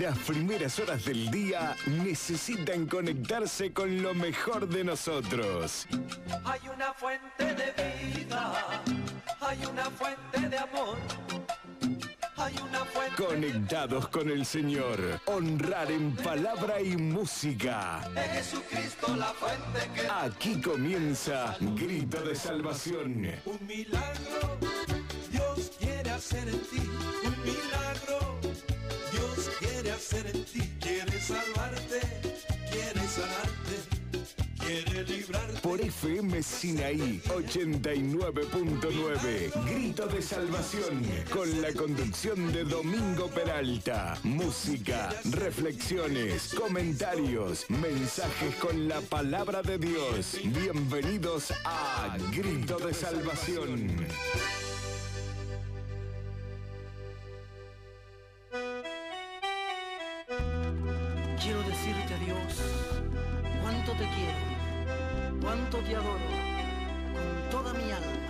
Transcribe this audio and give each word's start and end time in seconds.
Las 0.00 0.18
primeras 0.18 0.76
horas 0.80 1.04
del 1.04 1.30
día 1.30 1.76
necesitan 1.86 2.86
conectarse 2.86 3.72
con 3.72 4.02
lo 4.02 4.12
mejor 4.12 4.66
de 4.66 4.82
nosotros. 4.82 5.86
Hay 6.44 6.60
una 6.74 6.92
fuente 6.94 7.54
de 7.54 7.72
vida, 8.12 8.82
hay 9.40 9.64
una 9.66 9.84
fuente 9.84 10.48
de 10.48 10.58
amor. 10.58 10.98
Hay 12.36 12.54
una 12.68 12.84
fuente 12.86 13.22
Conectados 13.22 14.08
con 14.08 14.28
el 14.30 14.44
Señor. 14.44 14.98
Honrar 15.26 15.92
en 15.92 16.16
palabra 16.16 16.80
y 16.80 16.96
música. 16.96 18.00
de 18.14 18.22
Jesucristo, 18.22 19.14
la 19.14 19.26
fuente 19.26 19.90
que 19.94 20.08
Aquí 20.08 20.60
comienza 20.60 21.56
Grito 21.60 22.20
de 22.22 22.34
Salvación. 22.34 23.30
Un 23.44 23.66
milagro 23.66 24.58
Dios 25.30 25.70
quiere 25.78 26.10
hacer 26.10 26.48
en 26.48 26.60
ti. 26.62 26.90
Un 27.24 27.42
milagro 27.44 28.43
hacer 30.04 30.30
ti. 30.52 30.60
Quiere 30.80 31.20
salvarte, 31.20 32.00
quiere 32.70 33.08
sanarte, 33.08 33.76
quiere 34.58 35.04
librarte. 35.04 35.60
Por 35.62 35.80
FM 35.80 36.42
Sinaí 36.42 37.22
89.9. 37.26 39.64
Grito 39.64 40.06
de 40.06 40.20
Salvación. 40.20 41.02
Con 41.32 41.62
la 41.62 41.72
conducción 41.72 42.52
de 42.52 42.64
Domingo 42.64 43.28
Peralta. 43.28 44.18
Música, 44.24 45.08
reflexiones, 45.30 46.52
comentarios, 46.54 47.64
mensajes 47.70 48.56
con 48.56 48.86
la 48.88 49.00
palabra 49.00 49.62
de 49.62 49.78
Dios. 49.78 50.36
Bienvenidos 50.44 51.50
a 51.64 52.18
Grito 52.30 52.78
de 52.78 52.92
Salvación. 52.92 54.06
Cuánto 63.84 64.02
te 64.02 64.08
quiero, 64.14 65.42
cuánto 65.42 65.78
te 65.78 65.94
adoro, 65.94 66.18
con 67.12 67.50
toda 67.50 67.74
mi 67.74 67.92
alma. 67.92 68.23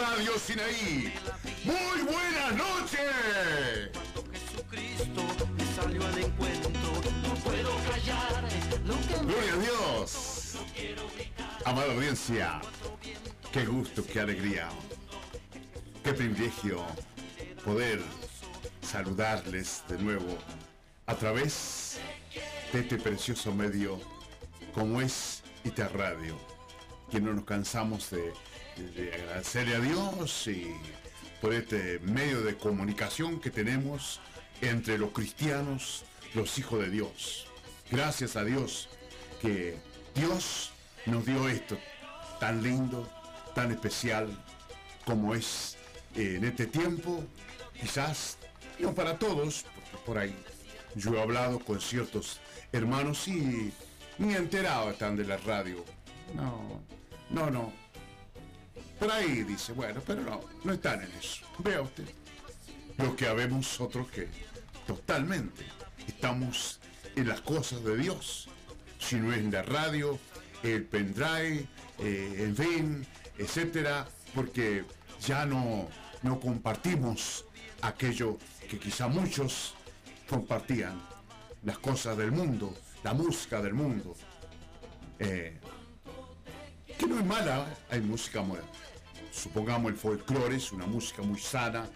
Radio 0.00 0.38
Sinaí, 0.38 1.12
muy 1.62 2.02
buenas 2.04 2.56
noches. 2.56 3.90
Cuando 3.92 4.32
Jesucristo 4.32 5.46
me 5.54 5.64
salió 5.74 6.06
al 6.06 6.18
encuentro, 6.18 6.70
no 7.22 7.34
puedo 7.34 7.70
callar 7.90 8.44
Gloria 9.20 9.52
a 9.52 9.56
Dios. 9.58 10.56
Amada 11.66 11.92
audiencia, 11.92 12.62
qué 13.52 13.66
gusto, 13.66 14.02
qué 14.06 14.20
alegría, 14.20 14.70
qué 16.02 16.14
privilegio 16.14 16.82
poder 17.62 18.00
saludarles 18.80 19.84
de 19.86 19.98
nuevo 19.98 20.38
a 21.04 21.14
través 21.14 21.98
de 22.72 22.80
este 22.80 22.96
precioso 22.96 23.54
medio 23.54 24.00
como 24.72 25.02
es 25.02 25.42
Iter 25.62 25.94
Radio, 25.94 26.38
que 27.10 27.20
no 27.20 27.34
nos 27.34 27.44
cansamos 27.44 28.10
de, 28.10 28.32
de 28.76 29.12
agradecerle 29.14 29.76
a 29.76 29.80
Dios 29.80 30.46
y 30.46 30.74
por 31.40 31.54
este 31.54 31.98
medio 32.00 32.42
de 32.42 32.56
comunicación 32.56 33.40
que 33.40 33.50
tenemos 33.50 34.20
entre 34.60 34.98
los 34.98 35.10
cristianos, 35.10 36.04
los 36.34 36.58
hijos 36.58 36.80
de 36.80 36.90
Dios. 36.90 37.46
Gracias 37.90 38.36
a 38.36 38.44
Dios 38.44 38.88
que 39.40 39.78
Dios 40.14 40.72
nos 41.06 41.24
dio 41.24 41.48
esto 41.48 41.78
tan 42.38 42.62
lindo, 42.62 43.08
tan 43.54 43.70
especial 43.70 44.28
como 45.04 45.34
es 45.34 45.76
en 46.14 46.44
este 46.44 46.66
tiempo, 46.66 47.24
quizás 47.78 48.38
no 48.78 48.94
para 48.94 49.18
todos, 49.18 49.64
porque 49.74 50.04
por 50.06 50.18
ahí 50.18 50.34
yo 50.94 51.14
he 51.14 51.20
hablado 51.22 51.58
con 51.58 51.80
ciertos 51.80 52.40
hermanos 52.72 53.28
y 53.28 53.72
ni 54.18 54.34
enterado 54.34 54.90
están 54.90 55.16
de 55.16 55.24
la 55.24 55.36
radio. 55.38 55.84
No, 56.34 56.80
no, 57.30 57.50
no. 57.50 57.79
Por 59.00 59.10
ahí 59.10 59.42
dice, 59.44 59.72
bueno, 59.72 60.00
pero 60.06 60.22
no, 60.22 60.40
no 60.62 60.72
están 60.72 61.02
en 61.02 61.10
eso. 61.12 61.44
Vea 61.58 61.80
usted. 61.80 62.04
Lo 62.98 63.16
que 63.16 63.26
habemos 63.26 63.80
otros 63.80 64.08
que 64.10 64.28
totalmente 64.86 65.64
estamos 66.06 66.78
en 67.16 67.26
las 67.28 67.40
cosas 67.40 67.82
de 67.82 67.96
Dios. 67.96 68.48
Si 68.98 69.16
no 69.16 69.32
es 69.32 69.42
la 69.44 69.62
radio, 69.62 70.18
el 70.62 70.84
pendrive, 70.84 71.66
eh, 71.98 72.34
en 72.40 72.54
fin, 72.56 73.06
etcétera, 73.38 74.06
porque 74.34 74.84
ya 75.26 75.46
no, 75.46 75.88
no 76.22 76.38
compartimos 76.38 77.46
aquello 77.80 78.36
que 78.68 78.78
quizá 78.78 79.08
muchos 79.08 79.74
compartían, 80.28 81.00
las 81.64 81.78
cosas 81.78 82.16
del 82.18 82.32
mundo, 82.32 82.74
la 83.02 83.14
música 83.14 83.62
del 83.62 83.72
mundo. 83.74 84.14
Eh, 85.18 85.58
que 86.98 87.06
no 87.06 87.18
es 87.18 87.24
mala, 87.24 87.66
hay 87.90 88.00
música, 88.02 88.42
mu- 88.42 88.56
supongamos 89.30 89.92
el 89.92 89.98
folclore 89.98 90.56
es 90.56 90.72
una 90.72 90.86
música 90.86 91.22
muy 91.22 91.38
sana, 91.38 91.88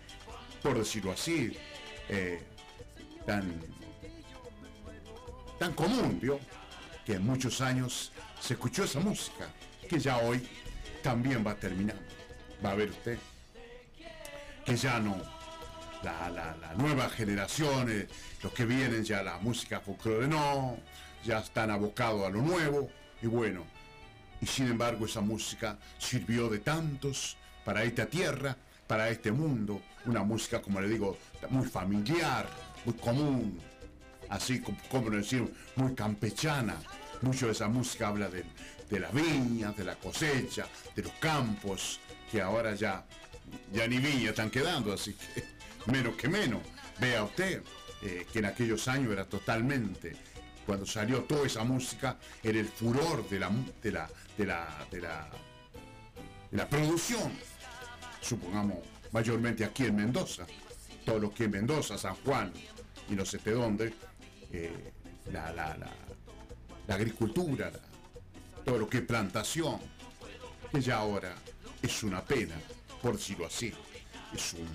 por 0.63 0.79
decirlo 0.79 1.13
así, 1.13 1.57
eh, 2.09 2.43
tan, 3.27 3.61
tan 5.59 5.73
común, 5.75 6.19
¿vio? 6.21 6.39
Que 7.05 7.15
en 7.15 7.27
muchos 7.27 7.61
años 7.61 8.13
se 8.41 8.55
escuchó 8.55 8.85
esa 8.85 9.01
música, 9.01 9.49
que 9.89 9.99
ya 9.99 10.19
hoy 10.19 10.47
también 11.03 11.45
va 11.47 11.53
a 11.53 11.57
terminar. 11.57 11.99
Va 12.65 12.71
a 12.71 12.75
ver 12.75 12.91
usted 12.91 13.19
que 14.65 14.77
ya 14.77 14.99
no, 14.99 15.21
la 16.03 16.75
nueva 16.77 17.11
generación, 17.11 17.91
eh, 17.91 18.09
los 18.43 18.53
que 18.53 18.65
vienen 18.65 19.05
ya 19.05 19.23
la 19.23 19.39
música 19.39 19.81
folclore 19.81 20.27
no, 20.27 20.79
ya 21.25 21.39
están 21.39 21.71
abocados 21.71 22.27
a 22.27 22.31
lo 22.31 22.41
nuevo, 22.41 22.91
y 23.23 23.27
bueno, 23.27 23.67
y 24.45 24.47
sin 24.47 24.67
embargo 24.67 25.07
esa 25.07 25.23
música 25.23 25.79
sirvió 25.97 26.51
de 26.51 26.59
tantos 26.59 27.39
para 27.65 27.83
esta 27.83 28.05
tierra, 28.05 28.55
para 28.87 29.09
este 29.09 29.33
mundo, 29.33 29.81
una 30.05 30.23
música, 30.23 30.61
como 30.61 30.83
le 30.83 30.89
digo, 30.91 31.17
muy 31.49 31.67
familiar, 31.67 32.47
muy 32.85 32.95
común, 32.95 33.59
así 34.29 34.61
como, 34.91 35.09
decir, 35.09 35.51
muy 35.77 35.95
campechana. 35.95 36.77
Mucho 37.23 37.47
de 37.47 37.53
esa 37.53 37.69
música 37.69 38.09
habla 38.09 38.29
de, 38.29 38.45
de 38.91 39.01
las 39.01 39.15
viñas, 39.15 39.75
de 39.79 39.85
la 39.85 39.95
cosecha, 39.95 40.67
de 40.95 41.05
los 41.05 41.13
campos, 41.13 41.99
que 42.31 42.43
ahora 42.43 42.75
ya, 42.75 43.03
ya 43.73 43.89
ni 43.89 43.97
viñas 43.97 44.31
están 44.31 44.51
quedando, 44.51 44.93
así 44.93 45.15
que 45.15 45.43
menos 45.91 46.17
que 46.17 46.29
menos. 46.29 46.61
Vea 47.01 47.25
usted 47.25 47.63
eh, 48.03 48.27
que 48.31 48.41
en 48.41 48.45
aquellos 48.45 48.89
años 48.89 49.11
era 49.11 49.25
totalmente, 49.25 50.15
cuando 50.65 50.87
salió 50.87 51.23
toda 51.25 51.47
esa 51.47 51.65
música, 51.65 52.17
era 52.43 52.59
el 52.59 52.69
furor 52.69 53.29
de 53.29 53.39
la, 53.39 53.51
de 53.83 53.93
la, 53.93 54.11
de 54.37 54.47
la, 54.47 54.89
de 56.51 56.57
la, 56.57 56.69
producción 56.69 57.33
supongamos, 58.21 58.79
mayormente 59.13 59.65
aquí 59.65 59.85
en 59.85 59.97
Mendoza, 59.97 60.47
todo 61.05 61.19
lo 61.19 61.35
que 61.35 61.45
es 61.45 61.51
Mendoza, 61.51 61.99
San 61.99 62.15
Juan 62.17 62.53
y 63.09 63.15
no 63.15 63.25
sé 63.25 63.39
de 63.39 63.53
dónde, 63.53 63.95
eh, 64.51 64.93
la, 65.33 65.53
la, 65.53 65.77
la, 65.77 66.95
agricultura, 66.95 67.71
todo 68.65 68.79
lo 68.79 68.89
que 68.89 68.99
es 68.99 69.05
plantación, 69.05 69.79
que 70.73 70.81
ya 70.81 70.97
ahora 70.97 71.35
es 71.83 72.03
una 72.03 72.25
pena, 72.25 72.55
por 73.03 73.17
decirlo 73.17 73.47
así, 73.47 73.73
es 74.35 74.55
un, 74.55 74.69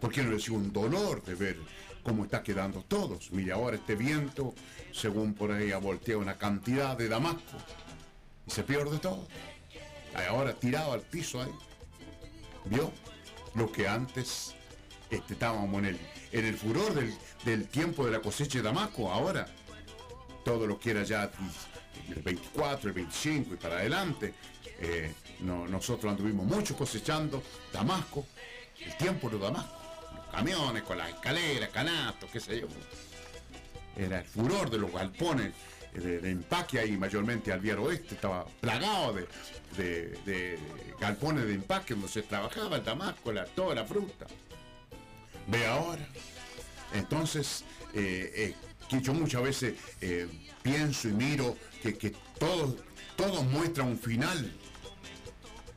¿por 0.00 0.16
no 0.16 0.30
decir 0.30 0.52
un 0.52 0.72
dolor 0.72 1.22
de 1.24 1.34
ver 1.34 1.56
cómo 2.08 2.24
está 2.24 2.42
quedando 2.42 2.82
todos? 2.82 3.30
Mire 3.32 3.52
ahora 3.52 3.76
este 3.76 3.94
viento, 3.94 4.54
según 4.92 5.34
por 5.34 5.52
ahí 5.52 5.72
ha 5.72 5.78
volteado 5.78 6.20
una 6.20 6.38
cantidad 6.38 6.96
de 6.96 7.06
Damasco, 7.06 7.58
y 8.46 8.50
se 8.50 8.62
pierde 8.62 8.98
todo. 8.98 9.28
Ahora 10.28 10.54
tirado 10.54 10.92
al 10.92 11.02
piso 11.02 11.42
ahí. 11.42 11.52
¿Vio? 12.64 12.90
Lo 13.54 13.70
que 13.70 13.86
antes 13.86 14.54
este, 15.10 15.34
estábamos 15.34 15.78
en 15.80 15.84
el, 15.84 15.98
en 16.32 16.44
el 16.46 16.56
furor 16.56 16.94
del, 16.94 17.14
del 17.44 17.68
tiempo 17.68 18.06
de 18.06 18.12
la 18.12 18.20
cosecha 18.20 18.58
de 18.58 18.64
Damasco, 18.64 19.10
ahora 19.10 19.46
todo 20.44 20.66
lo 20.66 20.78
que 20.78 20.92
era 20.92 21.02
ya 21.02 21.30
el 22.08 22.22
24, 22.22 22.88
el 22.88 22.94
25 22.94 23.54
y 23.54 23.56
para 23.58 23.76
adelante. 23.76 24.32
Eh, 24.80 25.12
nosotros 25.40 26.10
anduvimos 26.10 26.46
mucho 26.46 26.74
cosechando 26.76 27.42
Damasco, 27.72 28.26
el 28.84 28.96
tiempo 28.96 29.28
de 29.28 29.38
Damasco, 29.38 29.77
camiones 30.30 30.82
con 30.82 30.98
las 30.98 31.10
escaleras, 31.10 31.70
canastos, 31.70 32.30
qué 32.30 32.40
sé 32.40 32.60
yo. 32.60 32.66
Era 33.96 34.20
el 34.20 34.24
furor 34.24 34.70
de 34.70 34.78
los 34.78 34.92
galpones 34.92 35.52
de, 35.92 36.30
empaque 36.30 36.78
ahí, 36.78 36.96
mayormente 36.96 37.52
al 37.52 37.60
Viero 37.60 37.84
Oeste, 37.84 38.14
estaba 38.14 38.46
plagado 38.60 39.14
de, 39.76 40.58
galpones 41.00 41.46
de 41.46 41.54
empaque 41.54 41.94
donde 41.94 42.08
se 42.08 42.22
trabajaba 42.22 42.76
el 42.76 42.84
Damasco, 42.84 43.32
la, 43.32 43.44
toda 43.44 43.74
la 43.74 43.84
fruta. 43.84 44.26
Ve 45.46 45.66
ahora. 45.66 46.06
Entonces, 46.94 47.64
eh, 47.94 48.32
eh, 48.34 48.54
que 48.88 49.00
yo 49.00 49.14
muchas 49.14 49.42
veces 49.42 49.74
eh, 50.00 50.28
pienso 50.62 51.08
y 51.08 51.12
miro 51.12 51.56
que, 51.82 51.96
que 51.96 52.10
todo, 52.38 52.76
todo 53.16 53.42
muestra 53.42 53.84
un 53.84 53.98
final. 53.98 54.52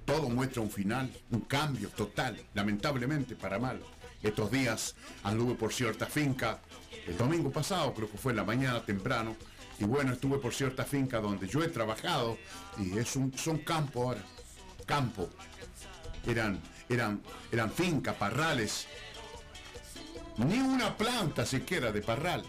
Todo 0.06 0.30
muestra 0.30 0.62
un 0.62 0.72
final, 0.72 1.10
un 1.30 1.42
cambio 1.42 1.90
total, 1.90 2.38
lamentablemente 2.54 3.36
para 3.36 3.60
mal. 3.60 3.82
Estos 4.24 4.52
días 4.52 4.96
anduve 5.24 5.56
por 5.56 5.74
cierta 5.74 6.06
finca, 6.06 6.60
el 7.08 7.18
domingo 7.18 7.52
pasado 7.52 7.94
creo 7.94 8.10
que 8.10 8.18
fue 8.18 8.34
la 8.34 8.44
mañana 8.44 8.82
temprano, 8.82 9.36
y 9.82 9.84
bueno, 9.86 10.14
estuve 10.14 10.38
por 10.38 10.54
cierta 10.54 10.86
finca 10.86 11.20
donde 11.20 11.48
yo 11.48 11.64
he 11.64 11.68
trabajado 11.68 12.38
y 12.78 13.00
es 13.00 13.16
un, 13.16 13.36
son 13.36 13.58
campo 13.60 14.04
ahora, 14.04 14.22
campo. 14.86 15.28
Eran, 16.26 16.62
eran, 16.88 17.20
eran 17.52 17.72
fincas, 17.72 18.16
parrales. 18.16 18.86
Ni 20.38 20.60
una 20.60 20.96
planta 20.96 21.48
siquiera 21.48 21.92
de 21.92 22.02
parral. 22.04 22.44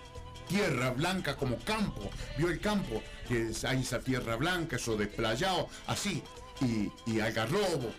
Tierra 0.47 0.91
blanca 0.91 1.35
como 1.37 1.57
campo. 1.57 2.11
Vio 2.37 2.51
el 2.51 2.61
campo, 2.61 3.03
que 3.27 3.51
hay 3.67 3.81
esa 3.81 4.01
tierra 4.01 4.37
blanca, 4.37 4.77
eso 4.77 4.97
desplayado, 4.99 5.69
así. 5.87 6.23
Y, 6.61 6.93
y 7.11 7.21
algarrobo. 7.21 7.93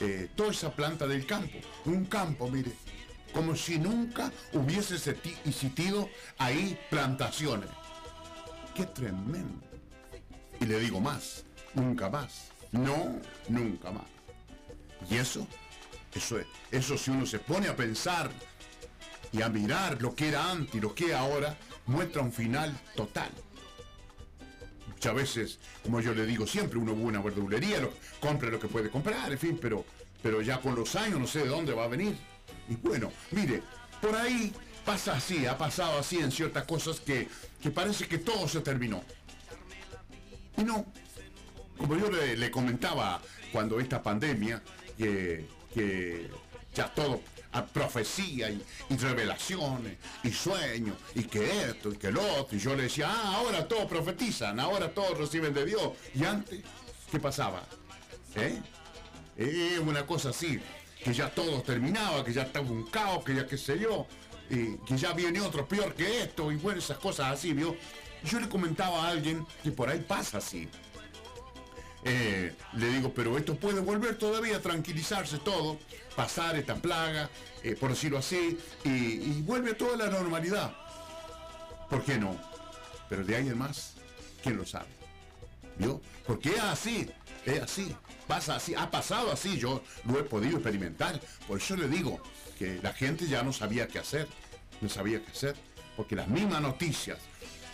Eh, 0.00 0.28
toda 0.34 0.50
esa 0.50 0.72
planta 0.72 1.06
del 1.06 1.24
campo. 1.24 1.58
Un 1.84 2.06
campo, 2.06 2.48
mire. 2.50 2.72
Como 3.32 3.54
si 3.54 3.78
nunca 3.78 4.32
hubiese 4.52 4.94
existido 5.44 6.08
ahí 6.38 6.78
plantaciones. 6.90 7.68
¡Qué 8.74 8.86
tremendo! 8.86 9.66
Y 10.60 10.66
le 10.66 10.78
digo 10.80 11.00
más, 11.00 11.44
nunca 11.74 12.08
más. 12.08 12.48
No, 12.72 13.20
nunca 13.48 13.90
más. 13.90 14.06
Y 15.10 15.16
eso, 15.16 15.46
eso, 16.14 16.38
eso 16.70 16.98
si 16.98 17.10
uno 17.10 17.26
se 17.26 17.38
pone 17.38 17.68
a 17.68 17.76
pensar 17.76 18.30
y 19.32 19.42
a 19.42 19.48
mirar 19.48 20.00
lo 20.00 20.14
que 20.14 20.28
era 20.28 20.50
antes 20.50 20.74
y 20.74 20.80
lo 20.80 20.94
que 20.94 21.06
es 21.06 21.14
ahora, 21.14 21.56
muestra 21.86 22.22
un 22.22 22.32
final 22.32 22.78
total. 22.94 23.30
Muchas 24.88 25.14
veces, 25.14 25.58
como 25.82 26.00
yo 26.00 26.14
le 26.14 26.24
digo 26.24 26.46
siempre, 26.46 26.78
uno 26.78 26.94
va 26.94 27.00
a 27.00 27.04
una 27.04 27.20
verdulería, 27.20 27.80
lo, 27.80 27.92
compra 28.18 28.48
lo 28.48 28.58
que 28.58 28.68
puede 28.68 28.90
comprar, 28.90 29.30
en 29.30 29.38
fin, 29.38 29.58
pero, 29.60 29.84
pero 30.22 30.40
ya 30.40 30.60
con 30.60 30.74
los 30.74 30.96
años 30.96 31.20
no 31.20 31.26
sé 31.26 31.40
de 31.40 31.48
dónde 31.48 31.74
va 31.74 31.84
a 31.84 31.88
venir. 31.88 32.16
Y 32.68 32.76
bueno, 32.76 33.12
mire, 33.30 33.62
por 34.00 34.14
ahí 34.14 34.52
pasa 34.84 35.14
así, 35.14 35.46
ha 35.46 35.58
pasado 35.58 35.98
así 35.98 36.18
en 36.18 36.30
ciertas 36.30 36.64
cosas 36.64 37.00
que, 37.00 37.28
parece 37.74 38.06
que 38.06 38.18
todo 38.18 38.48
se 38.48 38.60
terminó. 38.60 39.02
Y 40.56 40.64
no, 40.64 40.86
como 41.76 41.96
yo 41.96 42.10
le, 42.10 42.50
comentaba 42.50 43.20
cuando 43.52 43.80
esta 43.80 44.02
pandemia, 44.02 44.62
que, 44.96 45.46
ya 46.74 46.92
todo 46.94 47.20
a 47.52 47.64
profecía 47.64 48.50
y, 48.50 48.62
revelaciones 48.96 49.96
y 50.22 50.30
sueños 50.30 50.96
y 51.14 51.24
que 51.24 51.70
esto 51.70 51.92
y 51.92 51.96
que 51.96 52.10
lo 52.10 52.22
otro. 52.34 52.56
Y 52.56 52.60
yo 52.60 52.74
le 52.74 52.84
decía, 52.84 53.08
ah, 53.10 53.36
ahora 53.36 53.66
todos 53.66 53.86
profetizan, 53.86 54.60
ahora 54.60 54.92
todos 54.92 55.18
reciben 55.18 55.54
de 55.54 55.64
Dios. 55.64 55.92
Y 56.14 56.24
antes, 56.24 56.60
¿qué 57.10 57.18
pasaba? 57.18 57.62
¿Eh? 58.34 58.60
Eh, 59.38 59.78
una 59.80 60.06
cosa 60.06 60.30
así, 60.30 60.60
que 61.06 61.14
ya 61.14 61.30
todo 61.30 61.62
terminaba, 61.62 62.24
que 62.24 62.32
ya 62.32 62.42
estaba 62.42 62.68
un 62.68 62.84
caos, 62.84 63.22
que 63.22 63.36
ya 63.36 63.46
qué 63.46 63.56
sé 63.56 63.78
yo 63.78 64.08
que 64.48 64.96
ya 64.96 65.12
viene 65.12 65.40
otro 65.40 65.66
peor 65.66 65.94
que 65.94 66.22
esto, 66.22 66.52
y 66.52 66.56
bueno, 66.56 66.78
esas 66.78 66.98
cosas 66.98 67.32
así, 67.32 67.52
¿vio? 67.52 67.76
Yo 68.24 68.40
le 68.40 68.48
comentaba 68.48 69.04
a 69.04 69.10
alguien 69.10 69.46
que 69.62 69.70
por 69.70 69.88
ahí 69.88 70.04
pasa 70.06 70.38
así. 70.38 70.68
Eh, 72.04 72.54
le 72.74 72.88
digo, 72.88 73.12
pero 73.12 73.36
esto 73.36 73.56
puede 73.56 73.80
volver 73.80 74.16
todavía 74.16 74.60
tranquilizarse 74.60 75.38
todo, 75.38 75.78
pasar 76.14 76.56
esta 76.56 76.76
plaga, 76.76 77.28
eh, 77.62 77.74
por 77.74 77.90
decirlo 77.90 78.18
así, 78.18 78.58
y, 78.84 79.42
vuelve 79.42 79.72
a 79.72 79.76
toda 79.76 79.96
la 79.96 80.06
normalidad. 80.08 80.72
¿Por 81.90 82.04
qué 82.04 82.16
no? 82.16 82.36
Pero 83.08 83.24
de 83.24 83.36
ahí 83.36 83.48
en 83.48 83.58
más, 83.58 83.94
¿quién 84.42 84.56
lo 84.56 84.64
sabe? 84.64 84.86
¿Vio? 85.78 86.00
Porque 86.26 86.50
es 86.50 86.60
así, 86.60 87.08
es 87.46 87.62
así, 87.62 87.94
pasa 88.26 88.56
así, 88.56 88.74
ha 88.74 88.90
pasado 88.90 89.32
así, 89.32 89.58
yo 89.58 89.82
lo 90.04 90.18
he 90.18 90.24
podido 90.24 90.56
experimentar. 90.56 91.20
Por 91.46 91.58
eso 91.58 91.76
le 91.76 91.88
digo, 91.88 92.20
que 92.58 92.80
la 92.82 92.92
gente 92.92 93.26
ya 93.26 93.42
no 93.42 93.52
sabía 93.52 93.86
qué 93.86 93.98
hacer, 93.98 94.26
no 94.80 94.88
sabía 94.88 95.22
qué 95.22 95.30
hacer, 95.30 95.56
porque 95.96 96.16
las 96.16 96.28
mismas 96.28 96.60
noticias 96.60 97.18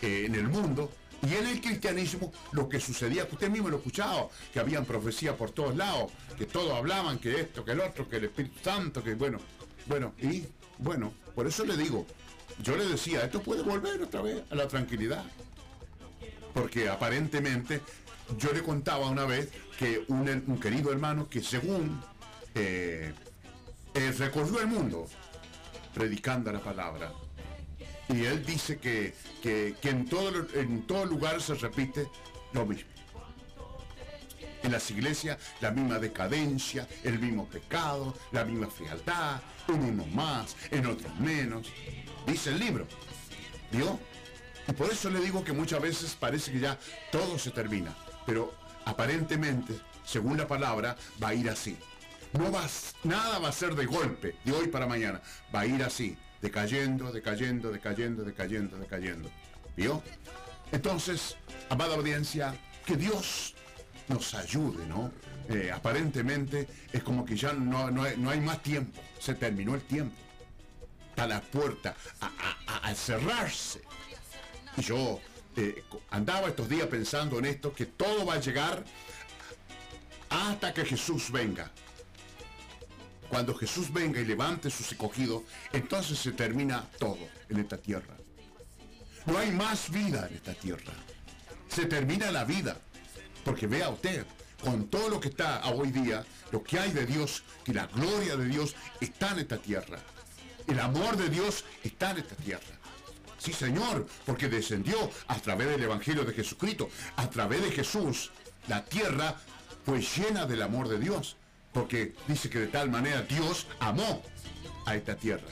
en 0.03 0.35
el 0.35 0.49
mundo 0.49 0.91
y 1.23 1.35
en 1.35 1.47
el 1.47 1.61
cristianismo 1.61 2.33
lo 2.51 2.69
que 2.69 2.81
sucedía, 2.81 3.27
que 3.29 3.35
usted 3.35 3.49
mismo 3.49 3.69
lo 3.69 3.77
escuchado, 3.77 4.31
que 4.53 4.59
habían 4.59 4.85
profecía 4.85 5.37
por 5.37 5.53
todos 5.53 5.77
lados, 5.77 6.11
que 6.37 6.47
todos 6.47 6.73
hablaban, 6.73 7.19
que 7.19 7.41
esto, 7.41 7.65
que 7.65 7.73
el 7.73 7.81
otro, 7.81 8.09
que 8.09 8.17
el 8.17 8.25
Espíritu 8.25 8.59
Santo, 8.63 9.03
que 9.03 9.15
bueno, 9.15 9.39
bueno, 9.87 10.15
y 10.21 10.45
bueno, 10.79 11.13
por 11.35 11.47
eso 11.47 11.65
le 11.65 11.77
digo, 11.77 12.07
yo 12.61 12.77
le 12.77 12.87
decía, 12.87 13.25
esto 13.25 13.41
puede 13.41 13.63
volver 13.63 14.03
otra 14.03 14.23
vez 14.23 14.43
a 14.51 14.55
la 14.57 14.67
tranquilidad. 14.67 15.25
Porque 16.53 16.89
aparentemente 16.89 17.81
yo 18.39 18.53
le 18.53 18.63
contaba 18.63 19.09
una 19.09 19.25
vez 19.25 19.51
que 19.79 20.05
un, 20.09 20.59
querido 20.61 20.93
hermano 20.93 21.29
que 21.29 21.43
según 21.43 22.01
eh, 22.55 23.13
eh, 23.95 24.13
recorrió 24.19 24.61
el 24.61 24.67
mundo 24.67 25.07
predicando 25.95 26.53
la 26.53 26.61
palabra. 26.61 27.13
Y 28.09 28.25
él 28.25 28.45
dice 28.45 28.79
que, 28.79 29.15
en, 29.83 30.07
todo, 30.07 30.47
en 30.55 30.87
todo 30.87 31.07
lugar 31.07 31.41
se 31.41 31.55
repite 31.55 32.09
lo 32.53 32.67
mismo. 32.67 32.91
En 34.63 34.71
las 34.71 34.91
iglesias 34.91 35.39
la 35.61 35.71
misma 35.73 35.99
decadencia, 35.99 36.87
el 37.03 37.19
mismo 37.19 37.49
pecado, 37.49 38.15
la 38.31 38.45
misma 38.45 38.69
frialdad, 38.69 39.41
en 39.69 39.83
unos 39.83 40.09
más, 40.09 40.57
en 40.71 40.87
otros 40.87 41.15
menos. 41.19 41.67
Dice 42.27 42.51
el 42.51 42.61
libro. 42.61 42.87
¿Vio? 43.71 43.99
Y 44.69 44.73
por 44.73 44.91
eso 44.91 45.11
le 45.11 45.21
digo 45.21 45.43
que 45.43 45.53
muchas 45.53 45.81
veces 45.81 46.15
parece 46.15 46.53
que 46.53 46.61
ya 46.61 46.79
todo 47.11 47.39
se 47.39 47.51
termina. 47.51 47.95
Pero 48.27 48.53
aparentemente, 48.85 49.79
según 50.05 50.37
la 50.37 50.47
palabra, 50.47 50.97
va 51.23 51.29
a 51.29 51.35
ir 51.35 51.49
así. 51.49 51.77
No 52.33 52.51
va, 52.51 52.67
nada 53.05 53.39
va 53.39 53.49
a 53.49 53.53
ser 53.53 53.75
de 53.75 53.85
golpe, 53.85 54.37
de 54.45 54.53
hoy 54.53 54.69
para 54.69 54.87
mañana. 54.87 55.21
Va 55.55 55.61
a 55.61 55.67
ir 55.67 55.83
así, 55.83 56.17
decayendo, 56.41 57.13
decayendo, 57.13 57.71
decayendo, 57.71 58.25
decayendo, 58.25 58.79
decayendo. 58.79 59.31
¿Vio? 59.77 60.03
Entonces, 60.71 61.37
amada 61.69 61.95
audiencia, 61.95 62.55
que 62.87 62.97
Dios 62.97 63.55
nos 64.09 64.35
ayude, 64.35 64.87
¿no? 64.87 65.13
Eh, 65.49 65.71
aparentemente 65.73 66.69
es 66.93 67.03
como 67.03 67.25
que 67.25 67.37
ya 67.37 67.53
no, 67.53 68.03
hay, 68.03 68.41
más 68.41 68.63
tiempo, 68.63 69.01
se 69.19 69.35
terminó 69.35 69.75
el 69.75 69.83
tiempo. 69.83 70.15
Está 71.11 71.27
la 71.27 71.41
puerta 71.41 71.95
a, 72.21 72.95
cerrarse. 72.95 73.83
Y 74.77 74.83
yo 74.83 75.21
eh, 75.57 75.85
andaba 76.11 76.49
estos 76.49 76.69
días 76.69 76.87
pensando 76.89 77.39
en 77.39 77.47
esto, 77.47 77.73
que 77.73 77.87
todo 77.87 78.25
va 78.25 78.35
a 78.35 78.41
llegar 78.41 78.85
hasta 80.31 80.73
que 80.73 80.85
Jesús 80.85 81.31
venga. 81.31 81.71
Cuando 83.29 83.55
Jesús 83.55 83.93
venga 83.93 84.21
y 84.21 84.25
levante 84.25 84.71
sus 84.71 84.93
escogidos, 84.93 85.43
entonces 85.73 86.19
se 86.19 86.33
termina 86.33 86.87
todo 86.99 87.29
en 87.49 87.61
esta 87.61 87.79
tierra. 87.79 88.15
No 89.27 89.39
hay 89.39 89.51
más 89.51 89.91
vida 89.91 90.27
en 90.29 90.37
esta 90.37 90.55
tierra. 90.55 90.93
Se 91.69 91.87
termina 91.87 92.31
la 92.31 92.45
vida. 92.45 92.77
Porque 93.45 93.67
vea 93.67 93.89
usted, 93.89 94.27
con 94.63 94.89
todo 94.89 95.09
lo 95.09 95.21
que 95.21 95.29
está 95.29 95.67
hoy 95.71 95.91
día, 95.91 96.25
lo 96.51 96.63
que 96.63 96.79
hay 96.79 96.93
de 96.93 97.07
Dios, 97.07 97.43
que 97.65 97.73
la 97.75 97.87
gloria 97.87 98.37
de 98.37 98.47
Dios 98.47 98.77
está 99.01 99.33
en 99.33 99.41
esta 99.41 99.59
tierra. 99.59 99.99
El 100.67 100.79
amor 100.79 101.17
de 101.17 101.29
Dios 101.29 101.65
está 101.83 102.13
en 102.13 102.19
esta 102.19 102.37
tierra. 102.37 102.82
Sí, 103.43 103.53
Señor, 103.53 104.07
porque 104.25 104.49
descendió 104.49 105.11
a 105.27 105.35
través 105.41 105.69
del 105.69 105.83
Evangelio 105.83 106.25
de 106.25 106.33
Jesucristo. 106.33 106.91
A 107.17 107.29
través 107.29 107.61
de 107.61 107.73
Jesús, 107.73 108.31
la 108.69 108.85
tierra 108.85 109.35
fue 109.85 110.01
llena 110.01 110.47
del 110.47 110.63
amor 110.63 110.87
de 110.87 111.01
Dios 111.01 111.37
porque 111.73 112.15
dice 112.29 112.49
que 112.49 112.61
de 112.61 112.67
tal 112.69 112.89
manera 112.89 113.23
Dios 113.23 113.67
amó 113.81 114.23
a 114.87 114.95
esta 114.95 115.17
tierra. 115.17 115.49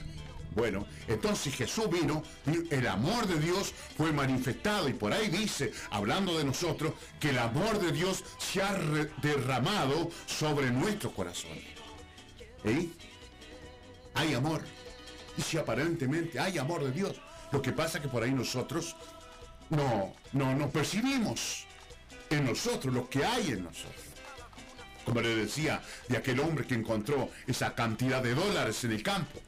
Bueno, 0.55 0.85
entonces 1.09 1.53
Jesús 1.53 1.89
vino, 1.89 2.23
el 2.69 2.87
amor 2.87 3.27
de 3.27 3.39
Dios 3.39 3.73
fue 3.97 4.13
manifestado 4.13 4.87
y 4.87 4.93
por 4.93 5.11
ahí 5.11 5.27
dice, 5.27 5.73
hablando 5.89 6.37
de 6.37 6.45
nosotros, 6.45 6.93
que 7.19 7.31
el 7.31 7.39
amor 7.39 7.77
de 7.79 7.91
Dios 7.91 8.23
se 8.37 8.61
ha 8.61 8.73
derramado 9.21 10.09
sobre 10.27 10.71
nuestro 10.71 11.11
corazón. 11.13 11.57
¿Eh? 12.63 12.89
Hay 14.13 14.33
amor. 14.33 14.61
Y 15.37 15.41
si 15.41 15.57
aparentemente 15.57 16.39
hay 16.39 16.57
amor 16.57 16.83
de 16.83 16.91
Dios, 16.91 17.19
lo 17.51 17.61
que 17.61 17.71
pasa 17.71 18.01
que 18.01 18.07
por 18.07 18.23
ahí 18.23 18.31
nosotros 18.31 18.95
no, 19.69 20.13
no, 20.33 20.55
no 20.55 20.69
percibimos 20.69 21.65
en 22.29 22.45
nosotros 22.45 22.93
lo 22.93 23.09
que 23.09 23.25
hay 23.25 23.51
en 23.51 23.63
nosotros. 23.63 24.05
Como 25.05 25.21
le 25.21 25.35
decía 25.35 25.81
de 26.07 26.17
aquel 26.17 26.39
hombre 26.39 26.65
que 26.65 26.75
encontró 26.75 27.29
esa 27.47 27.73
cantidad 27.73 28.21
de 28.21 28.35
dólares 28.35 28.83
en 28.83 28.91
el 28.91 29.03
campo 29.03 29.39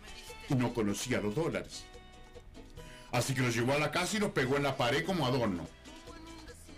y 0.49 0.55
no 0.55 0.73
conocía 0.73 1.21
los 1.21 1.35
dólares. 1.35 1.85
Así 3.11 3.33
que 3.33 3.41
los 3.41 3.55
llevó 3.55 3.73
a 3.73 3.79
la 3.79 3.91
casa 3.91 4.17
y 4.17 4.19
los 4.19 4.31
pegó 4.31 4.57
en 4.57 4.63
la 4.63 4.75
pared 4.75 5.05
como 5.05 5.25
adorno. 5.25 5.67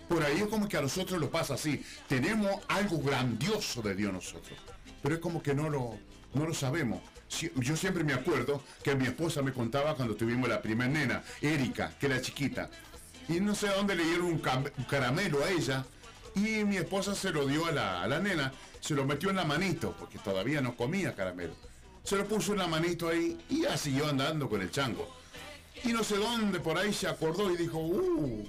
Por 0.10 0.24
ahí 0.24 0.42
es 0.42 0.48
como 0.48 0.68
que 0.68 0.78
a 0.78 0.82
nosotros 0.82 1.20
nos 1.20 1.30
pasa 1.30 1.56
así. 1.56 1.84
Tenemos 2.08 2.62
algo 2.68 3.00
grandioso 3.00 3.82
de 3.82 3.96
Dios 3.96 4.14
nosotros. 4.14 4.58
Pero 5.02 5.16
es 5.16 5.22
como 5.22 5.42
que 5.42 5.56
no 5.56 5.70
lo, 5.70 5.98
no 6.34 6.46
lo 6.46 6.54
sabemos. 6.54 7.02
Yo 7.56 7.76
siempre 7.76 8.04
me 8.04 8.14
acuerdo 8.14 8.62
que 8.84 8.96
mi 8.96 9.06
esposa 9.06 9.42
me 9.42 9.52
contaba 9.52 9.96
cuando 9.96 10.16
tuvimos 10.16 10.48
la 10.48 10.62
primera 10.62 10.90
nena, 10.90 11.24
Erika, 11.42 11.92
que 12.00 12.06
era 12.06 12.22
chiquita. 12.22 12.70
Y 13.28 13.40
no 13.40 13.56
sé 13.56 13.68
dónde 13.68 13.96
le 13.96 14.04
dieron 14.04 14.26
un, 14.28 14.42
caramelo 14.88 15.44
a 15.44 15.50
ella. 15.50 15.86
Y 16.36 16.64
mi 16.64 16.78
esposa 16.78 17.16
se 17.16 17.32
lo 17.32 17.46
dio 17.46 17.66
a 17.66 17.72
la, 17.72 18.04
a 18.04 18.08
la 18.08 18.20
nena. 18.20 18.54
Se 18.80 18.94
lo 18.94 19.06
metió 19.06 19.30
en 19.30 19.38
la 19.38 19.46
manito, 19.46 19.96
porque 19.98 20.20
todavía 20.20 20.62
no 20.62 20.76
comía 20.76 21.16
caramelo. 21.16 21.56
Se 22.04 22.16
lo 22.16 22.28
puso 22.28 22.52
en 22.52 22.60
la 22.60 22.68
manito 22.68 23.10
ahí 23.10 23.38
y 23.50 23.64
ya 23.64 23.78
siguió 23.78 24.08
andando 24.08 24.48
con 24.48 24.62
el 24.62 24.70
chango. 24.70 25.10
Y 25.84 25.92
no 25.92 26.04
sé 26.04 26.18
dónde 26.18 26.60
por 26.60 26.78
ahí 26.78 26.94
se 26.94 27.08
acordó 27.08 27.52
y 27.52 27.58
dijo, 27.58 27.80
uh, 27.80 28.48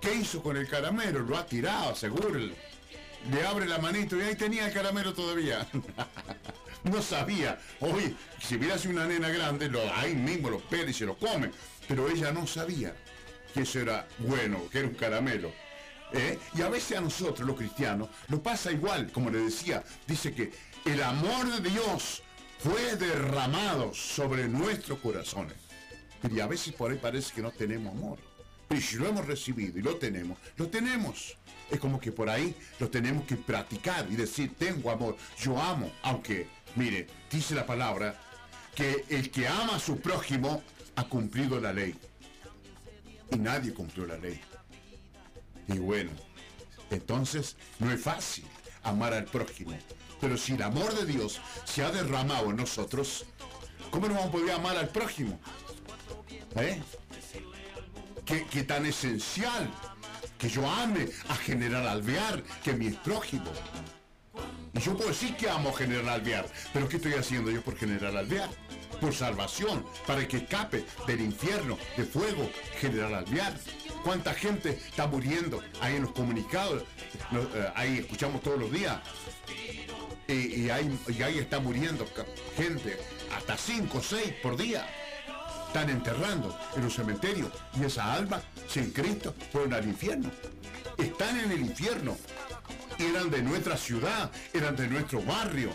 ¿qué 0.00 0.14
hizo 0.14 0.42
con 0.42 0.56
el 0.56 0.68
caramelo? 0.68 1.20
Lo 1.20 1.38
ha 1.38 1.46
tirado, 1.46 1.94
seguro. 1.94 2.28
Le 2.28 3.46
abre 3.46 3.66
la 3.66 3.78
manito 3.78 4.16
y 4.16 4.22
ahí 4.22 4.36
tenía 4.36 4.66
el 4.66 4.72
caramelo 4.72 5.14
todavía. 5.14 5.66
no 6.84 7.02
sabía. 7.02 7.58
Hoy, 7.80 8.16
si 8.40 8.56
hubiera 8.56 8.78
sido 8.78 8.94
una 8.94 9.06
nena 9.06 9.28
grande, 9.28 9.68
lo, 9.68 9.80
ahí 9.94 10.14
mismo 10.14 10.50
lo 10.50 10.60
pela 10.60 10.90
y 10.90 10.94
se 10.94 11.06
lo 11.06 11.16
come. 11.16 11.50
Pero 11.88 12.08
ella 12.08 12.32
no 12.32 12.46
sabía 12.46 12.94
que 13.52 13.62
eso 13.62 13.80
era 13.80 14.06
bueno, 14.18 14.68
que 14.70 14.78
era 14.78 14.88
un 14.88 14.94
caramelo. 14.94 15.52
¿eh? 16.12 16.38
Y 16.54 16.62
a 16.62 16.68
veces 16.68 16.98
a 16.98 17.00
nosotros, 17.00 17.46
los 17.46 17.56
cristianos, 17.56 18.08
lo 18.28 18.42
pasa 18.42 18.72
igual, 18.72 19.10
como 19.12 19.30
le 19.30 19.38
decía, 19.38 19.82
dice 20.06 20.32
que 20.32 20.52
el 20.84 21.02
amor 21.02 21.60
de 21.60 21.68
Dios 21.68 22.22
fue 22.58 22.96
derramado 22.96 23.92
sobre 23.94 24.48
nuestros 24.48 24.98
corazones. 25.00 25.56
Y 26.30 26.40
a 26.40 26.46
veces 26.46 26.74
por 26.74 26.90
ahí 26.90 26.98
parece 26.98 27.34
que 27.34 27.42
no 27.42 27.50
tenemos 27.50 27.94
amor. 27.94 28.18
Pero 28.68 28.80
si 28.80 28.96
lo 28.96 29.08
hemos 29.08 29.26
recibido 29.26 29.78
y 29.78 29.82
lo 29.82 29.96
tenemos, 29.96 30.38
lo 30.56 30.68
tenemos. 30.68 31.36
Es 31.70 31.80
como 31.80 31.98
que 31.98 32.12
por 32.12 32.28
ahí 32.28 32.54
lo 32.78 32.88
tenemos 32.88 33.26
que 33.26 33.36
practicar 33.36 34.06
y 34.10 34.16
decir, 34.16 34.54
tengo 34.58 34.90
amor, 34.90 35.16
yo 35.40 35.60
amo, 35.60 35.90
aunque, 36.02 36.48
mire, 36.76 37.06
dice 37.30 37.54
la 37.54 37.66
palabra, 37.66 38.14
que 38.74 39.04
el 39.08 39.30
que 39.30 39.48
ama 39.48 39.76
a 39.76 39.80
su 39.80 39.98
prójimo 40.00 40.62
ha 40.96 41.04
cumplido 41.04 41.60
la 41.60 41.72
ley. 41.72 41.94
Y 43.30 43.36
nadie 43.36 43.72
cumplió 43.72 44.06
la 44.06 44.16
ley. 44.16 44.40
Y 45.68 45.78
bueno, 45.78 46.10
entonces 46.90 47.56
no 47.78 47.92
es 47.92 48.00
fácil 48.00 48.44
amar 48.82 49.14
al 49.14 49.24
prójimo. 49.24 49.76
Pero 50.20 50.36
si 50.36 50.52
el 50.54 50.62
amor 50.62 50.94
de 50.94 51.06
Dios 51.06 51.40
se 51.64 51.82
ha 51.82 51.90
derramado 51.90 52.50
en 52.50 52.56
nosotros, 52.56 53.24
¿cómo 53.90 54.08
no 54.08 54.14
vamos 54.14 54.28
a 54.28 54.32
poder 54.32 54.50
amar 54.52 54.76
al 54.76 54.88
prójimo? 54.88 55.38
¿Eh? 56.56 56.80
¿Qué, 58.50 58.62
tan 58.62 58.86
esencial 58.86 59.68
que 60.38 60.48
yo 60.48 60.68
ame 60.68 61.08
a 61.28 61.34
General 61.34 61.86
Alvear, 61.86 62.42
que 62.62 62.72
mi 62.72 62.90
prójimo. 62.90 63.50
Y 64.72 64.80
yo 64.80 64.96
puedo 64.96 65.08
decir 65.08 65.36
que 65.36 65.48
amo 65.48 65.72
General 65.72 66.08
Alvear, 66.08 66.46
pero 66.72 66.88
¿qué 66.88 66.96
estoy 66.96 67.14
haciendo 67.14 67.50
yo 67.50 67.60
por 67.62 67.76
General 67.76 68.16
Alvear? 68.16 68.48
Por 69.00 69.14
salvación, 69.14 69.84
para 70.06 70.26
que 70.28 70.38
escape 70.38 70.84
del 71.06 71.20
infierno, 71.20 71.78
de 71.96 72.04
fuego, 72.04 72.50
General 72.78 73.14
Alvear. 73.14 73.54
¿Cuánta 74.04 74.34
gente 74.34 74.70
está 74.70 75.06
muriendo 75.06 75.62
ahí 75.80 75.96
en 75.96 76.02
los 76.02 76.12
comunicados? 76.12 76.82
Eh, 77.32 77.72
ahí 77.74 77.98
escuchamos 77.98 78.42
todos 78.42 78.60
los 78.60 78.70
días. 78.70 79.00
Y, 80.28 80.70
ahí, 80.70 80.96
y 81.08 81.22
ahí 81.22 81.38
está 81.38 81.58
muriendo 81.58 82.06
gente, 82.56 82.96
hasta 83.36 83.56
5 83.56 83.98
o 83.98 84.00
6 84.00 84.34
por 84.40 84.56
día 84.56 84.86
están 85.70 85.88
enterrando 85.88 86.56
en 86.74 86.82
los 86.82 86.94
cementerios 86.94 87.48
y 87.80 87.84
esa 87.84 88.12
alma 88.12 88.42
sin 88.68 88.90
Cristo 88.90 89.32
fueron 89.52 89.72
al 89.72 89.86
infierno. 89.86 90.28
Están 90.98 91.38
en 91.38 91.52
el 91.52 91.60
infierno. 91.60 92.16
Eran 93.00 93.30
de 93.30 93.42
nuestra 93.42 93.78
ciudad, 93.78 94.30
eran 94.52 94.76
de 94.76 94.86
nuestro 94.86 95.22
barrio. 95.22 95.70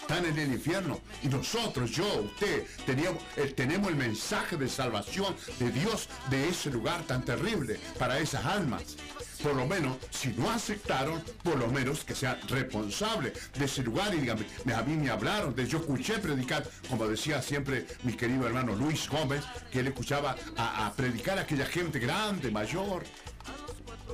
Están 0.00 0.24
en 0.24 0.38
el 0.38 0.52
infierno. 0.52 1.00
Y 1.24 1.28
nosotros, 1.28 1.90
yo, 1.90 2.06
usted, 2.22 2.64
teníamos, 2.86 3.20
eh, 3.36 3.52
tenemos 3.56 3.88
el 3.88 3.96
mensaje 3.96 4.56
de 4.56 4.68
salvación 4.68 5.34
de 5.58 5.72
Dios 5.72 6.08
de 6.30 6.48
ese 6.48 6.70
lugar 6.70 7.02
tan 7.02 7.24
terrible 7.24 7.80
para 7.98 8.20
esas 8.20 8.44
almas 8.44 8.96
por 9.42 9.54
lo 9.54 9.66
menos, 9.66 9.96
si 10.10 10.28
no 10.28 10.50
aceptaron, 10.50 11.22
por 11.42 11.56
lo 11.56 11.68
menos 11.68 12.04
que 12.04 12.14
sea 12.14 12.38
responsable 12.48 13.32
de 13.56 13.64
ese 13.64 13.82
lugar 13.82 14.14
y 14.14 14.18
díganme, 14.18 14.44
a 14.74 14.82
mí 14.82 14.96
me 14.96 15.10
hablaron, 15.10 15.54
de 15.54 15.66
yo 15.66 15.78
escuché 15.78 16.18
predicar, 16.18 16.64
como 16.88 17.06
decía 17.06 17.42
siempre 17.42 17.86
mi 18.02 18.14
querido 18.14 18.46
hermano 18.46 18.74
Luis 18.74 19.08
Gómez, 19.08 19.44
que 19.70 19.80
él 19.80 19.88
escuchaba 19.88 20.36
a, 20.56 20.92
predicar 20.96 21.38
a 21.38 21.42
aquella 21.42 21.66
gente 21.66 21.98
grande, 21.98 22.50
mayor. 22.50 23.04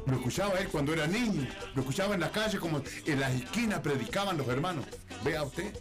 Lo 0.06 0.16
escuchaba 0.16 0.58
él 0.58 0.68
cuando 0.68 0.92
era 0.92 1.06
niño, 1.06 1.46
lo 1.74 1.82
escuchaba 1.82 2.14
en 2.14 2.20
la 2.20 2.30
calle 2.30 2.58
como 2.58 2.82
en 3.06 3.20
las 3.20 3.32
esquinas 3.34 3.80
predicaban 3.80 4.36
los 4.36 4.48
hermanos. 4.48 4.84
Vea 5.24 5.42
usted. 5.42 5.72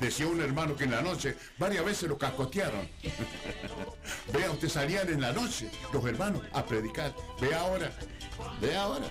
Decía 0.00 0.26
un 0.26 0.40
hermano 0.40 0.74
que 0.74 0.84
en 0.84 0.92
la 0.92 1.02
noche 1.02 1.36
varias 1.58 1.84
veces 1.84 2.08
lo 2.08 2.16
cascotearon. 2.16 2.88
Vea 4.32 4.50
usted, 4.50 4.68
salían 4.68 5.08
en 5.10 5.20
la 5.20 5.32
noche 5.32 5.70
los 5.92 6.04
hermanos 6.06 6.42
a 6.52 6.64
predicar. 6.64 7.14
Vea 7.38 7.60
ahora, 7.60 7.92
Ve 8.60 8.76
ahora. 8.76 9.06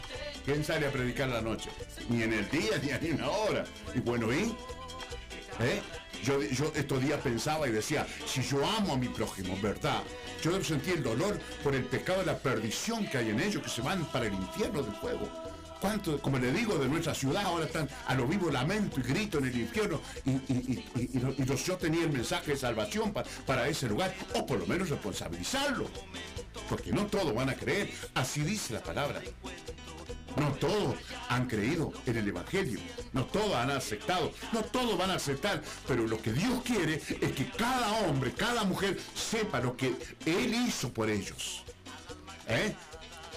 ¿Quién 0.46 0.64
sale 0.64 0.88
a 0.88 0.92
predicar 0.92 1.30
la 1.30 1.42
noche? 1.42 1.70
Ni 2.10 2.24
en 2.24 2.34
el 2.34 2.50
día, 2.50 2.78
ni 3.02 3.10
en 3.10 3.16
una 3.16 3.30
hora. 3.30 3.66
Y 3.94 4.00
bueno, 4.00 4.32
¿y? 4.34 4.56
¿Eh? 5.60 5.82
Yo, 6.24 6.42
estos 6.76 7.02
días 7.02 7.20
pensaba 7.22 7.68
y 7.68 7.72
decía, 7.72 8.06
si 8.26 8.42
yo 8.42 8.66
amo 8.66 8.94
a 8.94 8.98
mi 8.98 9.08
prójimo, 9.08 9.58
¿verdad? 9.62 10.04
Yo 10.44 10.52
debo 10.52 10.64
el 10.94 11.04
dolor 11.04 11.40
por 11.64 11.76
el 11.76 11.84
pecado 11.86 12.24
y 12.24 12.26
la 12.26 12.38
perdición 12.38 13.08
que 13.08 13.18
hay 13.18 13.30
en 13.30 13.40
ellos, 13.40 13.64
que 13.64 13.70
se 13.70 13.82
van 13.82 14.06
para 14.06 14.28
el 14.28 14.34
infierno 14.34 14.82
del 14.82 14.94
fuego. 14.96 15.30
¿Cuánto, 15.80 16.22
como 16.22 16.38
le 16.38 16.52
digo, 16.52 16.78
de 16.78 16.90
nuestra 16.90 17.16
ciudad 17.16 17.44
ahora 17.46 17.66
están 17.66 17.90
a 18.08 18.14
lo 18.14 18.28
vivo 18.28 18.52
lamento 18.52 19.00
y 19.00 19.04
grito 19.04 19.38
en 19.38 19.46
el 19.46 19.56
infierno? 19.56 20.02
Y, 20.26 20.32
y, 20.32 20.86
yo 21.66 21.78
tenía 21.78 22.04
el 22.04 22.12
mensaje 22.12 22.52
de 22.52 22.58
salvación 22.58 23.14
para 23.46 23.68
ese 23.68 23.88
lugar, 23.88 24.14
o 24.36 24.46
por 24.46 24.60
lo 24.60 24.68
menos 24.68 24.90
responsabilizarlo. 24.90 25.90
Porque 26.68 26.92
no 26.92 27.08
todos 27.08 27.34
van 27.34 27.50
a 27.50 27.56
creer, 27.56 27.92
así 28.14 28.42
dice 28.42 28.74
la 28.74 28.84
palabra. 28.84 29.22
No 30.40 30.54
todos 30.54 30.96
han 31.28 31.48
creído 31.48 31.92
en 32.06 32.16
el 32.16 32.30
Evangelio, 32.30 32.80
no 33.12 33.26
todos 33.26 33.56
han 33.56 33.72
aceptado, 33.72 34.32
no 34.54 34.64
todos 34.64 34.98
van 34.98 35.12
a 35.12 35.16
aceptar, 35.16 35.62
pero 35.86 36.08
lo 36.08 36.22
que 36.22 36.32
Dios 36.32 36.62
quiere 36.64 36.96
es 36.96 37.32
que 37.34 37.50
cada 37.58 37.92
hombre, 38.04 38.32
cada 38.32 38.64
mujer 38.64 38.98
sepa 39.14 39.60
lo 39.60 39.76
que 39.76 39.94
Él 40.26 40.54
hizo 40.54 40.94
por 40.94 41.10
ellos. 41.10 41.66
¿Eh? 42.48 42.74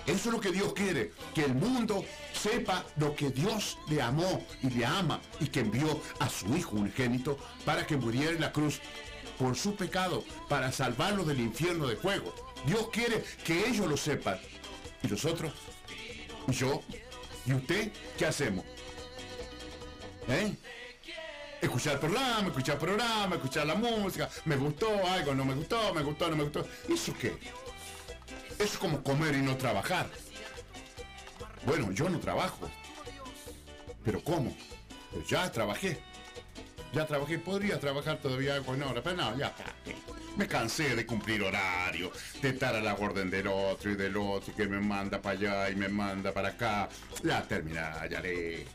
Eso 0.07 0.29
es 0.29 0.35
lo 0.35 0.41
que 0.41 0.53
Dios 0.53 0.73
quiere, 0.75 1.13
que 1.35 1.45
el 1.45 1.55
mundo 1.55 2.05
sepa 2.33 2.85
lo 2.97 3.17
que 3.17 3.31
Dios 3.31 3.79
le 3.89 4.01
amó 4.01 4.47
y 4.63 4.71
le 4.71 4.87
ama 4.87 5.21
y 5.41 5.47
que 5.49 5.61
envió 5.61 6.01
a 6.21 6.29
su 6.29 6.57
Hijo 6.57 6.77
unigénito 6.77 7.37
para 7.65 7.85
que 7.85 7.97
muriera 7.97 8.31
en 8.31 8.41
la 8.41 8.53
cruz 8.53 8.81
por 9.39 9.57
su 9.57 9.75
pecado, 9.75 10.25
para 10.49 10.71
salvarlo 10.71 11.25
del 11.25 11.41
infierno 11.41 11.89
de 11.89 11.97
fuego. 11.97 12.33
Dios 12.65 12.89
quiere 12.93 13.25
que 13.45 13.69
ellos 13.69 13.89
lo 13.89 13.97
sepan. 13.97 14.39
¿Y 15.03 15.09
nosotros? 15.09 15.53
¿Y 16.49 16.53
yo? 16.53 16.83
¿Y 17.47 17.55
usted? 17.55 17.93
¿Qué 18.17 18.27
hacemos? 18.27 18.65
¿Eh? 20.29 20.55
Escuchar 21.61 21.95
el 21.95 22.01
programa, 22.01 22.49
escuchar 22.49 22.75
el 22.75 22.81
programa, 22.81 23.37
escuchar 23.37 23.67
la 23.67 23.75
música. 23.75 24.29
Me 24.45 24.57
gustó 24.57 24.89
algo, 25.07 25.35
no 25.35 25.45
me 25.45 25.55
gustó, 25.55 25.95
me 25.95 26.03
gustó, 26.03 26.29
no 26.29 26.37
me 26.37 26.43
gustó. 26.45 26.67
¿Eso 26.89 27.15
qué? 27.21 27.39
es 28.63 28.79
como 28.79 29.03
comer 29.03 29.35
y 29.35 29.43
no 29.43 29.57
trabajar. 29.57 30.09
Bueno, 31.67 31.91
yo 31.93 32.09
no 32.09 32.19
trabajo. 32.19 32.71
¿Pero 34.05 34.23
cómo? 34.23 34.57
Pues 35.13 35.29
ya 35.29 35.51
trabajé. 35.51 36.03
Ya 36.93 37.07
trabajé, 37.07 37.39
podría 37.39 37.81
trabajar 37.81 38.19
todavía 38.19 38.61
con 38.61 38.83
hora, 38.83 39.03
pero 39.03 39.17
no, 39.17 39.37
ya 39.39 39.47
está. 39.49 39.65
Me 40.37 40.47
cansé 40.47 40.95
de 40.95 41.07
cumplir 41.07 41.43
horario, 41.43 42.13
de 42.41 42.51
estar 42.51 42.75
a 42.75 42.81
la 42.81 42.95
orden 42.95 43.31
del 43.31 43.47
otro 43.47 43.91
y 43.91 43.95
del 43.95 44.17
otro, 44.17 44.55
que 44.55 44.67
me 44.67 44.81
manda 44.81 45.21
para 45.21 45.39
allá 45.39 45.71
y 45.71 45.77
me 45.77 45.89
manda 45.89 46.33
para 46.33 46.49
acá. 46.49 46.89
Ya 47.23 47.43
termina, 47.43 48.07
ya 48.09 48.21
le. 48.21 48.67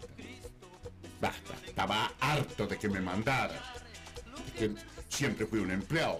Basta, 1.22 1.54
estaba 1.66 2.12
harto 2.20 2.68
de 2.68 2.78
que 2.78 2.90
me 2.90 3.02
mandara. 3.02 3.60
que 4.58 4.72
siempre 5.10 5.46
fui 5.46 5.60
un 5.60 5.72
empleado, 5.72 6.20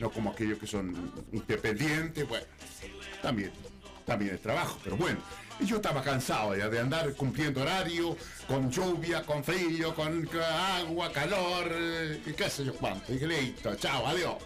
no 0.00 0.10
como 0.10 0.30
aquellos 0.30 0.58
que 0.58 0.66
son 0.66 1.12
independientes, 1.32 2.28
bueno 2.28 2.46
también, 3.22 3.50
también 4.06 4.36
es 4.36 4.40
trabajo, 4.40 4.78
pero 4.82 4.96
bueno. 4.96 5.18
Y 5.58 5.66
yo 5.66 5.76
estaba 5.76 6.02
cansado 6.02 6.54
ya 6.54 6.68
de 6.68 6.78
andar 6.78 7.12
cumpliendo 7.14 7.62
horario, 7.62 8.16
con 8.46 8.70
lluvia, 8.70 9.22
con 9.24 9.42
frío, 9.42 9.94
con 9.94 10.28
agua, 10.78 11.12
calor, 11.12 11.70
y 12.24 12.32
qué 12.32 12.48
sé 12.48 12.64
yo 12.64 12.74
cuánto. 12.74 13.12
Y 13.12 13.18
listo, 13.18 13.74
chao, 13.74 14.06
adiós. 14.06 14.36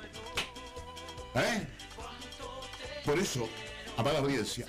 ¿Eh? 1.34 1.66
Por 3.04 3.18
eso, 3.18 3.48
amada 3.96 4.20
audiencia, 4.20 4.66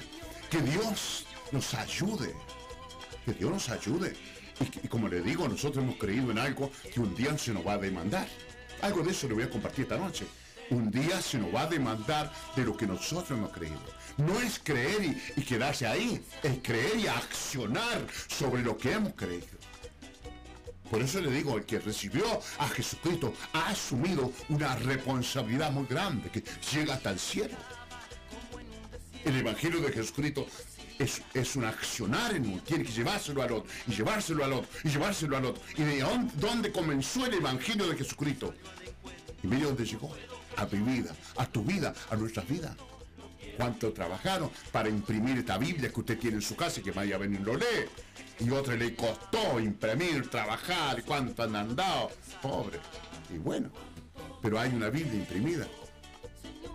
que 0.49 0.61
Dios 0.61 1.25
nos 1.51 1.73
ayude, 1.73 2.33
que 3.25 3.33
Dios 3.33 3.51
nos 3.51 3.69
ayude. 3.69 4.15
Y, 4.59 4.85
y 4.85 4.87
como 4.87 5.07
le 5.07 5.21
digo, 5.21 5.47
nosotros 5.47 5.83
hemos 5.83 5.97
creído 5.97 6.31
en 6.31 6.39
algo 6.39 6.71
que 6.93 6.99
un 6.99 7.15
día 7.15 7.37
se 7.37 7.53
nos 7.53 7.65
va 7.65 7.73
a 7.73 7.77
demandar. 7.77 8.27
Algo 8.81 9.03
de 9.03 9.11
eso 9.11 9.27
le 9.27 9.35
voy 9.35 9.43
a 9.43 9.49
compartir 9.49 9.83
esta 9.83 9.97
noche. 9.97 10.25
Un 10.71 10.89
día 10.89 11.21
se 11.21 11.37
nos 11.37 11.53
va 11.53 11.63
a 11.63 11.67
demandar 11.67 12.31
de 12.55 12.63
lo 12.63 12.75
que 12.75 12.87
nosotros 12.87 13.37
hemos 13.37 13.51
creído. 13.51 13.79
No 14.17 14.39
es 14.39 14.59
creer 14.59 15.17
y, 15.35 15.41
quedarse 15.41 15.87
ahí, 15.87 16.23
es 16.43 16.59
creer 16.61 16.97
y 16.97 17.07
accionar 17.07 18.05
sobre 18.27 18.61
lo 18.61 18.77
que 18.77 18.91
hemos 18.91 19.13
creído. 19.13 19.47
Por 20.89 21.01
eso 21.01 21.21
le 21.21 21.31
digo, 21.31 21.57
el 21.57 21.65
que 21.65 21.79
recibió 21.79 22.25
a 22.59 22.67
Jesucristo 22.67 23.33
ha 23.53 23.69
asumido 23.69 24.33
una 24.49 24.75
responsabilidad 24.75 25.71
muy 25.71 25.85
grande 25.85 26.29
que 26.29 26.43
llega 26.73 26.95
hasta 26.95 27.11
el 27.11 27.19
cielo. 27.19 27.55
El 29.23 29.37
Evangelio 29.37 29.79
de 29.79 29.93
Jesucristo 29.93 30.45
es, 30.99 31.21
es 31.33 31.55
un 31.55 31.63
accionar 31.63 32.35
en 32.35 32.45
uno, 32.45 32.61
tiene 32.63 32.83
que 32.83 32.91
llevárselo 32.91 33.41
al 33.41 33.51
otro, 33.53 33.71
y 33.87 33.91
llevárselo 33.93 34.43
al 34.43 34.53
otro, 34.53 34.69
y 34.83 34.89
llevárselo 34.89 35.37
al 35.37 35.45
otro. 35.45 35.63
¿Y 35.77 35.83
de 35.83 36.05
dónde, 36.35 36.71
comenzó 36.71 37.25
el 37.25 37.35
Evangelio 37.35 37.87
de 37.87 37.95
Jesucristo? 37.95 38.53
Y 39.43 39.47
mire 39.47 39.63
dónde 39.63 39.85
llegó, 39.85 40.13
a 40.57 40.65
mi 40.65 40.79
vida, 40.79 41.15
a 41.37 41.45
tu 41.45 41.63
vida, 41.63 41.93
a 42.09 42.15
nuestras 42.17 42.47
vidas. 42.47 42.75
¿Cuánto 43.61 43.93
trabajaron 43.93 44.49
para 44.71 44.89
imprimir 44.89 45.37
esta 45.37 45.55
Biblia 45.59 45.91
que 45.91 45.99
usted 45.99 46.17
tiene 46.17 46.37
en 46.37 46.41
su 46.41 46.55
casa 46.55 46.79
y 46.79 46.83
que 46.83 46.89
vaya 46.89 47.13
a 47.13 47.19
venir 47.19 47.41
lo 47.41 47.55
lee? 47.55 47.85
Y 48.39 48.49
otra 48.49 48.73
le 48.73 48.95
costó 48.95 49.59
imprimir, 49.59 50.31
trabajar, 50.31 51.03
cuánto 51.03 51.43
han 51.43 51.55
andado. 51.55 52.09
Pobre. 52.41 52.79
Y 53.29 53.37
bueno, 53.37 53.69
pero 54.41 54.59
hay 54.59 54.71
una 54.73 54.89
Biblia 54.89 55.13
imprimida. 55.13 55.67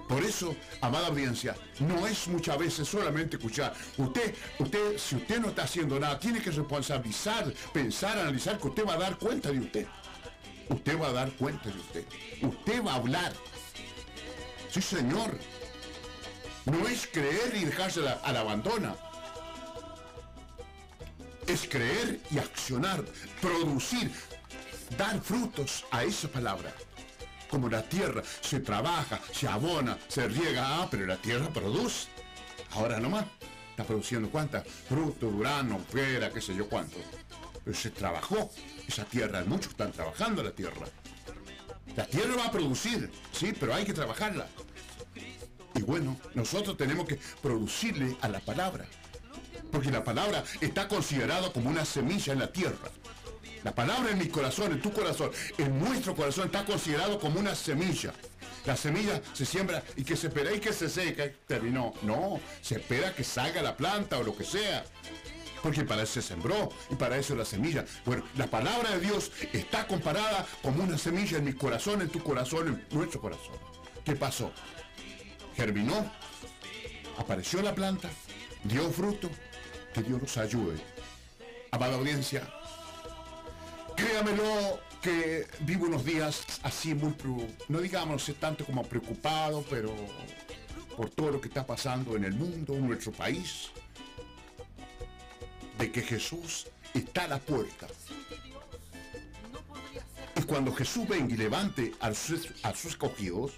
Por 0.09 0.23
eso, 0.23 0.55
amada 0.81 1.09
audiencia, 1.09 1.57
no 1.81 2.07
es 2.07 2.29
muchas 2.29 2.57
veces 2.57 2.87
solamente 2.87 3.35
escuchar. 3.35 3.75
Usted, 3.97 4.33
usted, 4.61 4.97
si 4.97 5.17
usted 5.17 5.41
no 5.41 5.49
está 5.49 5.65
haciendo 5.65 5.99
nada, 5.99 6.21
tiene 6.21 6.41
que 6.41 6.53
responsabilizar, 6.53 7.53
pensar, 7.73 8.17
analizar, 8.17 8.61
que 8.61 8.69
usted 8.69 8.87
va 8.87 8.95
a 8.95 8.99
dar 8.99 9.19
cuenta 9.19 9.51
de 9.51 9.59
usted. 9.59 9.87
Usted 10.69 11.01
va 11.01 11.09
a 11.09 11.13
dar 11.13 11.33
cuenta 11.33 11.69
de 11.69 11.81
usted. 11.81 12.05
Usted 12.43 12.85
va 12.85 12.93
a 12.93 12.97
hablar. 12.97 13.33
Sí, 14.71 14.81
señor. 14.81 15.37
No 16.67 16.87
es 16.89 17.07
creer 17.07 17.53
y 17.55 17.65
dejarse 17.65 18.01
la- 18.01 18.21
al 18.25 18.37
abandono. 18.37 18.97
Es 21.47 21.69
creer 21.69 22.21
y 22.31 22.39
accionar, 22.39 23.05
producir, 23.41 24.11
dar 24.99 25.21
frutos 25.21 25.85
a 25.93 26.03
esa 26.03 26.29
palabra. 26.29 26.73
Como 27.49 27.69
la 27.69 27.83
tierra 27.83 28.23
se 28.41 28.59
trabaja, 28.59 29.21
se 29.33 29.47
abona, 29.47 29.97
se 30.09 30.27
riega, 30.29 30.83
ah, 30.83 30.89
pero 30.91 31.07
la 31.07 31.17
tierra 31.17 31.49
produce. 31.51 32.09
Ahora 32.73 32.99
nomás, 32.99 33.25
está 33.71 33.85
produciendo 33.85 34.29
cuántas, 34.29 34.67
fruto, 34.89 35.27
durano, 35.31 35.79
pera, 35.93 36.31
qué 36.33 36.41
sé 36.41 36.55
yo 36.57 36.69
cuánto. 36.69 36.97
Pero 37.65 37.77
se 37.77 37.91
trabajó 37.91 38.51
esa 38.89 39.05
tierra, 39.05 39.45
muchos 39.47 39.71
están 39.71 39.93
trabajando 39.93 40.43
la 40.43 40.51
tierra. 40.51 40.87
La 41.95 42.07
tierra 42.07 42.35
va 42.37 42.47
a 42.47 42.51
producir, 42.51 43.11
sí, 43.33 43.53
pero 43.59 43.73
hay 43.73 43.85
que 43.85 43.95
trabajarla. 43.95 44.49
Y 45.77 45.83
bueno, 45.83 46.17
nosotros 46.35 46.77
tenemos 46.77 47.07
que 47.07 47.19
producirle 47.43 48.17
a 48.23 48.29
la 48.29 48.41
palabra. 48.41 48.87
Porque 49.71 49.91
la 49.91 50.03
palabra 50.03 50.43
está 50.61 50.89
considerada 50.89 51.53
como 51.53 51.69
una 51.69 51.85
semilla 51.85 52.33
en 52.33 52.39
la 52.39 52.53
tierra. 52.53 52.89
La 53.63 53.75
palabra 53.75 54.11
en 54.11 54.19
mi 54.19 54.29
corazón, 54.29 54.73
en 54.73 54.81
tu 54.81 54.93
corazón, 54.93 55.31
en 55.59 55.79
nuestro 55.79 56.15
corazón 56.15 56.47
está 56.47 56.65
considerado 56.65 57.19
como 57.19 57.41
una 57.41 57.55
semilla. 57.55 58.13
La 58.65 58.77
semilla 58.77 59.21
se 59.33 59.45
siembra 59.45 59.83
y 59.97 60.05
que 60.05 60.17
se 60.17 60.29
espera 60.29 60.53
y 60.53 60.61
que 60.61 60.73
se 60.73 60.89
seca. 60.89 61.31
Terminó. 61.47 61.93
No, 62.03 62.41
se 62.63 62.77
espera 62.77 63.15
que 63.15 63.25
salga 63.25 63.63
la 63.63 63.77
planta 63.77 64.19
o 64.19 64.23
lo 64.23 64.37
que 64.37 64.45
sea. 64.45 64.85
Porque 65.63 65.85
para 65.85 66.03
eso 66.03 66.15
se 66.15 66.23
sembró 66.23 66.71
y 66.91 66.95
para 66.95 67.19
eso 67.19 67.33
es 67.33 67.39
la 67.41 67.45
semilla. 67.45 67.85
Bueno, 68.05 68.25
la 68.37 68.47
palabra 68.47 68.91
de 68.91 69.01
Dios 69.01 69.33
está 69.53 69.87
comparada 69.87 70.47
como 70.63 70.83
una 70.85 70.97
semilla 70.97 71.39
en 71.39 71.45
mi 71.45 71.53
corazón, 71.53 72.03
en 72.03 72.09
tu 72.09 72.23
corazón, 72.23 72.69
en 72.69 72.97
nuestro 72.97 73.21
corazón. 73.21 73.57
¿Qué 74.05 74.15
pasó? 74.15 74.53
Germinó, 75.57 76.13
apareció 77.19 77.63
la 77.63 77.75
planta, 77.75 78.11
dio 78.65 78.91
fruto, 78.91 79.31
que 79.95 80.03
Dios 80.03 80.21
nos 80.21 80.37
ayude. 80.37 80.77
Amada 81.71 81.97
audiencia, 81.97 82.47
créamelo 83.97 84.81
que 85.01 85.47
vivo 85.61 85.87
unos 85.87 86.05
días 86.05 86.43
así 86.63 86.95
muy, 86.95 87.15
no 87.69 87.81
digamos 87.81 88.31
tanto 88.39 88.65
como 88.67 88.83
preocupado, 88.83 89.65
pero 89.71 89.95
por 90.97 91.11
todo 91.11 91.31
lo 91.31 91.41
que 91.41 91.49
está 91.49 91.67
pasando 91.67 92.17
en 92.17 92.25
el 92.25 92.35
mundo, 92.35 92.75
en 92.75 92.87
nuestro 92.87 93.13
país, 93.13 93.71
de 95.79 95.91
que 95.91 96.03
Jesús 96.03 96.67
está 96.93 97.25
a 97.25 97.29
la 97.29 97.39
puerta. 97.39 97.87
Y 100.37 100.43
cuando 100.43 100.73
Jesús 100.75 101.09
venga 101.09 101.35
y 101.35 101.37
levante 101.39 101.95
a 102.01 102.13
sus 102.15 102.51
escogidos, 102.85 103.53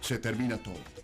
se 0.00 0.18
termina 0.18 0.58
todo. 0.58 0.97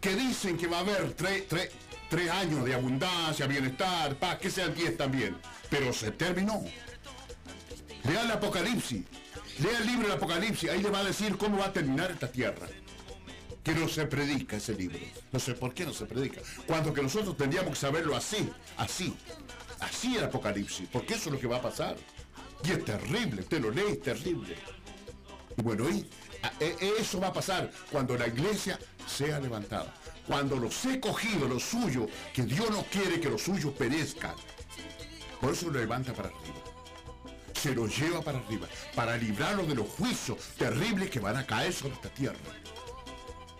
Que 0.00 0.14
dicen 0.14 0.56
que 0.56 0.66
va 0.66 0.78
a 0.78 0.80
haber 0.80 1.12
tres, 1.12 1.46
tres- 1.48 1.70
tres 2.10 2.30
años 2.30 2.64
de 2.64 2.74
abundancia, 2.74 3.46
bienestar, 3.46 4.16
paz, 4.16 4.38
que 4.38 4.50
sean 4.50 4.74
diez 4.74 4.96
también. 4.96 5.36
Pero 5.70 5.92
se 5.92 6.10
terminó. 6.12 6.62
Lea 8.04 8.22
el 8.22 8.30
Apocalipsis. 8.30 9.02
Lea 9.58 9.78
el 9.78 9.86
libro 9.86 10.08
del 10.08 10.16
Apocalipsis. 10.16 10.68
Ahí 10.70 10.82
le 10.82 10.90
va 10.90 11.00
a 11.00 11.04
decir 11.04 11.36
cómo 11.36 11.58
va 11.58 11.66
a 11.66 11.72
terminar 11.72 12.10
esta 12.10 12.30
tierra. 12.30 12.66
Que 13.62 13.74
no 13.74 13.88
se 13.88 14.04
predica 14.06 14.56
ese 14.56 14.74
libro. 14.74 14.98
No 15.32 15.40
sé 15.40 15.54
por 15.54 15.72
qué 15.72 15.86
no 15.86 15.92
se 15.94 16.04
predica. 16.04 16.42
Cuando 16.66 16.92
que 16.92 17.02
nosotros 17.02 17.36
tendríamos 17.36 17.70
que 17.70 17.76
saberlo 17.80 18.14
así, 18.14 18.50
así. 18.76 19.14
Así 19.80 20.16
el 20.16 20.24
Apocalipsis. 20.24 20.86
Porque 20.92 21.14
eso 21.14 21.28
es 21.30 21.32
lo 21.34 21.40
que 21.40 21.46
va 21.46 21.56
a 21.56 21.62
pasar. 21.62 21.96
Y 22.62 22.72
es 22.72 22.84
terrible. 22.84 23.40
Usted 23.40 23.60
lo 23.62 23.70
lee, 23.70 23.96
terrible. 24.02 24.56
Y 25.56 25.62
bueno, 25.62 25.88
y 25.88 26.06
e- 26.60 26.76
eso 26.98 27.20
va 27.20 27.28
a 27.28 27.32
pasar 27.32 27.70
cuando 27.90 28.16
la 28.18 28.26
iglesia 28.26 28.78
sea 29.06 29.40
levantada. 29.40 29.92
Cuando 30.26 30.56
los 30.56 30.84
he 30.86 31.00
cogido, 31.00 31.48
los 31.48 31.62
suyos, 31.62 32.08
que 32.32 32.42
Dios 32.42 32.70
no 32.70 32.82
quiere 32.84 33.20
que 33.20 33.28
los 33.28 33.42
suyos 33.42 33.72
perezcan. 33.74 34.34
Por 35.40 35.52
eso 35.52 35.70
lo 35.70 35.78
levanta 35.78 36.12
para 36.12 36.28
arriba. 36.28 36.54
Se 37.52 37.74
los 37.74 37.96
lleva 37.96 38.22
para 38.22 38.38
arriba. 38.38 38.66
Para 38.94 39.16
librarlos 39.16 39.68
de 39.68 39.74
los 39.74 39.88
juicios 39.88 40.38
terribles 40.56 41.10
que 41.10 41.20
van 41.20 41.36
a 41.36 41.46
caer 41.46 41.72
sobre 41.72 41.94
esta 41.94 42.08
tierra. 42.08 42.38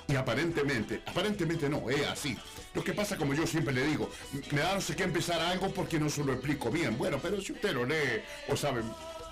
Y 0.07 0.17
aparentemente, 0.17 1.03
aparentemente 1.07 1.69
no, 1.69 1.89
es 1.89 2.07
así. 2.07 2.37
Lo 2.75 2.83
que 2.83 2.93
pasa, 2.93 3.17
como 3.17 3.35
yo 3.35 3.47
siempre 3.47 3.73
le 3.73 3.87
digo, 3.87 4.11
me 4.51 4.61
da 4.61 4.75
no 4.75 4.81
sé 4.81 4.97
qué 4.97 5.05
empezar 5.05 5.41
algo 5.41 5.73
porque 5.73 5.99
no 5.99 6.11
se 6.11 6.25
lo 6.25 6.33
explico 6.33 6.71
bien. 6.71 6.99
Bueno, 6.99 7.19
pero 7.23 7.41
si 7.41 7.53
usted 7.53 7.73
lo 7.73 7.87
lee 7.87 8.23
o 8.49 8.57
sabe 8.57 8.83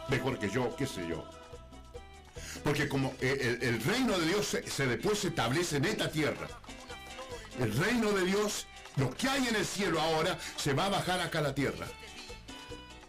mejor 0.09 0.38
que 0.38 0.48
yo, 0.48 0.75
qué 0.77 0.87
sé 0.87 1.07
yo. 1.09 1.25
Porque 2.64 2.88
como 2.88 3.14
el, 3.20 3.62
el- 3.62 3.83
reino 3.83 4.18
de 4.18 4.27
Dios 4.27 4.46
se, 4.66 4.87
después 4.87 5.18
se 5.18 5.29
establece 5.29 5.77
en 5.79 5.85
esta 5.85 6.11
tierra. 6.11 6.48
El 7.59 7.77
reino 7.77 8.12
de 8.12 8.25
Dios, 8.25 8.66
lo 8.96 9.11
que 9.11 9.29
hay 9.29 9.48
en 9.48 9.57
el 9.57 9.66
cielo 9.66 10.01
ahora, 10.01 10.38
se 10.57 10.72
va 10.72 10.87
a 10.87 10.90
bajar 10.90 11.20
acá 11.20 11.40
a 11.40 11.42
la 11.42 11.55
tierra. 11.55 11.87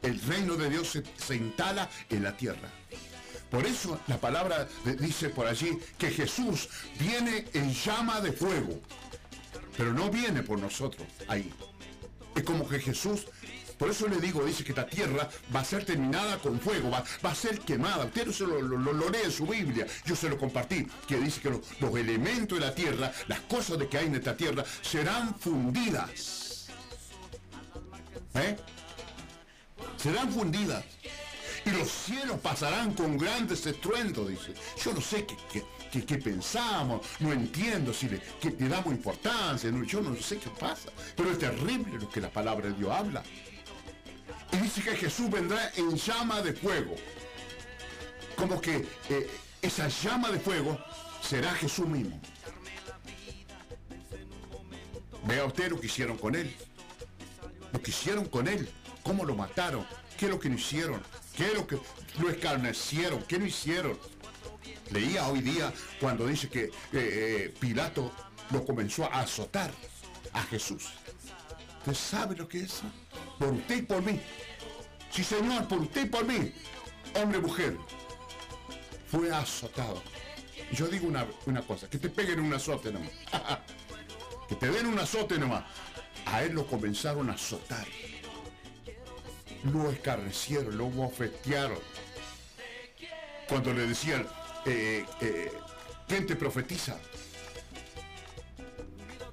El 0.02 0.20
reino 0.22 0.56
de 0.56 0.70
Dios 0.70 0.90
se, 0.90 1.04
se 1.18 1.36
instala 1.36 1.90
en 2.10 2.24
la 2.24 2.36
tierra. 2.36 2.70
Por 3.50 3.66
eso 3.66 4.00
la 4.08 4.18
palabra 4.20 4.68
dice 5.00 5.30
por 5.30 5.46
allí 5.46 5.78
que 5.98 6.10
Jesús 6.10 6.70
viene 7.00 7.46
en 7.54 7.72
llama 7.74 8.20
de 8.20 8.32
fuego. 8.34 8.82
Pero 9.78 9.94
no 9.94 10.10
viene 10.10 10.42
por 10.42 10.60
nosotros 10.60 11.08
ahí. 11.28 11.54
Es 12.36 12.44
como 12.44 12.68
que 12.68 12.80
Jesús, 12.80 13.28
por 13.84 13.92
eso 13.92 14.08
le 14.08 14.16
digo, 14.22 14.46
dice 14.46 14.64
que 14.64 14.72
esta 14.72 14.86
tierra 14.88 15.28
va 15.54 15.60
a 15.60 15.66
ser 15.66 15.84
terminada 15.84 16.38
con 16.38 16.58
fuego, 16.58 16.90
va, 16.90 17.04
va 17.26 17.32
a 17.32 17.36
ser 17.36 17.60
quemada. 17.60 18.06
Usted 18.06 18.32
se 18.32 18.46
lo, 18.48 18.62
lo- 18.62 19.10
lee 19.10 19.18
en 19.26 19.32
su 19.32 19.46
Biblia, 19.46 19.86
yo 20.06 20.16
se 20.16 20.30
lo 20.30 20.38
compartí, 20.38 20.88
que 21.06 21.18
dice 21.18 21.42
que 21.42 21.50
los, 21.50 21.60
elementos 21.98 22.58
de 22.58 22.66
la 22.66 22.74
tierra, 22.74 23.12
las 23.28 23.42
cosas 23.42 23.78
de 23.80 23.90
que 23.90 23.98
hay 23.98 24.06
en 24.06 24.16
esta 24.16 24.38
tierra, 24.38 24.64
serán 24.82 25.36
fundidas. 25.38 26.68
¿Eh? 28.36 28.56
Serán 29.98 30.32
fundidas. 30.32 30.86
Y 31.66 31.72
los 31.72 31.90
cielos 31.90 32.40
pasarán 32.40 32.94
con 32.94 33.18
grandes 33.18 33.66
estruendos, 33.66 34.30
dice. 34.30 34.54
Yo 34.82 34.94
no 34.94 35.02
sé 35.02 35.26
qué, 35.26 35.36
qué, 35.52 35.66
qué- 35.92 36.06
qué 36.06 36.18
pensamos, 36.20 37.02
no 37.20 37.34
entiendo 37.34 37.94
si 37.94 38.08
le, 38.08 38.22
que 38.40 38.50
le 38.52 38.70
damos 38.70 38.94
importancia, 38.94 39.70
no, 39.72 39.84
yo 39.84 40.00
no 40.02 40.16
sé 40.16 40.38
qué 40.38 40.50
pasa. 40.52 40.88
Pero 41.18 41.32
es 41.32 41.38
terrible 41.38 42.00
lo 42.00 42.10
que 42.10 42.22
la 42.22 42.30
palabra 42.30 42.70
de 42.70 42.76
Dios 42.76 42.90
habla. 42.92 43.22
Y 44.54 44.58
dice 44.58 44.82
que 44.82 44.96
Jesús 44.96 45.30
vendrá 45.30 45.72
en 45.76 45.96
llama 45.98 46.42
de 46.42 46.54
fuego. 46.54 46.96
Como 48.36 48.62
que 48.62 48.88
eh, 49.10 49.30
esa 49.62 49.88
llama 49.88 50.30
de 50.30 50.40
fuego 50.40 50.80
será 51.22 51.52
Jesús 51.56 51.88
mismo. 51.88 52.22
Vea 55.26 55.46
usted 55.46 55.72
lo 55.72 55.80
que 55.80 55.88
hicieron 55.88 56.18
con 56.18 56.36
él. 56.36 56.56
Lo 57.72 57.82
que 57.82 57.92
hicieron 57.92 58.26
con 58.26 58.48
él. 58.48 58.70
Cómo 59.02 59.26
lo 59.26 59.36
mataron. 59.36 59.86
¿Qué 60.18 60.26
es 60.26 60.32
lo 60.32 60.40
que 60.40 60.50
no 60.50 60.56
hicieron? 60.56 61.02
¿Qué 61.36 61.48
es 61.48 61.54
lo 61.56 61.66
que 61.66 61.80
lo 62.20 62.30
escarnecieron? 62.30 63.24
¿Qué 63.24 63.40
no 63.40 63.46
hicieron? 63.46 63.98
Leía 64.92 65.28
hoy 65.28 65.42
día 65.42 65.74
cuando 66.00 66.28
dice 66.28 66.50
que 66.50 66.66
eh, 66.66 66.72
eh, 66.94 67.54
Pilato 67.60 68.12
lo 68.52 68.64
comenzó 68.66 69.06
a 69.06 69.22
azotar. 69.22 69.72
a 70.34 70.42
Jesús. 70.44 70.86
¿Usted 71.80 71.94
sabe 71.94 72.36
lo 72.36 72.48
que 72.48 72.62
es? 72.62 72.82
Por 73.40 73.54
usted 73.54 73.78
y 73.78 73.82
por 73.82 74.02
mí. 74.02 74.20
Sí, 75.12 75.24
Señor, 75.24 75.68
por 75.68 75.80
usted 75.80 76.06
y 76.06 76.10
por 76.10 76.26
mí. 76.26 76.54
Hombre, 77.16 77.40
mujer. 77.40 77.78
Fue 79.08 79.32
azotado. 79.32 80.02
Yo 80.72 80.88
digo 80.88 81.08
una, 81.08 81.28
una 81.46 81.62
cosa, 81.62 81.90
que 81.90 82.00
te 82.00 82.10
peguen 82.10 82.40
un 82.40 82.54
azote 82.54 82.92
nomás. 82.92 83.12
que 84.50 84.56
te 84.56 84.72
den 84.72 84.88
un 84.88 84.98
azote 84.98 85.38
nomás. 85.38 85.64
A 86.26 86.44
él 86.44 86.54
lo 86.54 86.66
comenzaron 86.66 87.30
a 87.30 87.34
azotar. 87.34 87.86
Lo 89.72 89.92
escarrecieron, 89.92 90.78
lo 90.78 90.86
bofetearon. 90.86 91.80
Cuando 93.48 93.74
le 93.74 93.88
decían, 93.88 94.26
eh, 94.66 95.06
eh, 95.22 95.52
¿quién 96.08 96.26
te 96.26 96.36
profetiza? 96.36 96.98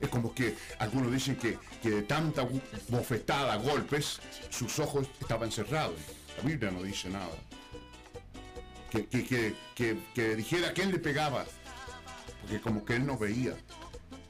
Es 0.00 0.08
como 0.08 0.34
que 0.34 0.56
algunos 0.78 1.12
dicen 1.12 1.36
que, 1.36 1.58
que 1.82 1.90
de 1.90 2.02
tanta 2.02 2.46
bofetada, 2.88 3.56
golpes, 3.56 4.20
sus 4.48 4.78
ojos 4.78 5.06
estaban 5.20 5.52
cerrados. 5.52 5.96
La 6.38 6.48
Biblia 6.48 6.70
no 6.70 6.82
dice 6.82 7.10
nada. 7.10 7.36
Que, 8.90 9.06
que, 9.06 9.54
que, 9.74 9.98
que, 10.14 10.36
dijera 10.36 10.72
quién 10.72 10.90
le 10.90 10.98
pegaba. 10.98 11.44
Porque 12.40 12.60
como 12.60 12.84
que 12.84 12.96
él 12.96 13.06
no 13.06 13.18
veía. 13.18 13.54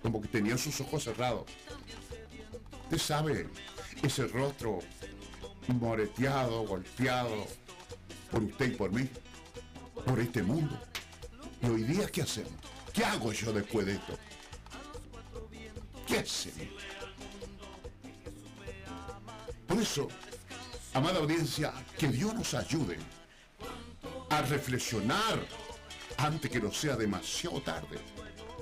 Como 0.03 0.21
que 0.21 0.29
tenía 0.29 0.59
sus 0.59 0.81
ojos 0.81 1.05
cerrados. 1.05 1.45
Usted 2.85 2.99
sabe, 2.99 3.49
ese 4.03 4.27
rostro 4.27 4.81
moreteado, 5.69 6.67
golpeado, 6.67 7.47
por 8.31 8.43
usted 8.43 8.73
y 8.73 8.77
por 8.77 8.91
mí, 8.91 9.09
por 10.05 10.19
este 10.19 10.43
mundo. 10.43 10.77
Y 11.63 11.67
hoy 11.67 11.85
día, 11.85 12.07
¿qué 12.09 12.23
hacemos? 12.23 12.53
¿Qué 12.93 13.05
hago 13.05 13.33
yo 13.33 13.53
después 13.53 13.87
de 13.87 13.93
esto? 13.93 14.19
Por 19.69 19.81
eso, 19.81 20.09
amada 20.93 21.21
audiencia, 21.21 21.73
que 21.97 22.09
Dios 22.09 22.35
nos 22.35 22.53
ayude 22.55 22.99
a 24.29 24.43
reflexionar 24.43 25.39
antes 26.17 26.51
que 26.51 26.59
no 26.59 26.73
sea 26.73 26.97
demasiado 26.97 27.61
tarde. 27.63 27.99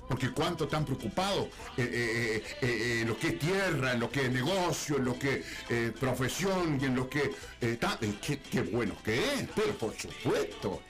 Porque 0.06 0.30
cuánto 0.30 0.64
están 0.64 0.84
preocupados 0.84 1.46
eh, 1.76 1.88
eh, 1.90 2.44
eh, 2.60 2.98
en 3.02 3.08
lo 3.08 3.18
que 3.18 3.28
es 3.28 3.38
tierra, 3.38 3.92
en 3.92 4.00
lo 4.00 4.10
que 4.10 4.26
es 4.26 4.30
negocio, 4.30 4.96
en 4.98 5.04
lo 5.06 5.18
que 5.18 5.42
es 5.68 5.92
profesión 5.92 6.78
y 6.80 6.84
en 6.84 6.94
lo 6.94 7.08
que 7.08 7.30
está. 7.60 7.98
Qué, 7.98 8.40
qué, 8.40 8.60
bueno 8.60 8.94
que 9.02 9.18
es, 9.18 9.48
pero 9.54 9.72
por 9.76 9.94
supuesto. 9.98 10.82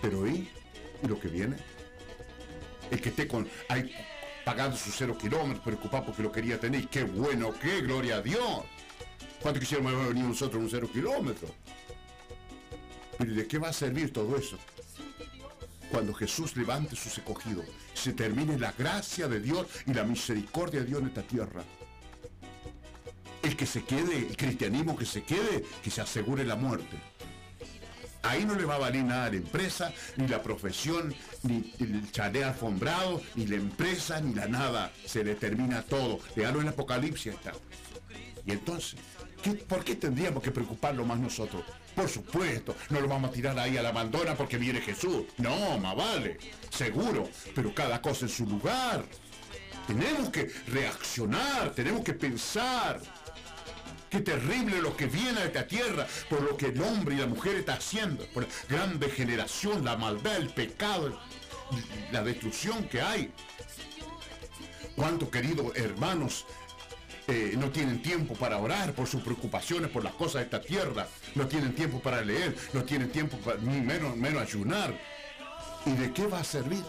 Pero 0.00 0.26
¿y 0.26 0.48
lo 1.02 1.18
que 1.18 1.28
viene? 1.28 1.56
El 2.90 3.00
que 3.00 3.08
esté 3.08 3.26
con, 3.26 3.48
pagando 4.46 4.76
sus 4.76 4.94
cero 4.94 5.18
kilómetros, 5.18 5.58
preocupado 5.64 6.06
porque 6.06 6.22
lo 6.22 6.30
quería 6.30 6.60
tener. 6.60 6.86
Qué 6.86 7.02
bueno 7.02 7.52
qué, 7.52 7.80
gloria 7.80 8.18
a 8.18 8.22
Dios. 8.22 8.62
¿Cuánto 9.42 9.58
quisiéramos 9.58 10.06
venir 10.06 10.22
nosotros 10.22 10.62
un 10.62 10.70
cero 10.70 10.88
kilómetro? 10.92 11.48
Pero 13.18 13.34
¿de 13.34 13.48
qué 13.48 13.58
va 13.58 13.70
a 13.70 13.72
servir 13.72 14.12
todo 14.12 14.36
eso? 14.36 14.56
Cuando 15.90 16.14
Jesús 16.14 16.56
levante 16.56 16.94
sus 16.94 17.18
escogidos, 17.18 17.66
se 17.92 18.12
termine 18.12 18.56
la 18.56 18.70
gracia 18.70 19.26
de 19.26 19.40
Dios 19.40 19.66
y 19.84 19.92
la 19.92 20.04
misericordia 20.04 20.78
de 20.78 20.86
Dios 20.86 21.00
en 21.00 21.08
esta 21.08 21.22
tierra. 21.22 21.64
El 23.42 23.56
que 23.56 23.66
se 23.66 23.82
quede, 23.82 24.28
el 24.28 24.36
cristianismo 24.36 24.96
que 24.96 25.06
se 25.06 25.24
quede, 25.24 25.64
que 25.82 25.90
se 25.90 26.02
asegure 26.02 26.44
la 26.44 26.54
muerte. 26.54 26.96
Ahí 28.28 28.44
no 28.44 28.54
le 28.54 28.64
va 28.64 28.76
a 28.76 28.78
valer 28.78 29.04
nada 29.04 29.30
la 29.30 29.36
empresa, 29.36 29.92
ni 30.16 30.26
la 30.28 30.42
profesión, 30.42 31.14
ni 31.42 31.72
el 31.78 32.10
chalet 32.10 32.44
alfombrado, 32.44 33.22
ni 33.34 33.46
la 33.46 33.56
empresa, 33.56 34.20
ni 34.20 34.34
la 34.34 34.46
nada. 34.46 34.92
Se 35.04 35.22
le 35.22 35.34
termina 35.34 35.82
todo. 35.82 36.20
Lealo 36.34 36.60
en 36.60 36.66
el 36.66 36.72
Apocalipsis 36.72 37.34
está. 37.34 37.52
Y 38.44 38.52
entonces, 38.52 38.96
¿por 39.68 39.84
qué 39.84 39.96
tendríamos 39.96 40.42
que 40.42 40.50
preocuparlo 40.50 41.04
más 41.04 41.18
nosotros? 41.18 41.64
Por 41.94 42.08
supuesto, 42.08 42.76
no 42.90 43.00
lo 43.00 43.08
vamos 43.08 43.30
a 43.30 43.32
tirar 43.32 43.58
ahí 43.58 43.76
a 43.76 43.82
la 43.82 43.88
abandona 43.88 44.34
porque 44.34 44.58
viene 44.58 44.80
Jesús. 44.80 45.24
No, 45.38 45.78
más 45.78 45.96
vale, 45.96 46.38
seguro, 46.70 47.28
pero 47.54 47.74
cada 47.74 48.02
cosa 48.02 48.26
en 48.26 48.30
su 48.30 48.46
lugar. 48.46 49.04
Tenemos 49.86 50.30
que 50.30 50.50
reaccionar, 50.68 51.70
tenemos 51.74 52.02
que 52.02 52.12
pensar. 52.12 53.00
Qué 54.10 54.20
terrible 54.20 54.80
lo 54.80 54.96
que 54.96 55.06
viene 55.06 55.40
a 55.40 55.44
esta 55.46 55.66
tierra 55.66 56.06
por 56.30 56.42
lo 56.42 56.56
que 56.56 56.66
el 56.66 56.80
hombre 56.80 57.16
y 57.16 57.18
la 57.18 57.26
mujer 57.26 57.56
están 57.56 57.78
haciendo, 57.78 58.24
por 58.26 58.44
la 58.44 58.48
gran 58.68 58.98
degeneración, 58.98 59.84
la 59.84 59.96
maldad, 59.96 60.36
el 60.36 60.50
pecado, 60.50 61.18
la 62.12 62.22
destrucción 62.22 62.84
que 62.84 63.00
hay. 63.00 63.32
Cuántos 64.94 65.28
queridos 65.28 65.76
hermanos 65.76 66.46
eh, 67.28 67.54
no 67.58 67.70
tienen 67.70 68.00
tiempo 68.00 68.34
para 68.34 68.58
orar 68.58 68.92
por 68.92 69.08
sus 69.08 69.22
preocupaciones, 69.22 69.90
por 69.90 70.04
las 70.04 70.14
cosas 70.14 70.34
de 70.34 70.42
esta 70.42 70.60
tierra, 70.60 71.08
no 71.34 71.48
tienen 71.48 71.74
tiempo 71.74 72.00
para 72.00 72.22
leer, 72.22 72.56
no 72.72 72.84
tienen 72.84 73.10
tiempo 73.10 73.36
para, 73.38 73.58
ni 73.58 73.80
menos, 73.80 74.16
menos 74.16 74.42
ayunar. 74.42 74.96
¿Y 75.84 75.92
de 75.92 76.12
qué 76.12 76.26
va 76.26 76.40
a 76.40 76.44
servir? 76.44 76.84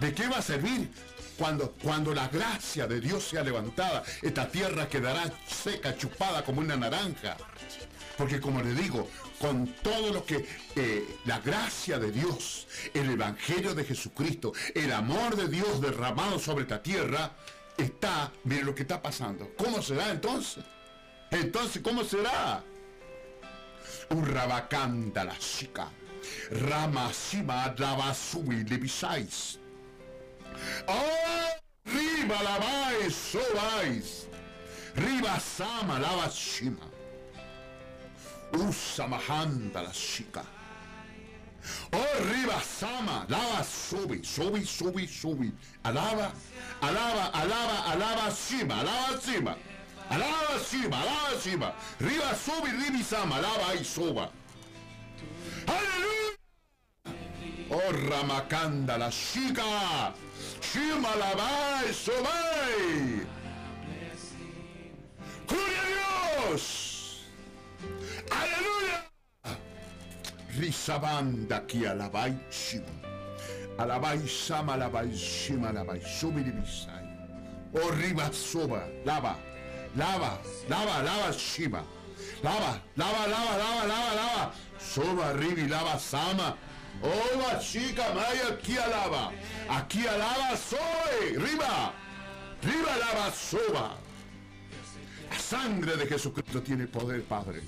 ¿De 0.00 0.12
qué 0.12 0.26
va 0.26 0.38
a 0.38 0.42
servir 0.42 0.90
cuando, 1.36 1.72
cuando 1.72 2.14
la 2.14 2.28
gracia 2.28 2.86
de 2.86 3.00
Dios 3.00 3.24
sea 3.24 3.42
levantada? 3.42 4.02
Esta 4.22 4.48
tierra 4.48 4.88
quedará 4.88 5.30
seca, 5.46 5.96
chupada 5.96 6.44
como 6.44 6.60
una 6.60 6.76
naranja. 6.76 7.36
Porque 8.16 8.40
como 8.40 8.62
le 8.62 8.74
digo, 8.74 9.08
con 9.40 9.66
todo 9.82 10.12
lo 10.12 10.24
que 10.24 10.46
eh, 10.76 11.18
la 11.26 11.40
gracia 11.40 11.98
de 11.98 12.12
Dios, 12.12 12.66
el 12.94 13.10
Evangelio 13.10 13.74
de 13.74 13.84
Jesucristo, 13.84 14.52
el 14.74 14.92
amor 14.92 15.36
de 15.36 15.48
Dios 15.48 15.80
derramado 15.80 16.38
sobre 16.38 16.62
esta 16.62 16.82
tierra, 16.82 17.32
está, 17.76 18.32
mire 18.44 18.62
lo 18.62 18.74
que 18.74 18.82
está 18.82 19.02
pasando. 19.02 19.50
¿Cómo 19.56 19.82
será 19.82 20.10
entonces? 20.10 20.64
Entonces, 21.30 21.82
¿cómo 21.82 22.04
será? 22.04 22.62
Un 24.10 24.24
rabacanta 24.26 25.24
la 25.24 25.38
chica. 25.38 25.88
Rama 26.50 27.12
sima 27.12 27.74
lavasumi 27.76 28.64
levisais. 28.64 29.58
¡Oh! 30.88 31.50
Riba 31.86 32.42
lavais, 32.42 33.14
sobais. 33.14 34.28
Riba 34.96 35.38
sama 35.40 35.98
lavashima. 35.98 36.86
Usa 38.52 39.06
mahanda 39.08 39.82
la 39.82 39.92
chica. 39.92 40.44
Oh, 41.92 42.24
riba 42.24 42.60
sama, 42.60 43.24
lava, 43.28 43.64
sube, 43.64 44.22
sube, 44.22 44.64
sube, 44.64 45.06
sube. 45.06 45.52
Alaba, 45.82 46.32
alaba, 46.82 47.30
alaba, 47.32 47.84
alaba, 47.92 48.30
cima, 48.30 48.80
alaba, 48.80 49.20
cima. 49.20 49.56
Alaba, 50.10 50.58
cima, 50.58 50.96
alaba, 50.96 51.40
cima. 51.40 51.74
Riba, 51.98 52.34
sube, 52.34 52.70
ribi, 52.70 53.02
sama, 53.02 53.36
alaba 53.36 53.74
y 53.74 53.84
suba. 53.84 54.30
Aleluya. 55.66 56.36
Oh, 57.70 57.92
ramacanda, 58.08 58.98
la 58.98 59.10
chica. 59.10 60.14
Sube. 62.04 63.26
Gloria 65.46 65.80
a 65.80 66.48
Dios. 66.50 67.24
Aleluya. 68.30 68.98
Risabanda 70.58 71.60
ki 71.66 71.86
alabai 71.86 72.34
shima. 72.50 72.92
Alabai 73.78 74.28
sama 74.28 74.72
alabai 74.74 75.14
shima 75.16 75.68
alabai 75.68 76.00
subiri 76.02 76.52
bisai. 76.52 77.04
O 77.74 77.90
riba 77.92 78.32
soba, 78.32 78.88
lava, 79.04 79.36
lava, 79.96 80.38
lava, 80.68 81.02
lava 81.02 81.32
shima. 81.32 81.82
Lava, 82.42 82.80
lava, 82.96 83.26
lava, 83.28 83.56
lava, 83.56 83.86
lava, 83.86 84.14
lava. 84.14 84.52
Soba, 84.78 85.32
ribi, 85.38 85.68
lava, 85.68 85.98
sama. 85.98 86.56
Oba, 87.04 87.58
chica, 87.58 88.14
maya, 88.14 88.54
aquí 88.54 88.78
alaba. 88.78 89.30
Aquí 89.68 90.06
alaba, 90.06 90.56
soy. 90.56 91.36
Riba, 91.36 91.92
riba, 92.62 92.96
lava, 92.96 93.30
soba. 93.30 93.96
La 95.30 95.38
sangre 95.38 95.96
de 95.98 96.06
Jesucristo 96.06 96.62
tiene 96.62 96.86
poder, 96.86 97.22
Padre. 97.24 97.60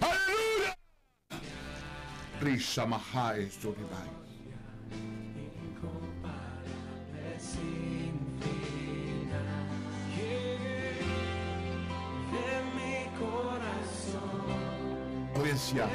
¡Aleluya! 0.00 0.76
Risa 2.42 2.84
Mahai 2.84 3.50
Suribai. 3.50 4.22
Audiencia, 15.34 15.88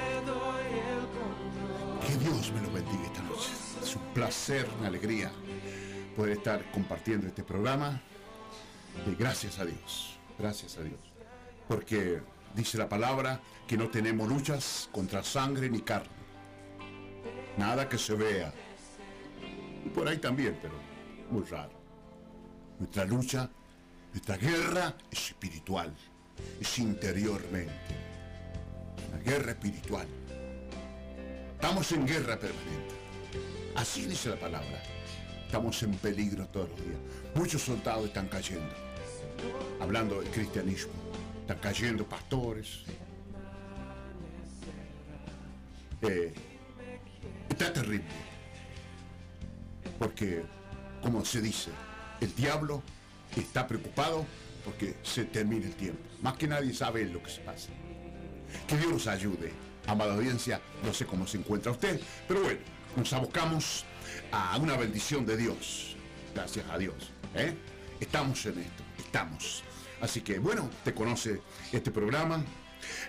que 2.07 2.15
Dios 2.15 2.53
me 2.53 2.61
lo 2.61 2.71
bendiga 2.71 3.03
esta 3.03 3.21
noche. 3.23 3.49
Es 3.83 3.95
un 3.95 4.01
placer, 4.13 4.65
una 4.79 4.87
alegría 4.87 5.29
poder 6.15 6.37
estar 6.37 6.71
compartiendo 6.71 7.27
este 7.27 7.43
programa. 7.43 8.01
Y 9.05 9.15
gracias 9.15 9.59
a 9.59 9.65
Dios, 9.65 10.17
gracias 10.39 10.77
a 10.77 10.83
Dios. 10.83 10.99
Porque 11.67 12.21
dice 12.55 12.77
la 12.77 12.87
palabra 12.87 13.41
que 13.67 13.75
no 13.75 13.89
tenemos 13.89 14.27
luchas 14.29 14.89
contra 14.91 15.21
sangre 15.21 15.69
ni 15.69 15.81
carne 15.81 16.17
Nada 17.57 17.89
que 17.89 17.97
se 17.97 18.13
vea. 18.13 18.53
Y 19.85 19.89
por 19.89 20.07
ahí 20.07 20.17
también, 20.17 20.57
pero 20.61 20.75
muy 21.29 21.43
raro. 21.43 21.73
Nuestra 22.79 23.03
lucha 23.05 23.49
Esta 24.13 24.37
guerra 24.37 24.95
es 25.11 25.27
espiritual, 25.27 25.93
es 26.61 26.79
interiormente. 26.79 27.95
Una 29.09 29.21
guerra 29.23 29.51
espiritual. 29.51 30.07
Estamos 31.59 31.91
en 31.91 32.05
guerra 32.05 32.37
permanente. 32.37 32.93
Así 33.75 34.05
dice 34.05 34.29
la 34.29 34.35
palabra. 34.35 34.79
Estamos 35.43 35.81
en 35.81 35.91
peligro 35.95 36.45
todos 36.49 36.69
los 36.69 36.79
días. 36.79 36.99
Muchos 37.33 37.63
soldados 37.63 38.05
están 38.05 38.27
cayendo. 38.27 38.69
Hablando 39.79 40.21
del 40.21 40.29
cristianismo. 40.29 40.93
Están 41.41 41.57
cayendo 41.57 42.07
pastores. 42.07 42.83
Eh, 46.03 46.31
está 47.49 47.73
terrible. 47.73 48.05
Porque, 49.97 50.43
como 51.01 51.25
se 51.25 51.41
dice, 51.41 51.71
el 52.21 52.35
diablo 52.35 52.83
está 53.35 53.67
preocupado 53.67 54.27
porque 54.63 54.97
se 55.01 55.25
termine 55.25 55.65
el 55.65 55.73
tiempo. 55.73 56.03
Más 56.21 56.37
que 56.37 56.47
nadie 56.47 56.71
sabe 56.71 57.03
lo 57.05 57.23
que 57.23 57.31
se 57.31 57.41
pasa. 57.41 57.69
Que 58.67 58.77
Dios 58.77 58.91
nos 58.91 59.07
ayude. 59.07 59.66
Amada 59.87 60.15
audiencia, 60.15 60.59
no 60.83 60.93
sé 60.93 61.05
cómo 61.05 61.25
se 61.25 61.37
encuentra 61.37 61.71
usted, 61.71 61.99
pero 62.27 62.41
bueno, 62.41 62.59
nos 62.97 63.13
abocamos 63.13 63.85
a 64.33 64.57
una 64.57 64.75
bendición 64.75 65.25
de 65.25 65.37
Dios. 65.37 65.95
Gracias 66.35 66.65
a 66.69 66.77
Dios. 66.77 67.11
¿eh? 67.35 67.55
Estamos 67.99 68.45
en 68.45 68.59
esto, 68.59 68.83
estamos. 68.97 69.63
Así 70.01 70.21
que 70.21 70.39
bueno, 70.39 70.69
te 70.83 70.93
conoce 70.93 71.41
este 71.71 71.89
programa. 71.89 72.43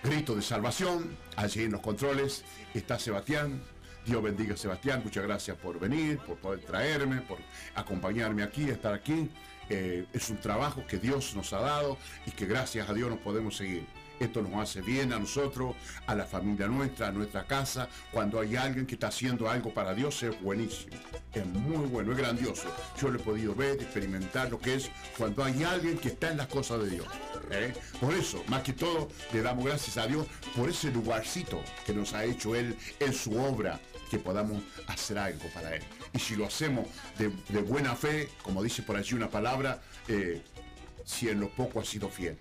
Grito 0.04 0.36
de 0.36 0.42
salvación, 0.42 1.16
allí 1.36 1.64
en 1.64 1.72
los 1.72 1.80
controles 1.80 2.44
está 2.72 2.96
Sebastián. 2.98 3.60
Dios 4.06 4.22
bendiga 4.22 4.54
a 4.54 4.56
Sebastián, 4.56 5.02
muchas 5.04 5.24
gracias 5.24 5.56
por 5.56 5.78
venir, 5.80 6.18
por 6.18 6.38
poder 6.38 6.60
traerme, 6.60 7.20
por 7.22 7.38
acompañarme 7.74 8.44
aquí, 8.44 8.70
estar 8.70 8.94
aquí. 8.94 9.28
Eh, 9.68 10.06
es 10.12 10.30
un 10.30 10.38
trabajo 10.38 10.86
que 10.86 10.98
Dios 10.98 11.34
nos 11.34 11.52
ha 11.52 11.60
dado 11.60 11.98
y 12.24 12.30
que 12.30 12.46
gracias 12.46 12.88
a 12.88 12.94
Dios 12.94 13.10
nos 13.10 13.18
podemos 13.18 13.56
seguir. 13.56 13.84
Esto 14.20 14.42
nos 14.42 14.54
hace 14.54 14.80
bien 14.80 15.12
a 15.12 15.18
nosotros, 15.18 15.76
a 16.06 16.14
la 16.14 16.24
familia 16.24 16.66
nuestra, 16.66 17.08
a 17.08 17.12
nuestra 17.12 17.46
casa. 17.46 17.88
Cuando 18.10 18.40
hay 18.40 18.56
alguien 18.56 18.86
que 18.86 18.94
está 18.94 19.08
haciendo 19.08 19.48
algo 19.48 19.72
para 19.72 19.94
Dios 19.94 20.22
es 20.22 20.40
buenísimo. 20.42 20.96
Es 21.32 21.46
muy 21.46 21.86
bueno, 21.86 22.12
es 22.12 22.18
grandioso. 22.18 22.68
Yo 23.00 23.10
lo 23.10 23.18
he 23.18 23.22
podido 23.22 23.54
ver, 23.54 23.80
experimentar 23.80 24.50
lo 24.50 24.58
que 24.58 24.74
es 24.74 24.90
cuando 25.16 25.44
hay 25.44 25.62
alguien 25.62 25.98
que 25.98 26.08
está 26.08 26.30
en 26.30 26.38
las 26.38 26.48
cosas 26.48 26.82
de 26.82 26.90
Dios. 26.90 27.06
¿eh? 27.50 27.72
Por 28.00 28.14
eso, 28.14 28.42
más 28.48 28.62
que 28.62 28.72
todo, 28.72 29.08
le 29.32 29.42
damos 29.42 29.64
gracias 29.64 29.96
a 29.98 30.06
Dios 30.06 30.26
por 30.56 30.68
ese 30.68 30.90
lugarcito 30.90 31.62
que 31.86 31.94
nos 31.94 32.12
ha 32.14 32.24
hecho 32.24 32.56
Él 32.56 32.76
en 32.98 33.12
su 33.12 33.38
obra, 33.38 33.78
que 34.10 34.18
podamos 34.18 34.62
hacer 34.88 35.18
algo 35.18 35.48
para 35.54 35.76
Él. 35.76 35.82
Y 36.12 36.18
si 36.18 36.34
lo 36.34 36.46
hacemos 36.46 36.86
de, 37.18 37.28
buena 37.60 37.94
fe, 37.94 38.28
como 38.42 38.62
dice 38.62 38.82
por 38.82 38.96
allí 38.96 39.14
una 39.14 39.28
palabra, 39.28 39.80
eh, 40.08 40.42
si 41.04 41.28
en 41.28 41.40
lo 41.40 41.48
poco 41.50 41.80
ha 41.80 41.84
sido 41.84 42.08
fiel 42.08 42.36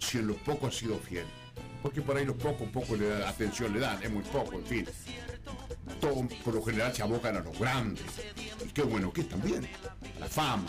si 0.00 0.18
en 0.18 0.26
lo 0.26 0.36
poco 0.36 0.66
ha 0.66 0.72
sido 0.72 0.98
fiel. 0.98 1.26
Porque 1.82 2.02
por 2.02 2.16
ahí 2.16 2.26
los 2.26 2.36
pocos, 2.36 2.68
poco 2.68 2.96
le 2.96 3.08
da, 3.08 3.28
atención 3.28 3.72
le 3.72 3.80
dan, 3.80 4.02
es 4.02 4.10
muy 4.10 4.22
poco, 4.24 4.54
en 4.54 4.66
fin. 4.66 4.86
Todo 6.00 6.26
por 6.44 6.54
lo 6.54 6.62
general 6.62 6.94
se 6.94 7.02
abocan 7.02 7.36
a 7.36 7.40
los 7.40 7.58
grandes. 7.58 8.04
Y 8.64 8.68
qué 8.68 8.82
bueno 8.82 9.12
que 9.12 9.22
es 9.22 9.28
también. 9.28 9.66
La 10.18 10.26
fama. 10.26 10.66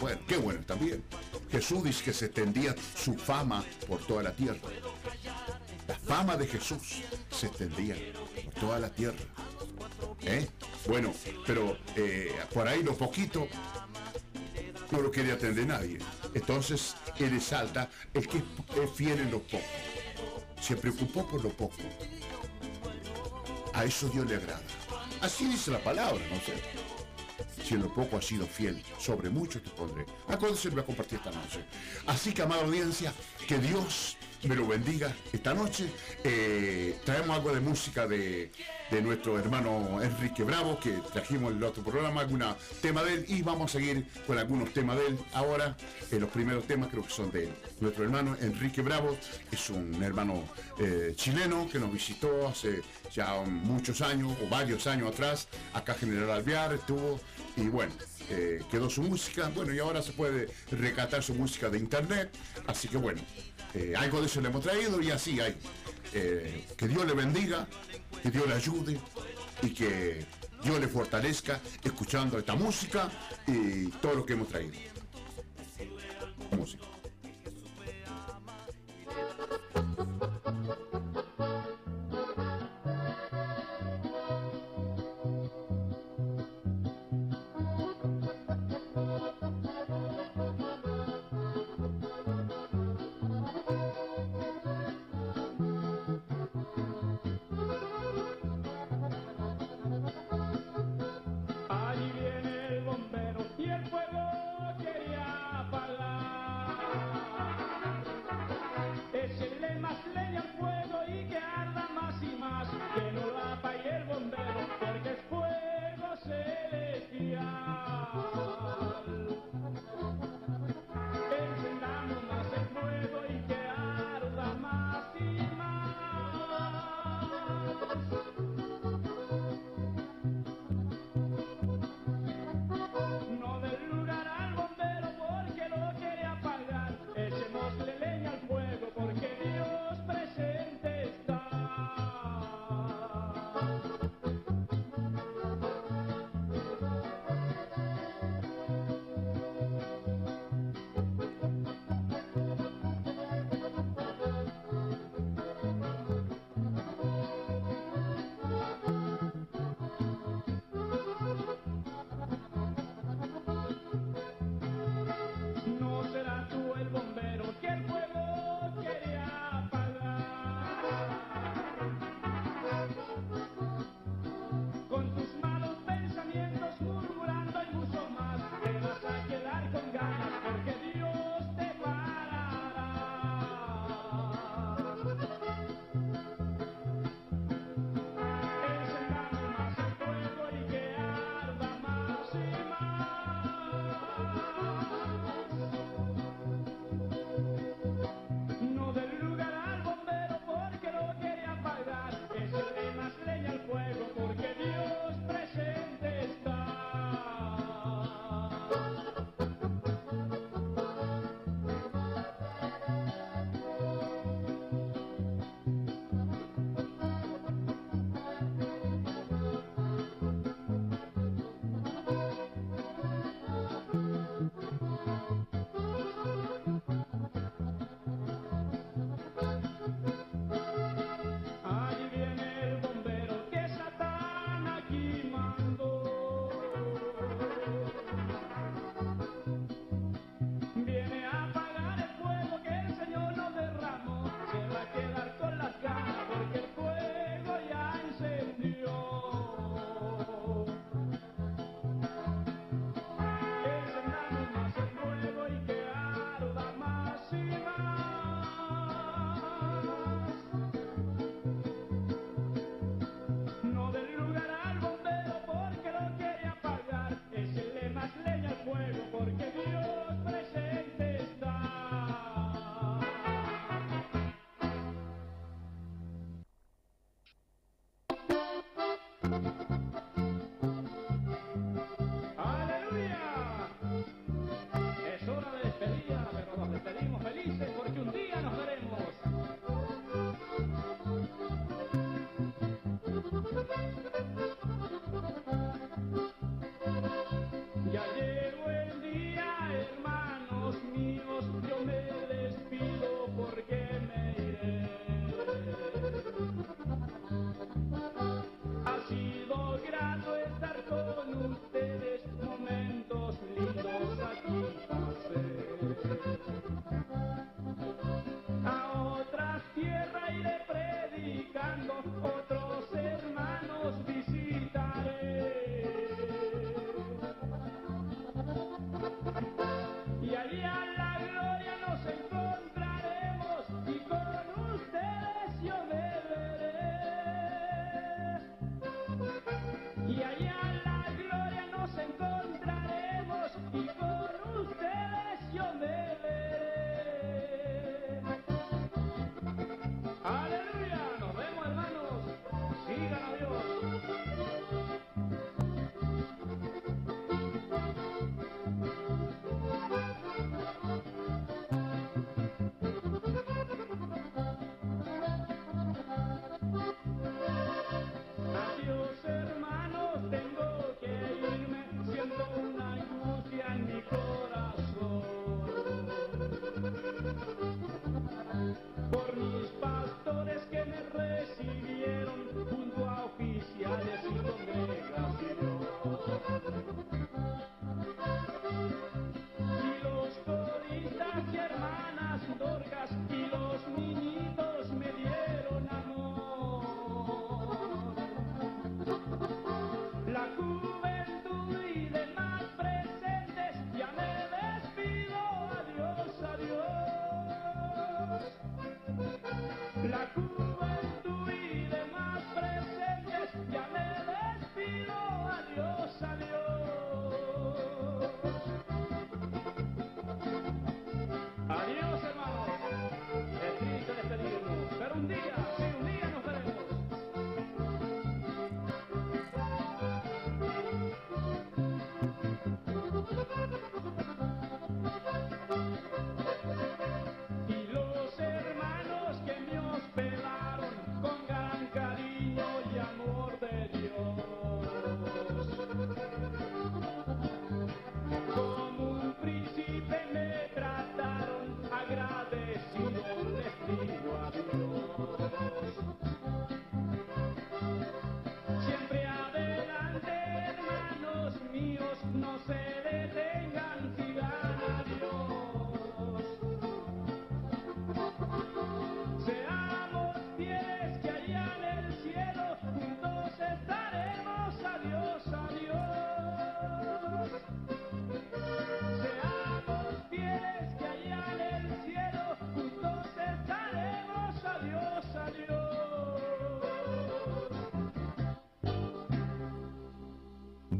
Bueno, 0.00 0.18
qué 0.26 0.36
bueno 0.36 0.60
también. 0.66 1.02
Jesús 1.50 1.84
dice 1.84 2.04
que 2.04 2.12
se 2.12 2.26
extendía 2.26 2.74
su 2.96 3.14
fama 3.14 3.64
por 3.86 3.98
toda 4.06 4.22
la 4.22 4.32
tierra. 4.32 4.68
La 5.86 5.94
fama 5.96 6.36
de 6.36 6.46
Jesús 6.46 7.02
se 7.30 7.46
extendía 7.46 7.96
por 8.44 8.54
toda 8.54 8.78
la 8.78 8.88
tierra. 8.88 9.18
¿Eh? 10.22 10.48
Bueno, 10.86 11.12
pero 11.46 11.76
eh, 11.96 12.34
por 12.52 12.66
ahí 12.66 12.82
lo 12.82 12.96
poquito 12.96 13.46
no 14.90 15.00
lo 15.00 15.10
quería 15.10 15.34
atender 15.34 15.66
nadie. 15.66 15.98
Entonces 16.34 16.94
él 17.18 17.36
exalta 17.36 17.88
el 18.14 18.26
que 18.26 18.38
es 18.38 18.90
fiel 18.94 19.20
en 19.20 19.30
lo 19.30 19.40
poco. 19.40 19.64
Se 20.60 20.76
preocupó 20.76 21.26
por 21.26 21.42
lo 21.42 21.50
poco. 21.50 21.76
A 23.72 23.84
eso 23.84 24.08
Dios 24.08 24.26
le 24.28 24.36
agrada. 24.36 24.62
Así 25.20 25.46
dice 25.46 25.70
la 25.70 25.82
palabra, 25.82 26.22
no 26.28 26.36
sé. 26.40 26.62
Si 27.64 27.74
en 27.74 27.82
lo 27.82 27.94
poco 27.94 28.16
has 28.16 28.26
sido 28.26 28.46
fiel, 28.46 28.82
sobre 28.98 29.30
mucho 29.30 29.62
te 29.62 29.70
pondré. 29.70 30.04
Acuérdense, 30.28 30.70
voy 30.70 30.80
a 30.80 30.86
compartir 30.86 31.18
esta 31.18 31.30
noche. 31.30 31.64
Así 32.06 32.32
que, 32.32 32.42
amada 32.42 32.62
audiencia, 32.62 33.12
que 33.46 33.58
Dios 33.58 34.16
me 34.44 34.54
lo 34.54 34.66
bendiga 34.66 35.14
esta 35.32 35.54
noche. 35.54 35.90
Eh, 36.24 36.98
traemos 37.04 37.36
algo 37.36 37.52
de 37.52 37.60
música 37.60 38.06
de, 38.06 38.50
nuestro 39.02 39.38
hermano 39.38 40.02
Enrique 40.02 40.42
Bravo, 40.42 40.78
que 40.80 40.90
trajimos 41.12 41.52
el 41.52 41.62
otro 41.62 41.82
programa, 41.82 42.22
algunos 42.22 42.56
temas 42.80 43.04
de 43.04 43.14
él, 43.14 43.24
y 43.28 43.42
vamos 43.42 43.70
a 43.70 43.78
seguir 43.78 44.06
con 44.26 44.38
algunos 44.38 44.72
temas 44.72 44.96
de 44.96 45.08
él. 45.08 45.18
Ahora, 45.32 45.76
eh, 46.10 46.18
los 46.18 46.28
primeros 46.30 46.66
temas 46.66 46.88
creo 46.88 47.04
que 47.04 47.10
son 47.10 47.30
de 47.30 47.44
él. 47.44 47.50
Nuestro 47.80 48.04
hermano 48.04 48.36
Enrique 48.40 48.82
Bravo 48.82 49.16
es 49.52 49.70
un 49.70 50.02
hermano 50.02 50.44
eh, 50.78 51.12
chileno 51.14 51.68
que 51.70 51.78
nos 51.78 51.92
visitó 51.92 52.48
hace 52.48 52.82
ya 53.12 53.40
muchos 53.42 54.00
años, 54.00 54.36
o 54.42 54.48
varios 54.48 54.86
años 54.86 55.12
atrás, 55.12 55.48
acá 55.72 55.94
General 55.94 56.30
Alvear 56.30 56.74
estuvo, 56.74 57.20
y 57.56 57.68
bueno, 57.68 57.92
quedó 58.70 58.88
su 58.88 59.02
música, 59.02 59.50
bueno, 59.52 59.74
y 59.74 59.80
ahora 59.80 60.02
se 60.02 60.12
puede 60.12 60.48
recatar 60.70 61.20
su 61.20 61.34
música 61.34 61.68
de 61.68 61.78
internet, 61.78 62.30
así 62.68 62.86
que 62.86 62.96
bueno, 62.96 63.20
eh, 63.74 63.94
algo 63.96 64.20
de 64.20 64.26
eso 64.26 64.40
le 64.40 64.48
hemos 64.48 64.62
traído 64.62 65.00
y 65.00 65.10
así 65.10 65.40
hay. 65.40 65.56
Eh, 66.12 66.66
que 66.76 66.88
Dios 66.88 67.06
le 67.06 67.14
bendiga, 67.14 67.66
que 68.22 68.30
Dios 68.30 68.46
le 68.48 68.54
ayude 68.54 69.00
y 69.62 69.70
que 69.70 70.26
Dios 70.62 70.80
le 70.80 70.88
fortalezca 70.88 71.60
escuchando 71.82 72.38
esta 72.38 72.54
música 72.54 73.10
y 73.46 73.86
todo 74.02 74.14
lo 74.16 74.26
que 74.26 74.32
hemos 74.32 74.48
traído. 74.48 74.74
Música. 76.56 76.89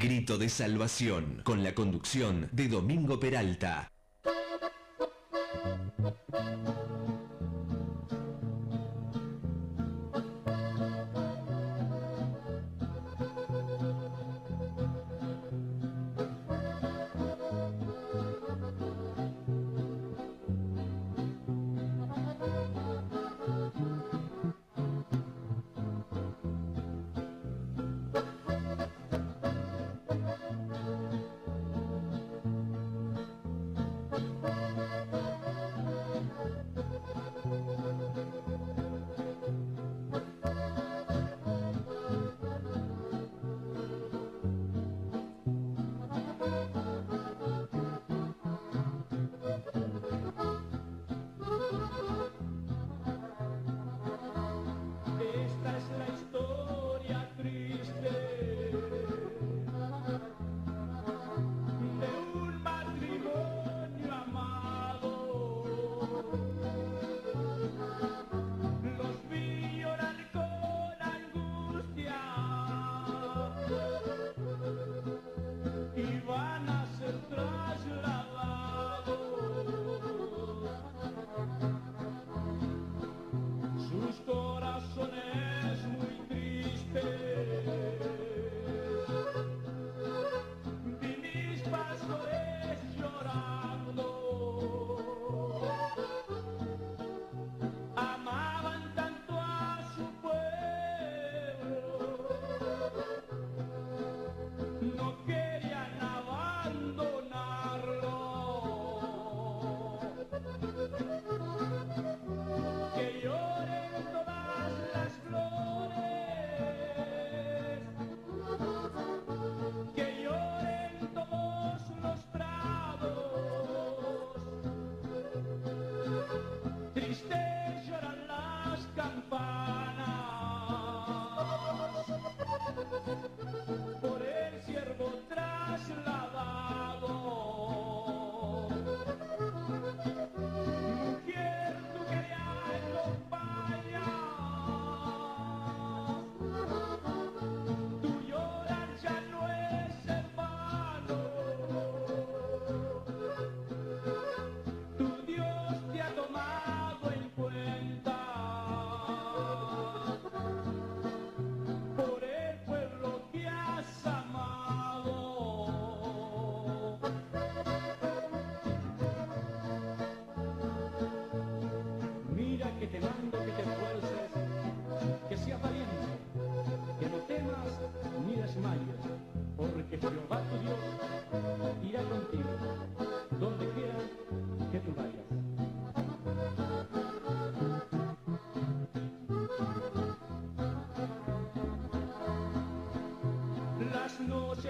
Grito 0.00 0.38
de 0.38 0.48
Salvación, 0.48 1.42
con 1.44 1.62
la 1.62 1.74
conducción 1.74 2.48
de 2.52 2.68
Domingo 2.68 3.20
Peralta. 3.20 3.89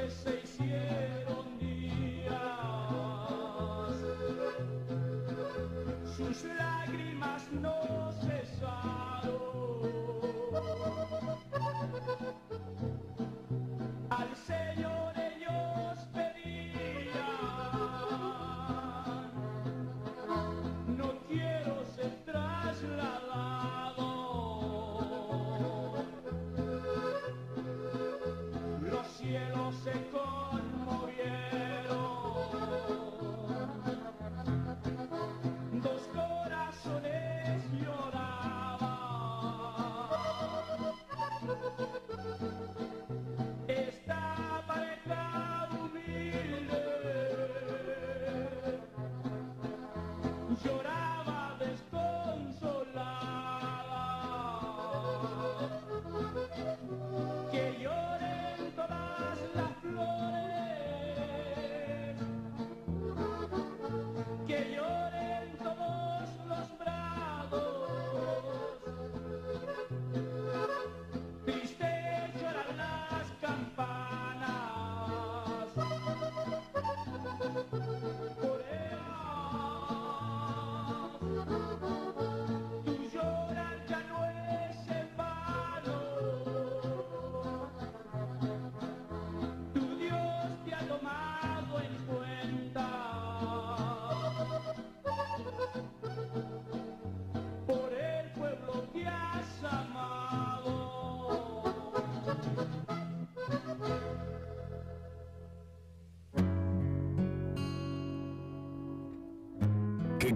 que 0.01 0.11
se 0.11 0.40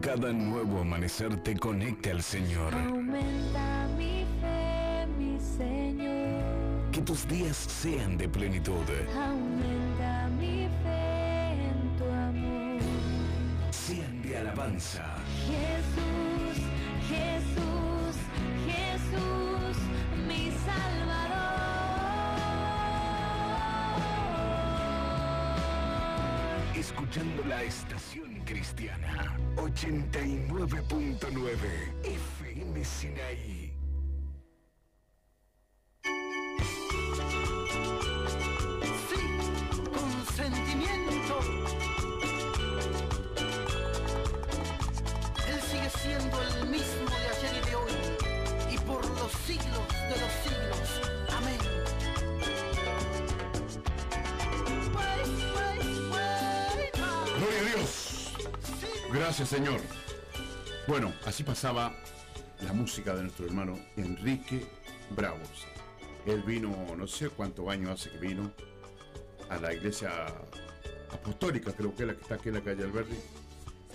cada 0.01 0.33
nuevo 0.33 0.81
amanecer 0.81 1.37
te 1.43 1.57
conecte 1.57 2.11
al 2.11 2.23
Señor. 2.23 2.75
Aumenta 2.75 3.89
mi 3.97 4.25
fe, 4.41 5.07
mi 5.19 5.39
Señor. 5.39 6.91
Que 6.91 7.01
tus 7.03 7.27
días 7.29 7.57
sean 7.57 8.17
de 8.17 8.29
plenitud. 8.29 8.85
Aumenta 9.17 10.29
mi 10.39 10.69
fe 10.83 11.53
en 11.69 11.97
tu 11.97 12.05
amor. 12.05 12.81
Sean 13.71 14.23
de 14.23 14.39
alabanza. 14.39 15.05
Jesús, 15.47 16.65
Jesús, 17.09 18.17
Jesús, 18.67 19.77
mi 20.27 20.51
Salvador. 20.65 21.15
Escuchando 26.75 27.45
la 27.45 27.63
estación 27.63 28.41
cristiana 28.45 29.24
89.9 29.65 31.57
FM 32.05 32.85
Sinaí. 32.85 33.84
Gracias 59.27 59.49
Señor. 59.49 59.81
Bueno, 60.87 61.11
así 61.25 61.43
pasaba 61.45 61.95
la 62.61 62.75
música 62.75 63.15
de 63.17 63.23
nuestro 63.23 63.47
hermano 63.47 63.79
Enrique 63.97 64.67
Bravos. 65.17 65.67
Él 66.27 66.43
vino, 66.43 66.95
no 66.95 67.07
sé 67.07 67.31
cuántos 67.31 67.67
años 67.71 67.93
hace 67.93 68.11
que 68.11 68.19
vino, 68.19 68.53
a 69.49 69.57
la 69.57 69.73
iglesia 69.73 70.11
apostólica, 71.11 71.73
creo 71.73 71.95
que 71.95 72.03
es 72.03 72.09
la 72.09 72.15
que 72.15 72.21
está 72.21 72.35
aquí 72.35 72.51
en 72.51 72.57
la 72.57 72.61
calle 72.61 72.85
Alberti, 72.85 73.17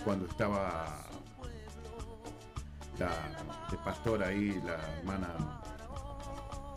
cuando 0.04 0.26
estaba 0.26 1.06
la 2.98 3.10
de 3.70 3.76
pastor 3.84 4.24
ahí, 4.24 4.60
la 4.66 4.96
hermana 4.98 5.62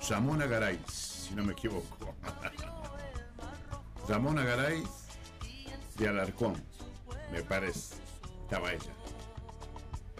Ramona 0.07 0.45
Garay, 0.45 0.79
si 0.87 1.33
no 1.33 1.43
me 1.43 1.53
equivoco. 1.53 2.13
Ramona 4.07 4.43
Garay 4.43 4.83
de 5.97 6.07
Alarcón, 6.07 6.53
me 7.31 7.41
parece, 7.41 8.02
estaba 8.53 8.71
ella. 8.71 8.93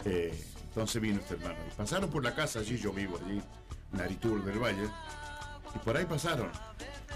Eh, 0.04 0.44
entonces 0.68 1.00
vino 1.00 1.20
este 1.20 1.34
hermano. 1.34 1.56
Pasaron 1.76 2.10
por 2.10 2.24
la 2.24 2.34
casa, 2.34 2.58
allí 2.58 2.76
yo 2.76 2.92
vivo, 2.92 3.18
allí, 3.24 3.40
en 3.92 4.44
del 4.44 4.58
Valle, 4.58 4.88
y 5.74 5.78
por 5.78 5.96
ahí 5.96 6.04
pasaron, 6.04 6.50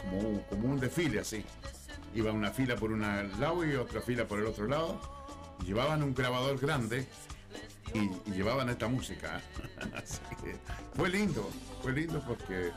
como 0.00 0.42
como 0.42 0.68
un 0.68 0.78
desfile 0.78 1.20
así. 1.20 1.44
Iba 2.14 2.32
una 2.32 2.50
fila 2.50 2.76
por 2.76 2.92
un 2.92 3.00
lado 3.00 3.64
y 3.66 3.74
otra 3.74 4.00
fila 4.00 4.26
por 4.26 4.38
el 4.38 4.46
otro 4.46 4.68
lado, 4.68 5.00
llevaban 5.64 6.02
un 6.04 6.14
grabador 6.14 6.58
grande 6.58 7.06
y, 7.94 8.30
llevaban 8.30 8.68
esta 8.68 8.86
música. 8.86 9.40
Así 9.94 10.20
que 10.42 10.56
fue 10.94 11.08
lindo, 11.08 11.50
fue 11.82 11.92
lindo 11.92 12.22
porque 12.26 12.70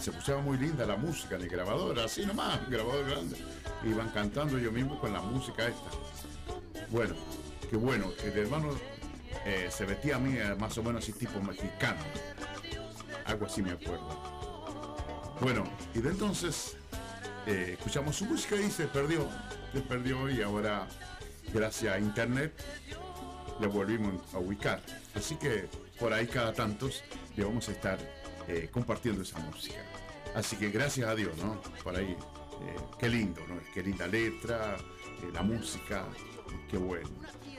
se 0.00 0.10
escuchaba 0.10 0.40
muy 0.40 0.56
linda 0.56 0.86
la 0.86 0.96
música 0.96 1.36
el 1.36 1.48
grabador, 1.48 1.98
así 2.00 2.24
nomás, 2.24 2.68
grabador 2.70 3.04
grande. 3.10 3.36
Iban 3.84 4.08
cantando 4.10 4.58
yo 4.58 4.72
mismo 4.72 4.98
con 4.98 5.12
la 5.12 5.20
música 5.20 5.68
esta. 5.68 5.90
Bueno, 6.90 7.14
qué 7.72 7.78
bueno, 7.78 8.12
el 8.22 8.36
hermano 8.36 8.68
eh, 9.46 9.68
se 9.70 9.86
vestía 9.86 10.16
a 10.16 10.18
mí 10.18 10.36
eh, 10.36 10.54
más 10.58 10.76
o 10.76 10.82
menos 10.82 11.02
así 11.02 11.14
tipo 11.14 11.40
mexicano. 11.40 12.02
Algo 13.24 13.46
así 13.46 13.62
me 13.62 13.70
acuerdo. 13.70 15.34
Bueno, 15.40 15.64
y 15.94 16.00
de 16.00 16.10
entonces 16.10 16.76
eh, 17.46 17.76
escuchamos 17.78 18.16
su 18.16 18.26
música 18.26 18.56
y 18.56 18.70
se 18.70 18.88
perdió. 18.88 19.26
Se 19.72 19.80
perdió 19.80 20.28
y 20.28 20.42
ahora, 20.42 20.86
gracias 21.54 21.94
a 21.94 21.98
internet, 21.98 22.52
le 23.58 23.66
volvimos 23.68 24.20
a 24.34 24.38
ubicar. 24.38 24.82
Así 25.14 25.36
que 25.36 25.66
por 25.98 26.12
ahí 26.12 26.26
cada 26.26 26.52
tantos 26.52 27.02
le 27.36 27.44
vamos 27.44 27.70
a 27.70 27.72
estar 27.72 27.98
compartiendo 28.70 29.22
esa 29.22 29.38
música. 29.38 29.82
Así 30.34 30.56
que 30.56 30.68
gracias 30.68 31.08
a 31.08 31.14
Dios, 31.14 31.34
¿no? 31.38 31.58
Por 31.82 31.96
ahí, 31.96 32.18
qué 32.98 33.08
lindo, 33.08 33.40
¿no? 33.48 33.58
Qué 33.72 33.82
linda 33.82 34.06
letra, 34.06 34.76
la 35.32 35.42
música, 35.42 36.04
qué 36.70 36.76
bueno. 36.76 37.08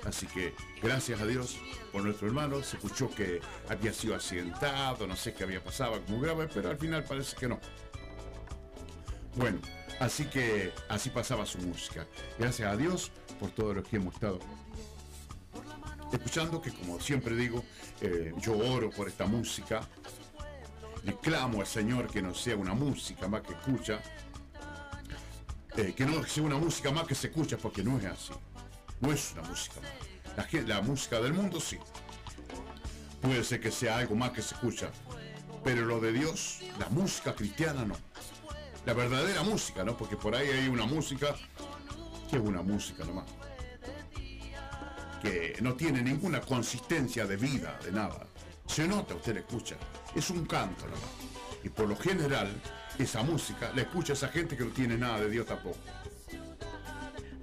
Así 0.05 0.27
que 0.27 0.53
gracias 0.81 1.21
a 1.21 1.25
Dios 1.25 1.57
por 1.91 2.03
nuestro 2.03 2.27
hermano. 2.27 2.61
Se 2.63 2.77
escuchó 2.77 3.09
que 3.09 3.41
había 3.69 3.93
sido 3.93 4.15
accidentado, 4.15 5.07
no 5.07 5.15
sé 5.15 5.33
qué 5.33 5.43
había 5.43 5.63
pasado, 5.63 6.01
como 6.05 6.19
grave, 6.19 6.49
pero 6.53 6.69
al 6.69 6.77
final 6.77 7.03
parece 7.03 7.35
que 7.35 7.47
no. 7.47 7.59
Bueno, 9.35 9.59
así 9.99 10.25
que 10.25 10.73
así 10.89 11.09
pasaba 11.09 11.45
su 11.45 11.59
música. 11.59 12.05
Gracias 12.37 12.71
a 12.71 12.75
Dios 12.75 13.11
por 13.39 13.51
todo 13.51 13.73
lo 13.73 13.83
que 13.83 13.95
hemos 13.95 14.13
estado 14.13 14.39
escuchando, 16.11 16.61
que 16.61 16.71
como 16.71 16.99
siempre 16.99 17.35
digo, 17.35 17.63
eh, 18.01 18.33
yo 18.39 18.57
oro 18.57 18.89
por 18.89 19.07
esta 19.07 19.25
música. 19.25 19.87
Le 21.03 21.17
clamo 21.17 21.61
al 21.61 21.67
Señor 21.67 22.07
que 22.07 22.21
no 22.21 22.33
sea 22.33 22.55
una 22.55 22.73
música 22.73 23.27
más 23.27 23.41
que 23.41 23.53
escucha, 23.53 23.99
eh, 25.75 25.93
que 25.95 26.05
no 26.05 26.23
sea 26.23 26.43
una 26.43 26.57
música 26.57 26.91
más 26.91 27.07
que 27.07 27.15
se 27.15 27.27
escucha, 27.27 27.57
porque 27.57 27.83
no 27.83 27.97
es 27.97 28.05
así. 28.05 28.33
No 29.03 29.11
es 29.11 29.33
una 29.33 29.43
música 29.43 29.81
la 30.65 30.81
música 30.81 31.21
del 31.21 31.33
mundo 31.33 31.59
sí. 31.59 31.77
Puede 33.21 33.43
ser 33.43 33.59
que 33.59 33.71
sea 33.71 33.97
algo 33.97 34.15
más 34.15 34.31
que 34.31 34.41
se 34.41 34.55
escucha, 34.55 34.91
pero 35.63 35.85
lo 35.85 35.99
de 35.99 36.11
Dios, 36.11 36.59
la 36.79 36.89
música 36.89 37.35
cristiana 37.35 37.85
no. 37.85 37.95
la 38.85 38.93
verdadera 38.93 39.43
música, 39.43 39.83
¿no? 39.83 39.95
Porque 39.95 40.17
por 40.17 40.35
ahí 40.35 40.49
hay 40.49 40.67
una 40.67 40.85
música 40.85 41.35
que 42.29 42.37
es 42.37 42.41
una 42.41 42.61
música 42.61 43.05
nomás. 43.05 43.25
Que 45.21 45.57
no 45.61 45.75
tiene 45.75 46.01
ninguna 46.01 46.41
consistencia 46.41 47.25
de 47.25 47.37
vida, 47.37 47.79
de 47.83 47.91
nada. 47.91 48.27
Se 48.65 48.87
nota, 48.87 49.15
usted 49.15 49.35
la 49.35 49.39
escucha. 49.41 49.75
Es 50.15 50.29
un 50.29 50.45
canto 50.45 50.85
nomás. 50.85 51.03
Y 51.63 51.69
por 51.69 51.87
lo 51.87 51.95
general, 51.95 52.49
esa 52.97 53.23
música 53.23 53.71
la 53.73 53.83
escucha 53.83 54.13
esa 54.13 54.27
gente 54.27 54.57
que 54.57 54.65
no 54.65 54.71
tiene 54.71 54.97
nada 54.97 55.21
de 55.21 55.29
Dios 55.29 55.45
tampoco. 55.45 55.77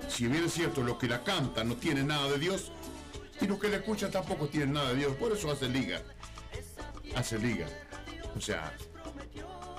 Si 0.08 0.26
bien 0.26 0.44
es 0.44 0.52
cierto, 0.52 0.82
lo 0.82 0.98
que 0.98 1.08
la 1.08 1.22
canta 1.22 1.64
no 1.64 1.76
tiene 1.76 2.02
nada 2.02 2.28
de 2.30 2.38
Dios, 2.38 2.72
y 3.40 3.46
los 3.46 3.58
que 3.58 3.68
la 3.68 3.76
escuchan 3.76 4.10
tampoco 4.10 4.48
tienen 4.48 4.72
nada 4.72 4.90
de 4.90 4.96
Dios. 4.96 5.16
Por 5.16 5.32
eso 5.32 5.50
hace 5.50 5.68
liga. 5.68 6.02
Hace 7.16 7.38
liga. 7.38 7.66
O 8.36 8.40
sea, 8.40 8.72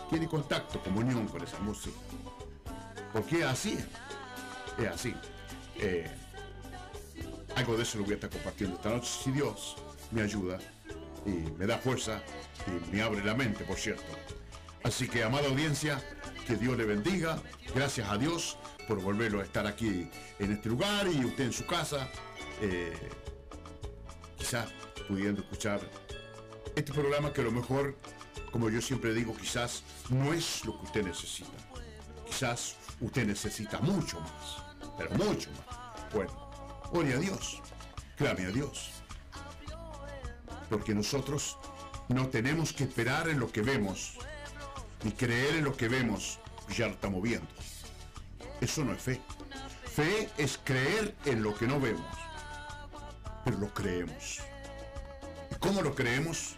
tiene 0.10 0.28
contacto, 0.28 0.82
comunión 0.82 1.28
con 1.28 1.44
esa 1.44 1.60
música. 1.60 1.98
Porque 3.14 3.40
es 3.40 3.46
así. 3.46 3.78
Es 4.80 4.88
así. 4.88 5.14
Eh, 5.78 6.10
algo 7.56 7.78
de 7.78 7.84
eso 7.84 8.00
lo 8.00 8.06
voy 8.06 8.14
a 8.14 8.16
estar 8.16 8.30
compartiendo 8.30 8.78
esta 8.78 8.90
noche. 8.90 9.10
Si 9.24 9.32
Dios 9.32 9.76
me 10.12 10.22
ayuda 10.22 10.58
y 11.26 11.52
me 11.58 11.68
da 11.68 11.78
fuerza 11.78 12.22
y 12.68 12.96
me 12.96 13.02
abre 13.02 13.24
la 13.24 13.36
mente, 13.36 13.64
por 13.64 13.78
cierto. 13.78 14.12
Así 14.84 15.08
que, 15.08 15.24
amada 15.24 15.48
audiencia, 15.48 16.02
que 16.48 16.56
Dios 16.56 16.76
le 16.78 16.86
bendiga. 16.86 17.40
Gracias 17.76 18.10
a 18.10 18.18
Dios 18.18 18.58
por 18.88 19.02
volverlo 19.02 19.40
a 19.40 19.44
estar 19.44 19.66
aquí 19.68 20.10
en 20.40 20.52
este 20.52 20.70
lugar 20.70 21.08
y 21.08 21.26
usted 21.26 21.46
en 21.46 21.54
su 21.54 21.66
casa. 21.66 22.10
eh, 22.62 22.94
quizás 24.38 24.70
pudiendo 25.08 25.42
escuchar 25.42 25.80
este 26.76 26.92
programa 26.94 27.32
que 27.32 27.42
a 27.42 27.44
lo 27.44 27.52
mejor, 27.52 27.96
como 28.52 28.70
yo 28.70 28.82
siempre 28.82 29.14
digo, 29.14 29.36
quizás 29.36 29.84
no 30.10 30.34
es 30.34 30.66
lo 30.66 30.80
que 30.80 30.86
usted 30.86 31.04
necesita. 31.04 31.50
Quizás 32.26 32.76
usted 33.00 33.28
necesita 33.28 33.80
mucho 33.80 34.20
más, 34.20 34.64
pero 34.98 35.12
mucho 35.12 35.50
más. 35.52 36.14
Bueno, 36.14 36.32
ore 36.92 37.14
a 37.14 37.18
Dios, 37.18 37.62
clame 38.18 38.46
a 38.46 38.52
Dios. 38.52 38.92
Porque 40.70 40.96
nosotros 40.96 41.58
no 42.08 42.28
tenemos 42.30 42.74
que 42.74 42.86
esperar 42.86 43.30
en 43.30 43.40
lo 43.40 43.52
que 43.52 43.62
vemos, 43.62 44.18
ni 45.04 45.12
creer 45.12 45.58
en 45.58 45.66
lo 45.66 45.76
que 45.76 45.88
vemos, 45.88 46.40
ya 46.76 46.88
lo 46.88 46.94
estamos 46.94 47.22
viendo. 47.22 47.48
Eso 48.62 48.86
no 48.86 48.93
es 48.93 49.01
fe. 49.01 49.22
Fe 49.86 50.30
es 50.38 50.59
creer 50.64 51.16
en 51.26 51.43
lo 51.43 51.53
que 51.53 51.68
no 51.68 51.80
vemos 51.80 52.22
pero 53.43 53.57
lo 53.57 53.74
creemos. 53.74 54.39
¿Y 55.51 55.55
cómo 55.55 55.82
lo 55.82 55.95
creemos? 55.95 56.55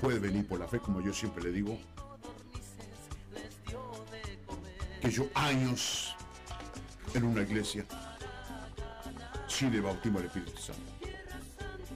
Puede 0.00 0.18
venir 0.18 0.46
por 0.46 0.60
la 0.60 0.68
fe, 0.68 0.78
como 0.78 1.00
yo 1.00 1.12
siempre 1.12 1.42
le 1.42 1.52
digo, 1.52 1.78
que 5.00 5.10
yo 5.10 5.26
años 5.34 6.14
en 7.14 7.24
una 7.24 7.42
iglesia 7.42 7.84
sin 9.48 9.74
el 9.74 9.82
bautismo 9.82 10.18
del 10.18 10.28
Espíritu 10.28 10.56
Santo. 10.60 10.82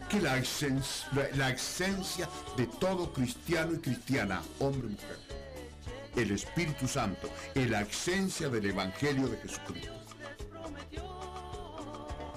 Que 0.08 0.20
la 0.20 0.36
esencia, 0.36 1.08
la 1.34 1.50
esencia 1.50 2.28
de 2.56 2.66
todo 2.66 3.12
cristiano 3.12 3.74
y 3.74 3.78
cristiana, 3.78 4.42
hombre 4.58 4.88
y 4.88 4.90
mujer, 4.90 5.18
el 6.16 6.30
Espíritu 6.30 6.86
Santo, 6.86 7.28
es 7.54 7.70
la 7.70 7.82
esencia 7.82 8.48
del 8.48 8.66
Evangelio 8.66 9.28
de 9.28 9.36
Jesucristo 9.38 10.02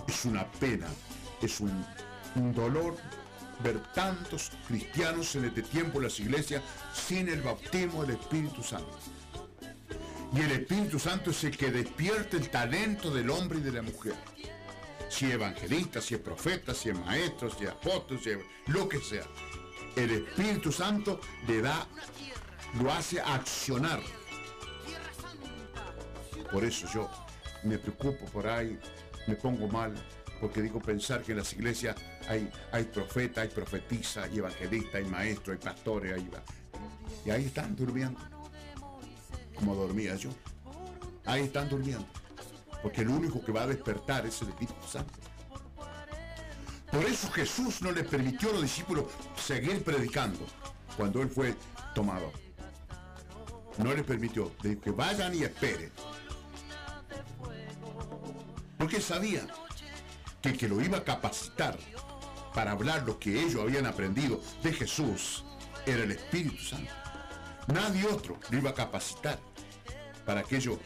es 0.07 0.25
una 0.25 0.49
pena, 0.51 0.87
es 1.41 1.59
un, 1.59 1.85
dolor 2.53 2.97
ver 3.63 3.81
tantos 3.93 4.51
cristianos 4.67 5.35
en 5.35 5.45
este 5.45 5.61
tiempo 5.61 5.99
en 5.99 6.05
las 6.05 6.19
iglesias 6.19 6.61
sin 6.93 7.29
el 7.29 7.41
bautismo 7.41 8.03
del 8.03 8.17
Espíritu 8.17 8.61
Santo. 8.61 8.97
Y 10.33 10.41
el 10.41 10.51
Espíritu 10.51 10.99
Santo 10.99 11.31
es 11.31 11.43
el 11.45 11.55
que 11.55 11.71
despierta 11.71 12.35
el 12.35 12.49
talento 12.49 13.09
del 13.09 13.29
hombre 13.29 13.59
y 13.59 13.61
de 13.61 13.71
la 13.71 13.81
mujer. 13.81 14.15
Si 15.09 15.31
evangelista, 15.31 16.01
si 16.01 16.15
es 16.15 16.19
profeta, 16.19 16.73
si 16.73 16.89
es 16.89 16.99
maestro, 16.99 17.49
si 17.49 17.63
es 17.63 17.69
apóstol, 17.69 18.19
si 18.21 18.31
es 18.31 18.39
lo 18.67 18.89
que 18.89 18.99
sea. 18.99 19.25
El 19.95 20.11
Espíritu 20.11 20.73
Santo 20.73 21.21
le 21.47 21.61
da, 21.61 21.87
lo 22.81 22.91
hace 22.91 23.19
accionar. 23.21 24.01
Por 26.51 26.63
eso 26.63 26.87
yo 26.93 27.09
me 27.63 27.77
preocupo 27.77 28.25
por 28.25 28.47
ahí, 28.47 28.79
me 29.27 29.35
pongo 29.35 29.67
mal, 29.67 29.93
porque 30.39 30.61
digo 30.61 30.79
pensar 30.79 31.23
que 31.23 31.31
en 31.31 31.39
las 31.39 31.53
iglesias 31.53 31.95
hay, 32.27 32.49
hay 32.71 32.83
profeta, 32.83 33.41
hay 33.41 33.49
profetisa, 33.49 34.23
hay 34.23 34.37
evangelista, 34.37 34.97
hay 34.97 35.05
maestro, 35.05 35.53
hay 35.53 35.59
pastores, 35.59 36.21
y 37.25 37.29
ahí 37.29 37.45
están 37.45 37.75
durmiendo, 37.75 38.19
como 39.55 39.75
dormía 39.75 40.15
yo. 40.15 40.29
Ahí 41.25 41.43
están 41.43 41.67
durmiendo, 41.69 42.05
porque 42.83 43.01
el 43.01 43.09
único 43.09 43.43
que 43.43 43.51
va 43.51 43.63
a 43.63 43.67
despertar 43.67 44.25
es 44.27 44.39
el 44.43 44.49
Espíritu 44.49 44.87
Santo. 44.87 45.13
Por 46.91 47.03
eso 47.03 47.31
Jesús 47.31 47.81
no 47.81 47.91
le 47.91 48.03
permitió 48.03 48.49
a 48.49 48.53
los 48.53 48.61
discípulos 48.61 49.05
seguir 49.35 49.83
predicando 49.83 50.45
cuando 50.95 51.21
él 51.21 51.29
fue 51.29 51.55
tomado. 51.95 52.44
No 53.77 53.93
le 53.93 54.03
permitió, 54.03 54.51
dijo 54.63 54.81
que 54.81 54.91
vayan 54.91 55.35
y 55.35 55.43
esperen. 55.43 55.91
Porque 58.77 59.01
sabía 59.01 59.45
que 60.41 60.49
el 60.49 60.57
que 60.57 60.67
lo 60.67 60.81
iba 60.81 60.99
a 60.99 61.03
capacitar 61.03 61.77
para 62.53 62.71
hablar 62.71 63.03
lo 63.05 63.19
que 63.19 63.41
ellos 63.41 63.61
habían 63.61 63.85
aprendido 63.85 64.41
de 64.63 64.71
Jesús 64.73 65.43
era 65.85 66.03
el 66.03 66.11
Espíritu 66.11 66.57
Santo. 66.63 66.91
Nadie 67.67 68.05
otro 68.05 68.39
lo 68.49 68.57
iba 68.59 68.69
a 68.69 68.73
capacitar 68.73 69.39
para 70.25 70.43
que 70.43 70.57
ellos 70.57 70.77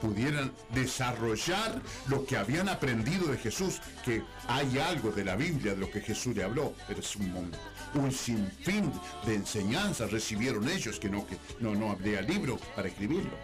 pudieran 0.00 0.52
desarrollar 0.70 1.80
lo 2.08 2.24
que 2.26 2.36
habían 2.36 2.68
aprendido 2.68 3.28
de 3.28 3.38
Jesús, 3.38 3.80
que 4.04 4.22
hay 4.48 4.78
algo 4.78 5.10
de 5.12 5.24
la 5.24 5.36
Biblia 5.36 5.72
de 5.74 5.78
lo 5.80 5.90
que 5.90 6.00
Jesús 6.00 6.34
le 6.34 6.44
habló, 6.44 6.74
pero 6.88 7.00
es 7.00 7.16
un, 7.16 7.32
mon- 7.32 7.52
un 7.94 8.12
sinfín 8.12 8.92
de 9.24 9.34
enseñanzas 9.34 10.10
recibieron 10.10 10.68
ellos 10.68 10.98
que 10.98 11.08
no, 11.08 11.26
que 11.26 11.36
no, 11.60 11.74
no 11.74 11.90
habría 11.90 12.20
libro 12.20 12.58
para 12.74 12.88
escribirlo. 12.88 13.36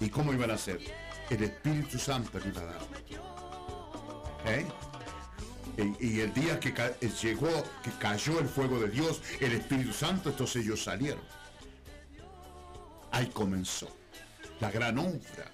¿Y 0.00 0.08
cómo 0.08 0.32
iban 0.32 0.50
a 0.50 0.54
hacer? 0.54 0.80
El 1.30 1.42
Espíritu 1.44 1.98
Santo 1.98 2.38
le 2.38 2.48
iba. 2.48 2.62
¿Eh? 4.46 4.66
Y, 6.00 6.20
el 6.20 6.32
día 6.32 6.60
que 6.60 6.68
eh, 6.68 7.10
llegó, 7.22 7.50
que 7.82 7.90
cayó 7.98 8.38
el 8.38 8.48
fuego 8.48 8.78
de 8.78 8.88
Dios, 8.88 9.20
el 9.40 9.52
Espíritu 9.52 9.92
Santo, 9.92 10.30
entonces 10.30 10.64
ellos 10.64 10.84
salieron. 10.84 11.22
Ahí 13.10 13.26
comenzó 13.26 13.88
la 14.60 14.70
gran 14.70 14.98
obra. 14.98 15.50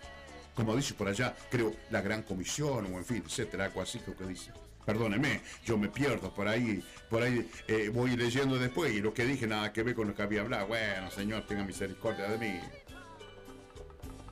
Como 0.55 0.77
dice 0.77 0.95
por 0.95 1.09
allá, 1.09 1.35
creo, 1.51 1.75
la 1.91 2.03
gran 2.03 2.23
comisión, 2.23 2.93
o 2.93 2.99
en 2.99 3.05
fin, 3.05 3.23
etcétera, 3.25 3.67
algo 3.67 3.81
así 3.81 3.99
creo 4.01 4.17
que 4.17 4.27
dice. 4.27 4.53
Perdóneme, 4.85 5.41
yo 5.65 5.77
me 5.77 5.89
pierdo 5.89 6.33
por 6.33 6.49
ahí, 6.49 6.83
por 7.09 7.23
ahí 7.23 7.49
eh, 7.69 7.91
voy 7.93 8.17
leyendo 8.17 8.59
después 8.59 8.93
y 8.93 9.01
lo 9.01 9.13
que 9.13 9.25
dije 9.25 9.47
nada 9.47 9.73
que 9.73 9.83
ver 9.83 9.95
con 9.95 10.09
lo 10.09 10.15
que 10.15 10.23
había 10.23 10.41
hablado. 10.41 10.67
Bueno, 10.67 11.11
Señor, 11.11 11.47
tenga 11.47 11.65
misericordia 11.65 12.29
de 12.29 12.39
mí. 12.39 12.61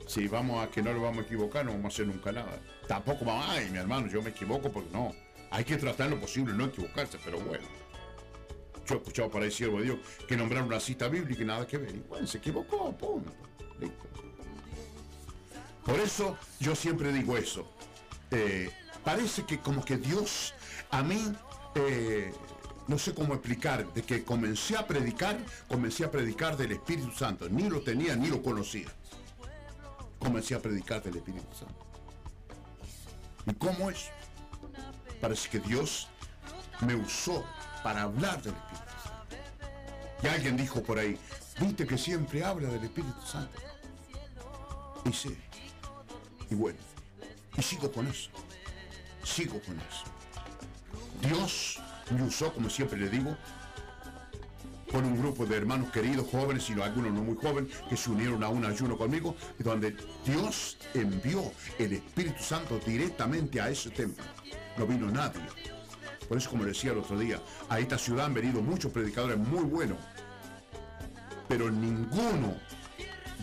Si 0.07 0.27
vamos 0.27 0.67
a 0.67 0.71
que 0.71 0.83
no 0.83 0.93
lo 0.93 1.03
vamos 1.03 1.19
a 1.19 1.27
equivocar, 1.27 1.65
no 1.65 1.73
vamos 1.73 1.85
a 1.85 1.89
hacer 1.89 2.07
nunca 2.07 2.33
nada. 2.33 2.59
Tampoco 2.87 3.25
vamos, 3.27 3.45
ay, 3.49 3.69
mi 3.71 3.79
hermano, 3.79 4.09
yo 4.09 4.23
me 4.23 4.31
equivoco 4.31 4.73
porque 4.73 4.91
no. 4.91 5.15
Hay 5.51 5.65
que 5.65 5.77
tratar 5.77 6.09
lo 6.09 6.19
posible, 6.19 6.55
no 6.55 6.67
equivocarse, 6.67 7.19
pero 7.23 7.39
bueno. 7.41 7.65
Yo 8.87 8.95
he 8.95 8.99
escuchado 8.99 9.31
por 9.31 9.43
ahí, 9.43 9.51
siervo 9.51 9.79
de 9.79 9.85
Dios, 9.85 9.99
que 10.27 10.37
nombraron 10.37 10.67
una 10.69 10.81
cita 10.81 11.09
bíblica 11.09 11.43
y 11.43 11.47
nada 11.47 11.67
que 11.67 11.77
ver. 11.77 11.95
Y 11.95 12.01
bueno, 12.09 12.27
se 12.27 12.39
equivocó, 12.39 12.97
punto. 12.97 13.33
Listo. 13.79 14.09
Por 15.85 16.01
eso 16.01 16.37
yo 16.59 16.75
siempre 16.75 17.13
digo 17.13 17.37
eso. 17.37 17.71
Eh, 18.31 18.71
parece 19.09 19.47
que 19.47 19.59
como 19.59 19.83
que 19.83 19.97
Dios 19.97 20.53
a 20.91 21.03
mí, 21.03 21.33
eh, 21.77 22.31
no 22.89 22.99
sé 22.99 23.15
cómo 23.15 23.33
explicar, 23.33 23.91
de 23.95 24.03
que 24.03 24.23
comencé 24.23 24.77
a 24.77 24.87
predicar, 24.87 25.39
comencé 25.67 26.05
a 26.05 26.11
predicar 26.11 26.59
del 26.59 26.73
Espíritu 26.73 27.11
Santo. 27.13 27.49
Ni 27.49 27.71
lo 27.71 27.81
tenía 27.81 28.15
ni 28.17 28.29
lo 28.29 28.43
conocía. 28.43 28.89
Comencé 30.19 30.55
a 30.57 30.61
predicar 30.61 31.03
del 31.03 31.17
Espíritu 31.17 31.47
Santo. 31.59 31.87
¿Y 33.47 33.55
cómo 33.55 33.89
es? 33.89 34.11
Parece 35.23 35.49
que 35.49 35.61
Dios 35.61 36.09
me 36.81 36.95
usó 36.95 37.47
para 37.83 38.03
hablar 38.03 38.43
del 38.43 38.53
Espíritu 38.53 38.93
Santo. 39.05 39.37
Y 40.23 40.27
alguien 40.27 40.57
dijo 40.59 40.83
por 40.83 40.99
ahí, 40.99 41.19
viste 41.59 41.87
que 41.87 41.97
siempre 41.97 42.45
habla 42.45 42.69
del 42.69 42.85
Espíritu 42.85 43.23
Santo. 43.23 43.59
Y 45.07 45.15
sí. 45.15 45.35
Y 46.51 46.55
bueno, 46.55 46.79
y 47.57 47.63
sigo 47.63 47.91
con 47.91 48.07
eso. 48.07 48.29
Sigo 49.35 49.61
con 49.61 49.77
eso. 49.77 50.05
Dios 51.21 51.79
me 52.11 52.23
usó, 52.23 52.53
como 52.53 52.71
siempre 52.71 52.99
le 52.99 53.09
digo, 53.09 53.37
con 54.91 55.05
un 55.05 55.19
grupo 55.19 55.45
de 55.45 55.57
hermanos 55.57 55.91
queridos, 55.93 56.27
jóvenes 56.31 56.69
y 56.71 56.81
algunos 56.81 57.13
no 57.13 57.23
muy 57.23 57.37
jóvenes, 57.37 57.71
que 57.89 57.97
se 57.97 58.11
unieron 58.11 58.43
a 58.43 58.49
un 58.49 58.65
ayuno 58.65 58.97
conmigo, 58.97 59.37
donde 59.59 59.95
Dios 60.25 60.79
envió 60.95 61.53
el 61.79 61.93
Espíritu 61.93 62.43
Santo 62.43 62.81
directamente 62.87 63.61
a 63.61 63.69
ese 63.69 63.91
templo. 63.91 64.25
No 64.79 64.87
vino 64.87 65.11
nadie. 65.11 65.43
Por 66.27 66.39
eso, 66.39 66.51
como 66.51 66.65
decía 66.65 66.93
el 66.93 66.99
otro 66.99 67.19
día, 67.19 67.41
a 67.69 67.79
esta 67.79 67.99
ciudad 67.99 68.27
han 68.27 68.35
venido 68.35 68.63
muchos 68.63 68.91
predicadores 68.93 69.39
muy 69.39 69.65
buenos. 69.65 69.99
pero 71.49 71.71
ninguno 71.71 72.55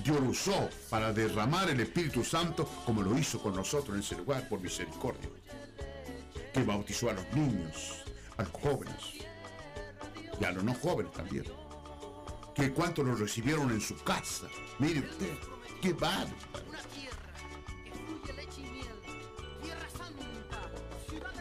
Dios 0.03 0.19
lo 0.19 0.29
usó 0.29 0.69
para 0.89 1.11
derramar 1.11 1.69
el 1.69 1.79
Espíritu 1.79 2.23
Santo 2.23 2.69
como 2.85 3.01
lo 3.01 3.17
hizo 3.17 3.41
con 3.41 3.55
nosotros 3.55 3.95
en 3.95 4.03
ese 4.03 4.15
lugar 4.15 4.47
por 4.47 4.59
misericordia. 4.59 5.29
Que 6.55 6.63
bautizó 6.63 7.09
a 7.09 7.13
los 7.13 7.33
niños, 7.33 8.05
a 8.37 8.43
los 8.43 8.51
jóvenes 8.53 8.95
y 10.39 10.45
a 10.45 10.53
los 10.53 10.63
no 10.63 10.73
jóvenes 10.73 11.11
también. 11.11 11.43
Que 12.53 12.71
cuánto 12.71 13.03
lo 13.03 13.13
recibieron 13.13 13.71
en 13.71 13.81
su 13.81 14.01
casa. 14.05 14.47
Mire 14.79 15.01
usted, 15.01 15.33
qué 15.81 15.91
bárbaro. 15.91 16.33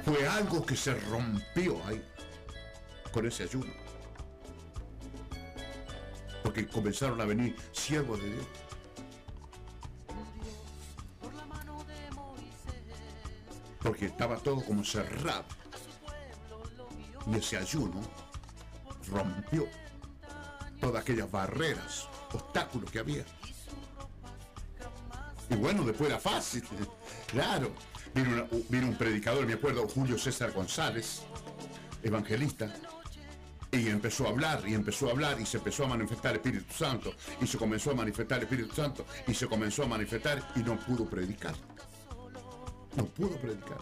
Fue 0.04 0.26
algo 0.26 0.66
que 0.66 0.74
se 0.74 0.94
rompió 0.94 1.80
ahí 1.86 2.04
con 3.12 3.24
ese 3.24 3.44
ayuno. 3.44 3.72
Porque 6.42 6.66
comenzaron 6.66 7.20
a 7.20 7.24
venir 7.24 7.54
siervos 7.70 8.20
de 8.20 8.30
Dios. 8.32 8.46
Porque 13.84 14.06
estaba 14.06 14.36
todo 14.38 14.64
como 14.64 14.84
cerrado. 14.84 15.44
Y 17.30 17.36
ese 17.36 17.56
ayuno 17.56 18.00
rompió 19.08 19.68
todas 20.80 21.02
aquellas 21.02 21.30
barreras, 21.30 22.08
obstáculos 22.32 22.90
que 22.90 22.98
había. 22.98 23.24
Y 25.48 25.54
bueno, 25.54 25.84
después 25.84 26.10
era 26.10 26.18
fácil. 26.18 26.64
Claro. 27.28 27.72
Vino, 28.14 28.86
un 28.86 28.96
predicador, 28.96 29.44
me 29.44 29.54
acuerdo, 29.54 29.88
Julio 29.88 30.16
César 30.16 30.52
González, 30.52 31.22
evangelista, 32.00 32.72
y 33.72 33.88
empezó 33.88 34.28
a 34.28 34.30
hablar, 34.30 34.62
y 34.68 34.74
empezó 34.74 35.08
a 35.08 35.10
hablar, 35.10 35.40
y 35.40 35.46
se 35.46 35.56
empezó 35.56 35.84
a 35.84 35.88
manifestar 35.88 36.36
Espíritu 36.36 36.72
Santo, 36.72 37.12
y 37.40 37.46
se 37.48 37.58
comenzó 37.58 37.90
a 37.90 37.94
manifestar 37.94 38.40
Espíritu 38.40 38.72
Santo, 38.72 39.04
y 39.26 39.34
se 39.34 39.48
comenzó 39.48 39.82
a 39.82 39.88
manifestar, 39.88 40.48
y 40.54 40.60
no 40.60 40.78
pudo 40.78 41.10
predicar. 41.10 41.56
No 42.96 43.04
pudo 43.06 43.36
predicar. 43.36 43.78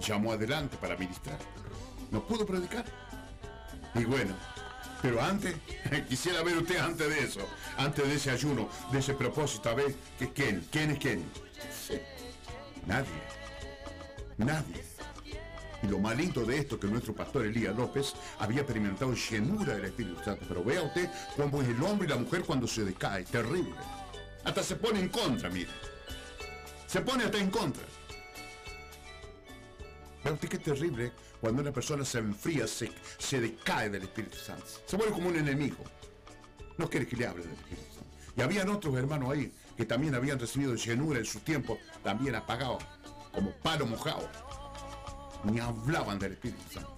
Llamó 0.00 0.32
adelante 0.32 0.76
para 0.76 0.96
ministrar. 0.96 1.38
No 2.10 2.22
pudo 2.26 2.44
predicar. 2.44 2.84
Y 3.94 4.04
bueno, 4.04 4.34
pero 5.00 5.22
antes, 5.22 5.54
quisiera 6.08 6.42
ver 6.42 6.56
usted 6.58 6.78
antes 6.78 7.08
de 7.08 7.20
eso, 7.20 7.40
antes 7.76 8.06
de 8.06 8.14
ese 8.14 8.30
ayuno, 8.30 8.68
de 8.90 8.98
ese 8.98 9.14
propósito, 9.14 9.68
a 9.68 9.74
ver, 9.74 9.94
que 10.18 10.32
quién, 10.32 10.66
quién 10.70 10.90
es 10.90 10.98
quién. 10.98 11.24
Sí. 11.86 12.00
Nadie. 12.86 13.22
Nadie. 14.36 14.84
Y 15.82 15.86
lo 15.86 15.98
más 15.98 16.16
lindo 16.16 16.44
de 16.44 16.58
esto 16.58 16.80
que 16.80 16.86
nuestro 16.86 17.14
pastor 17.14 17.44
Elías 17.44 17.76
López 17.76 18.14
había 18.38 18.60
experimentado 18.60 19.12
llenura 19.14 19.74
del 19.74 19.84
Espíritu 19.84 20.24
Santo. 20.24 20.46
Pero 20.48 20.64
vea 20.64 20.82
usted 20.82 21.10
cómo 21.36 21.60
es 21.60 21.68
el 21.68 21.82
hombre 21.82 22.06
y 22.06 22.10
la 22.10 22.16
mujer 22.16 22.42
cuando 22.42 22.66
se 22.66 22.84
decae. 22.84 23.24
Terrible. 23.24 23.74
Hasta 24.44 24.62
se 24.62 24.76
pone 24.76 25.00
en 25.00 25.10
contra, 25.10 25.50
mire. 25.50 25.70
Se 26.86 27.02
pone 27.02 27.24
hasta 27.24 27.38
en 27.38 27.50
contra. 27.50 27.84
Vea 30.24 30.32
usted 30.32 30.48
qué 30.48 30.58
terrible 30.58 31.12
cuando 31.38 31.60
una 31.60 31.70
persona 31.70 32.02
se 32.02 32.18
enfría, 32.18 32.66
se, 32.66 32.90
se 33.18 33.40
decae 33.40 33.90
del 33.90 34.04
Espíritu 34.04 34.38
Santo. 34.38 34.64
Se 34.86 34.96
vuelve 34.96 35.12
como 35.12 35.28
un 35.28 35.36
enemigo. 35.36 35.76
No 36.78 36.88
quiere 36.88 37.06
que 37.06 37.14
le 37.16 37.26
hable 37.26 37.42
del 37.42 37.52
Espíritu 37.52 37.94
Santo. 37.94 38.10
Y 38.34 38.40
habían 38.40 38.70
otros 38.70 38.96
hermanos 38.96 39.30
ahí 39.30 39.52
que 39.76 39.84
también 39.84 40.14
habían 40.14 40.38
recibido 40.38 40.74
llenura 40.76 41.18
en 41.18 41.26
su 41.26 41.40
tiempo, 41.40 41.78
también 42.02 42.34
apagados, 42.36 42.82
como 43.32 43.50
palo 43.50 43.86
mojado. 43.86 44.26
Ni 45.44 45.60
hablaban 45.60 46.18
del 46.18 46.32
Espíritu 46.32 46.62
Santo. 46.72 46.96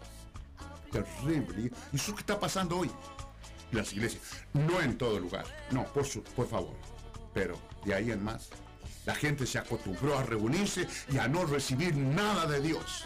Terrible. 0.93 1.73
Y 1.93 1.97
eso 1.97 2.15
que 2.15 2.21
está 2.21 2.39
pasando 2.39 2.79
hoy. 2.79 2.91
Las 3.73 3.93
iglesias, 3.93 4.23
no 4.53 4.81
en 4.81 4.97
todo 4.97 5.19
lugar, 5.19 5.45
no, 5.73 5.85
por, 5.87 6.05
su, 6.05 6.23
por 6.23 6.47
favor. 6.49 6.77
Pero 7.35 7.59
de 7.85 7.93
ahí 7.93 8.13
en 8.13 8.23
más, 8.23 8.51
la 9.05 9.17
gente 9.17 9.45
se 9.45 9.59
acostumbró 9.59 10.17
a 10.17 10.23
reunirse 10.23 10.87
y 11.11 11.19
a 11.19 11.27
no 11.27 11.45
recibir 11.45 11.97
nada 11.97 12.47
de 12.47 12.61
Dios 12.61 13.05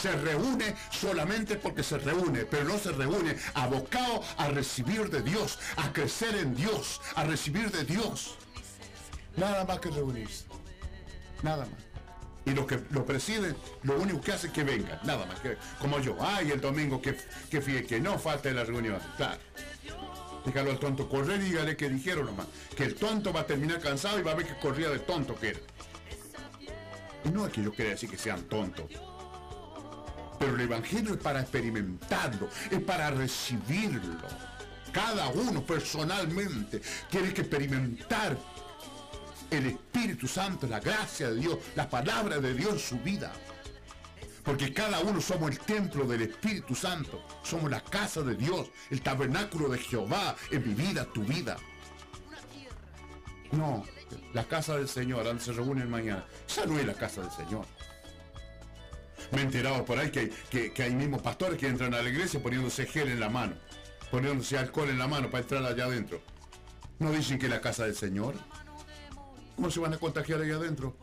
se 0.00 0.12
reúne 0.12 0.74
solamente 0.90 1.56
porque 1.56 1.82
se 1.82 1.98
reúne, 1.98 2.44
pero 2.44 2.64
no 2.64 2.78
se 2.78 2.92
reúne 2.92 3.36
abocado 3.54 4.22
a 4.38 4.48
recibir 4.48 5.10
de 5.10 5.22
Dios, 5.22 5.58
a 5.76 5.92
crecer 5.92 6.34
en 6.36 6.54
Dios, 6.54 7.00
a 7.14 7.24
recibir 7.24 7.70
de 7.70 7.84
Dios. 7.84 8.36
Nada 9.36 9.64
más 9.64 9.78
que 9.78 9.90
reunirse. 9.90 10.44
Nada 11.42 11.66
más. 11.66 11.90
Y 12.46 12.52
los 12.52 12.66
que 12.66 12.80
lo 12.90 13.04
presiden, 13.04 13.54
lo 13.82 13.98
único 14.00 14.20
que 14.22 14.32
hacen 14.32 14.50
es 14.50 14.54
que 14.54 14.64
vengan, 14.64 14.98
nada 15.04 15.26
más 15.26 15.38
que 15.40 15.58
como 15.78 16.00
yo. 16.00 16.16
Ay, 16.18 16.50
el 16.50 16.60
domingo 16.60 17.00
que, 17.02 17.16
que 17.50 17.60
fíjate 17.60 17.86
que 17.86 18.00
no 18.00 18.18
falte 18.18 18.52
la 18.52 18.64
reunión. 18.64 18.98
Claro. 19.18 19.40
Dígalo 20.46 20.70
al 20.70 20.78
tonto 20.78 21.06
correr 21.06 21.38
y 21.42 21.50
dígale 21.50 21.76
que 21.76 21.90
dijeron 21.90 22.24
nomás. 22.24 22.46
Que 22.74 22.84
el 22.84 22.94
tonto 22.94 23.32
va 23.32 23.40
a 23.40 23.46
terminar 23.46 23.78
cansado 23.80 24.18
y 24.18 24.22
va 24.22 24.32
a 24.32 24.34
ver 24.34 24.46
que 24.46 24.58
corría 24.58 24.88
de 24.88 25.00
tonto 25.00 25.38
que 25.38 25.50
era. 25.50 25.60
Y 27.24 27.28
no 27.28 27.46
es 27.46 27.52
que 27.52 27.62
yo 27.62 27.72
quiera 27.72 27.90
decir 27.90 28.08
que 28.08 28.16
sean 28.16 28.42
tontos. 28.44 28.86
Pero 30.40 30.54
el 30.54 30.62
Evangelio 30.62 31.12
es 31.12 31.20
para 31.20 31.42
experimentarlo, 31.42 32.48
es 32.70 32.80
para 32.80 33.10
recibirlo. 33.10 34.26
Cada 34.90 35.28
uno 35.28 35.62
personalmente 35.62 36.80
tiene 37.10 37.34
que 37.34 37.42
experimentar 37.42 38.38
el 39.50 39.66
Espíritu 39.66 40.26
Santo, 40.26 40.66
la 40.66 40.80
gracia 40.80 41.28
de 41.28 41.36
Dios, 41.36 41.58
la 41.76 41.90
palabra 41.90 42.38
de 42.38 42.54
Dios 42.54 42.72
en 42.72 42.78
su 42.78 42.98
vida. 43.00 43.30
Porque 44.42 44.72
cada 44.72 45.00
uno 45.00 45.20
somos 45.20 45.50
el 45.50 45.58
templo 45.58 46.06
del 46.06 46.22
Espíritu 46.22 46.74
Santo. 46.74 47.22
Somos 47.42 47.70
la 47.70 47.82
casa 47.82 48.22
de 48.22 48.34
Dios, 48.34 48.70
el 48.88 49.02
tabernáculo 49.02 49.68
de 49.68 49.76
Jehová 49.76 50.36
en 50.50 50.66
mi 50.66 50.72
vida, 50.72 51.04
tu 51.04 51.22
vida. 51.22 51.58
No, 53.52 53.84
la 54.32 54.44
casa 54.44 54.78
del 54.78 54.88
Señor, 54.88 55.24
donde 55.24 55.44
se 55.44 55.52
reúnen 55.52 55.90
mañana. 55.90 56.24
Esa 56.48 56.64
no 56.64 56.78
es 56.78 56.86
la 56.86 56.94
casa 56.94 57.20
del 57.20 57.30
Señor. 57.30 57.66
Me 59.32 59.40
he 59.40 59.44
enterado 59.44 59.84
por 59.84 59.98
ahí 59.98 60.10
que, 60.10 60.30
que, 60.50 60.72
que 60.72 60.82
hay 60.82 60.94
mismos 60.94 61.22
pastores 61.22 61.58
que 61.58 61.68
entran 61.68 61.94
a 61.94 62.02
la 62.02 62.08
iglesia 62.08 62.42
poniéndose 62.42 62.86
gel 62.86 63.08
en 63.08 63.20
la 63.20 63.28
mano, 63.28 63.54
poniéndose 64.10 64.58
alcohol 64.58 64.90
en 64.90 64.98
la 64.98 65.06
mano 65.06 65.30
para 65.30 65.42
entrar 65.42 65.64
allá 65.64 65.84
adentro. 65.84 66.20
¿No 66.98 67.12
dicen 67.12 67.38
que 67.38 67.46
es 67.46 67.50
la 67.50 67.60
casa 67.60 67.84
del 67.84 67.96
Señor? 67.96 68.34
¿Cómo 69.56 69.70
se 69.70 69.80
van 69.80 69.94
a 69.94 69.98
contagiar 69.98 70.40
allá 70.40 70.56
adentro? 70.56 70.96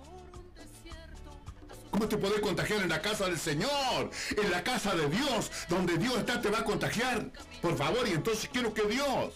¿Cómo 1.92 2.08
te 2.08 2.18
podés 2.18 2.42
contagiar 2.42 2.82
en 2.82 2.90
la 2.90 3.02
casa 3.02 3.26
del 3.26 3.40
Señor? 3.40 4.12
En 4.36 4.52
la 4.52 4.64
casa 4.64 4.94
de 4.94 5.10
Dios, 5.10 5.52
donde 5.70 5.98
Dios 5.98 6.18
está, 6.18 6.40
te 6.40 6.50
va 6.50 6.60
a 6.60 6.64
contagiar. 6.64 7.32
Por 7.62 7.76
favor, 7.76 8.08
y 8.08 8.12
entonces 8.12 8.50
quiero 8.52 8.74
que 8.74 8.84
Dios. 8.84 9.34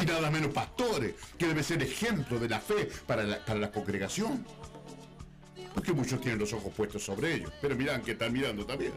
Y 0.00 0.06
nada 0.06 0.30
menos 0.30 0.52
pastores, 0.54 1.14
que 1.36 1.46
debe 1.46 1.62
ser 1.62 1.82
ejemplo 1.82 2.38
de 2.38 2.48
la 2.48 2.60
fe 2.60 2.88
para 3.06 3.44
para 3.44 3.58
la 3.58 3.70
congregación. 3.70 4.46
Porque 5.78 5.92
muchos 5.92 6.20
tienen 6.20 6.40
los 6.40 6.52
ojos 6.52 6.72
puestos 6.76 7.04
sobre 7.04 7.34
ellos. 7.34 7.52
Pero 7.62 7.76
miran 7.76 8.02
que 8.02 8.10
están 8.10 8.32
mirando 8.32 8.66
también. 8.66 8.92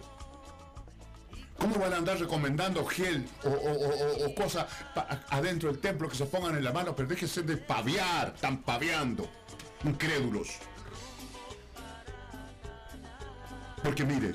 ¿Cómo 1.59 1.77
van 1.77 1.93
a 1.93 1.97
andar 1.97 2.19
recomendando 2.19 2.83
gel 2.87 3.23
o, 3.43 4.33
cosas 4.33 4.65
adentro 5.29 5.71
del 5.71 5.79
templo 5.79 6.09
que 6.09 6.15
se 6.15 6.25
pongan 6.25 6.57
en 6.57 6.63
la 6.63 6.73
mano? 6.73 6.95
Pero 6.95 7.07
déjense 7.07 7.43
de 7.43 7.55
paviar, 7.55 8.33
están 8.33 8.63
paviando. 8.63 9.29
Incrédulos. 9.83 10.55
Porque 13.83 14.03
mire, 14.03 14.33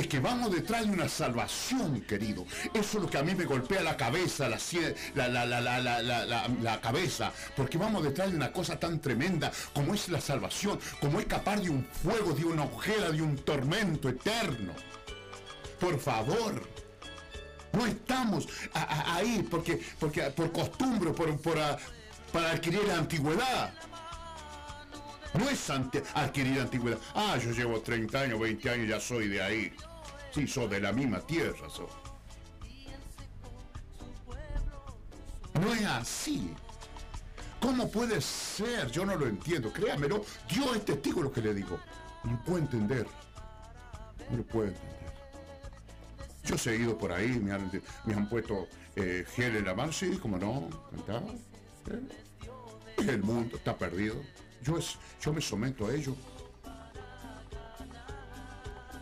es 0.00 0.06
que 0.08 0.18
vamos 0.20 0.50
detrás 0.52 0.84
de 0.86 0.92
una 0.92 1.08
salvación, 1.08 2.00
querido. 2.02 2.44
Eso 2.74 2.98
es 2.98 3.02
lo 3.04 3.08
que 3.10 3.18
a 3.18 3.22
mí 3.22 3.34
me 3.34 3.44
golpea 3.44 3.82
la 3.82 3.96
cabeza, 3.96 4.48
la, 4.48 4.58
la, 5.28 5.44
la, 5.46 5.60
la, 5.60 6.80
cabeza. 6.80 7.32
Porque 7.56 7.78
vamos 7.78 8.02
detrás 8.02 8.30
de 8.30 8.36
una 8.36 8.52
cosa 8.52 8.78
tan 8.78 9.00
tremenda 9.00 9.50
como 9.72 9.94
es 9.94 10.08
la 10.08 10.20
salvación, 10.20 10.78
como 11.00 11.20
escapar 11.20 11.60
de 11.60 11.70
un 11.70 11.84
fuego, 11.84 12.32
de 12.32 12.44
una 12.44 12.64
ojera, 12.64 13.10
de 13.10 13.22
un 13.22 13.36
tormento 13.38 14.08
eterno. 14.08 14.72
Por 15.78 15.98
favor. 15.98 16.62
No 17.72 17.86
estamos 17.86 18.48
a- 18.74 18.82
a- 18.82 19.14
ahí 19.16 19.46
porque, 19.48 19.80
porque 19.98 20.22
por 20.30 20.50
costumbre, 20.50 21.10
por, 21.12 21.40
por, 21.40 21.58
ah, 21.58 21.76
para 22.32 22.50
adquirir 22.50 22.82
la 22.84 22.96
antigüedad. 22.98 23.72
No 25.34 25.48
es 25.48 25.70
ante- 25.70 26.02
adquirir 26.14 26.60
antigüedad. 26.60 26.98
Ah, 27.14 27.36
yo 27.42 27.52
llevo 27.52 27.80
30 27.80 28.20
años, 28.22 28.40
20 28.40 28.68
años, 28.70 28.88
ya 28.88 28.98
soy 29.00 29.28
de 29.28 29.40
ahí. 29.40 29.72
Sí, 30.32 30.46
soy 30.46 30.68
de 30.68 30.80
la 30.80 30.92
misma 30.92 31.20
tierra. 31.20 31.68
soy. 31.68 31.86
No 35.60 35.74
es 35.74 35.84
así. 35.84 36.54
¿Cómo 37.60 37.90
puede 37.90 38.20
ser? 38.20 38.90
Yo 38.90 39.04
no 39.04 39.16
lo 39.16 39.26
entiendo. 39.26 39.72
Créamelo, 39.72 40.24
Dios 40.48 40.76
es 40.76 40.84
testigo 40.84 41.22
lo 41.22 41.32
que 41.32 41.42
le 41.42 41.52
digo. 41.52 41.78
No 42.24 42.42
puedo 42.44 42.58
entender. 42.58 43.06
No 44.30 44.38
lo 44.38 44.42
puedo 44.44 44.68
entender. 44.68 45.00
Yo 46.44 46.54
he 46.54 46.58
seguido 46.58 46.96
por 46.96 47.12
ahí, 47.12 47.28
me 47.38 47.52
han, 47.52 48.28
puesto 48.28 48.66
eh, 48.96 49.24
gel 49.34 49.56
en 49.56 49.66
la 49.66 49.74
mano, 49.74 49.92
sí, 49.92 50.16
como 50.16 50.38
no. 50.38 50.68
¿eh? 51.88 52.00
El 53.06 53.22
mundo 53.22 53.56
está 53.56 53.76
perdido. 53.76 54.16
Yo, 54.62 54.78
es, 54.78 54.96
yo 55.20 55.32
me 55.32 55.40
someto 55.40 55.86
a 55.86 55.94
ello. 55.94 56.16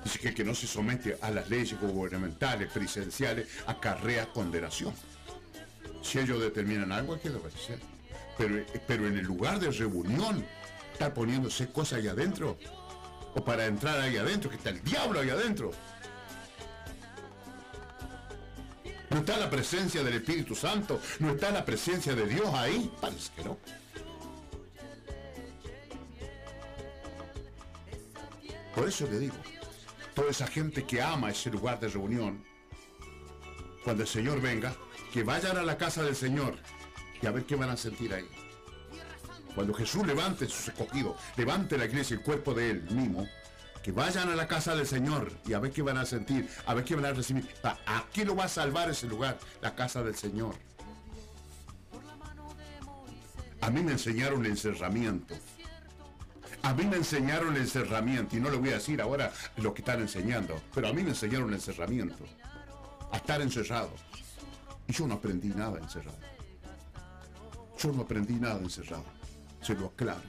Dice 0.04 0.18
que 0.20 0.28
el 0.28 0.34
que 0.34 0.44
no 0.44 0.54
se 0.54 0.66
somete 0.66 1.18
a 1.20 1.30
las 1.30 1.50
leyes 1.50 1.78
gubernamentales, 1.80 2.70
presidenciales, 2.72 3.48
acarrea 3.66 4.26
condenación. 4.26 4.94
Si 6.02 6.18
ellos 6.18 6.40
determinan 6.40 6.92
algo, 6.92 7.14
hay 7.14 7.20
que 7.20 7.30
obedecer. 7.30 7.78
Pero, 8.36 8.64
pero 8.86 9.06
en 9.06 9.18
el 9.18 9.24
lugar 9.24 9.58
de 9.58 9.70
reunión, 9.70 10.44
estar 10.92 11.12
poniéndose 11.12 11.68
cosas 11.70 11.98
ahí 11.98 12.08
adentro, 12.08 12.58
o 13.34 13.44
para 13.44 13.66
entrar 13.66 14.00
ahí 14.00 14.16
adentro, 14.16 14.48
que 14.48 14.56
está 14.56 14.70
el 14.70 14.82
diablo 14.82 15.20
ahí 15.20 15.30
adentro. 15.30 15.72
No 19.10 19.18
está 19.18 19.38
la 19.38 19.50
presencia 19.50 20.02
del 20.02 20.14
Espíritu 20.14 20.54
Santo, 20.54 21.00
no 21.18 21.32
está 21.32 21.50
la 21.50 21.64
presencia 21.64 22.14
de 22.14 22.26
Dios 22.26 22.48
ahí. 22.54 22.90
Parece 23.00 23.30
que 23.34 23.44
no. 23.44 23.58
Por 28.74 28.88
eso 28.88 29.08
le 29.10 29.18
digo, 29.18 29.34
toda 30.18 30.32
esa 30.32 30.48
gente 30.48 30.82
que 30.82 31.00
ama 31.00 31.30
ese 31.30 31.48
lugar 31.48 31.78
de 31.78 31.86
reunión, 31.86 32.42
cuando 33.84 34.02
el 34.02 34.08
Señor 34.08 34.40
venga, 34.40 34.74
que 35.12 35.22
vayan 35.22 35.56
a 35.56 35.62
la 35.62 35.78
casa 35.78 36.02
del 36.02 36.16
Señor 36.16 36.56
y 37.22 37.26
a 37.28 37.30
ver 37.30 37.44
qué 37.44 37.54
van 37.54 37.70
a 37.70 37.76
sentir 37.76 38.12
ahí. 38.12 38.28
Cuando 39.54 39.72
Jesús 39.74 40.04
levante 40.04 40.48
sus 40.48 40.70
escogidos, 40.70 41.16
levante 41.36 41.78
la 41.78 41.84
iglesia, 41.84 42.16
el 42.16 42.24
cuerpo 42.24 42.52
de 42.52 42.70
Él 42.70 42.82
mismo, 42.90 43.28
que 43.80 43.92
vayan 43.92 44.28
a 44.28 44.34
la 44.34 44.48
casa 44.48 44.74
del 44.74 44.88
Señor 44.88 45.30
y 45.46 45.52
a 45.52 45.60
ver 45.60 45.70
qué 45.70 45.82
van 45.82 45.98
a 45.98 46.04
sentir, 46.04 46.48
a 46.66 46.74
ver 46.74 46.84
qué 46.84 46.96
van 46.96 47.04
a 47.04 47.12
recibir. 47.12 47.48
¿A, 47.62 47.78
a 47.86 48.06
qué 48.12 48.24
lo 48.24 48.34
va 48.34 48.46
a 48.46 48.48
salvar 48.48 48.90
ese 48.90 49.06
lugar? 49.06 49.38
La 49.62 49.76
casa 49.76 50.02
del 50.02 50.16
Señor. 50.16 50.56
A 53.60 53.70
mí 53.70 53.82
me 53.84 53.92
enseñaron 53.92 54.44
el 54.44 54.50
encerramiento. 54.50 55.36
A 56.62 56.74
mí 56.74 56.84
me 56.84 56.96
enseñaron 56.96 57.54
el 57.54 57.62
encerramiento, 57.62 58.36
y 58.36 58.40
no 58.40 58.50
le 58.50 58.56
voy 58.56 58.70
a 58.70 58.74
decir 58.74 59.00
ahora 59.00 59.32
lo 59.56 59.72
que 59.72 59.82
están 59.82 60.00
enseñando, 60.00 60.60
pero 60.74 60.88
a 60.88 60.92
mí 60.92 61.02
me 61.02 61.10
enseñaron 61.10 61.48
el 61.48 61.54
encerramiento, 61.54 62.24
a 63.12 63.16
estar 63.16 63.40
encerrado. 63.40 63.90
Y 64.86 64.92
yo 64.92 65.06
no 65.06 65.14
aprendí 65.14 65.48
nada 65.48 65.78
encerrado. 65.78 66.18
Yo 67.78 67.92
no 67.92 68.02
aprendí 68.02 68.34
nada 68.34 68.58
encerrado, 68.58 69.04
se 69.62 69.74
lo 69.74 69.86
aclaro. 69.86 70.20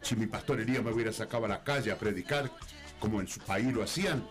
Si 0.00 0.16
mi 0.16 0.26
pastor 0.26 0.60
Elías 0.60 0.82
me 0.82 0.92
hubiera 0.92 1.12
sacado 1.12 1.44
a 1.44 1.48
la 1.48 1.62
calle 1.62 1.92
a 1.92 1.98
predicar, 1.98 2.50
como 2.98 3.20
en 3.20 3.28
su 3.28 3.40
país 3.40 3.72
lo 3.72 3.82
hacían, 3.82 4.26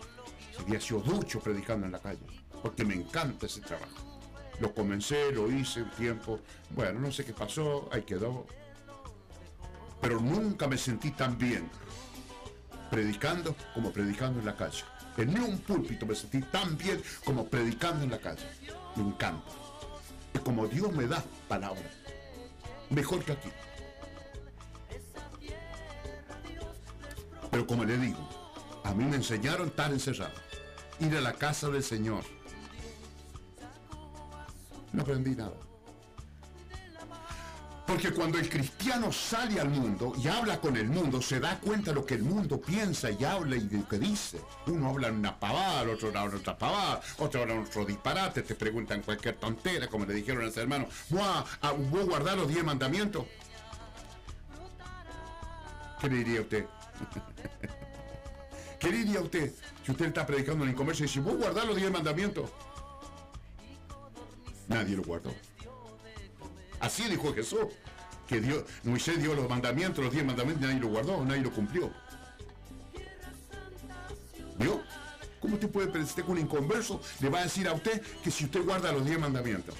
sería 0.56 0.80
sido 0.80 1.00
ducho 1.00 1.40
predicando 1.40 1.86
en 1.86 1.92
la 1.92 2.00
calle, 2.00 2.26
porque 2.62 2.84
me 2.84 2.94
encanta 2.94 3.46
ese 3.46 3.60
trabajo. 3.60 4.20
Lo 4.60 4.74
comencé, 4.74 5.32
lo 5.32 5.50
hice 5.50 5.82
un 5.82 5.90
tiempo, 5.90 6.40
bueno, 6.70 7.00
no 7.00 7.12
sé 7.12 7.24
qué 7.24 7.32
pasó, 7.32 7.88
ahí 7.92 8.02
quedó, 8.02 8.46
pero 10.04 10.20
nunca 10.20 10.68
me 10.68 10.76
sentí 10.76 11.12
tan 11.12 11.38
bien 11.38 11.66
predicando 12.90 13.56
como 13.72 13.90
predicando 13.90 14.38
en 14.38 14.44
la 14.44 14.54
calle. 14.54 14.84
En 15.16 15.32
ni 15.32 15.40
un 15.40 15.58
púlpito 15.60 16.04
me 16.04 16.14
sentí 16.14 16.42
tan 16.42 16.76
bien 16.76 17.02
como 17.24 17.46
predicando 17.46 18.04
en 18.04 18.10
la 18.10 18.18
calle. 18.18 18.46
Me 18.96 19.02
encanta. 19.02 19.50
Es 20.34 20.42
como 20.42 20.68
Dios 20.68 20.92
me 20.92 21.06
da 21.06 21.24
palabra. 21.48 21.90
Mejor 22.90 23.24
que 23.24 23.32
aquí. 23.32 23.48
Pero 27.50 27.66
como 27.66 27.86
le 27.86 27.96
digo, 27.96 28.28
a 28.84 28.92
mí 28.92 29.04
me 29.04 29.16
enseñaron 29.16 29.68
estar 29.68 29.90
encerrado. 29.90 30.34
Ir 31.00 31.16
a 31.16 31.22
la 31.22 31.32
casa 31.32 31.70
del 31.70 31.82
Señor. 31.82 32.24
No 34.92 35.00
aprendí 35.00 35.34
nada. 35.34 35.63
Porque 37.86 38.12
cuando 38.12 38.38
el 38.38 38.48
cristiano 38.48 39.12
sale 39.12 39.60
al 39.60 39.68
mundo 39.68 40.14
y 40.16 40.26
habla 40.26 40.58
con 40.58 40.76
el 40.76 40.88
mundo, 40.88 41.20
se 41.20 41.38
da 41.38 41.60
cuenta 41.60 41.90
de 41.90 41.96
lo 41.96 42.06
que 42.06 42.14
el 42.14 42.22
mundo 42.22 42.58
piensa 42.58 43.10
y 43.10 43.22
habla 43.24 43.56
y 43.56 43.60
de 43.60 43.78
lo 43.78 43.88
que 43.88 43.98
dice. 43.98 44.40
Uno 44.66 44.88
habla 44.88 45.12
una 45.12 45.38
pavada, 45.38 45.82
el 45.82 45.90
otro 45.90 46.08
habla 46.08 46.38
otra 46.38 46.56
pavada, 46.56 47.02
otro 47.18 47.42
habla 47.42 47.60
otro 47.60 47.84
disparate, 47.84 48.42
te 48.42 48.54
preguntan 48.54 49.02
cualquier 49.02 49.36
tontera, 49.36 49.86
como 49.88 50.06
le 50.06 50.14
dijeron 50.14 50.44
a 50.44 50.48
ese 50.48 50.62
hermano. 50.62 50.88
¿Vos, 51.10 51.22
a, 51.60 51.72
vos 51.72 52.06
guardar 52.06 52.38
los 52.38 52.48
diez 52.48 52.64
mandamientos? 52.64 53.26
¿Qué 56.00 56.08
le 56.08 56.16
diría 56.16 56.40
usted? 56.40 56.66
¿Qué 58.80 58.90
le 58.90 58.96
diría 58.96 59.20
usted 59.20 59.52
si 59.84 59.92
usted 59.92 60.06
está 60.06 60.26
predicando 60.26 60.64
en 60.64 60.70
el 60.70 60.76
comercio 60.76 61.04
y 61.04 61.08
dice, 61.08 61.20
vos 61.20 61.36
guardar 61.36 61.66
los 61.66 61.76
diez 61.76 61.90
mandamientos? 61.90 62.50
Nadie 64.68 64.96
lo 64.96 65.02
guardó. 65.02 65.34
Así 66.84 67.02
dijo 67.04 67.32
Jesús, 67.32 67.60
que 68.28 68.42
Dios, 68.42 68.62
Moisés 68.82 69.18
dio 69.18 69.34
los 69.34 69.48
mandamientos, 69.48 70.04
los 70.04 70.12
diez 70.12 70.22
mandamientos, 70.22 70.68
nadie 70.68 70.78
lo 70.78 70.88
guardó, 70.88 71.24
nadie 71.24 71.40
lo 71.40 71.50
cumplió. 71.50 71.90
¿Vio? 74.58 74.82
¿Cómo 75.40 75.54
usted 75.54 75.70
puede 75.70 75.86
pensar 75.86 76.22
que 76.22 76.30
un 76.30 76.40
inconverso 76.40 77.00
le 77.20 77.30
va 77.30 77.38
a 77.40 77.44
decir 77.44 77.66
a 77.68 77.72
usted 77.72 78.02
que 78.22 78.30
si 78.30 78.44
usted 78.44 78.62
guarda 78.62 78.92
los 78.92 79.02
diez 79.06 79.18
mandamientos? 79.18 79.74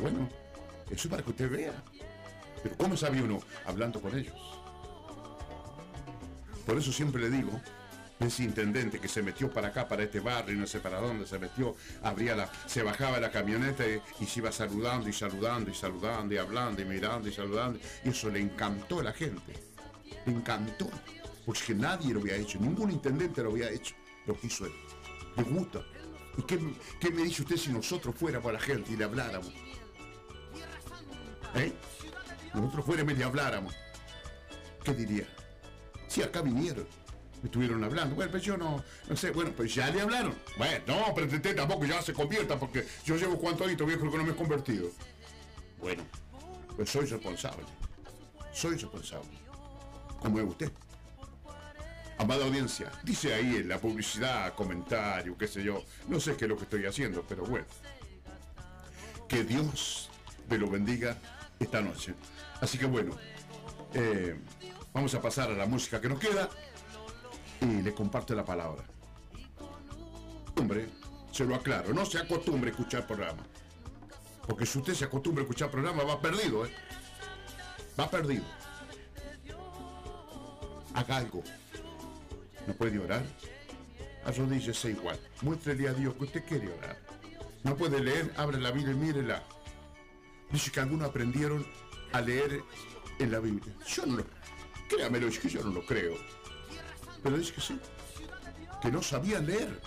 Bueno, 0.00 0.28
eso 0.86 1.02
es 1.04 1.06
para 1.06 1.22
que 1.22 1.30
usted 1.30 1.48
vea. 1.48 1.80
Pero 2.60 2.76
¿cómo 2.76 2.96
sabe 2.96 3.22
uno? 3.22 3.38
Hablando 3.64 4.02
con 4.02 4.18
ellos. 4.18 4.34
Por 6.66 6.76
eso 6.76 6.90
siempre 6.92 7.22
le 7.22 7.30
digo, 7.30 7.52
ese 8.18 8.44
intendente 8.44 8.98
que 8.98 9.08
se 9.08 9.22
metió 9.22 9.50
para 9.50 9.68
acá, 9.68 9.86
para 9.86 10.04
este 10.04 10.20
barrio, 10.20 10.56
no 10.56 10.66
sé 10.66 10.80
para 10.80 11.00
dónde 11.00 11.26
se 11.26 11.38
metió, 11.38 11.76
abría 12.02 12.34
la, 12.34 12.50
se 12.66 12.82
bajaba 12.82 13.20
la 13.20 13.30
camioneta 13.30 13.84
y, 13.86 14.26
se 14.26 14.40
iba 14.40 14.50
saludando 14.50 15.08
y 15.08 15.12
saludando 15.12 15.70
y 15.70 15.74
saludando 15.74 16.34
y 16.34 16.38
hablando 16.38 16.80
y 16.80 16.84
mirando 16.86 17.28
y 17.28 17.32
saludando. 17.32 17.78
Y 18.04 18.08
eso 18.08 18.30
le 18.30 18.40
encantó 18.40 19.00
a 19.00 19.04
la 19.04 19.12
gente. 19.12 19.52
Le 20.24 20.32
encantó. 20.32 20.88
Porque 21.44 21.74
nadie 21.74 22.12
lo 22.12 22.20
había 22.20 22.36
hecho, 22.36 22.58
ningún 22.58 22.90
intendente 22.90 23.42
lo 23.42 23.50
había 23.50 23.70
hecho. 23.70 23.94
Lo 24.26 24.38
que 24.38 24.46
hizo 24.46 24.66
él. 24.66 24.72
Le 25.36 25.42
gusta. 25.42 25.84
¿Y 26.38 26.42
qué, 26.42 26.58
qué 26.98 27.10
me 27.10 27.22
dice 27.22 27.42
usted 27.42 27.56
si 27.56 27.70
nosotros 27.70 28.14
fuéramos 28.14 28.48
a 28.48 28.52
la 28.52 28.60
gente 28.60 28.92
y 28.92 28.96
le 28.96 29.04
habláramos? 29.04 29.52
¿Eh? 31.54 31.72
Nosotros 32.54 32.84
fuéramos 32.84 33.12
y 33.12 33.16
le 33.16 33.24
habláramos. 33.24 33.74
¿Qué 34.82 34.94
diría? 34.94 35.26
Si 36.08 36.22
acá 36.22 36.42
vinieron 36.42 36.86
estuvieron 37.44 37.82
hablando. 37.84 38.14
Bueno, 38.14 38.30
pues 38.30 38.42
yo 38.42 38.56
no, 38.56 38.82
no 39.08 39.16
sé, 39.16 39.30
bueno, 39.30 39.52
pues 39.56 39.74
ya 39.74 39.90
le 39.90 40.00
hablaron. 40.00 40.34
Bueno, 40.56 40.84
no, 40.86 41.14
pero 41.14 41.26
usted 41.26 41.56
tampoco 41.56 41.84
ya 41.84 42.02
se 42.02 42.12
convierta 42.12 42.58
porque 42.58 42.86
yo 43.04 43.16
llevo 43.16 43.38
cuánto 43.38 43.64
años 43.64 43.84
viejo 43.86 44.10
que 44.10 44.16
no 44.18 44.24
me 44.24 44.32
he 44.32 44.36
convertido. 44.36 44.90
Bueno, 45.78 46.02
pues 46.76 46.90
soy 46.90 47.06
responsable. 47.06 47.64
Soy 48.52 48.76
responsable. 48.76 49.30
Como 50.20 50.38
es 50.40 50.46
usted. 50.46 50.72
Amada 52.18 52.46
audiencia, 52.46 52.90
dice 53.02 53.34
ahí 53.34 53.56
en 53.56 53.68
la 53.68 53.78
publicidad, 53.78 54.54
comentario, 54.54 55.36
qué 55.36 55.46
sé 55.46 55.62
yo, 55.62 55.84
no 56.08 56.18
sé 56.18 56.34
qué 56.34 56.46
es 56.46 56.48
lo 56.48 56.56
que 56.56 56.62
estoy 56.62 56.86
haciendo, 56.86 57.22
pero 57.28 57.44
bueno. 57.44 57.66
Que 59.28 59.44
Dios 59.44 60.08
me 60.48 60.56
lo 60.56 60.70
bendiga 60.70 61.18
esta 61.60 61.82
noche. 61.82 62.14
Así 62.60 62.78
que 62.78 62.86
bueno, 62.86 63.14
eh, 63.92 64.34
vamos 64.94 65.14
a 65.14 65.20
pasar 65.20 65.50
a 65.50 65.54
la 65.54 65.66
música 65.66 66.00
que 66.00 66.08
nos 66.08 66.18
queda 66.18 66.48
y 67.60 67.82
le 67.82 67.94
comparto 67.94 68.34
la 68.34 68.44
palabra. 68.44 68.84
Hombre, 70.56 70.88
se 71.32 71.44
lo 71.44 71.54
aclaro, 71.54 71.92
no 71.92 72.04
se 72.06 72.18
acostumbre 72.18 72.70
a 72.70 72.72
escuchar 72.72 73.06
programa. 73.06 73.42
Porque 74.46 74.64
si 74.64 74.78
usted 74.78 74.94
se 74.94 75.04
acostumbra 75.04 75.42
a 75.42 75.44
escuchar 75.44 75.70
programa, 75.70 76.04
va 76.04 76.20
perdido, 76.20 76.64
¿eh? 76.64 76.70
Va 77.98 78.08
perdido. 78.08 78.44
Haga 80.94 81.16
algo. 81.16 81.42
¿No 82.66 82.74
puede 82.74 82.98
orar? 82.98 83.24
Arrodíllese 84.24 84.90
igual. 84.90 85.18
Muéstrele 85.42 85.88
a 85.88 85.92
Dios 85.92 86.14
que 86.14 86.24
usted 86.24 86.44
quiere 86.44 86.72
orar. 86.72 86.96
No 87.64 87.76
puede 87.76 88.00
leer, 88.00 88.32
abre 88.36 88.58
la 88.58 88.70
Biblia 88.70 88.92
y 88.92 88.96
mírela. 88.96 89.42
Dice 90.50 90.70
que 90.70 90.80
algunos 90.80 91.08
aprendieron 91.08 91.66
a 92.12 92.20
leer 92.20 92.62
en 93.18 93.30
la 93.30 93.40
Biblia. 93.40 93.74
Yo 93.86 94.06
no 94.06 94.18
lo... 94.18 94.24
Créamelo, 94.88 95.26
es 95.26 95.38
que 95.38 95.48
yo 95.48 95.62
no 95.62 95.70
lo 95.70 95.84
creo. 95.84 96.14
Pero 97.26 97.38
dice 97.38 97.54
que 97.54 97.60
sí, 97.60 97.80
que 98.80 98.88
no 98.88 99.02
sabían 99.02 99.46
leer 99.46 99.80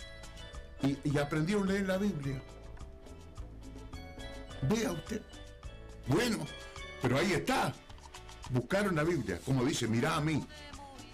y, 0.83 0.97
y 1.09 1.17
aprendieron 1.17 1.69
a 1.69 1.71
leer 1.71 1.87
la 1.87 1.97
Biblia. 1.97 2.41
Vea 4.63 4.91
usted. 4.91 5.21
Bueno, 6.07 6.39
pero 7.01 7.17
ahí 7.17 7.31
está. 7.31 7.73
Buscaron 8.49 8.93
la 8.93 9.05
Biblia, 9.05 9.39
como 9.45 9.63
dice, 9.63 9.87
mirá 9.87 10.17
a 10.17 10.19
mí, 10.19 10.45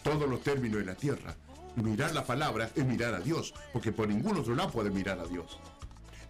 todos 0.01 0.27
los 0.27 0.41
términos 0.41 0.79
de 0.79 0.85
la 0.85 0.95
tierra. 0.95 1.35
Mirar 1.75 2.11
la 2.15 2.25
palabra 2.25 2.71
es 2.73 2.83
mirar 2.83 3.13
a 3.13 3.19
Dios, 3.19 3.53
porque 3.71 3.91
por 3.91 4.07
ningún 4.07 4.39
otro 4.39 4.55
lado 4.55 4.71
puede 4.71 4.89
mirar 4.89 5.19
a 5.19 5.27
Dios. 5.27 5.59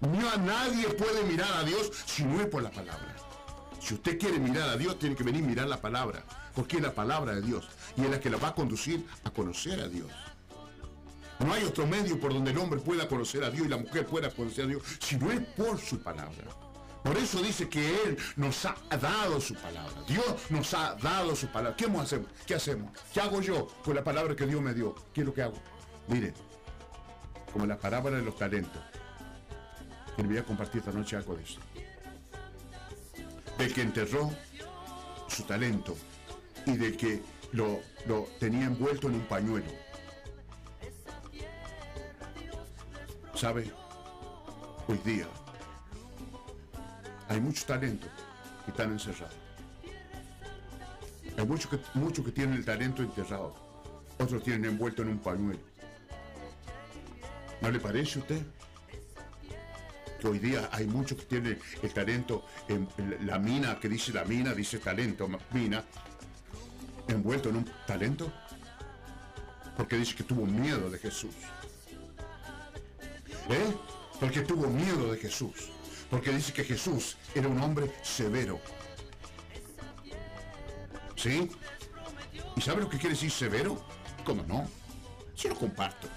No 0.01 0.29
a 0.29 0.35
nadie 0.35 0.89
puede 0.89 1.23
mirar 1.23 1.53
a 1.53 1.63
Dios 1.63 1.89
si 2.05 2.25
no 2.25 2.41
es 2.41 2.47
por 2.47 2.61
la 2.61 2.71
palabra. 2.71 3.15
Si 3.85 3.93
usted 3.93 4.17
quiere 4.17 4.39
mirar 4.39 4.67
a 4.69 4.77
Dios, 4.77 4.97
tiene 4.97 5.15
que 5.15 5.23
venir 5.23 5.43
a 5.43 5.47
mirar 5.47 5.67
la 5.67 5.79
palabra, 5.79 6.23
porque 6.55 6.77
es 6.77 6.81
la 6.81 6.95
palabra 6.95 7.35
de 7.35 7.43
Dios 7.43 7.69
y 7.95 8.01
es 8.01 8.09
la 8.09 8.19
que 8.19 8.31
lo 8.31 8.39
va 8.39 8.47
a 8.47 8.55
conducir 8.55 9.05
a 9.23 9.29
conocer 9.29 9.79
a 9.79 9.87
Dios. 9.87 10.09
No 11.37 11.53
hay 11.53 11.65
otro 11.65 11.85
medio 11.85 12.19
por 12.19 12.33
donde 12.33 12.49
el 12.49 12.57
hombre 12.57 12.79
pueda 12.79 13.07
conocer 13.07 13.43
a 13.43 13.51
Dios 13.51 13.67
y 13.67 13.69
la 13.69 13.77
mujer 13.77 14.07
pueda 14.07 14.31
conocer 14.31 14.65
a 14.65 14.67
Dios, 14.69 14.81
si 14.99 15.17
no 15.17 15.31
es 15.31 15.39
por 15.39 15.77
su 15.77 15.99
palabra. 15.99 16.45
Por 17.03 17.15
eso 17.15 17.43
dice 17.43 17.69
que 17.69 17.87
Él 18.05 18.17
nos 18.37 18.65
ha 18.65 18.75
dado 18.99 19.39
su 19.39 19.53
palabra. 19.53 20.01
Dios 20.07 20.49
nos 20.49 20.73
ha 20.73 20.95
dado 20.95 21.35
su 21.35 21.45
palabra. 21.45 21.77
¿Qué 21.77 21.85
hacemos? 21.85 22.31
¿Qué 22.47 22.55
hacemos? 22.55 22.91
¿Qué 23.13 23.21
hago 23.21 23.39
yo 23.39 23.67
con 23.83 23.93
la 23.93 24.03
palabra 24.03 24.35
que 24.35 24.47
Dios 24.47 24.63
me 24.63 24.73
dio? 24.73 24.95
¿Qué 25.13 25.21
es 25.21 25.27
lo 25.27 25.33
que 25.35 25.43
hago? 25.43 25.61
Mire, 26.07 26.33
como 27.53 27.67
la 27.67 27.77
parábola 27.77 28.17
de 28.17 28.23
los 28.23 28.35
talentos. 28.35 28.81
Y 30.17 30.23
le 30.23 30.27
voy 30.27 30.37
a 30.39 30.43
compartir 30.43 30.79
esta 30.79 30.91
noche 30.91 31.17
algo 31.17 31.35
de 31.35 31.43
eso. 31.43 31.59
Del 33.57 33.73
que 33.73 33.81
enterró 33.81 34.31
su 35.27 35.43
talento 35.43 35.95
y 36.65 36.75
del 36.77 36.97
que 36.97 37.21
lo, 37.51 37.79
lo 38.07 38.27
tenía 38.39 38.65
envuelto 38.65 39.07
en 39.07 39.15
un 39.15 39.25
pañuelo. 39.27 39.71
¿Sabe? 43.33 43.71
Hoy 44.87 44.99
día 45.03 45.27
hay 47.27 47.41
muchos 47.41 47.65
talentos 47.65 48.09
que 48.63 48.71
están 48.71 48.91
encerrados. 48.91 49.35
Hay 51.37 51.45
muchos 51.45 51.69
que, 51.69 51.79
muchos 51.95 52.23
que 52.25 52.31
tienen 52.31 52.55
el 52.55 52.65
talento 52.65 53.01
enterrado. 53.01 53.53
Otros 54.19 54.43
tienen 54.43 54.65
envuelto 54.65 55.01
en 55.01 55.09
un 55.09 55.19
pañuelo. 55.19 55.59
¿No 57.61 57.71
le 57.71 57.79
parece 57.79 58.19
a 58.19 58.21
usted? 58.21 58.41
Que 60.19 60.27
hoy 60.27 60.39
día 60.39 60.69
hay 60.71 60.87
muchos 60.87 61.17
que 61.19 61.25
tienen 61.25 61.59
el 61.81 61.93
talento 61.93 62.45
en, 62.67 62.87
la 63.25 63.37
mina, 63.37 63.79
que 63.79 63.89
dice 63.89 64.13
la 64.13 64.23
mina, 64.23 64.53
dice 64.53 64.79
talento, 64.79 65.29
mina, 65.51 65.83
envuelto 67.07 67.49
en 67.49 67.57
un 67.57 67.71
talento. 67.85 68.31
Porque 69.75 69.97
dice 69.97 70.15
que 70.15 70.23
tuvo 70.23 70.45
miedo 70.45 70.89
de 70.89 70.97
Jesús. 70.97 71.35
¿Eh? 73.49 73.75
Porque 74.19 74.41
tuvo 74.41 74.67
miedo 74.67 75.11
de 75.11 75.17
Jesús. 75.17 75.69
Porque 76.09 76.31
dice 76.31 76.53
que 76.53 76.63
Jesús 76.63 77.17
era 77.33 77.47
un 77.47 77.61
hombre 77.61 77.91
severo. 78.01 78.59
¿Sí? 81.15 81.49
¿Y 82.55 82.61
sabe 82.61 82.81
lo 82.81 82.89
que 82.89 82.97
quiere 82.97 83.15
decir 83.15 83.31
severo? 83.31 83.83
¿Cómo 84.23 84.43
no? 84.43 84.69
Yo 85.35 85.49
lo 85.49 85.55
comparto. 85.55 86.07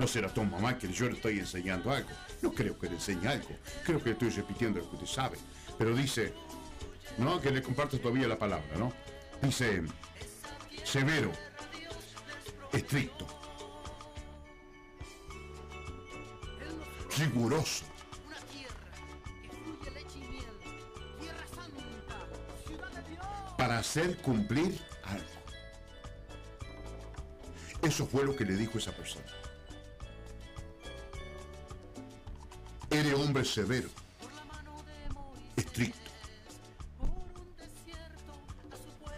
No 0.00 0.06
será 0.06 0.32
tu 0.32 0.42
mamá 0.42 0.78
que 0.78 0.90
yo 0.90 1.10
le 1.10 1.16
estoy 1.16 1.38
enseñando 1.40 1.92
algo. 1.92 2.08
No 2.40 2.50
creo 2.52 2.78
que 2.78 2.88
le 2.88 2.94
enseñe 2.94 3.26
algo. 3.26 3.50
Creo 3.84 3.98
que 3.98 4.06
le 4.06 4.12
estoy 4.12 4.30
repitiendo 4.30 4.78
lo 4.78 4.88
que 4.88 4.96
usted 4.96 5.06
sabe. 5.06 5.36
Pero 5.76 5.94
dice, 5.94 6.32
no, 7.18 7.38
que 7.38 7.50
le 7.50 7.60
comparto 7.60 8.00
todavía 8.00 8.26
la 8.26 8.38
palabra, 8.38 8.78
¿no? 8.78 8.94
Dice, 9.42 9.82
severo, 10.84 11.30
estricto, 12.72 13.26
riguroso, 17.18 17.84
para 23.58 23.78
hacer 23.78 24.16
cumplir 24.22 24.80
algo. 25.04 25.24
Eso 27.82 28.06
fue 28.06 28.24
lo 28.24 28.34
que 28.34 28.46
le 28.46 28.56
dijo 28.56 28.78
esa 28.78 28.92
persona. 28.92 29.39
Hombre 33.30 33.44
severo, 33.44 33.88
estricto, 35.54 36.10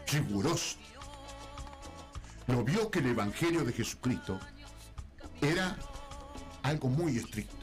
riguroso. 0.07 0.77
Lo 2.47 2.63
vio 2.63 2.91
que 2.91 2.99
el 2.99 3.07
Evangelio 3.07 3.65
de 3.65 3.73
Jesucristo 3.73 4.39
era 5.41 5.79
algo 6.63 6.91
muy 6.91 7.17
estricto. 7.17 7.57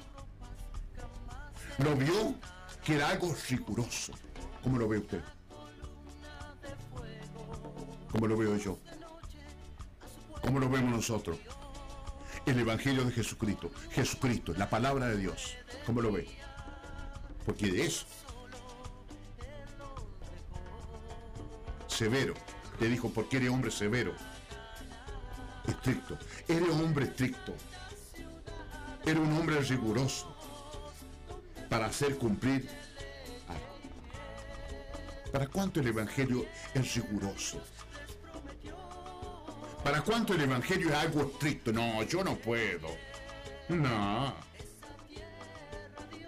Lo 1.78 1.96
vio 1.96 2.34
que 2.84 2.96
era 2.96 3.10
algo 3.10 3.36
riguroso. 3.48 4.14
¿Cómo 4.64 4.80
lo 4.80 4.90
ve 4.90 4.98
usted? 4.98 5.22
¿Cómo 8.12 8.26
lo 8.26 8.36
veo 8.36 8.58
yo? 8.58 8.80
¿Cómo 10.42 10.60
lo 10.60 10.68
vemos 10.68 10.94
nosotros? 10.94 11.38
El 12.50 12.58
Evangelio 12.58 13.06
de 13.06 13.12
Jesucristo. 13.12 13.70
Jesucristo, 13.92 14.56
la 14.58 14.68
palabra 14.68 15.08
de 15.08 15.18
Dios. 15.18 15.56
¿Cómo 15.86 16.02
lo 16.02 16.12
ve? 16.12 16.28
Porque 17.46 17.72
de 17.72 17.86
eso. 17.86 18.08
Severo. 21.86 22.34
Le 22.80 22.90
dijo, 22.90 23.12
porque 23.12 23.38
eres 23.38 23.52
hombre 23.52 23.70
severo. 23.70 24.16
Estricto. 25.68 26.18
Eres 26.48 26.70
hombre 26.70 27.06
estricto. 27.06 27.54
Eres 29.06 29.20
un 29.20 29.32
hombre 29.38 29.62
riguroso. 29.62 30.36
Para 31.70 31.86
hacer 31.86 32.18
cumplir. 32.18 32.68
¿Para 35.32 35.46
cuánto 35.46 35.82
el 35.82 35.88
Evangelio 35.90 36.48
es 36.74 36.96
riguroso? 36.96 37.62
¿Para 39.90 40.04
cuánto 40.04 40.36
el 40.36 40.42
Evangelio 40.42 40.90
es 40.90 40.96
algo 40.96 41.24
estricto? 41.24 41.74
No, 41.74 42.04
yo 42.04 42.24
no 42.24 42.36
puedo. 42.36 42.90
No. 43.70 44.36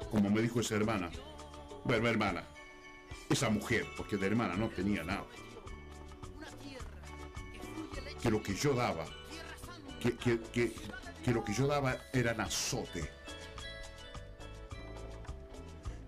Como 0.09 0.31
me 0.31 0.41
dijo 0.41 0.61
esa 0.61 0.77
hermana. 0.77 1.11
Bueno, 1.83 2.07
hermana. 2.07 2.43
Esa 3.29 3.51
mujer, 3.51 3.85
porque 3.95 4.17
de 4.17 4.25
hermana 4.25 4.55
no 4.55 4.67
tenía 4.69 5.03
nada. 5.03 5.27
Que 8.19 8.31
lo 8.31 8.41
que 8.41 8.55
yo 8.55 8.73
daba, 8.73 9.05
que, 10.01 10.17
que, 10.17 10.41
que, 10.41 10.73
que 11.23 11.31
lo 11.31 11.43
que 11.43 11.53
yo 11.53 11.67
daba 11.67 11.97
eran 12.13 12.41
azote. 12.41 13.11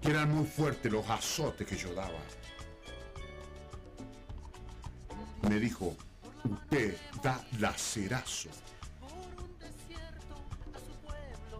Que 0.01 0.09
eran 0.09 0.33
muy 0.33 0.47
fuertes 0.47 0.91
los 0.91 1.07
azotes 1.07 1.67
que 1.67 1.77
yo 1.77 1.93
daba. 1.93 2.19
Me 5.47 5.59
dijo, 5.59 5.95
usted 6.43 6.97
da 7.21 7.43
lacerazo. 7.59 8.49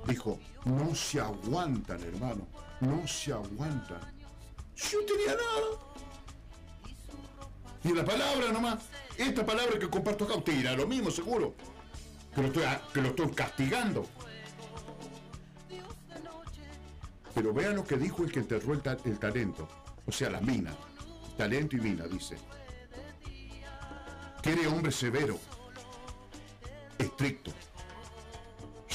Dijo, 0.08 0.40
no 0.66 0.94
se 0.94 1.20
aguantan, 1.20 2.02
hermano, 2.04 2.48
no 2.82 3.08
se 3.08 3.32
aguantan. 3.32 4.02
Yo 4.76 5.00
tenía 5.06 5.36
nada. 5.36 5.94
Y 7.84 7.94
la 7.94 8.04
palabra 8.04 8.52
nomás, 8.52 8.80
esta 9.18 9.46
palabra 9.46 9.78
que 9.80 9.90
comparto 9.90 10.26
acá, 10.26 10.36
usted 10.36 10.54
dirá 10.54 10.74
lo 10.74 10.88
mismo 10.88 11.12
seguro. 11.12 11.54
Que 12.34 12.42
lo 12.42 12.48
estoy, 12.48 12.64
que 12.94 13.02
lo 13.02 13.10
estoy 13.10 13.28
castigando. 13.32 14.06
Pero 17.36 17.54
vean 17.54 17.76
lo 17.76 17.84
que 17.84 17.98
dijo 17.98 18.24
el 18.24 18.32
que 18.32 18.40
enterró 18.40 18.74
el, 18.74 18.82
el 19.06 19.20
talento. 19.20 19.68
O 20.06 20.12
sea, 20.12 20.30
la 20.30 20.42
mina. 20.42 20.74
Talento 21.38 21.76
y 21.76 21.80
mina, 21.80 22.06
dice. 22.06 22.38
Que 24.44 24.52
eres 24.52 24.68
hombre 24.68 24.92
severo, 24.92 25.40
estricto, 27.00 27.52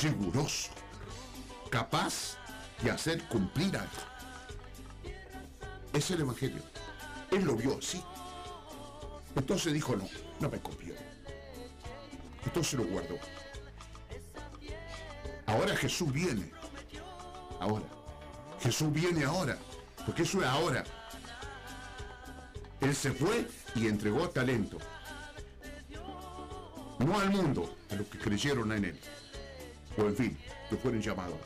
riguroso, 0.02 0.70
capaz 1.70 2.36
de 2.82 2.90
hacer 2.90 3.26
cumplir 3.28 3.76
algo. 3.76 3.90
Es 5.92 6.10
el 6.10 6.20
Evangelio. 6.20 6.62
Él 7.30 7.44
lo 7.44 7.56
vio 7.56 7.78
así. 7.78 8.02
Entonces 9.34 9.72
dijo, 9.72 9.96
no, 9.96 10.06
no 10.38 10.50
me 10.50 10.60
copió. 10.60 10.94
Entonces 12.44 12.74
lo 12.74 12.84
guardó. 12.84 13.16
Ahora 15.46 15.74
Jesús 15.76 16.12
viene. 16.12 16.52
Ahora. 17.58 17.86
Jesús 18.60 18.92
viene 18.92 19.24
ahora. 19.24 19.56
Porque 20.04 20.22
eso 20.22 20.40
es 20.42 20.46
ahora. 20.46 20.84
Él 22.80 22.94
se 22.94 23.12
fue 23.12 23.48
y 23.74 23.86
entregó 23.86 24.28
talento. 24.28 24.78
No 26.98 27.18
al 27.18 27.30
mundo, 27.30 27.76
a 27.90 27.94
los 27.94 28.06
que 28.08 28.18
creyeron 28.18 28.72
en 28.72 28.84
él. 28.86 29.00
O 29.96 30.02
en 30.02 30.16
fin, 30.16 30.38
que 30.68 30.76
fueron 30.76 31.00
llamados. 31.00 31.38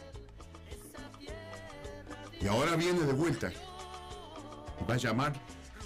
Y 2.40 2.46
ahora 2.46 2.76
viene 2.76 3.00
de 3.00 3.12
vuelta. 3.12 3.52
Va 4.88 4.94
a 4.94 4.98
llamar 4.98 5.32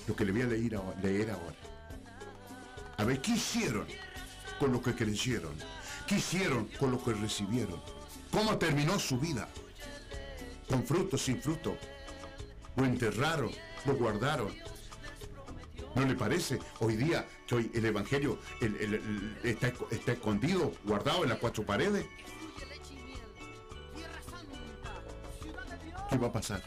lo 0.06 0.16
que 0.16 0.24
le 0.24 0.32
voy 0.32 0.42
a 0.42 0.46
leer 0.46 0.76
ahora. 0.76 1.00
Leer 1.02 1.30
ahora. 1.30 1.56
A 2.96 3.04
ver, 3.04 3.20
¿qué 3.20 3.32
hicieron 3.32 3.86
con 4.58 4.72
lo 4.72 4.80
que 4.80 4.94
creyeron? 4.94 5.54
¿Qué 6.06 6.16
hicieron 6.16 6.66
con 6.78 6.92
lo 6.92 7.02
que 7.02 7.12
recibieron? 7.12 7.80
¿Cómo 8.30 8.56
terminó 8.56 8.98
su 8.98 9.18
vida? 9.18 9.48
¿Con 10.68 10.84
fruto, 10.84 11.18
sin 11.18 11.40
fruto? 11.42 11.76
¿Lo 12.76 12.84
enterraron? 12.84 13.50
¿Lo 13.84 13.94
guardaron? 13.96 14.54
¿No 15.94 16.04
le 16.04 16.14
parece? 16.14 16.58
Hoy 16.80 16.96
día 16.96 17.26
el 17.50 17.84
Evangelio 17.84 18.38
el- 18.60 18.76
el- 18.76 18.94
el- 18.94 19.36
está, 19.44 19.72
esco- 19.72 19.86
está 19.90 20.12
escondido, 20.12 20.72
guardado 20.84 21.22
en 21.22 21.30
las 21.30 21.38
cuatro 21.38 21.64
paredes. 21.64 22.04
¿Qué 26.10 26.18
va 26.18 26.28
a 26.28 26.32
pasar? 26.32 26.62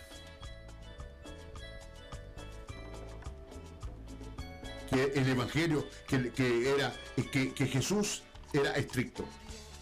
Que 4.89 5.03
el 5.15 5.29
Evangelio, 5.29 5.85
que, 6.07 6.73
era, 6.75 6.93
que, 7.31 7.53
que 7.53 7.67
Jesús 7.67 8.23
era 8.53 8.73
estricto, 8.75 9.23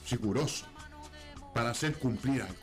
riguroso, 0.10 0.66
para 1.54 1.70
hacer 1.70 1.98
cumplir 1.98 2.42
algo. 2.42 2.56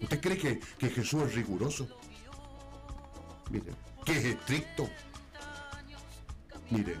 ¿Usted 0.00 0.20
cree 0.20 0.38
que, 0.38 0.60
que 0.78 0.90
Jesús 0.90 1.22
es 1.24 1.34
riguroso? 1.34 1.88
Mire, 3.50 3.72
que 4.04 4.12
es 4.18 4.24
estricto. 4.24 4.88
Mire, 6.70 6.96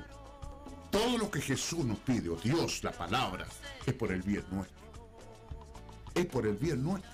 todo 0.90 1.18
lo 1.18 1.30
que 1.30 1.40
Jesús 1.40 1.84
nos 1.84 1.98
pide, 1.98 2.28
o 2.28 2.36
Dios, 2.36 2.84
la 2.84 2.92
palabra, 2.92 3.46
es 3.84 3.94
por 3.94 4.12
el 4.12 4.22
bien 4.22 4.44
nuestro. 4.50 4.84
es 6.14 6.26
por 6.26 6.46
el 6.46 6.54
bien 6.54 6.82
nuestro. 6.82 7.10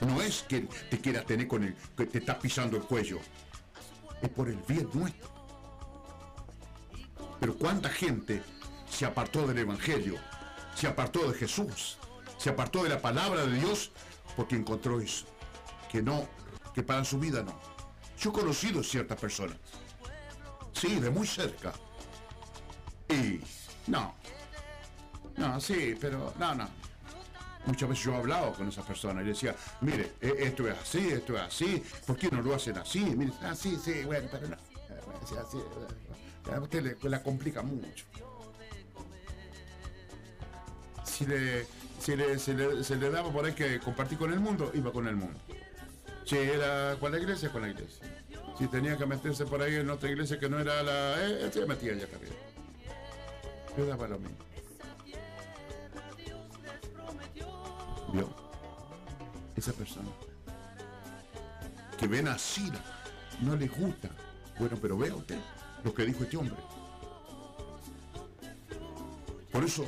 No 0.00 0.20
es 0.20 0.42
que 0.42 0.62
te 0.90 1.00
quiera 1.00 1.22
tener 1.22 1.46
con 1.46 1.62
el 1.62 1.74
que 1.96 2.06
te 2.06 2.18
está 2.18 2.38
pisando 2.38 2.76
el 2.76 2.82
cuello. 2.82 3.20
Es 4.20 4.28
por 4.28 4.48
el 4.48 4.56
bien 4.68 4.88
nuestro. 4.92 5.28
Pero 7.38 7.56
cuánta 7.56 7.88
gente 7.88 8.42
se 8.90 9.04
apartó 9.04 9.46
del 9.46 9.58
Evangelio, 9.58 10.16
se 10.74 10.88
apartó 10.88 11.30
de 11.30 11.38
Jesús, 11.38 11.98
se 12.38 12.50
apartó 12.50 12.82
de 12.82 12.88
la 12.88 13.00
palabra 13.00 13.46
de 13.46 13.58
Dios 13.58 13.92
porque 14.36 14.56
encontró 14.56 15.00
eso. 15.00 15.26
Que 15.90 16.02
no, 16.02 16.26
que 16.74 16.82
para 16.82 17.04
su 17.04 17.18
vida 17.18 17.42
no. 17.42 17.54
Yo 18.18 18.30
he 18.30 18.32
conocido 18.32 18.82
ciertas 18.82 19.20
personas. 19.20 19.58
Sí, 20.84 21.00
de 21.00 21.08
muy 21.08 21.26
cerca. 21.26 21.72
Y 23.08 23.40
no. 23.86 24.14
No, 25.36 25.58
sí, 25.58 25.96
pero 25.98 26.34
no, 26.38 26.54
no. 26.54 26.68
Muchas 27.64 27.88
veces 27.88 28.04
yo 28.04 28.12
he 28.12 28.16
hablado 28.16 28.52
con 28.52 28.68
esas 28.68 28.84
personas 28.84 29.24
y 29.24 29.28
decía, 29.28 29.56
mire, 29.80 30.12
e- 30.20 30.34
esto 30.40 30.68
es 30.68 30.76
así, 30.78 31.08
esto 31.08 31.36
es 31.36 31.40
así, 31.40 31.82
¿por 32.06 32.16
qué 32.18 32.28
no 32.30 32.42
lo 32.42 32.54
hacen 32.54 32.76
así? 32.76 33.00
Mire, 33.00 33.32
ah, 33.42 33.54
sí, 33.54 33.78
sí, 33.82 34.04
bueno, 34.04 34.28
pero 34.30 34.48
no. 34.48 34.56
Eh, 34.56 35.40
así, 35.40 35.56
eh, 36.52 36.58
usted 36.58 36.82
le, 36.82 37.08
la 37.08 37.22
complica 37.22 37.62
mucho. 37.62 38.04
Si 41.04 41.24
le, 41.24 41.66
si 41.98 42.14
le, 42.14 42.38
se 42.38 42.52
le, 42.52 42.84
se 42.84 42.96
le 42.96 43.08
daba 43.08 43.32
por 43.32 43.46
ahí 43.46 43.54
que 43.54 43.80
compartir 43.80 44.18
con 44.18 44.30
el 44.34 44.40
mundo, 44.40 44.70
iba 44.74 44.92
con 44.92 45.08
el 45.08 45.16
mundo. 45.16 45.40
Si 46.26 46.36
era 46.36 46.96
con 47.00 47.10
la 47.12 47.18
iglesia, 47.18 47.50
con 47.50 47.62
la 47.62 47.68
iglesia. 47.68 48.06
Si 48.58 48.68
tenía 48.68 48.96
que 48.96 49.06
meterse 49.06 49.46
por 49.46 49.60
ahí 49.60 49.74
en 49.76 49.90
otra 49.90 50.10
iglesia 50.10 50.38
que 50.38 50.48
no 50.48 50.58
era 50.58 50.82
la... 50.82 51.28
Eh, 51.28 51.50
se 51.52 51.66
metía 51.66 51.94
ya 51.94 52.06
también. 52.06 52.32
Le 53.76 53.86
daba 53.86 54.06
lo 54.06 54.18
mismo. 54.18 54.36
¿Vio? 58.12 58.28
Esa 59.56 59.72
persona. 59.72 60.08
Que 61.98 62.06
ven 62.06 62.28
así, 62.28 62.70
no 63.40 63.56
le 63.56 63.66
gusta. 63.66 64.08
Bueno, 64.58 64.78
pero 64.80 64.96
vea 64.96 65.14
usted 65.14 65.38
lo 65.82 65.92
que 65.92 66.04
dijo 66.04 66.22
este 66.22 66.36
hombre. 66.36 66.56
Por 69.50 69.64
eso, 69.64 69.84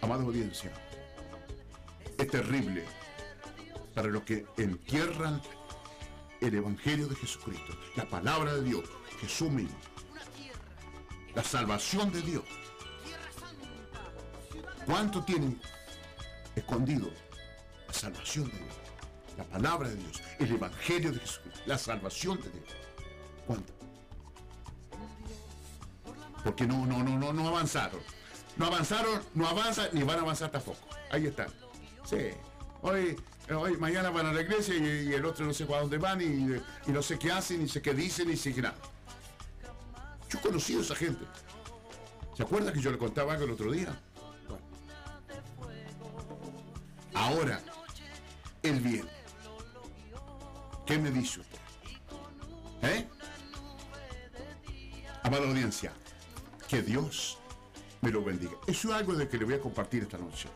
amada 0.00 0.22
audiencia, 0.22 0.70
es 2.18 2.28
terrible 2.28 2.84
para 3.94 4.08
los 4.08 4.22
que 4.22 4.46
entierran 4.56 5.40
el 6.42 6.54
Evangelio 6.56 7.06
de 7.06 7.14
Jesucristo, 7.14 7.76
la 7.96 8.04
palabra 8.04 8.54
de 8.54 8.62
Dios, 8.62 8.84
Jesús 9.20 9.50
mismo, 9.50 9.76
la 11.34 11.44
salvación 11.44 12.10
de 12.12 12.20
Dios. 12.22 12.44
¿Cuánto 14.84 15.22
tienen 15.22 15.60
escondido 16.56 17.08
la 17.86 17.94
salvación 17.94 18.50
de 18.50 18.58
Dios? 18.58 18.74
La 19.38 19.44
palabra 19.44 19.88
de 19.88 19.96
Dios, 19.96 20.20
el 20.40 20.52
Evangelio 20.52 21.12
de 21.12 21.20
Jesucristo, 21.20 21.60
la 21.66 21.78
salvación 21.78 22.42
de 22.42 22.50
Dios. 22.50 22.68
¿Cuánto? 23.46 23.72
Porque 26.42 26.66
no, 26.66 26.84
no, 26.86 27.02
no, 27.04 27.18
no, 27.18 27.32
no 27.32 27.48
avanzaron. 27.48 28.00
No 28.56 28.66
avanzaron, 28.66 29.22
no 29.34 29.46
avanzan 29.46 29.88
ni 29.92 30.02
van 30.02 30.18
a 30.18 30.22
avanzar 30.22 30.50
tampoco. 30.50 30.80
Ahí 31.10 31.26
están. 31.26 31.48
Sí. 32.04 32.30
Hoy, 32.82 33.16
hoy, 33.54 33.76
mañana 33.76 34.10
van 34.10 34.26
a 34.26 34.32
la 34.32 34.40
iglesia 34.42 34.74
y, 34.74 35.08
y 35.08 35.12
el 35.12 35.24
otro 35.24 35.46
no 35.46 35.52
sé 35.52 35.64
a 35.64 35.80
dónde 35.80 35.98
van 35.98 36.20
y, 36.20 36.56
y 36.88 36.92
no 36.92 37.02
sé 37.02 37.18
qué 37.18 37.30
hacen, 37.32 37.62
ni 37.62 37.68
sé 37.68 37.80
qué 37.82 37.94
dicen, 37.94 38.28
ni 38.28 38.36
sé 38.36 38.54
qué. 38.54 38.62
Yo 38.62 40.38
he 40.38 40.40
conocido 40.40 40.80
a 40.80 40.82
esa 40.82 40.94
gente. 40.94 41.24
¿Se 42.36 42.42
acuerda 42.42 42.72
que 42.72 42.80
yo 42.80 42.90
le 42.90 42.98
contaba 42.98 43.32
algo 43.32 43.44
el 43.44 43.50
otro 43.50 43.70
día? 43.70 43.98
Ahora, 47.14 47.60
el 48.62 48.80
bien. 48.80 49.06
¿Qué 50.86 50.98
me 50.98 51.10
dice 51.10 51.40
usted? 51.40 51.58
¿Eh? 52.82 53.08
Amada 55.22 55.46
audiencia, 55.46 55.92
que 56.68 56.82
Dios 56.82 57.38
me 58.00 58.10
lo 58.10 58.24
bendiga. 58.24 58.54
Eso 58.66 58.88
es 58.88 58.94
algo 58.94 59.14
de 59.14 59.28
que 59.28 59.36
le 59.36 59.44
voy 59.44 59.54
a 59.54 59.60
compartir 59.60 60.02
esta 60.02 60.18
noche. 60.18 60.48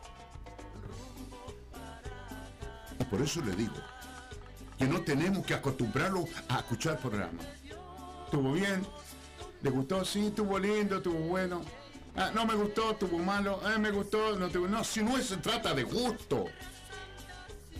Por 3.05 3.21
eso 3.21 3.41
le 3.41 3.55
digo 3.55 3.75
que 4.77 4.85
no 4.85 5.01
tenemos 5.01 5.45
que 5.45 5.53
acostumbrarlo 5.53 6.25
a 6.49 6.59
escuchar 6.59 6.99
programas. 6.99 7.45
¿Estuvo 8.25 8.53
bien? 8.53 8.85
¿Le 9.61 9.69
gustó? 9.69 10.03
Sí, 10.05 10.27
estuvo 10.27 10.59
lindo, 10.59 10.97
estuvo 10.97 11.19
bueno. 11.19 11.61
Ah, 12.15 12.31
no 12.33 12.45
me 12.45 12.55
gustó, 12.55 12.91
estuvo 12.91 13.17
malo. 13.19 13.61
Ah, 13.63 13.77
me 13.77 13.91
gustó, 13.91 14.35
no 14.35 14.47
estuvo... 14.47 14.67
No, 14.67 14.83
si 14.83 15.01
no 15.01 15.17
se 15.19 15.37
trata 15.37 15.73
de 15.73 15.83
gusto. 15.83 16.45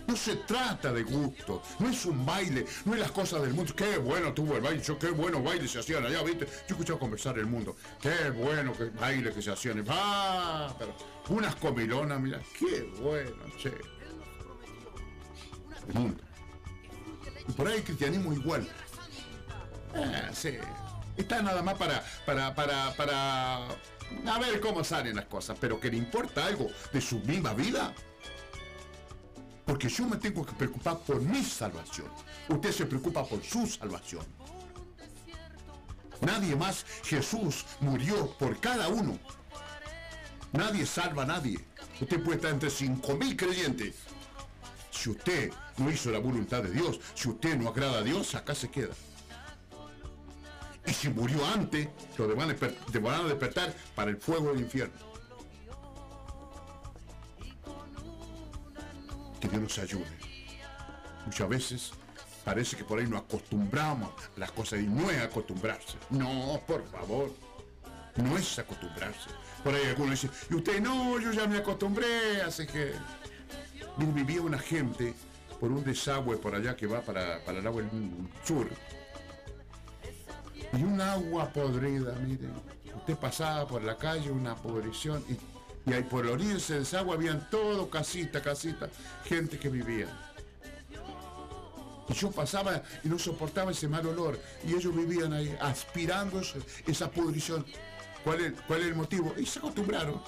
No 0.07 0.15
se 0.15 0.38
trata 0.38 0.93
de 0.93 1.03
gusto, 1.03 1.61
no 1.80 1.89
es 1.89 2.05
un 2.05 2.26
baile, 2.26 2.65
no 2.86 2.93
es 2.93 2.99
las 3.01 3.11
cosas 3.11 3.41
del 3.41 3.53
mundo. 3.53 3.76
Qué 3.76 3.97
bueno 3.97 4.34
tuvo 4.34 4.55
el 4.55 4.61
baile, 4.61 4.82
yo, 4.82 4.97
qué 4.97 5.09
bueno 5.09 5.43
baile 5.43 5.68
se 5.68 5.80
hacían 5.80 6.05
allá, 6.05 6.24
¿viste? 6.24 6.45
Yo 6.45 6.51
he 6.53 6.72
escuchado 6.72 6.97
conversar 6.97 7.38
el 7.38 7.45
mundo. 7.45 7.76
Qué 8.01 8.30
bueno 8.30 8.72
que 8.72 8.86
baile 8.86 9.34
que 9.34 9.41
se 9.41 9.51
hacían. 9.51 9.84
Ah, 9.89 10.74
pero 10.80 10.95
unas 11.28 11.53
comilonas, 11.57 12.22
mira, 12.22 12.39
qué 12.57 12.89
bueno, 13.01 13.36
che. 13.57 13.74
Mundo. 15.94 16.24
Por 17.56 17.68
ahí 17.68 17.78
el 17.78 17.84
cristianismo 17.84 18.34
igual. 18.34 18.68
Ah, 19.96 20.30
sí. 20.34 20.58
Está 21.16 21.42
nada 21.42 21.64
más 21.64 21.76
para, 21.76 22.04
para, 22.26 22.54
para, 22.54 22.94
para 22.96 23.68
a 23.68 24.40
ver 24.40 24.60
cómo 24.62 24.84
salen 24.84 25.16
las 25.16 25.26
cosas, 25.26 25.58
pero 25.60 25.80
que 25.80 25.90
le 25.90 25.98
importa 25.98 26.46
algo 26.46 26.68
de 26.94 27.02
su 27.02 27.20
misma 27.20 27.54
vida. 27.54 27.94
Porque 29.66 29.90
yo 29.90 30.06
me 30.06 30.18
tengo 30.18 30.46
que 30.46 30.54
preocupar 30.54 31.00
por 31.00 31.22
mi 31.22 31.44
salvación. 31.44 32.08
Usted 32.48 32.72
se 32.72 32.86
preocupa 32.86 33.26
por 33.26 33.44
su 33.44 33.66
salvación. 33.68 34.26
Nadie 36.22 36.56
más. 36.56 36.86
Jesús 37.04 37.66
murió 37.82 38.32
por 38.38 38.60
cada 38.60 38.88
uno. 38.88 39.20
Nadie 40.54 40.86
salva 40.86 41.24
a 41.24 41.26
nadie. 41.26 41.60
Usted 42.00 42.24
puede 42.24 42.38
estar 42.38 42.52
entre 42.52 42.70
5.000 42.70 43.36
creyentes. 43.36 43.96
Si 44.98 45.12
usted 45.12 45.52
no 45.78 45.91
hizo 45.91 46.10
la 46.10 46.18
voluntad 46.18 46.64
de 46.64 46.72
Dios, 46.72 47.00
si 47.14 47.30
usted 47.30 47.56
no 47.56 47.70
agrada 47.70 48.00
a 48.00 48.02
Dios, 48.02 48.34
acá 48.34 48.56
se 48.56 48.70
queda. 48.70 48.95
Y 50.88 50.91
si 50.91 51.10
murió 51.10 51.45
antes, 51.45 51.88
lo 52.18 52.36
van 52.36 52.50
a 52.50 53.24
despertar 53.28 53.76
para 53.93 54.10
el 54.10 54.18
fuego 54.18 54.52
del 54.52 54.62
infierno. 54.62 54.95
Que 59.39 59.48
Dios 59.48 59.62
nos 59.62 59.78
ayude. 59.78 60.18
Muchas 61.26 61.48
veces 61.48 61.91
parece 62.43 62.76
que 62.76 62.84
por 62.84 62.98
ahí 62.98 63.06
nos 63.06 63.22
acostumbramos 63.22 64.10
las 64.36 64.52
cosas 64.52 64.80
y 64.80 64.88
no 64.88 65.12
es 65.12 65.22
acostumbrarse. 65.22 65.98
No, 66.10 66.60
por 66.66 66.89
favor. 66.89 67.32
No 68.16 68.36
es 68.36 68.58
acostumbrarse. 68.58 69.30
Por 69.64 69.76
ahí 69.76 69.86
algunos 69.86 70.22
dicen, 70.22 70.32
y 70.50 70.56
usted 70.56 70.82
no, 70.82 71.20
yo 71.20 71.32
ya 71.34 71.45
me 71.45 71.58
acostumbré, 71.58 72.41
así 72.41 72.66
que... 72.66 72.93
Vivía 73.98 74.41
una 74.41 74.60
gente 74.60 75.14
por 75.60 75.72
un 75.72 75.84
desagüe 75.84 76.38
por 76.38 76.54
allá 76.54 76.76
que 76.76 76.86
va 76.86 77.02
para, 77.02 77.43
para 77.43 77.60
el 77.60 77.68
agua 77.68 77.84
sur. 78.43 78.68
Y 80.74 80.84
un 80.84 81.02
agua 81.02 81.50
podrida, 81.50 82.14
mire. 82.26 82.48
Usted 82.95 83.16
pasaba 83.16 83.68
por 83.68 83.84
la 83.84 83.98
calle, 83.98 84.32
una 84.32 84.56
podrición, 84.56 85.24
y, 85.30 85.89
y 85.89 85.93
ahí 85.93 86.04
por 86.04 86.26
orilla 86.26 86.58
de 86.58 86.80
desagüe 86.80 87.14
habían 87.14 87.50
todo 87.50 87.89
casita, 87.89 88.41
casita, 88.41 88.89
gente 89.26 89.58
que 89.58 89.70
vivía. 89.70 90.08
Y 92.10 92.14
yo 92.14 92.32
pasaba 92.32 92.82
y 93.04 93.10
no 93.10 93.20
soportaba 93.20 93.72
ese 93.72 93.88
mal 93.88 94.06
olor. 94.06 94.39
Y 94.66 94.74
ellos 94.74 94.95
vivían 94.95 95.34
ahí 95.34 95.56
aspirando 95.60 96.41
esa 96.86 97.12
pudrición. 97.12 97.66
¿Cuál 98.24 98.41
es, 98.41 98.54
¿Cuál 98.68 98.82
es 98.82 98.88
el 98.88 98.95
motivo? 98.95 99.34
Y 99.38 99.45
se 99.45 99.60
acostumbraron. 99.60 100.22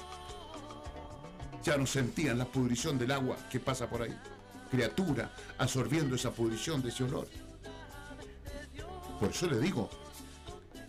Ya 1.64 1.78
no 1.78 1.86
sentían 1.86 2.38
la 2.38 2.46
pudrición 2.46 2.98
del 2.98 3.12
agua 3.12 3.38
que 3.50 3.60
pasa 3.60 3.90
por 3.90 4.02
ahí. 4.02 4.16
Criatura 4.72 5.34
absorbiendo 5.58 6.16
esa 6.16 6.32
pudrición 6.32 6.82
de 6.82 6.90
ese 6.90 7.04
olor. 7.04 7.28
Por 9.20 9.30
eso 9.30 9.48
le 9.48 9.60
digo, 9.60 9.90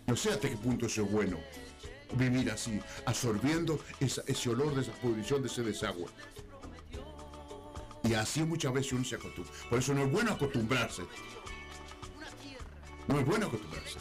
no 0.07 0.14
sé 0.14 0.31
hasta 0.31 0.49
qué 0.49 0.57
punto 0.57 0.87
eso 0.87 1.03
es 1.03 1.11
bueno. 1.11 1.39
Vivir 2.12 2.51
así, 2.51 2.81
absorbiendo 3.07 3.81
ese 4.01 4.51
olor 4.51 4.75
de 4.75 4.83
esa 4.83 4.93
pudrición 4.93 5.43
de 5.43 5.49
ese 5.49 5.62
desagüe. 5.62 6.07
Y 8.05 8.14
así 8.14 8.43
muchas 8.43 8.73
veces 8.73 8.93
uno 8.93 9.05
se 9.05 9.16
acostumbra. 9.16 9.53
Por 9.68 9.79
eso 9.79 9.95
no 9.95 10.05
es 10.05 10.11
bueno 10.11 10.33
acostumbrarse. 10.33 11.03
No 13.07 13.18
es 13.18 13.27
bueno 13.27 13.47
acostumbrarse. 13.47 13.99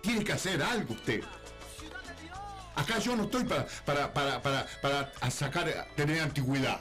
Tiene 0.00 0.24
que 0.24 0.32
hacer 0.32 0.62
algo 0.62 0.94
usted. 0.94 1.22
Acá 2.74 2.98
yo 2.98 3.16
no 3.16 3.24
estoy 3.24 3.44
para, 3.44 3.66
para, 3.84 4.12
para, 4.12 4.42
para, 4.42 4.66
para 4.80 5.30
sacar, 5.30 5.88
tener 5.96 6.20
antigüedad. 6.20 6.80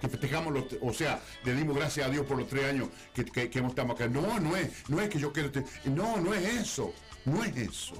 Que 0.00 0.08
festejamos 0.08 0.52
los, 0.54 0.64
o 0.80 0.92
sea, 0.92 1.20
le 1.44 1.54
dimos 1.54 1.76
gracias 1.76 2.06
a 2.06 2.10
Dios 2.10 2.24
por 2.24 2.38
los 2.38 2.48
tres 2.48 2.66
años 2.66 2.88
que, 3.12 3.24
que, 3.24 3.58
hemos 3.58 3.70
estado 3.70 3.92
acá. 3.92 4.06
No, 4.06 4.38
no 4.38 4.56
es, 4.56 4.70
no 4.88 5.00
es 5.00 5.08
que 5.08 5.18
yo 5.18 5.32
quiero, 5.32 5.50
no, 5.86 6.18
no 6.18 6.32
es 6.34 6.44
eso, 6.44 6.94
no 7.24 7.42
es 7.42 7.56
eso. 7.56 7.94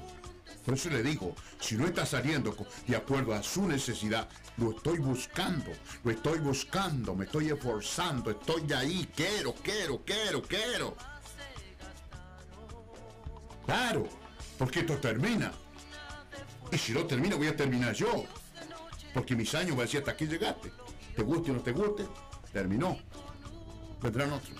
Por 0.64 0.74
eso 0.74 0.90
le 0.90 1.02
digo, 1.02 1.34
si 1.60 1.76
no 1.76 1.86
está 1.86 2.06
saliendo 2.06 2.54
de 2.86 2.96
acuerdo 2.96 3.34
a 3.34 3.42
su 3.42 3.66
necesidad, 3.66 4.28
lo 4.58 4.72
estoy 4.72 4.98
buscando, 4.98 5.72
lo 6.04 6.10
estoy 6.10 6.40
buscando, 6.40 7.14
me 7.14 7.24
estoy 7.24 7.48
esforzando, 7.48 8.30
estoy 8.30 8.70
ahí, 8.72 9.08
quiero, 9.16 9.54
quiero, 9.54 10.04
quiero, 10.04 10.42
quiero. 10.42 10.96
Claro, 13.64 14.08
porque 14.58 14.80
esto 14.80 14.98
termina. 14.98 15.52
Y 16.70 16.78
si 16.78 16.92
no 16.92 17.04
termina, 17.06 17.36
voy 17.36 17.48
a 17.48 17.56
terminar 17.56 17.94
yo. 17.94 18.24
Porque 19.14 19.34
mis 19.34 19.54
años 19.54 19.70
van 19.70 19.80
a 19.80 19.82
decir 19.82 20.00
hasta 20.00 20.12
aquí 20.12 20.26
llegaste. 20.26 20.70
Te 21.16 21.22
guste 21.22 21.50
o 21.50 21.54
no 21.54 21.60
te 21.60 21.72
guste, 21.72 22.06
terminó. 22.52 22.98
Vendrán 24.02 24.32
otros. 24.32 24.58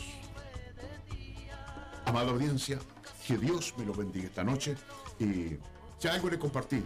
Amada 2.05 2.31
audiencia, 2.31 2.79
que 3.27 3.37
Dios 3.37 3.75
me 3.77 3.85
lo 3.85 3.93
bendiga 3.93 4.27
esta 4.27 4.43
noche 4.43 4.77
y 5.21 5.59
ya 6.01 6.15
algo 6.15 6.31
le 6.31 6.39
compartí. 6.39 6.83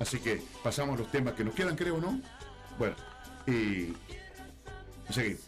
Así 0.00 0.18
que 0.18 0.42
pasamos 0.64 0.98
los 0.98 1.10
temas 1.10 1.34
que 1.34 1.44
nos 1.44 1.54
quedan, 1.54 1.76
creo, 1.76 1.98
¿no? 1.98 2.20
Bueno, 2.78 2.96
y, 3.46 3.52
y 3.52 3.96
seguimos. 5.10 5.42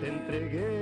Te 0.00 0.08
entregué 0.08 0.79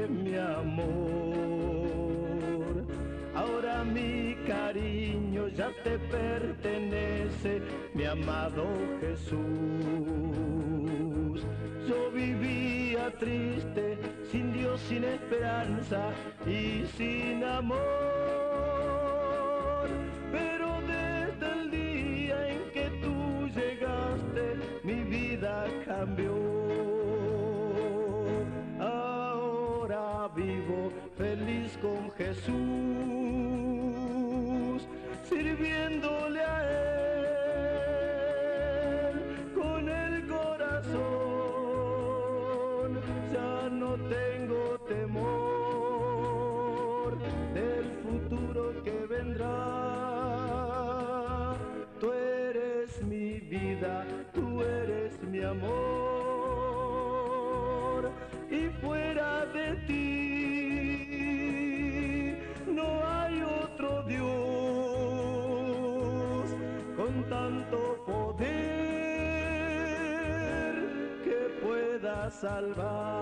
salvar. 72.40 73.18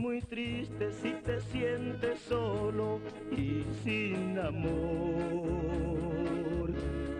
Muy 0.00 0.22
triste, 0.22 0.90
si 1.02 1.12
te 1.24 1.40
sientes 1.52 2.20
solo 2.20 3.00
y 3.30 3.64
sin 3.84 4.38
amor, 4.38 4.70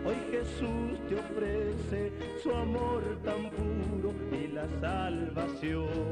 hoy 0.03 0.15
Jesús 0.31 0.99
te 1.07 1.15
ofrece 1.15 2.11
su 2.41 2.51
amor 2.51 3.03
tan 3.23 3.51
puro 3.51 4.11
y 4.31 4.47
la 4.47 4.67
salvación. 4.81 6.10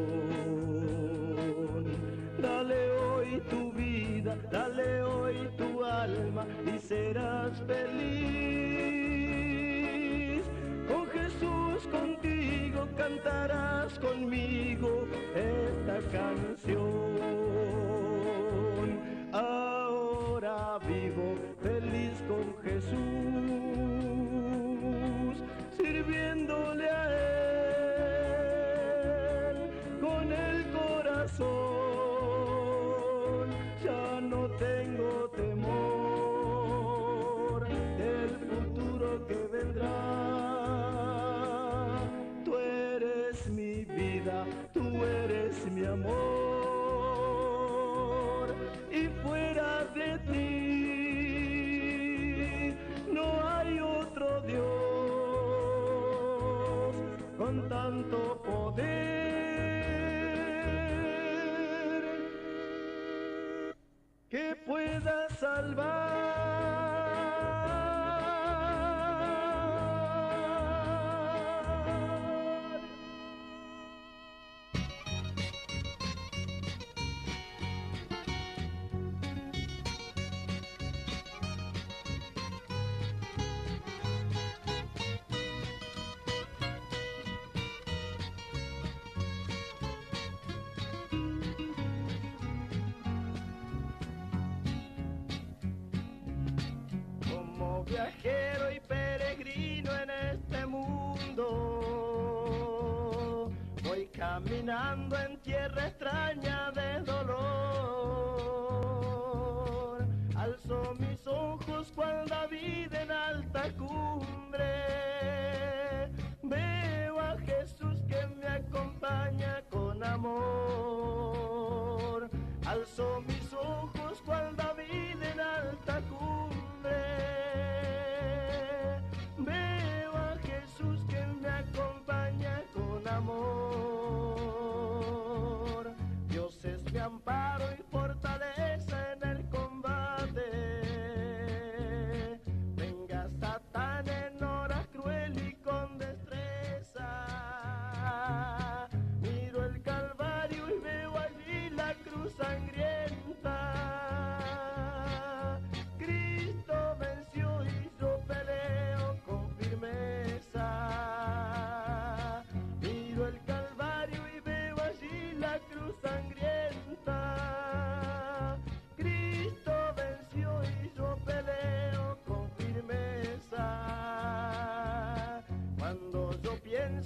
Yeah. 97.91 98.38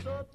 so 0.01 0.25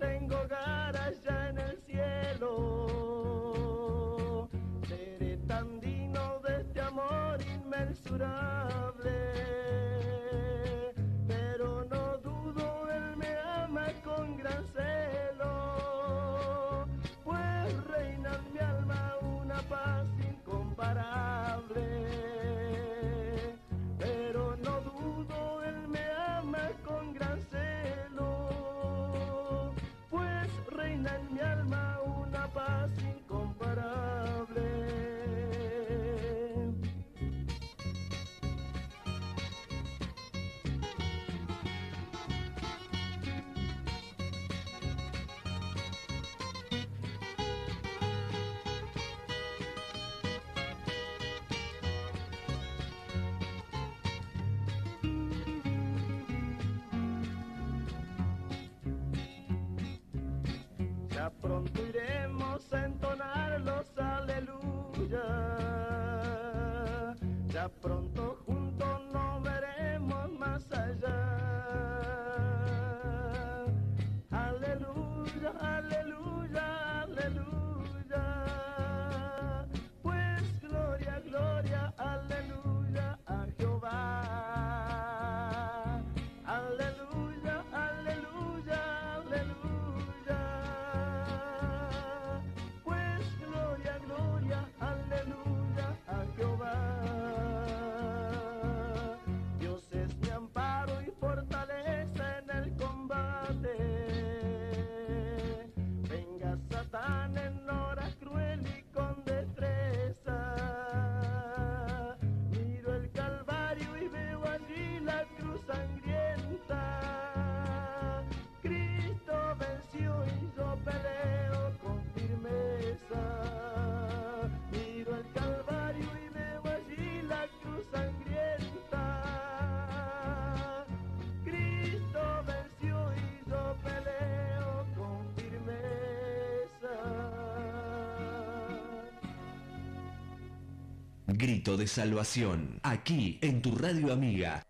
grito 141.38 141.76
de 141.76 141.86
salvación. 141.86 142.80
Aquí, 142.82 143.38
en 143.40 143.62
tu 143.62 143.76
radio 143.76 144.12
amiga, 144.12 144.62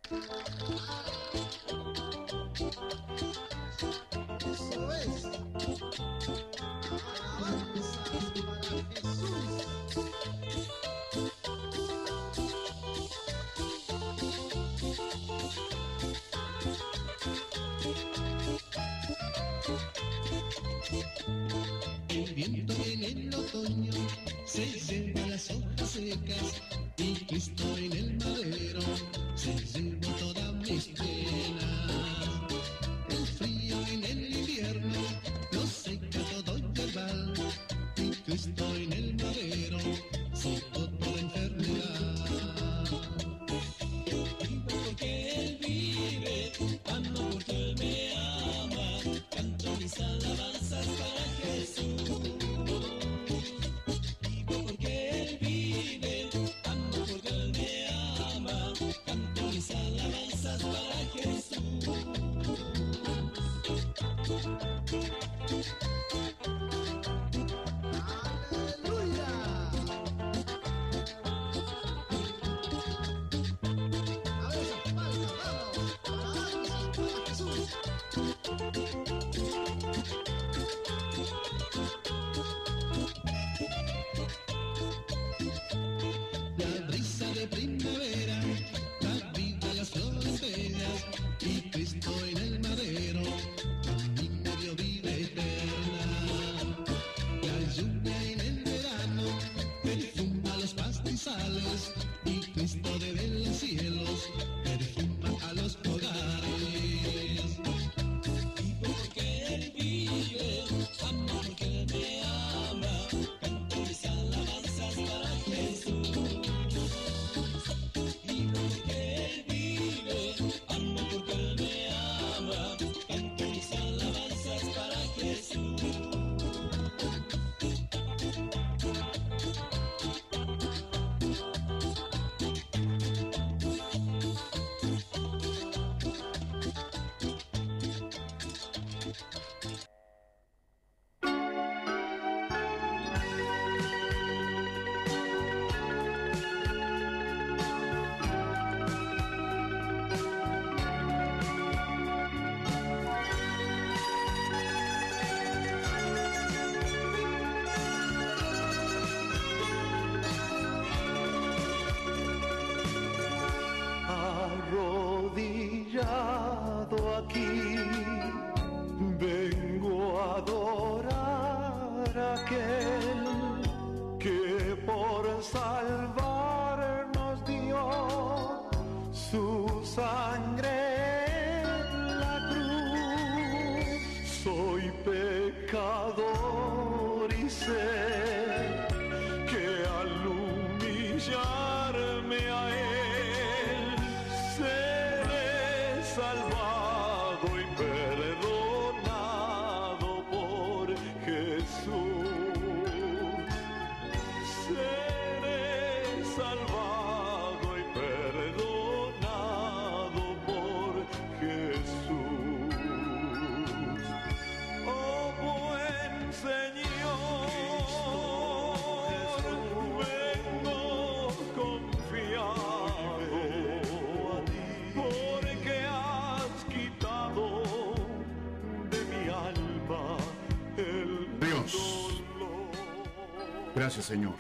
Gracias, 233.79 234.07
Señor. 234.07 234.35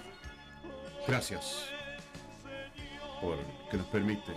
Gracias 1.06 1.66
por 3.20 3.38
que 3.70 3.76
nos 3.76 3.86
permite 3.86 4.32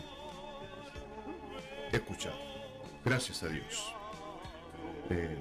escuchar. 1.92 2.36
Gracias 3.04 3.42
a 3.42 3.48
Dios. 3.48 3.96
Eh, 5.10 5.40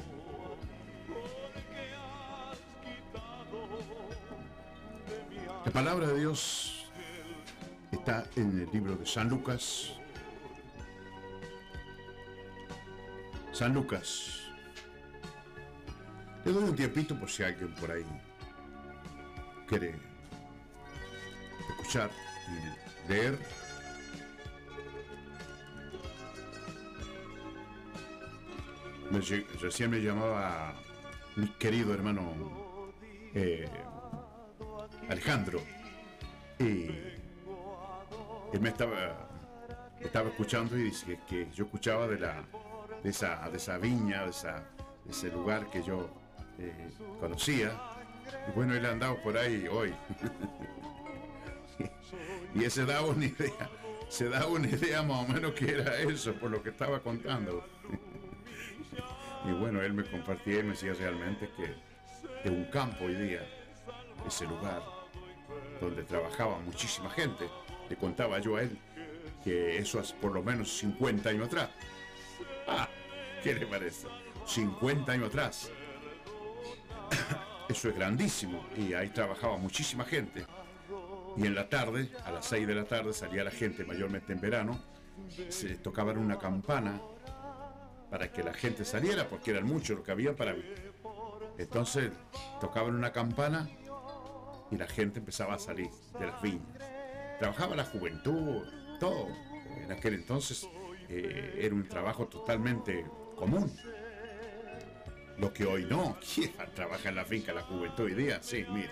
la 5.66 5.70
palabra 5.70 6.06
de 6.06 6.20
Dios 6.20 6.90
está 7.92 8.24
en 8.36 8.62
el 8.62 8.70
libro 8.72 8.96
de 8.96 9.04
San 9.04 9.28
Lucas. 9.28 9.92
San 13.52 13.74
Lucas. 13.74 14.40
Le 16.46 16.50
doy 16.50 16.64
un 16.64 16.74
tiempito 16.74 17.14
por 17.20 17.28
si 17.28 17.42
alguien 17.42 17.74
por 17.74 17.90
ahí 17.90 18.06
quiere 19.70 19.94
escuchar 21.68 22.10
y 22.48 23.08
leer. 23.08 23.38
Recién 29.60 29.90
me 29.90 29.98
llamaba 29.98 30.74
mi 31.36 31.46
querido 31.50 31.94
hermano 31.94 32.32
eh, 33.34 33.68
Alejandro 35.08 35.60
y 36.58 36.86
él 38.52 38.60
me 38.60 38.70
estaba 38.70 40.28
escuchando 40.28 40.76
y 40.76 40.84
dice 40.84 41.20
que, 41.28 41.48
yo 41.52 41.64
escuchaba 41.64 42.08
de 42.08 42.18
la 42.18 42.44
de 43.04 43.10
esa 43.10 43.48
de 43.48 43.56
esa 43.56 43.78
viña 43.78 44.24
de, 44.24 44.30
esa, 44.30 44.64
de 45.04 45.10
ese 45.10 45.30
lugar 45.30 45.70
que 45.70 45.82
yo 45.82 46.10
eh, 46.58 46.90
conocía 47.20 47.99
bueno 48.54 48.74
él 48.74 48.84
andaba 48.86 49.20
por 49.22 49.36
ahí 49.36 49.66
hoy 49.68 49.94
y 52.54 52.64
ese 52.64 52.84
daba 52.84 53.08
una 53.08 53.26
idea 53.26 53.70
se 54.08 54.28
daba 54.28 54.46
una 54.46 54.68
idea 54.68 55.02
más 55.02 55.28
o 55.28 55.32
menos 55.32 55.52
que 55.52 55.70
era 55.70 55.96
eso 56.00 56.34
por 56.34 56.50
lo 56.50 56.62
que 56.62 56.70
estaba 56.70 57.00
contando 57.00 57.64
y 59.48 59.52
bueno 59.52 59.82
él 59.82 59.92
me 59.92 60.04
compartía 60.04 60.60
y 60.60 60.62
me 60.62 60.70
decía 60.70 60.94
realmente 60.94 61.50
que 61.56 62.48
de 62.48 62.54
un 62.54 62.64
campo 62.66 63.04
hoy 63.04 63.14
día 63.14 63.46
ese 64.26 64.46
lugar 64.46 64.82
donde 65.80 66.02
trabajaba 66.02 66.58
muchísima 66.60 67.10
gente 67.10 67.48
le 67.88 67.96
contaba 67.96 68.38
yo 68.38 68.56
a 68.56 68.62
él 68.62 68.78
que 69.44 69.78
eso 69.78 69.98
hace 69.98 70.14
por 70.14 70.32
lo 70.32 70.42
menos 70.42 70.76
50 70.78 71.28
años 71.30 71.46
atrás 71.46 71.70
Ah, 72.72 72.88
¿Qué 73.42 73.54
le 73.54 73.66
parece? 73.66 74.06
50 74.46 75.10
años 75.10 75.28
atrás. 75.28 75.70
Eso 77.80 77.88
es 77.88 77.96
grandísimo. 77.96 78.62
Y 78.76 78.92
ahí 78.92 79.08
trabajaba 79.08 79.56
muchísima 79.56 80.04
gente. 80.04 80.44
Y 81.34 81.46
en 81.46 81.54
la 81.54 81.70
tarde, 81.70 82.10
a 82.26 82.30
las 82.30 82.44
6 82.44 82.66
de 82.66 82.74
la 82.74 82.84
tarde, 82.84 83.14
salía 83.14 83.42
la 83.42 83.50
gente, 83.50 83.86
mayormente 83.86 84.34
en 84.34 84.40
verano, 84.42 84.78
se 85.48 85.76
tocaban 85.76 86.18
una 86.18 86.38
campana 86.38 87.00
para 88.10 88.30
que 88.30 88.42
la 88.42 88.52
gente 88.52 88.84
saliera, 88.84 89.26
porque 89.30 89.52
eran 89.52 89.64
muchos 89.64 89.96
los 89.96 90.04
que 90.04 90.12
había 90.12 90.36
para 90.36 90.54
Entonces 91.56 92.12
tocaban 92.60 92.94
una 92.94 93.12
campana 93.12 93.66
y 94.70 94.76
la 94.76 94.86
gente 94.86 95.20
empezaba 95.20 95.54
a 95.54 95.58
salir 95.58 95.88
de 96.18 96.26
las 96.26 96.42
viñas. 96.42 96.76
Trabajaba 97.38 97.76
la 97.76 97.86
juventud, 97.86 98.62
todo. 98.98 99.28
En 99.82 99.90
aquel 99.90 100.12
entonces 100.16 100.68
eh, 101.08 101.60
era 101.62 101.74
un 101.74 101.88
trabajo 101.88 102.26
totalmente 102.28 103.06
común. 103.36 103.74
Lo 105.40 105.54
que 105.54 105.64
hoy 105.64 105.86
no, 105.86 106.18
¿quién 106.34 106.52
trabaja 106.74 107.08
en 107.08 107.14
la 107.14 107.24
finca 107.24 107.54
la 107.54 107.62
juventud 107.62 108.04
hoy 108.04 108.12
día? 108.12 108.42
Sí, 108.42 108.62
mire, 108.68 108.90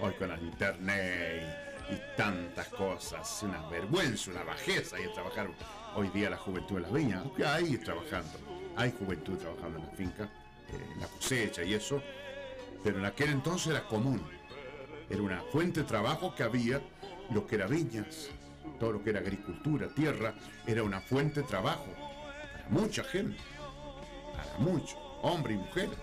hoy 0.00 0.12
con 0.14 0.28
el 0.32 0.42
internet 0.42 1.44
y, 1.88 2.16
tantas 2.16 2.66
cosas, 2.70 3.44
una 3.44 3.64
vergüenza, 3.68 4.32
una 4.32 4.42
bajeza 4.42 4.96
y 4.98 5.06
trabajar 5.14 5.48
hoy 5.94 6.08
día 6.08 6.30
la 6.30 6.36
juventud 6.36 6.78
en 6.78 6.82
las 6.82 6.92
viñas. 6.92 7.20
Aunque 7.22 7.46
hay 7.46 7.78
trabajando, 7.78 8.32
hay 8.74 8.92
juventud 8.98 9.38
trabajando 9.38 9.78
en 9.78 9.86
la 9.86 9.92
finca, 9.92 10.24
eh, 10.24 10.84
en 10.94 11.00
la 11.00 11.06
cosecha 11.06 11.62
y 11.62 11.74
eso, 11.74 12.02
pero 12.82 12.98
en 12.98 13.04
aquel 13.04 13.30
entonces 13.30 13.68
era 13.68 13.84
común. 13.84 14.20
Era 15.08 15.22
una 15.22 15.42
fuente 15.52 15.82
de 15.82 15.86
trabajo 15.86 16.34
que 16.34 16.42
había, 16.42 16.82
lo 17.30 17.46
que 17.46 17.54
era 17.54 17.68
viñas, 17.68 18.30
todo 18.80 18.94
lo 18.94 19.04
que 19.04 19.10
era 19.10 19.20
agricultura, 19.20 19.86
tierra, 19.94 20.34
era 20.66 20.82
una 20.82 21.00
fuente 21.00 21.42
de 21.42 21.46
trabajo 21.46 21.86
para 22.52 22.68
mucha 22.68 23.04
gente, 23.04 23.38
para 24.34 24.58
muchos, 24.58 25.07
hombres 25.22 25.56
y 25.56 25.58
mujeres. 25.58 25.98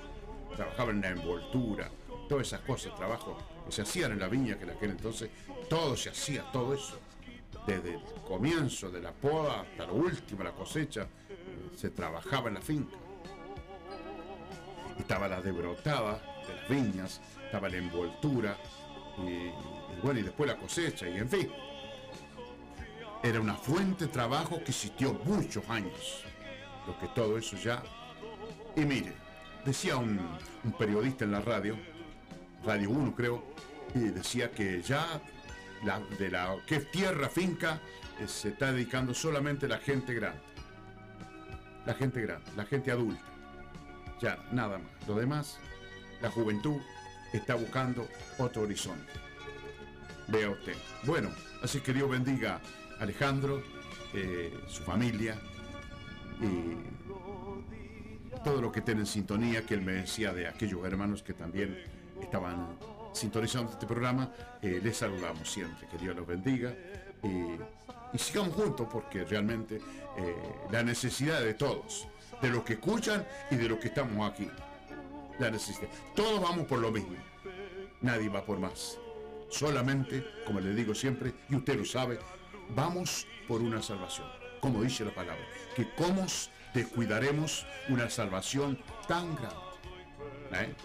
Trabajaban 0.56 0.96
en 0.96 1.02
la 1.02 1.10
envoltura, 1.10 1.92
todas 2.30 2.48
esas 2.48 2.62
cosas, 2.62 2.96
trabajo 2.96 3.38
que 3.66 3.72
se 3.72 3.82
hacían 3.82 4.14
en 4.14 4.20
la 4.20 4.28
viña, 4.28 4.58
que 4.58 4.64
en 4.64 4.70
aquel 4.72 4.92
entonces 4.92 5.30
todo 5.70 5.98
se 5.98 6.10
hacía, 6.10 6.44
todo 6.52 6.74
eso. 6.74 6.98
Desde 7.68 7.96
el 7.96 8.02
comienzo 8.28 8.92
de 8.92 9.02
la 9.02 9.12
poda 9.12 9.62
hasta 9.62 9.88
lo 9.88 9.96
último, 9.96 10.44
la 10.44 10.52
cosecha, 10.52 11.08
eh, 11.30 11.70
se 11.76 11.90
trabajaba 11.90 12.50
en 12.50 12.54
la 12.56 12.62
finca. 12.62 12.96
Estaba 15.00 15.28
la 15.28 15.42
debrotada 15.42 16.22
de 16.48 16.56
las 16.56 16.70
viñas, 16.70 17.22
estaba 17.44 17.68
la 17.68 17.78
envoltura, 17.78 18.56
y, 19.18 19.30
y 19.30 19.54
bueno, 20.04 20.20
y 20.20 20.24
después 20.24 20.48
la 20.50 20.58
cosecha, 20.58 21.10
y 21.10 21.18
en 21.18 21.30
fin. 21.30 21.52
Era 23.24 23.42
una 23.42 23.56
fuente 23.56 24.06
de 24.06 24.12
trabajo 24.12 24.58
que 24.58 24.70
existió 24.70 25.14
muchos 25.26 25.68
años. 25.70 26.24
Lo 26.86 26.98
que 27.00 27.08
todo 27.08 27.38
eso 27.38 27.58
ya. 27.58 27.82
Y 28.76 28.82
mire, 28.82 29.14
decía 29.66 29.96
un, 29.96 30.20
periodista 30.78 31.24
en 31.24 31.32
la 31.32 31.42
radio, 31.42 31.78
Radio 32.66 32.90
1 32.90 33.16
creo, 33.16 33.44
y 33.94 34.00
decía 34.00 34.52
que 34.52 34.82
ya 34.82 35.22
la, 35.84 36.02
de 36.20 36.30
la 36.30 36.58
que 36.68 36.80
tierra, 36.80 37.30
finca, 37.30 37.80
eh, 38.20 38.28
se 38.28 38.50
está 38.50 38.74
dedicando 38.74 39.14
solamente 39.14 39.68
la 39.68 39.78
gente 39.78 40.14
grande. 40.14 40.42
La 41.86 41.94
gente 41.94 42.22
grande, 42.22 42.52
la 42.58 42.66
gente 42.66 42.92
adulta. 42.92 43.24
Ya, 44.22 44.44
nada 44.52 44.78
más. 44.78 45.08
Lo 45.08 45.16
demás, 45.16 45.60
la 46.22 46.30
juventud 46.30 46.82
está 47.32 47.56
buscando 47.56 48.08
otro 48.38 48.64
horizonte. 48.64 49.14
Vea 50.28 50.50
usted. 50.50 50.76
Bueno, 51.04 51.30
así 51.62 51.80
que 51.80 51.94
Dios 51.94 52.10
bendiga 52.10 52.60
a 53.00 53.04
Alejandro, 53.04 53.64
eh, 54.14 54.54
su 54.68 54.84
familia 54.84 55.38
y 56.42 57.05
todo 58.46 58.62
lo 58.62 58.72
que 58.72 58.80
estén 58.80 59.04
sintonía, 59.08 59.66
que 59.66 59.74
él 59.74 59.82
me 59.82 59.94
decía 59.94 60.32
de 60.32 60.48
aquellos 60.48 60.86
hermanos 60.86 61.24
que 61.24 61.34
también 61.34 61.84
estaban 62.22 62.78
sintonizando 63.12 63.72
este 63.72 63.88
programa. 63.88 64.32
eh, 64.62 64.80
les 64.84 64.98
saludamos 64.98 65.52
siempre. 65.52 65.88
Que 65.88 65.98
Dios 65.98 66.16
los 66.16 66.28
bendiga. 66.28 66.72
Y, 67.24 67.58
y 68.14 68.18
sigamos 68.20 68.54
juntos 68.54 68.88
porque 68.92 69.26
realmente 69.26 69.82
eh, 70.18 70.36
la 70.72 70.84
necesidad 70.84 71.42
de 71.42 71.56
todos, 71.56 72.08
de 72.40 72.50
los 72.50 72.62
que 72.64 72.74
escuchan 72.74 73.26
y 73.50 73.56
de 73.56 73.68
los 73.68 73.80
que 73.80 73.88
estamos 73.88 74.32
aquí. 74.32 74.48
La 75.40 75.50
necesidad. 75.50 75.90
Todos 76.16 76.40
vamos 76.40 76.68
por 76.68 76.78
lo 76.78 76.92
mismo. 76.92 77.16
Nadie 78.02 78.30
va 78.30 78.46
por 78.46 78.60
más. 78.60 79.00
Solamente, 79.50 80.24
como 80.46 80.60
le 80.60 80.76
digo 80.76 80.94
siempre, 80.94 81.34
y 81.50 81.56
usted 81.56 81.80
lo 81.80 81.86
sabe, 81.86 82.20
vamos 82.76 83.26
por 83.48 83.62
una 83.62 83.82
salvación. 83.82 84.28
Como 84.62 84.84
dice 84.84 85.04
la 85.04 85.16
palabra, 85.16 85.44
que 85.76 85.90
como 85.96 86.28
descuidaremos 86.76 87.66
una 87.88 88.10
salvación 88.10 88.78
tan 89.08 89.36
grande. 89.36 89.56
¿eh? 90.52 90.76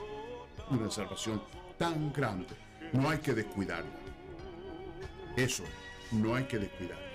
Una 0.70 0.90
salvación 0.90 1.42
tan 1.76 2.12
grande. 2.12 2.46
No 2.92 3.10
hay 3.10 3.18
que 3.18 3.34
descuidarla. 3.34 3.90
Eso, 5.36 5.64
no 6.12 6.34
hay 6.34 6.44
que 6.44 6.58
descuidarla. 6.58 7.06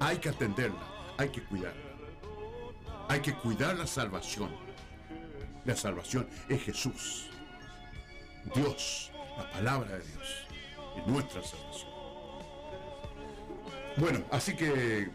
Hay 0.00 0.18
que 0.18 0.28
atenderla, 0.30 0.82
hay 1.16 1.28
que 1.28 1.42
cuidarla. 1.44 1.80
Hay 3.08 3.20
que 3.20 3.34
cuidar 3.34 3.76
la 3.76 3.86
salvación. 3.86 4.50
La 5.64 5.76
salvación 5.76 6.28
es 6.48 6.62
Jesús. 6.62 7.30
Dios, 8.54 9.12
la 9.36 9.48
palabra 9.52 9.96
de 9.96 10.04
Dios, 10.04 10.46
es 10.96 11.06
nuestra 11.06 11.42
salvación. 11.42 11.92
Bueno, 13.96 14.24
así 14.30 14.56
que 14.56 15.10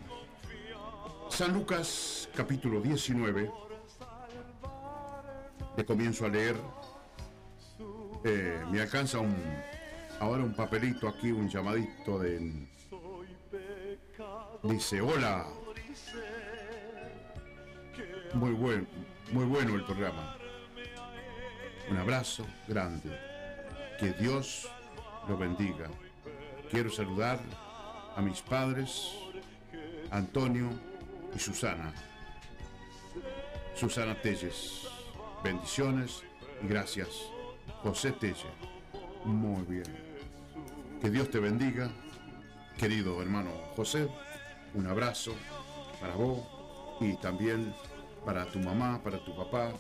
San 1.38 1.54
Lucas 1.54 2.28
capítulo 2.36 2.82
19, 2.82 3.52
le 5.78 5.86
comienzo 5.86 6.26
a 6.26 6.30
leer, 6.30 6.56
Eh, 8.24 8.66
me 8.72 8.82
alcanza 8.82 9.20
un, 9.20 9.36
ahora 10.20 10.44
un 10.44 10.56
papelito 10.56 11.08
aquí, 11.08 11.32
un 11.32 11.48
llamadito 11.48 12.18
de... 12.18 12.66
Dice, 14.64 15.00
hola. 15.00 15.46
Muy 18.34 18.54
bueno, 18.54 18.88
muy 19.32 19.46
bueno 19.46 19.76
el 19.76 19.86
programa. 19.86 20.36
Un 21.92 21.98
abrazo 21.98 22.48
grande. 22.68 23.16
Que 24.00 24.12
Dios 24.14 24.68
lo 25.30 25.38
bendiga. 25.38 25.88
Quiero 26.72 26.90
saludar 26.90 27.40
a 28.16 28.22
mis 28.24 28.42
padres, 28.42 29.14
Antonio 30.10 30.87
y 31.36 31.40
Susana. 31.40 31.94
Susana 33.76 34.20
Telles. 34.22 34.88
Bendiciones 35.44 36.24
y 36.64 36.68
gracias. 36.68 37.10
José 37.84 38.12
Telles. 38.14 38.46
Muy 39.26 39.64
bien. 39.64 39.86
Que 41.02 41.10
Dios 41.10 41.30
te 41.30 41.40
bendiga. 41.40 41.90
Querido 42.78 43.22
hermano 43.22 43.52
José, 43.76 44.08
un 44.76 44.86
abrazo 44.86 45.34
para 46.00 46.16
vos 46.16 46.40
y 47.02 47.16
también 47.18 47.74
para 48.24 48.46
tu 48.46 48.60
mamá, 48.60 49.02
para 49.04 49.24
tu 49.24 49.36
papá. 49.36 49.72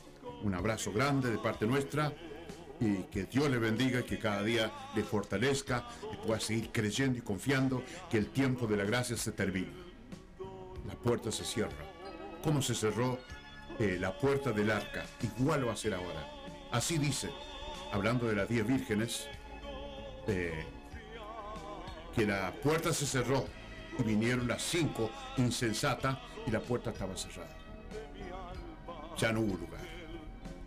Un 0.43 0.53
abrazo 0.53 0.91
grande 0.91 1.31
de 1.31 1.37
parte 1.37 1.65
nuestra 1.65 2.11
y 2.79 3.03
que 3.05 3.25
Dios 3.25 3.49
le 3.49 3.57
bendiga 3.57 4.03
que 4.03 4.19
cada 4.19 4.43
día 4.43 4.71
le 4.95 5.03
fortalezca 5.03 5.87
y 6.13 6.27
pueda 6.27 6.39
seguir 6.39 6.69
creyendo 6.71 7.17
y 7.17 7.21
confiando 7.21 7.83
que 8.09 8.17
el 8.17 8.27
tiempo 8.27 8.67
de 8.67 8.77
la 8.77 8.83
gracia 8.83 9.17
se 9.17 9.31
termina. 9.31 9.86
La 10.87 10.95
puerta 10.95 11.31
se 11.31 11.43
cierra. 11.43 11.85
¿Cómo 12.43 12.61
se 12.61 12.73
cerró 12.73 13.19
eh, 13.77 13.97
la 13.99 14.17
puerta 14.17 14.51
del 14.51 14.71
arca? 14.71 15.05
Igual 15.37 15.67
va 15.67 15.73
a 15.73 15.75
ser 15.75 15.93
ahora. 15.93 16.25
Así 16.71 16.97
dice, 16.97 17.29
hablando 17.91 18.27
de 18.27 18.35
las 18.35 18.47
diez 18.47 18.65
vírgenes, 18.65 19.27
eh, 20.27 20.65
que 22.15 22.25
la 22.25 22.53
puerta 22.63 22.93
se 22.93 23.05
cerró 23.05 23.45
y 23.99 24.03
vinieron 24.03 24.47
las 24.47 24.61
cinco 24.63 25.11
insensatas 25.37 26.17
y 26.45 26.51
la 26.51 26.61
puerta 26.61 26.91
estaba 26.91 27.17
cerrada. 27.17 27.55
Ya 29.17 29.31
no 29.33 29.41
hubo 29.41 29.57
lugar. 29.57 29.81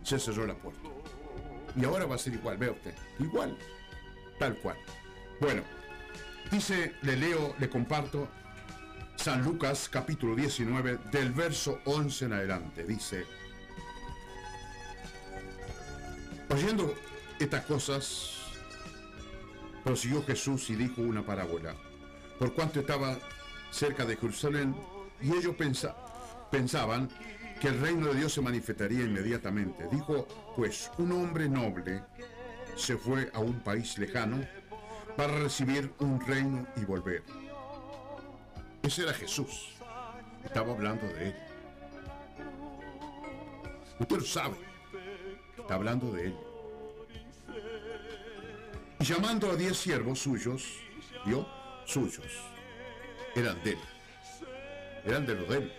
Se 0.03 0.19
cerró 0.19 0.45
la 0.45 0.55
puerta. 0.55 0.81
Y 1.75 1.83
ahora 1.85 2.05
va 2.05 2.15
a 2.15 2.19
ser 2.19 2.33
igual, 2.33 2.57
vea 2.57 2.71
usted. 2.71 2.93
Igual. 3.19 3.57
Tal 4.37 4.55
cual. 4.57 4.77
Bueno, 5.39 5.63
dice, 6.51 6.93
le 7.01 7.15
leo, 7.15 7.55
le 7.59 7.69
comparto 7.69 8.27
San 9.23 9.43
Lucas 9.43 9.87
capítulo 9.89 10.35
19 10.35 10.97
del 11.11 11.31
verso 11.31 11.79
11 11.85 12.25
en 12.25 12.33
adelante. 12.33 12.83
Dice, 12.83 13.25
oyendo 16.49 16.95
estas 17.39 17.65
cosas, 17.65 18.37
prosiguió 19.83 20.23
Jesús 20.25 20.69
y 20.71 20.75
dijo 20.75 21.01
una 21.01 21.23
parábola, 21.23 21.75
por 22.39 22.53
cuanto 22.53 22.79
estaba 22.79 23.17
cerca 23.69 24.05
de 24.05 24.17
Jerusalén 24.17 24.75
y 25.21 25.35
ellos 25.35 25.55
pensa- 25.55 25.95
pensaban 26.49 27.07
que 27.59 27.67
el 27.67 27.79
reino 27.79 28.07
de 28.07 28.15
Dios 28.15 28.33
se 28.33 28.41
manifestaría 28.41 29.03
inmediatamente. 29.03 29.87
Dijo, 29.91 30.27
pues 30.55 30.89
un 30.97 31.11
hombre 31.11 31.47
noble 31.47 32.03
se 32.75 32.97
fue 32.97 33.29
a 33.33 33.39
un 33.39 33.59
país 33.59 33.99
lejano 33.99 34.43
para 35.15 35.37
recibir 35.37 35.93
un 35.99 36.19
reino 36.25 36.65
y 36.75 36.85
volver. 36.85 37.21
Ese 38.83 39.03
era 39.03 39.13
Jesús. 39.13 39.69
Estaba 40.43 40.73
hablando 40.73 41.07
de 41.07 41.29
él. 41.29 41.35
Usted 43.99 44.17
lo 44.17 44.25
sabe. 44.25 44.55
Está 45.57 45.75
hablando 45.75 46.11
de 46.11 46.27
él. 46.27 46.35
Y 48.99 49.03
llamando 49.03 49.51
a 49.51 49.55
diez 49.55 49.77
siervos 49.77 50.19
suyos, 50.19 50.63
¿vio? 51.25 51.47
Suyos. 51.85 52.25
Eran 53.35 53.61
de 53.63 53.71
él. 53.71 53.79
Eran 55.05 55.25
de 55.25 55.35
los 55.35 55.49
de 55.49 55.57
él. 55.57 55.73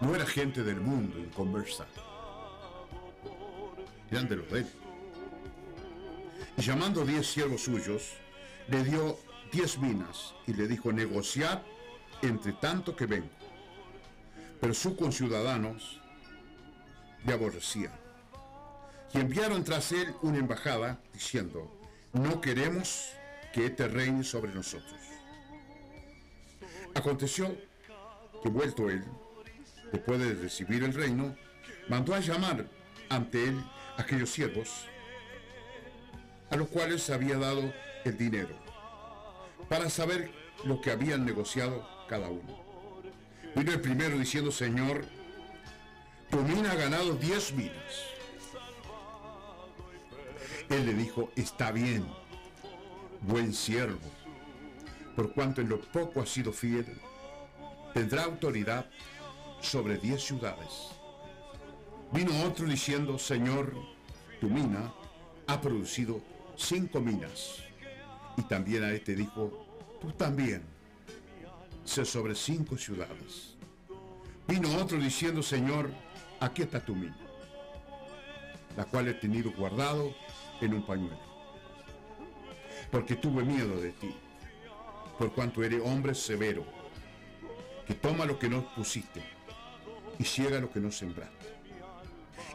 No 0.00 0.14
era 0.14 0.26
gente 0.26 0.62
del 0.62 0.80
mundo 0.80 1.18
inconversa. 1.18 1.86
Eran 4.10 4.28
de 4.28 4.36
los 4.36 4.50
de 4.50 4.60
él. 4.60 4.66
Y 6.58 6.62
llamando 6.62 7.02
a 7.02 7.04
diez 7.04 7.26
siervos 7.26 7.62
suyos, 7.62 8.14
le 8.68 8.82
dio 8.84 9.18
diez 9.52 9.78
minas 9.78 10.34
y 10.46 10.54
le 10.54 10.66
dijo, 10.66 10.92
negociad 10.92 11.62
entre 12.22 12.52
tanto 12.52 12.94
que 12.96 13.06
vengo. 13.06 13.30
Pero 14.60 14.74
sus 14.74 14.94
conciudadanos 14.94 16.00
le 17.24 17.32
aborrecían. 17.32 17.92
Y 19.12 19.18
enviaron 19.18 19.64
tras 19.64 19.92
él 19.92 20.14
una 20.22 20.38
embajada 20.38 21.00
diciendo, 21.12 21.70
no 22.12 22.40
queremos 22.40 23.10
que 23.52 23.66
éste 23.66 23.88
reine 23.88 24.24
sobre 24.24 24.52
nosotros. 24.52 25.00
Aconteció 26.94 27.56
que 28.42 28.48
vuelto 28.48 28.90
él, 28.90 29.04
después 29.92 30.18
de 30.18 30.34
recibir 30.34 30.82
el 30.84 30.94
reino, 30.94 31.36
mandó 31.88 32.14
a 32.14 32.20
llamar 32.20 32.66
ante 33.08 33.44
él 33.44 33.62
a 33.96 34.02
aquellos 34.02 34.30
siervos, 34.30 34.86
a 36.50 36.56
los 36.56 36.68
cuales 36.68 37.08
había 37.10 37.38
dado 37.38 37.72
el 38.04 38.16
dinero, 38.16 38.54
para 39.68 39.90
saber 39.90 40.30
lo 40.64 40.80
que 40.80 40.90
habían 40.90 41.24
negociado 41.24 41.95
cada 42.06 42.28
uno. 42.28 42.64
Vino 43.54 43.72
el 43.72 43.80
primero 43.80 44.18
diciendo, 44.18 44.50
Señor, 44.50 45.04
tu 46.30 46.42
mina 46.42 46.72
ha 46.72 46.74
ganado 46.74 47.14
diez 47.14 47.52
minas. 47.52 48.04
Él 50.68 50.84
le 50.86 50.94
dijo, 50.94 51.30
está 51.36 51.70
bien, 51.70 52.06
buen 53.22 53.54
siervo, 53.54 54.00
por 55.14 55.32
cuanto 55.32 55.60
en 55.60 55.68
lo 55.68 55.80
poco 55.80 56.20
has 56.20 56.28
sido 56.28 56.52
fiel, 56.52 56.86
tendrá 57.94 58.24
autoridad 58.24 58.86
sobre 59.60 59.96
diez 59.96 60.22
ciudades. 60.22 60.90
Vino 62.12 62.32
otro 62.44 62.66
diciendo, 62.66 63.18
Señor, 63.18 63.74
tu 64.40 64.50
mina 64.50 64.92
ha 65.46 65.60
producido 65.60 66.20
cinco 66.56 67.00
minas. 67.00 67.62
Y 68.36 68.42
también 68.42 68.84
a 68.84 68.92
este 68.92 69.14
dijo, 69.14 69.66
tú 70.00 70.12
también, 70.12 70.62
sobre 71.86 72.34
cinco 72.34 72.76
ciudades. 72.76 73.56
Vino 74.48 74.76
otro 74.76 74.98
diciendo, 74.98 75.42
Señor, 75.42 75.90
aquí 76.40 76.62
está 76.62 76.84
tu 76.84 76.94
mina, 76.94 77.16
la 78.76 78.84
cual 78.84 79.08
he 79.08 79.14
tenido 79.14 79.50
guardado 79.52 80.14
en 80.60 80.74
un 80.74 80.84
pañuelo. 80.84 81.18
Porque 82.90 83.16
tuve 83.16 83.44
miedo 83.44 83.80
de 83.80 83.92
ti, 83.92 84.14
por 85.18 85.32
cuanto 85.32 85.62
eres 85.62 85.80
hombre 85.84 86.14
severo, 86.14 86.64
que 87.86 87.94
toma 87.94 88.24
lo 88.24 88.38
que 88.38 88.48
no 88.48 88.74
pusiste 88.74 89.22
y 90.18 90.24
ciega 90.24 90.60
lo 90.60 90.70
que 90.70 90.80
no 90.80 90.90
sembraste. 90.90 91.46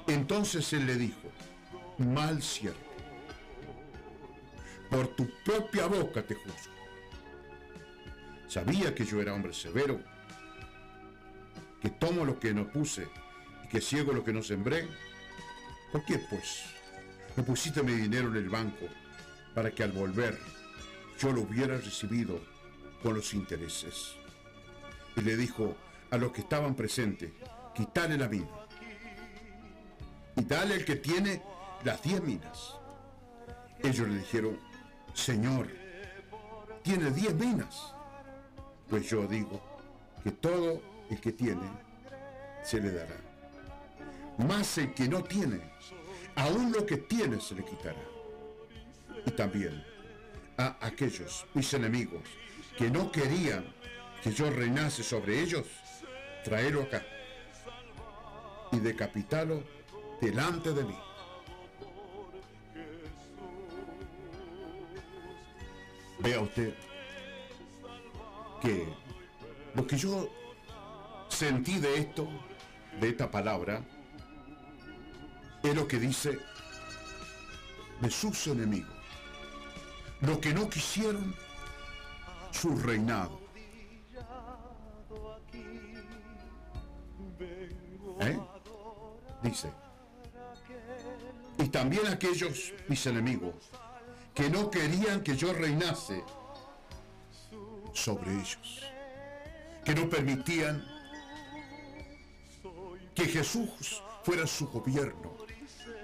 Entonces 0.08 0.72
él 0.74 0.86
le 0.86 0.96
dijo, 0.96 1.30
mal 1.98 2.42
siervo, 2.42 2.80
por 4.90 5.08
tu 5.08 5.30
propia 5.44 5.88
boca 5.88 6.22
te 6.22 6.36
juzgo. 6.36 6.81
Sabía 8.52 8.94
que 8.94 9.06
yo 9.06 9.22
era 9.22 9.34
hombre 9.34 9.54
severo, 9.54 10.02
que 11.82 11.90
tomo 11.90 12.26
lo 12.26 12.38
que 12.38 12.54
no 12.54 12.68
puse 12.68 13.08
y 13.64 13.70
que 13.70 13.80
ciego 13.80 14.12
lo 14.12 14.26
que 14.26 14.34
no 14.34 14.44
sembré. 14.44 14.90
¿Por 15.90 16.04
qué 16.04 16.20
pues 16.30 16.64
no 17.38 17.46
pusiste 17.46 17.82
mi 17.82 17.94
dinero 17.94 18.28
en 18.28 18.36
el 18.36 18.50
banco 18.50 18.88
para 19.56 19.72
que 19.72 19.84
al 19.84 19.94
volver 19.94 20.38
yo 21.18 21.32
lo 21.32 21.44
hubiera 21.44 21.78
recibido 21.78 22.42
con 23.02 23.14
los 23.14 23.34
intereses? 23.34 24.18
Y 25.16 25.22
le 25.22 25.38
dijo 25.38 25.78
a 26.10 26.18
los 26.18 26.34
que 26.34 26.42
estaban 26.42 26.76
presentes, 26.76 27.32
quitale 27.74 28.18
la 28.18 28.28
mina 28.28 28.50
y 30.36 30.44
dale 30.44 30.76
el 30.76 30.84
que 30.84 30.98
tiene 30.98 31.42
las 31.86 32.04
diez 32.04 32.22
minas. 32.22 32.76
Ellos 33.82 34.10
le 34.10 34.18
dijeron, 34.18 34.60
Señor, 35.14 35.70
tiene 36.84 37.12
diez 37.12 37.34
minas. 37.34 37.94
Pues 38.92 39.10
yo 39.10 39.26
digo 39.26 39.62
que 40.22 40.32
todo 40.32 40.82
el 41.10 41.22
que 41.22 41.32
tiene 41.32 41.62
se 42.62 42.82
le 42.82 42.92
dará. 42.92 43.16
Mas 44.38 44.78
el 44.80 44.94
que 44.94 45.08
no 45.08 45.24
tiene, 45.24 45.62
aún 46.36 46.74
lo 46.74 46.86
que 46.86 46.98
tiene 46.98 47.40
se 47.40 47.56
le 47.56 47.64
quitará. 47.64 48.04
Y 49.26 49.32
también 49.32 49.82
a 50.58 50.76
aquellos, 50.82 51.46
mis 51.54 51.74
enemigos, 51.74 52.22
que 52.78 52.92
no 52.92 53.10
querían 53.14 53.64
que 54.22 54.34
yo 54.34 54.50
reinase 54.50 55.04
sobre 55.04 55.40
ellos, 55.40 55.66
traerlo 56.44 56.82
acá 56.82 57.02
y 58.74 58.80
decapitalo 58.80 59.64
delante 60.20 60.74
de 60.74 60.84
mí. 60.84 60.98
Vea 66.20 66.42
usted 66.42 66.91
que 68.62 68.88
lo 69.74 69.88
que 69.88 69.98
yo 69.98 70.30
sentí 71.30 71.80
de 71.80 71.98
esto, 71.98 72.28
de 73.00 73.10
esta 73.10 73.30
palabra, 73.30 73.82
es 75.64 75.76
lo 75.76 75.88
que 75.88 76.00
dice 76.00 76.40
de 78.00 78.12
sus 78.12 78.48
enemigos, 78.48 78.96
lo 80.22 80.40
que 80.40 80.54
no 80.54 80.70
quisieron 80.70 81.36
su 82.52 82.76
reinado. 82.78 83.40
¿Eh? 88.20 88.40
Dice, 89.42 89.72
y 91.58 91.68
también 91.70 92.06
aquellos 92.08 92.74
mis 92.88 93.06
enemigos 93.08 93.56
que 94.36 94.50
no 94.50 94.70
querían 94.70 95.22
que 95.22 95.36
yo 95.36 95.54
reinase 95.54 96.24
sobre 97.94 98.32
ellos, 98.32 98.84
que 99.84 99.96
no 99.96 100.10
permitían 100.10 100.86
que 103.14 103.26
Jesús 103.26 104.02
fuera 104.24 104.48
su 104.48 104.68
gobierno, 104.68 105.36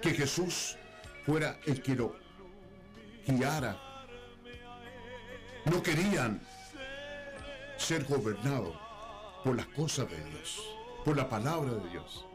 que 0.01 0.13
Jesús 0.13 0.77
fuera 1.25 1.59
el 1.65 1.81
que 1.81 1.95
lo 1.95 2.15
guiara. 3.25 3.77
No 5.65 5.81
querían 5.83 6.41
ser 7.77 8.05
gobernados 8.05 8.75
por 9.43 9.55
las 9.55 9.67
cosas 9.67 10.09
de 10.09 10.23
Dios, 10.23 10.63
por 11.03 11.15
la 11.15 11.27
palabra 11.29 11.71
de 11.71 11.89
Dios. 11.89 12.25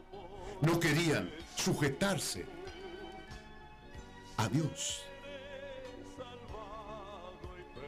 No 0.61 0.79
querían 0.79 1.29
sujetarse 1.55 2.45
a 4.37 4.47
Dios. 4.47 5.03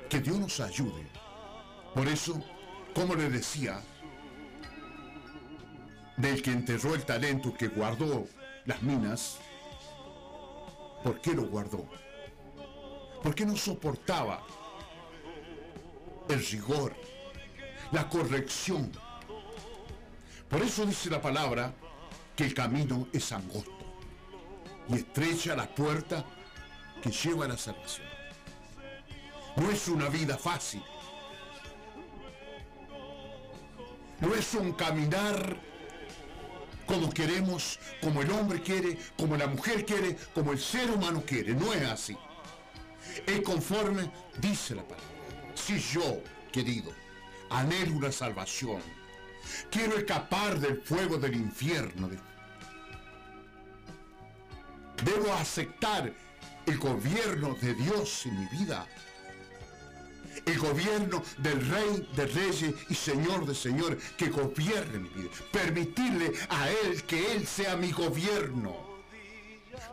Que 0.10 0.20
Dios 0.20 0.38
nos 0.40 0.60
ayude. 0.60 1.25
Por 1.96 2.10
eso, 2.10 2.44
como 2.94 3.16
le 3.16 3.30
decía, 3.30 3.82
del 6.18 6.42
que 6.42 6.52
enterró 6.52 6.94
el 6.94 7.06
talento, 7.06 7.54
que 7.54 7.70
guardó 7.70 8.28
las 8.66 8.82
minas, 8.82 9.38
¿por 11.06 11.22
qué 11.22 11.34
lo 11.34 11.44
guardó? 11.44 11.88
Porque 13.24 13.46
no 13.46 13.56
soportaba 13.56 14.46
el 16.28 16.46
rigor, 16.46 16.94
la 17.94 18.10
corrección. 18.10 18.92
Por 20.50 20.62
eso 20.64 20.86
dice 20.86 21.10
la 21.10 21.22
palabra 21.22 21.74
que 22.36 22.44
el 22.44 22.54
camino 22.54 23.08
es 23.14 23.32
angosto 23.32 23.72
y 24.90 24.96
estrecha 24.96 25.56
la 25.56 25.74
puerta 25.74 26.26
que 27.02 27.10
lleva 27.10 27.46
a 27.46 27.48
la 27.48 27.58
salvación. 27.58 28.08
No 29.56 29.72
es 29.72 29.88
una 29.88 30.10
vida 30.10 30.38
fácil. 30.38 30.84
No 34.26 34.34
es 34.34 34.54
un 34.56 34.74
caminar 34.74 35.56
como 36.88 37.10
queremos, 37.12 37.80
como 38.02 38.22
el 38.22 38.32
hombre 38.32 38.62
quiere, 38.62 38.98
como 39.18 39.38
la 39.38 39.48
mujer 39.48 39.86
quiere, 39.86 40.18
como 40.34 40.52
el 40.52 40.60
ser 40.60 40.90
humano 40.92 41.24
quiere. 41.26 41.54
No 41.54 41.74
es 41.74 41.84
así. 41.84 42.18
Es 43.26 43.42
conforme, 43.42 44.12
dice 44.40 44.76
la 44.76 44.84
palabra. 44.84 45.10
Si 45.54 45.80
yo, 45.80 46.22
querido, 46.52 46.92
anhelo 47.50 47.96
una 47.96 48.12
salvación, 48.12 48.82
quiero 49.70 49.98
escapar 49.98 50.60
del 50.60 50.82
fuego 50.82 51.18
del 51.18 51.36
infierno, 51.36 52.08
de- 52.10 52.20
debo 55.04 55.34
aceptar 55.34 56.12
el 56.66 56.78
gobierno 56.80 57.56
de 57.62 57.74
Dios 57.76 58.26
en 58.26 58.40
mi 58.40 58.46
vida. 58.48 58.88
El 60.46 60.60
gobierno 60.60 61.24
del 61.40 61.68
Rey 61.68 62.08
de 62.16 62.28
Reyes 62.28 62.74
y 62.90 62.96
Señor 62.96 63.46
de 63.46 63.56
Señor 63.56 63.98
que 64.18 64.30
gobierne 64.30 65.00
mi 65.00 65.10
vida. 65.10 65.30
Permitirle 65.52 66.34
a 66.50 66.70
Él 66.70 67.04
que 67.04 67.34
Él 67.34 67.48
sea 67.48 67.76
mi 67.76 67.92
gobierno, 67.92 68.76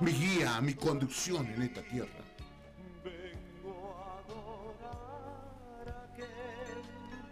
mi 0.00 0.12
guía, 0.12 0.60
mi 0.60 0.74
conducción 0.74 1.46
en 1.46 1.62
esta 1.62 1.82
tierra. 1.82 2.10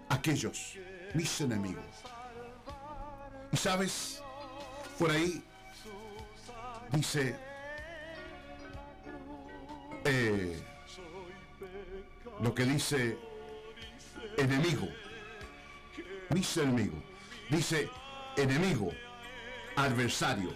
Aquellos, 0.08 0.78
mis 1.14 1.40
enemigos. 1.40 1.84
Y 3.52 3.56
sabes, 3.56 4.22
por 4.98 5.10
ahí 5.10 5.42
dice, 6.92 7.36
eh, 10.04 10.62
lo 12.42 12.54
que 12.54 12.64
dice 12.64 13.18
enemigo, 14.36 14.88
mis 16.30 16.56
enemigos, 16.56 17.02
dice 17.50 17.88
enemigo, 18.36 18.90
adversario, 19.76 20.54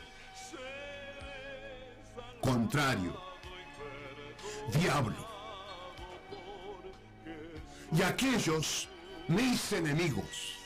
contrario, 2.41 3.21
diablo. 4.73 5.35
Y 7.93 8.03
aquellos, 8.03 8.89
mis 9.29 9.73
enemigos, 9.73 10.57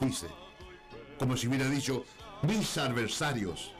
dice, 0.00 0.28
como 1.18 1.36
si 1.36 1.48
hubiera 1.48 1.68
dicho, 1.68 2.04
mis 2.42 2.76
adversarios, 2.76 3.72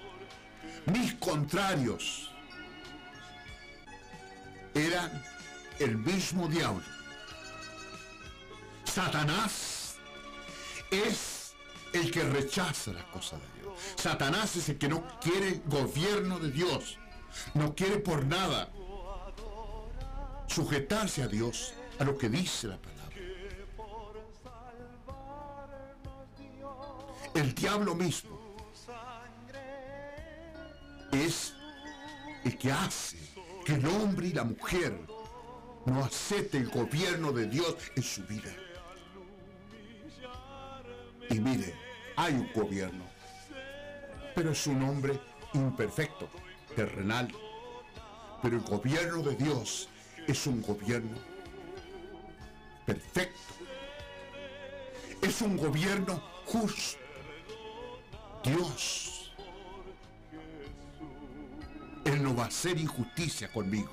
mis 0.87 1.15
contrarios, 1.15 2.34
eran 4.75 5.23
el 5.79 5.97
mismo 5.97 6.49
diablo. 6.49 6.85
Satanás 8.85 9.97
es 10.91 11.55
el 11.93 12.11
que 12.11 12.23
rechaza 12.25 12.93
las 12.93 13.05
cosas 13.05 13.41
de 13.41 13.61
Dios. 13.61 13.79
Satanás 13.97 14.57
es 14.57 14.69
el 14.69 14.79
que 14.79 14.89
no 14.89 15.05
quiere 15.21 15.63
gobierno 15.67 16.39
de 16.39 16.51
Dios. 16.51 16.99
No 17.55 17.75
quiere 17.75 17.99
por 17.99 18.25
nada 18.25 18.71
sujetarse 20.47 21.23
a 21.23 21.29
Dios, 21.29 21.75
a 21.99 22.05
lo 22.05 22.17
que 22.17 22.29
dice 22.29 22.69
la 22.69 22.77
palabra. 22.77 22.95
El 27.35 27.55
diablo 27.55 27.97
mismo 27.97 28.39
es 31.11 31.55
el 32.45 32.57
que 32.57 32.71
hace 32.71 33.34
que 33.65 33.75
el 33.75 33.87
hombre 33.87 34.29
y 34.29 34.33
la 34.33 34.45
mujer 34.45 34.99
no 35.87 36.05
acepten 36.05 36.63
el 36.63 36.71
gobierno 36.71 37.33
de 37.33 37.47
Dios 37.47 37.77
en 37.97 38.03
su 38.03 38.23
vida. 38.25 38.53
Y 41.31 41.41
mire, 41.41 41.75
hay 42.17 42.35
un 42.35 42.53
gobierno, 42.53 43.05
pero 44.35 44.51
es 44.51 44.67
un 44.67 44.83
hombre 44.83 45.19
imperfecto, 45.55 46.29
terrenal. 46.77 47.33
Pero 48.43 48.57
el 48.57 48.63
gobierno 48.63 49.23
de 49.23 49.37
Dios 49.37 49.89
es 50.27 50.47
un 50.47 50.61
gobierno 50.61 51.17
perfecto. 52.85 53.41
Es 55.23 55.41
un 55.41 55.57
gobierno 55.57 56.23
justo. 56.45 56.99
Dios. 58.43 59.14
Él 62.05 62.23
no 62.23 62.35
va 62.35 62.45
a 62.45 62.49
hacer 62.49 62.79
injusticia 62.79 63.51
conmigo. 63.51 63.93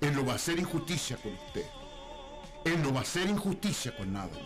Él 0.00 0.14
no 0.14 0.24
va 0.26 0.32
a 0.32 0.36
hacer 0.36 0.58
injusticia 0.58 1.16
con 1.16 1.32
usted. 1.32 1.66
Él 2.64 2.82
no 2.82 2.92
va 2.92 3.00
a 3.00 3.02
hacer 3.02 3.28
injusticia 3.28 3.96
con 3.96 4.12
nadie. 4.12 4.42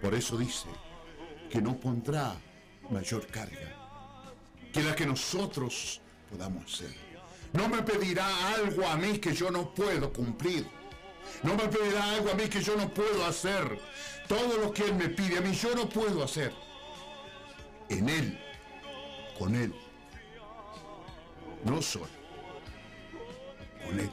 Por 0.00 0.14
eso 0.14 0.36
dice 0.36 0.68
que 1.50 1.60
no 1.60 1.78
pondrá 1.78 2.34
mayor 2.90 3.26
carga 3.26 3.76
que 4.72 4.82
la 4.82 4.94
que 4.94 5.06
nosotros 5.06 6.00
podamos 6.30 6.72
hacer. 6.72 6.94
No 7.52 7.68
me 7.68 7.82
pedirá 7.82 8.54
algo 8.54 8.86
a 8.86 8.96
mí 8.96 9.18
que 9.18 9.34
yo 9.34 9.50
no 9.50 9.74
puedo 9.74 10.12
cumplir. 10.12 10.66
No 11.42 11.54
me 11.54 11.68
pedirá 11.68 12.12
algo 12.12 12.30
a 12.30 12.34
mí 12.34 12.48
que 12.48 12.62
yo 12.62 12.76
no 12.76 12.92
puedo 12.92 13.24
hacer. 13.26 13.80
Todo 14.28 14.58
lo 14.58 14.72
que 14.72 14.84
Él 14.84 14.94
me 14.94 15.08
pide 15.08 15.38
a 15.38 15.40
mí 15.40 15.52
yo 15.52 15.74
no 15.74 15.88
puedo 15.88 16.22
hacer. 16.22 16.52
En 17.88 18.08
Él, 18.08 18.38
con 19.36 19.54
Él, 19.56 19.74
no 21.64 21.82
soy. 21.82 22.08
Olé. 23.88 24.10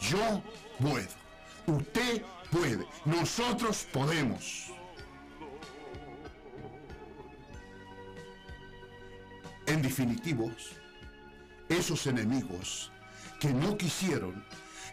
Yo 0.00 0.42
puedo. 0.78 1.08
Usted 1.66 2.22
puede. 2.50 2.86
Nosotros 3.04 3.86
podemos. 3.92 4.66
En 9.66 9.82
definitivos, 9.82 10.72
esos 11.68 12.06
enemigos 12.06 12.90
que 13.38 13.52
no 13.52 13.76
quisieron 13.76 14.44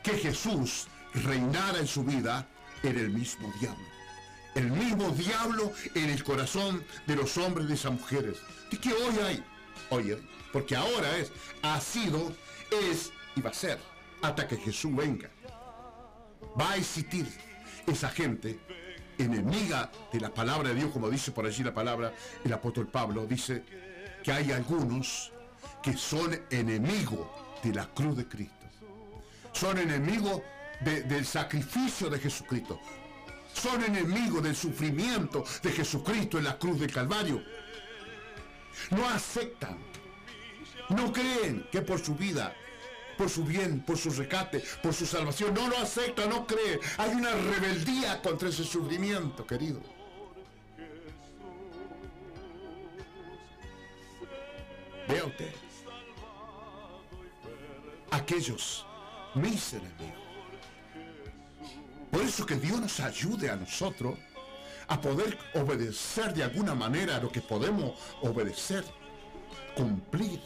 que 0.04 0.12
Jesús 0.14 0.88
reinara 1.14 1.80
en 1.80 1.88
su 1.88 2.04
vida 2.04 2.48
era 2.84 3.00
el 3.00 3.10
mismo 3.10 3.52
diablo. 3.60 3.86
El 4.56 4.72
mismo 4.72 5.10
diablo 5.12 5.72
en 5.96 6.10
el 6.10 6.24
corazón 6.24 6.84
de 7.06 7.16
los 7.16 7.38
hombres 7.38 7.66
y 7.66 7.70
de 7.70 7.74
esas 7.76 7.92
mujeres. 7.94 8.38
¿De 8.72 8.78
qué 8.78 8.94
hoy 8.94 9.16
hay? 9.24 9.44
Hoy 9.90 10.18
porque 10.58 10.76
ahora 10.76 11.16
es, 11.20 11.32
ha 11.62 11.80
sido, 11.80 12.34
es 12.72 13.12
y 13.36 13.42
va 13.42 13.52
a 13.52 13.54
ser 13.54 13.78
hasta 14.24 14.48
que 14.48 14.58
Jesús 14.58 14.96
venga. 14.96 15.30
Va 16.60 16.72
a 16.72 16.78
existir 16.78 17.28
esa 17.86 18.10
gente 18.10 18.60
enemiga 19.20 19.92
de 20.12 20.20
la 20.20 20.34
palabra 20.34 20.70
de 20.70 20.76
Dios, 20.76 20.90
como 20.92 21.12
dice 21.12 21.32
por 21.32 21.46
allí 21.46 21.64
la 21.64 21.76
palabra, 21.76 22.12
el 22.44 22.52
apóstol 22.52 22.88
Pablo 22.88 23.28
dice 23.28 23.64
que 24.24 24.32
hay 24.32 24.52
algunos 24.52 25.32
que 25.84 25.96
son 25.96 26.36
enemigos 26.50 27.28
de 27.62 27.76
la 27.76 27.86
cruz 27.94 28.18
de 28.18 28.28
Cristo. 28.28 28.66
Son 29.54 29.78
enemigos 29.78 30.42
de- 30.82 31.04
del 31.04 31.24
sacrificio 31.28 32.10
de 32.10 32.18
Jesucristo. 32.18 32.80
Son 33.54 33.84
enemigos 33.84 34.42
del 34.42 34.56
sufrimiento 34.56 35.44
de 35.62 35.72
Jesucristo 35.72 36.40
en 36.40 36.46
la 36.46 36.58
cruz 36.58 36.80
del 36.80 36.92
Calvario. 36.92 37.44
No 38.92 39.08
aceptan, 39.10 39.78
no 40.90 41.12
creen 41.12 41.68
que 41.72 41.82
por 41.82 42.00
su 42.00 42.16
vida, 42.16 42.54
por 43.18 43.30
su 43.30 43.44
bien, 43.44 43.82
por 43.82 43.98
su 43.98 44.12
rescate, 44.12 44.64
por 44.82 44.94
su 44.94 45.06
salvación, 45.06 45.54
no 45.54 45.68
lo 45.68 45.78
aceptan, 45.78 46.30
no 46.30 46.46
creen. 46.46 46.80
Hay 46.98 47.12
una 47.12 47.32
rebeldía 47.32 48.22
contra 48.22 48.50
ese 48.50 48.64
sufrimiento, 48.64 49.46
querido. 49.46 49.82
Vea 55.08 55.26
usted. 55.26 55.54
Aquellos, 58.12 58.86
mis 59.36 59.74
enemigos. 59.74 60.28
Por 62.12 62.22
eso 62.22 62.46
que 62.46 62.56
Dios 62.56 62.80
nos 62.80 63.00
ayude 63.00 63.50
a 63.50 63.56
nosotros 63.56 64.18
a 64.88 65.00
poder 65.00 65.38
obedecer 65.54 66.34
de 66.34 66.44
alguna 66.44 66.74
manera 66.74 67.20
lo 67.20 67.30
que 67.30 67.42
podemos 67.42 68.00
obedecer, 68.22 68.86
cumplir. 69.76 70.40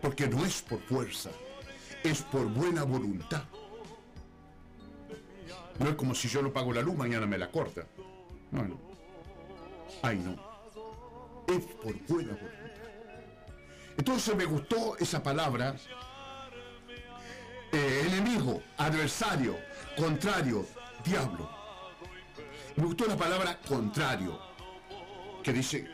Porque 0.00 0.28
no 0.28 0.44
es 0.44 0.62
por 0.62 0.80
fuerza, 0.80 1.30
es 2.02 2.22
por 2.22 2.46
buena 2.46 2.84
voluntad. 2.84 3.44
No 5.78 5.88
es 5.88 5.94
como 5.96 6.14
si 6.14 6.28
yo 6.28 6.42
no 6.42 6.52
pago 6.52 6.72
la 6.72 6.80
luz, 6.82 6.96
mañana 6.96 7.26
me 7.26 7.38
la 7.38 7.50
corta. 7.50 7.86
Ay 10.02 10.18
no. 10.18 10.34
Es 11.48 11.64
por 11.82 11.94
buena 12.06 12.32
voluntad. 12.34 12.70
Entonces 13.96 14.36
me 14.36 14.44
gustó 14.44 14.96
esa 14.98 15.22
palabra. 15.22 15.76
eh, 17.72 18.04
enemigo, 18.06 18.62
adversario, 18.78 19.56
contrario, 19.96 20.66
diablo. 21.04 21.50
Me 22.76 22.84
gustó 22.84 23.06
la 23.06 23.16
palabra 23.16 23.58
contrario, 23.66 24.38
que 25.42 25.52
dice 25.52 25.86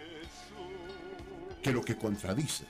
que 1.62 1.72
lo 1.72 1.80
que 1.80 1.96
contradice. 1.96 2.66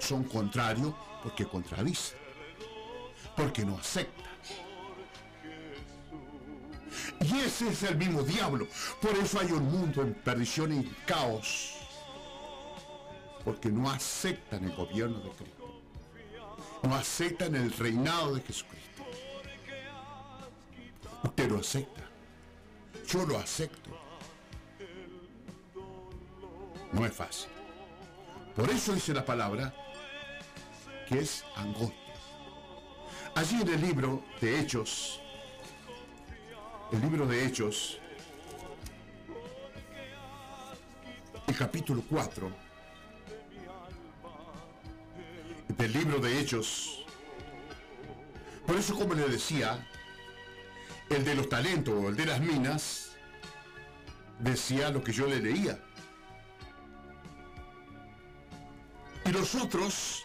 Son 0.00 0.24
contrarios 0.24 0.94
porque 1.22 1.46
contradicen, 1.46 2.18
porque 3.36 3.64
no 3.64 3.78
aceptan. 3.78 4.30
Y 7.20 7.38
ese 7.40 7.68
es 7.68 7.82
el 7.82 7.96
mismo 7.96 8.22
diablo. 8.22 8.66
Por 9.00 9.14
eso 9.16 9.38
hay 9.40 9.52
un 9.52 9.70
mundo 9.70 10.02
en 10.02 10.14
perdición 10.14 10.72
y 10.72 10.84
caos. 11.06 11.76
Porque 13.44 13.68
no 13.68 13.90
aceptan 13.90 14.64
el 14.64 14.74
gobierno 14.74 15.20
de 15.20 15.30
Cristo. 15.30 15.80
No 16.82 16.94
aceptan 16.94 17.54
el 17.54 17.70
reinado 17.72 18.34
de 18.34 18.40
Jesucristo. 18.40 19.04
Usted 21.22 21.50
lo 21.50 21.58
acepta. 21.58 22.02
Yo 23.06 23.26
lo 23.26 23.38
acepto. 23.38 23.90
No 26.92 27.04
es 27.04 27.12
fácil. 27.12 27.50
Por 28.56 28.68
eso 28.70 28.94
dice 28.94 29.14
la 29.14 29.24
palabra 29.24 29.72
que 31.10 31.18
es 31.18 31.44
angostia. 31.56 32.14
Allí 33.34 33.60
en 33.60 33.68
el 33.68 33.80
libro 33.80 34.22
de 34.40 34.60
Hechos, 34.60 35.20
el 36.92 37.00
libro 37.00 37.26
de 37.26 37.46
Hechos, 37.46 37.98
el 41.48 41.56
capítulo 41.56 42.04
4, 42.08 42.50
del 45.68 45.92
libro 45.92 46.20
de 46.20 46.38
Hechos, 46.38 47.04
por 48.64 48.76
eso 48.76 48.96
como 48.96 49.14
le 49.14 49.28
decía, 49.28 49.84
el 51.08 51.24
de 51.24 51.34
los 51.34 51.48
talentos 51.48 52.04
el 52.04 52.14
de 52.14 52.26
las 52.26 52.40
minas, 52.40 53.16
decía 54.38 54.90
lo 54.90 55.02
que 55.02 55.12
yo 55.12 55.26
le 55.26 55.40
leía. 55.40 55.76
Y 59.24 59.32
los 59.32 59.56
otros 59.56 60.24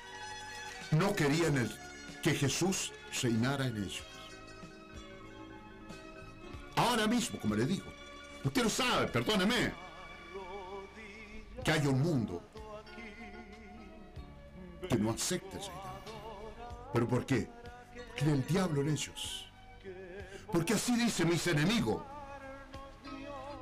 no 0.97 1.13
querían 1.15 1.57
el- 1.57 1.75
que 2.21 2.33
Jesús 2.33 2.91
reinara 3.21 3.67
en 3.67 3.77
ellos. 3.77 4.03
Ahora 6.75 7.07
mismo, 7.07 7.39
como 7.39 7.55
le 7.55 7.65
digo, 7.65 7.85
usted 8.43 8.63
lo 8.63 8.69
sabe, 8.69 9.07
perdóneme, 9.07 9.71
que 11.63 11.71
hay 11.71 11.87
un 11.87 12.01
mundo 12.01 12.43
que 14.89 14.95
no 14.97 15.11
acepta 15.11 15.57
el 15.57 15.63
reinado. 15.63 15.95
¿Pero 16.93 17.07
por 17.07 17.25
qué? 17.25 17.49
Porque 18.17 18.31
el 18.31 18.45
diablo 18.45 18.81
en 18.81 18.89
ellos. 18.89 19.45
Porque 20.51 20.73
así 20.73 20.95
dice 20.95 21.25
mis 21.25 21.45
enemigos, 21.47 22.03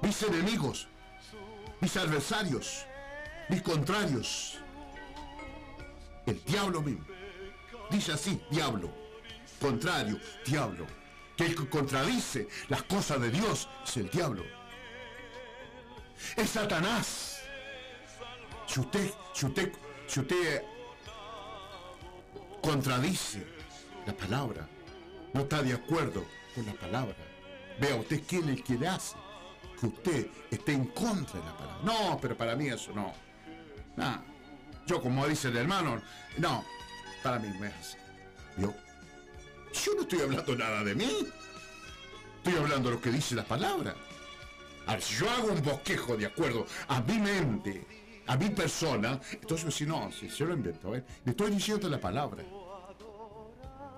mis 0.02 0.22
enemigos, 0.24 0.88
mis 1.82 1.96
adversarios, 1.98 2.86
mis 3.50 3.62
contrarios. 3.62 4.60
El 6.26 6.44
diablo 6.46 6.82
mismo. 6.82 7.06
Dice 7.94 8.12
así, 8.14 8.42
diablo. 8.50 8.90
Contrario, 9.62 10.20
diablo. 10.44 10.88
Que 11.38 11.46
el 11.46 11.56
que 11.56 11.70
contradice 11.70 12.48
las 12.68 12.82
cosas 12.84 13.22
de 13.22 13.30
Dios 13.30 13.70
es 13.86 13.98
el 13.98 14.10
diablo. 14.10 14.44
Es 16.36 16.50
Satanás. 16.50 17.42
Si 18.66 18.80
usted, 18.80 19.12
si 19.34 19.46
usted, 19.46 19.72
si 20.08 20.20
usted 20.22 20.64
contradice 22.64 23.46
la 24.08 24.14
palabra, 24.14 24.68
no 25.34 25.42
está 25.42 25.62
de 25.62 25.74
acuerdo 25.74 26.26
con 26.56 26.66
la 26.66 26.74
palabra, 26.74 27.16
vea 27.80 27.96
usted 27.96 28.24
quién 28.28 28.50
es 28.50 28.58
el 28.58 28.64
que 28.64 28.74
le 28.74 28.88
hace 28.88 29.16
que 29.80 29.86
usted 29.86 30.28
esté 30.50 30.74
en 30.74 30.86
contra 30.86 31.40
de 31.40 31.46
la 31.46 31.58
palabra. 31.58 31.80
No, 31.84 32.18
pero 32.20 32.36
para 32.36 32.56
mí 32.56 32.70
eso. 32.70 32.92
No. 32.92 33.14
Yo, 34.88 35.00
como 35.00 35.28
dice 35.28 35.50
el 35.50 35.58
hermano, 35.58 36.02
no, 36.38 36.64
para 37.24 37.40
mí 37.40 37.48
no. 37.48 37.70
¿Vio? 38.58 38.74
Yo 39.74 39.96
no 39.96 40.02
estoy 40.02 40.22
hablando 40.22 40.56
nada 40.56 40.84
de 40.84 40.94
mí. 40.94 41.10
Estoy 42.38 42.62
hablando 42.62 42.90
de 42.90 42.96
lo 42.96 43.02
que 43.02 43.10
dice 43.10 43.36
la 43.36 43.46
palabra. 43.46 43.96
Ahora, 44.86 45.02
si 45.02 45.16
yo 45.16 45.30
hago 45.30 45.54
un 45.54 45.64
bosquejo 45.64 46.18
de 46.18 46.26
acuerdo 46.26 46.68
a 46.90 47.02
mi 47.02 47.18
mente, 47.18 47.88
a 48.28 48.36
mi 48.36 48.50
persona, 48.50 49.20
entonces 49.32 49.74
si 49.74 49.86
no, 49.86 50.12
si 50.12 50.28
yo 50.28 50.46
lo 50.46 50.54
invento, 50.54 50.92
le 50.92 51.04
estoy 51.26 51.52
diciendo 51.52 51.88
la 51.90 52.00
palabra. 52.00 52.44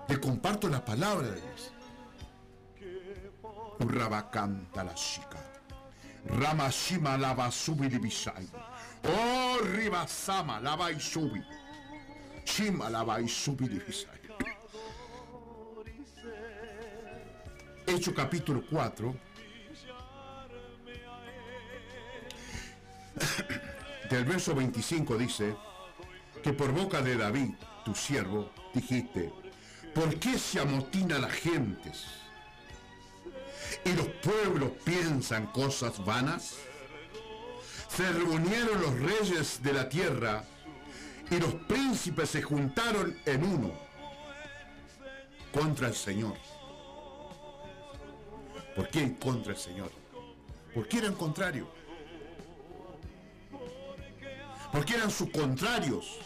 Le 0.08 0.20
comparto 0.20 0.68
la 0.68 0.84
palabra 0.84 1.26
de 1.28 1.40
Dios. 1.40 1.72
Urraba 3.80 4.30
canta 4.30 4.84
la 4.84 4.94
chica. 4.94 5.38
Ramashima 6.24 7.18
lava 7.18 7.50
subi. 7.50 7.90
Oh 9.04 9.58
ribasama 9.62 10.60
lava 10.60 10.92
y 10.92 11.00
subi. 11.00 11.44
Shima 12.46 12.88
lava 12.88 13.20
y 13.20 13.28
subi 13.28 13.68
libisai. 13.68 14.20
Hecho 17.86 18.14
capítulo 18.14 18.62
4. 18.70 19.14
Del 24.10 24.24
verso 24.24 24.54
25 24.54 25.18
dice 25.18 25.56
que 26.42 26.52
por 26.52 26.72
boca 26.72 27.02
de 27.02 27.16
David, 27.16 27.54
tu 27.84 27.94
siervo, 27.94 28.50
dijiste, 28.72 29.32
¿por 29.94 30.18
qué 30.18 30.38
se 30.38 30.60
amotina 30.60 31.18
las 31.18 31.32
gentes? 31.32 32.06
y 33.84 33.92
los 33.92 34.06
pueblos 34.22 34.70
piensan 34.84 35.46
cosas 35.46 36.04
vanas? 36.04 36.54
Se 37.88 38.10
reunieron 38.10 38.80
los 38.80 38.98
reyes 39.00 39.62
de 39.62 39.72
la 39.72 39.88
tierra 39.88 40.44
y 41.30 41.38
los 41.38 41.54
príncipes 41.54 42.30
se 42.30 42.42
juntaron 42.42 43.18
en 43.24 43.44
uno 43.44 43.72
contra 45.52 45.88
el 45.88 45.94
Señor. 45.94 46.34
¿Por 48.74 48.88
qué 48.88 49.16
contra 49.18 49.52
el 49.52 49.58
Señor? 49.58 49.90
Porque 50.74 50.98
eran 50.98 51.14
contrarios. 51.14 51.68
porque 54.72 54.94
eran 54.94 55.10
sus 55.10 55.30
contrarios. 55.30 56.18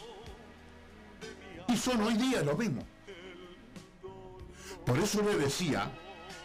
Y 1.69 1.77
son 1.77 2.03
hoy 2.03 2.15
día 2.15 2.43
lo 2.43 2.57
mismo. 2.57 2.85
Por 4.85 4.99
eso 4.99 5.23
le 5.23 5.37
decía 5.37 5.89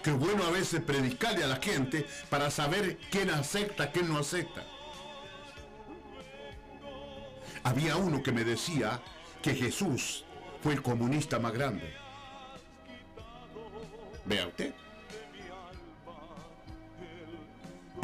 que 0.03 0.11
es 0.11 0.19
bueno 0.19 0.44
a 0.44 0.52
veces 0.52 0.82
predicarle 0.82 1.44
a 1.44 1.48
la 1.48 1.56
gente 1.56 2.06
para 2.30 2.52
saber 2.52 2.99
quién 3.10 3.32
acepta, 3.32 3.91
quién 3.91 4.07
no 4.07 4.19
acepta. 4.19 4.64
Había 7.66 7.98
uno 7.98 8.22
que 8.22 8.32
me 8.32 8.44
decía 8.44 9.02
que 9.42 9.56
Jesús 9.56 10.24
fue 10.62 10.74
el 10.74 10.84
comunista 10.84 11.40
más 11.40 11.52
grande. 11.52 11.92
Vea 14.24 14.48
usted. 14.48 14.74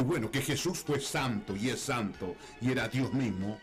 Bueno, 0.03 0.31
que 0.31 0.41
Jesús 0.41 0.79
fue 0.79 0.99
santo 0.99 1.55
y 1.55 1.69
es 1.69 1.79
santo 1.79 2.35
y 2.59 2.71
era 2.71 2.87
Dios 2.87 3.13
mismo. 3.13 3.59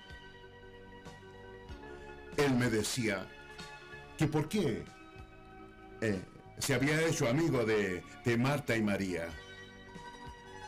Él 2.36 2.54
me 2.54 2.70
decía 2.70 3.26
que 4.16 4.28
por 4.28 4.48
qué 4.48 4.84
eh, 6.00 6.22
se 6.58 6.74
había 6.74 7.02
hecho 7.08 7.28
amigo 7.28 7.64
de, 7.64 8.04
de 8.24 8.36
Marta 8.36 8.76
y 8.76 8.82
María. 8.82 9.28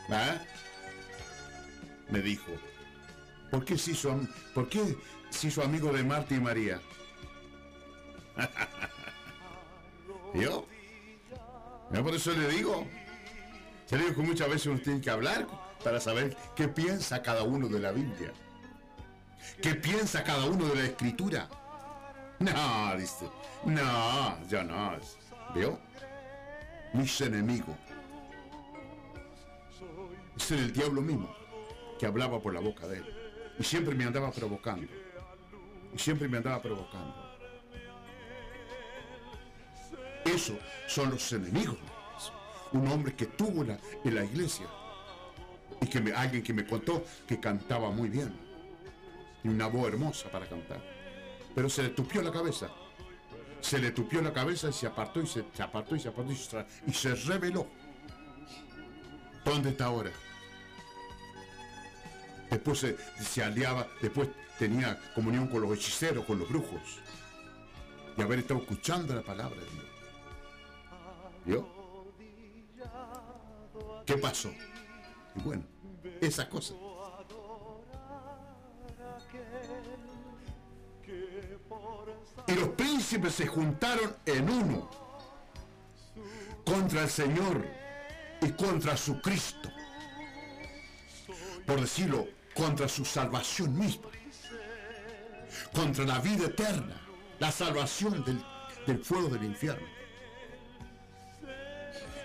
¿Ah? 0.09 0.41
Me 2.09 2.19
dijo. 2.19 2.51
¿Por 3.49 3.63
qué 3.63 3.75
hizo, 3.75 4.11
am- 4.11 4.27
por 4.53 4.67
qué 4.67 4.97
se 5.31 5.47
hizo 5.47 5.63
amigo 5.63 5.91
de 5.91 6.03
Marta 6.03 6.35
y 6.35 6.39
María? 6.39 6.79
¿Yo? 10.33 10.67
¿No 11.89 12.03
por 12.03 12.13
eso 12.13 12.31
le 12.31 12.47
digo? 12.49 12.87
Se 13.85 13.97
le 13.97 14.03
digo 14.03 14.15
que 14.15 14.21
muchas 14.21 14.47
veces 14.47 14.67
uno 14.67 14.79
tiene 14.79 15.01
que 15.01 15.09
hablar 15.09 15.47
para 15.83 15.99
saber 15.99 16.37
qué 16.55 16.67
piensa 16.67 17.21
cada 17.21 17.43
uno 17.43 17.67
de 17.67 17.79
la 17.79 17.91
Biblia. 17.91 18.31
¿Qué 19.61 19.75
piensa 19.75 20.23
cada 20.23 20.45
uno 20.45 20.67
de 20.67 20.75
la 20.75 20.85
Escritura? 20.85 21.49
No, 22.39 22.95
dice. 22.97 23.29
No, 23.65 24.47
yo 24.47 24.63
no. 24.63 24.97
¿Veo? 25.53 25.79
Mis 26.93 27.19
enemigos. 27.21 27.75
Era 30.49 30.61
el 30.61 30.73
diablo 30.73 31.01
mismo 31.01 31.33
que 31.97 32.05
hablaba 32.05 32.41
por 32.41 32.53
la 32.53 32.59
boca 32.59 32.87
de 32.87 32.97
él. 32.97 33.05
Y 33.57 33.63
siempre 33.63 33.95
me 33.95 34.03
andaba 34.03 34.31
provocando. 34.31 34.91
Y 35.93 35.99
siempre 35.99 36.27
me 36.27 36.37
andaba 36.37 36.61
provocando. 36.61 37.31
Eso 40.25 40.57
son 40.87 41.09
los 41.11 41.31
enemigos. 41.33 41.77
Un 42.73 42.87
hombre 42.87 43.13
que 43.15 43.25
tuvo 43.25 43.63
la- 43.63 43.79
en 44.03 44.15
la 44.15 44.23
iglesia. 44.23 44.67
Y 45.81 45.87
que 45.87 46.13
alguien 46.13 46.43
que 46.43 46.53
me 46.53 46.65
contó 46.65 47.03
que 47.27 47.39
cantaba 47.39 47.89
muy 47.89 48.09
bien. 48.09 48.31
Y 49.43 49.47
una 49.49 49.67
voz 49.67 49.87
hermosa 49.89 50.29
para 50.29 50.47
cantar. 50.47 50.81
Pero 51.55 51.69
se 51.69 51.83
le 51.83 51.89
tupió 51.89 52.21
la 52.21 52.31
cabeza. 52.31 52.69
Se 53.59 53.77
le 53.79 53.91
tupió 53.91 54.21
la 54.21 54.31
cabeza 54.31 54.69
y 54.69 54.73
se 54.73 54.87
apartó 54.87 55.21
y 55.21 55.27
se, 55.27 55.43
apartó 55.61 55.95
y 55.95 55.99
se 55.99 56.07
apartó 56.07 56.31
y 56.87 56.93
se 56.93 57.15
reveló. 57.15 57.67
¿Dónde 59.43 59.69
está 59.71 59.85
ahora? 59.85 60.11
Después 62.51 62.79
se, 62.79 62.97
se 63.23 63.43
aliaba, 63.43 63.87
después 64.01 64.29
tenía 64.59 64.99
comunión 65.15 65.47
con 65.47 65.61
los 65.61 65.73
hechiceros, 65.73 66.25
con 66.25 66.37
los 66.37 66.49
brujos. 66.49 66.99
Y 68.17 68.21
haber 68.21 68.39
estado 68.39 68.59
escuchando 68.59 69.15
la 69.15 69.21
palabra 69.21 69.59
de 69.59 69.65
Dios. 69.65 69.85
¿Vio? 71.45 71.81
¿Qué 74.05 74.17
pasó? 74.17 74.53
Y 75.35 75.41
bueno, 75.41 75.63
esa 76.19 76.49
cosa. 76.49 76.75
Y 82.47 82.53
los 82.53 82.69
príncipes 82.69 83.33
se 83.33 83.47
juntaron 83.47 84.13
en 84.25 84.49
uno 84.49 84.89
contra 86.65 87.03
el 87.03 87.09
Señor 87.09 87.65
y 88.41 88.51
contra 88.51 88.97
su 88.97 89.21
Cristo. 89.21 89.69
Por 91.65 91.79
decirlo, 91.79 92.27
contra 92.53 92.87
su 92.87 93.05
salvación 93.05 93.77
misma. 93.77 94.09
Contra 95.73 96.05
la 96.05 96.19
vida 96.19 96.45
eterna, 96.45 97.01
la 97.39 97.51
salvación 97.51 98.23
del, 98.23 98.43
del 98.87 99.03
fuego 99.03 99.29
del 99.29 99.43
infierno. 99.43 99.87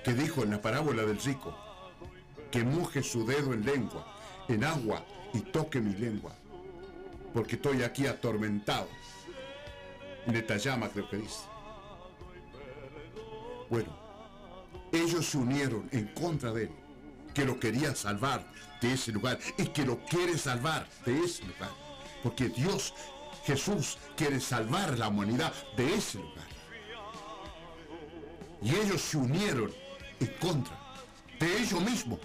Que 0.05 0.15
dijo 0.15 0.43
en 0.43 0.51
la 0.51 0.61
parábola 0.61 1.05
del 1.05 1.21
rico, 1.21 1.57
que 2.51 2.65
moje 2.65 3.03
su 3.03 3.27
dedo 3.27 3.53
en 3.53 3.65
lengua, 3.65 4.07
en 4.49 4.65
agua, 4.65 5.05
y 5.33 5.41
toque 5.41 5.81
mi 5.81 5.95
lengua, 5.95 6.33
porque 7.35 7.57
estoy 7.57 7.83
aquí 7.83 8.07
atormentado. 8.07 8.89
En 10.27 10.59
llama 10.59 10.89
creo 10.89 11.09
que 11.09 11.19
dice. 11.19 11.45
Bueno, 13.69 13.97
ellos 14.93 15.27
se 15.27 15.39
unieron 15.39 15.89
en 15.93 16.07
contra 16.09 16.53
de 16.53 16.65
él, 16.65 16.71
que 17.37 17.45
lo 17.45 17.61
quería 17.61 17.95
salvar 17.95 18.43
de 18.81 18.95
ese 18.95 19.13
lugar 19.13 19.39
y 19.59 19.67
que 19.67 19.85
lo 19.85 19.99
quiere 20.07 20.39
salvar 20.39 20.89
de 21.05 21.21
ese 21.23 21.45
lugar. 21.45 21.69
Porque 22.23 22.49
Dios, 22.49 22.95
Jesús, 23.45 23.99
quiere 24.17 24.41
salvar 24.41 24.89
a 24.89 24.97
la 24.97 25.09
humanidad 25.09 25.53
de 25.77 25.97
ese 25.97 26.17
lugar. 26.17 26.47
Y 28.63 28.75
ellos 28.75 29.03
se 29.03 29.19
unieron 29.19 29.71
en 30.19 30.27
contra 30.41 30.75
de 31.39 31.59
ellos 31.59 31.83
mismos. 31.83 32.21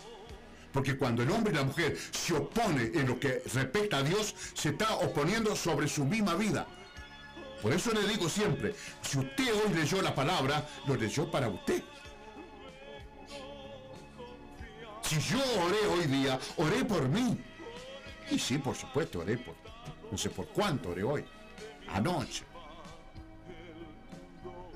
Porque 0.72 0.98
cuando 0.98 1.24
el 1.24 1.32
hombre 1.32 1.52
y 1.52 1.58
la 1.58 1.66
mujer 1.66 1.98
se 2.12 2.34
opone 2.34 2.92
en 2.94 3.06
lo 3.06 3.20
que 3.20 3.44
respecta 3.54 3.98
a 3.98 4.04
Dios, 4.04 4.34
se 4.54 4.70
está 4.70 4.96
oponiendo 4.96 5.58
sobre 5.58 5.90
su 5.90 6.06
misma 6.06 6.36
vida. 6.36 6.66
Por 7.62 7.74
eso 7.74 7.92
le 7.92 8.08
digo 8.08 8.30
siempre, 8.30 8.74
si 9.02 9.20
usted 9.20 9.54
hoy 9.54 9.74
leyó 9.74 10.02
la 10.02 10.16
palabra, 10.16 10.66
lo 10.88 10.96
leyó 10.96 11.30
para 11.30 11.50
usted. 11.50 11.84
Si 15.12 15.20
yo 15.20 15.40
oré 15.62 15.88
hoy 15.88 16.08
día, 16.08 16.40
oré 16.56 16.86
por 16.86 17.10
mí. 17.10 17.38
Y 18.30 18.40
sí, 18.40 18.58
por 18.58 18.78
supuesto, 18.78 19.20
oré 19.20 19.38
por, 19.38 19.56
no 20.10 20.18
sé 20.18 20.30
por 20.30 20.48
cuánto 20.48 20.92
oré 20.92 21.04
hoy, 21.04 21.26
anoche. 21.90 22.46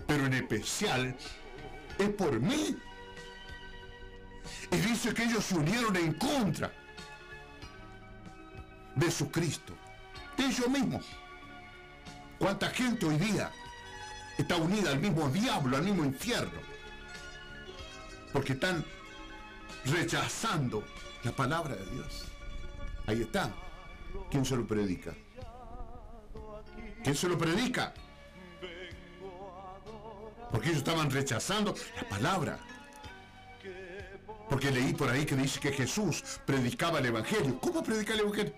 Pero 0.06 0.26
en 0.26 0.34
especial, 0.34 1.16
es 1.98 2.10
por 2.10 2.38
mí. 2.41 2.76
Y 4.74 4.76
dice 4.76 5.14
que 5.14 5.24
ellos 5.24 5.45
se 5.45 5.56
unieron 5.56 5.95
en 5.95 6.14
contra 6.16 6.70
de 8.94 9.10
su 9.12 9.32
Cristo, 9.32 9.74
de 10.36 10.48
ellos 10.48 10.68
mismos. 10.68 11.06
¿Cuánta 12.38 12.70
gente 12.72 13.06
hoy 13.06 13.16
día 13.16 13.53
está 14.38 14.57
unida 14.57 14.91
al 14.91 14.99
mismo 14.99 15.30
diablo, 15.30 15.78
al 15.78 15.84
mismo 15.84 16.03
infierno? 16.03 16.60
Porque 18.34 18.52
están 18.52 18.84
rechazando 19.86 20.84
la 21.24 21.32
palabra 21.32 21.76
de 21.76 21.86
Dios. 21.91 22.26
Ahí 23.07 23.22
está. 23.22 23.53
¿Quién 24.30 24.45
se 24.45 24.56
lo 24.56 24.66
predica? 24.66 25.14
¿Quién 27.03 27.16
se 27.16 27.28
lo 27.28 27.38
predica? 27.38 27.94
Porque 30.52 30.70
ellos 30.70 30.80
estaban 30.80 31.12
rechazando 31.12 31.76
la 31.95 32.10
palabra. 32.10 32.60
Porque 34.49 34.72
leí 34.72 34.94
por 34.94 35.10
ahí 35.10 35.26
que 35.26 35.36
dice 35.36 35.60
que 35.60 35.72
Jesús 35.72 36.24
predicaba 36.45 36.99
el 36.99 37.07
Evangelio. 37.07 37.60
¿Cómo 37.60 37.84
predica 37.84 38.14
el 38.14 38.22
Evangelio? 38.22 38.53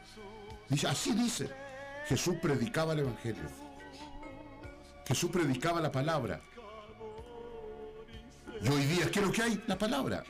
Dice, 0.70 0.88
así 0.88 1.14
dice. 1.14 1.49
Jesús 2.08 2.36
predicaba 2.41 2.94
el 2.94 2.99
Evangelio. 2.99 3.44
Jesús 5.08 5.30
predicaba 5.32 5.82
la 5.82 5.91
palabra. 5.91 6.41
Y 8.62 8.68
hoy 8.68 8.84
día, 8.86 9.10
¿qué 9.12 9.20
es 9.20 9.26
lo 9.26 9.32
que 9.32 9.41
hay? 9.41 9.64
La 9.68 9.78
palabra. 9.78 10.24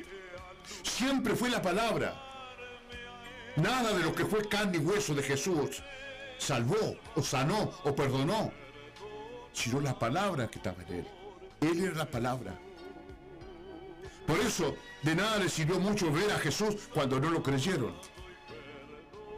Siempre 0.84 1.36
fue 1.36 1.50
la 1.50 1.62
palabra. 1.62 2.16
Nada 3.56 3.94
de 3.94 4.04
lo 4.04 4.14
que 4.14 4.26
fue 4.26 4.48
carne 4.48 4.78
y 4.78 4.82
hueso 4.82 5.16
de 5.16 5.24
Jesús 5.24 5.82
salvó, 6.38 6.96
o 7.16 7.24
sanó, 7.24 7.72
o 7.84 7.96
perdonó, 7.96 8.52
sino 9.54 9.82
la 9.82 9.98
palabra 9.98 10.48
que 10.48 10.60
estaba 10.60 10.84
en 10.84 10.96
él. 11.00 11.08
Él 11.62 11.84
era 11.84 11.96
la 11.96 12.06
palabra. 12.06 12.58
Por 14.28 14.40
eso, 14.40 14.76
de 15.02 15.16
nada 15.16 15.38
le 15.38 15.50
sirvió 15.50 15.80
mucho 15.80 16.12
ver 16.12 16.32
a 16.32 16.40
Jesús 16.40 16.76
cuando 16.94 17.20
no 17.20 17.30
lo 17.30 17.42
creyeron. 17.42 17.96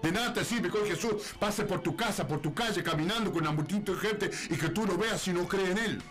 De 0.01 0.11
nada 0.11 0.33
te 0.33 0.45
sirve 0.45 0.71
que 0.71 0.89
Jesús 0.89 1.35
pase 1.39 1.63
por 1.63 1.81
tu 1.81 1.95
casa, 1.95 2.27
por 2.27 2.41
tu 2.41 2.53
calle, 2.53 2.83
caminando 2.83 3.31
con 3.31 3.41
una 3.41 3.51
multitud 3.51 3.95
de 3.95 4.07
gente 4.07 4.31
y 4.49 4.57
que 4.57 4.69
tú 4.69 4.85
lo 4.85 4.97
veas 4.97 5.27
y 5.27 5.33
no 5.33 5.47
crees 5.47 5.69
en 5.71 5.77
Él. 5.77 6.01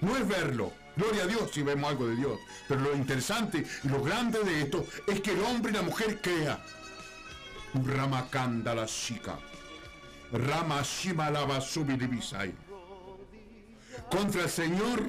No 0.00 0.16
es 0.16 0.26
verlo. 0.26 0.72
Gloria 0.96 1.24
a 1.24 1.26
Dios 1.26 1.50
si 1.52 1.62
vemos 1.62 1.90
algo 1.90 2.08
de 2.08 2.16
Dios. 2.16 2.40
Pero 2.66 2.80
lo 2.80 2.96
interesante 2.96 3.64
y 3.84 3.88
lo 3.88 4.02
grande 4.02 4.40
de 4.40 4.62
esto 4.62 4.86
es 5.06 5.20
que 5.20 5.32
el 5.32 5.42
hombre 5.42 5.72
y 5.72 5.74
la 5.74 5.82
mujer 5.82 6.20
crea. 6.20 6.58
Ramakanda 7.74 8.74
la 8.74 8.86
chica. 8.86 9.38
Rama. 10.32 10.82
Contra 14.10 14.42
el 14.42 14.48
Señor 14.48 15.02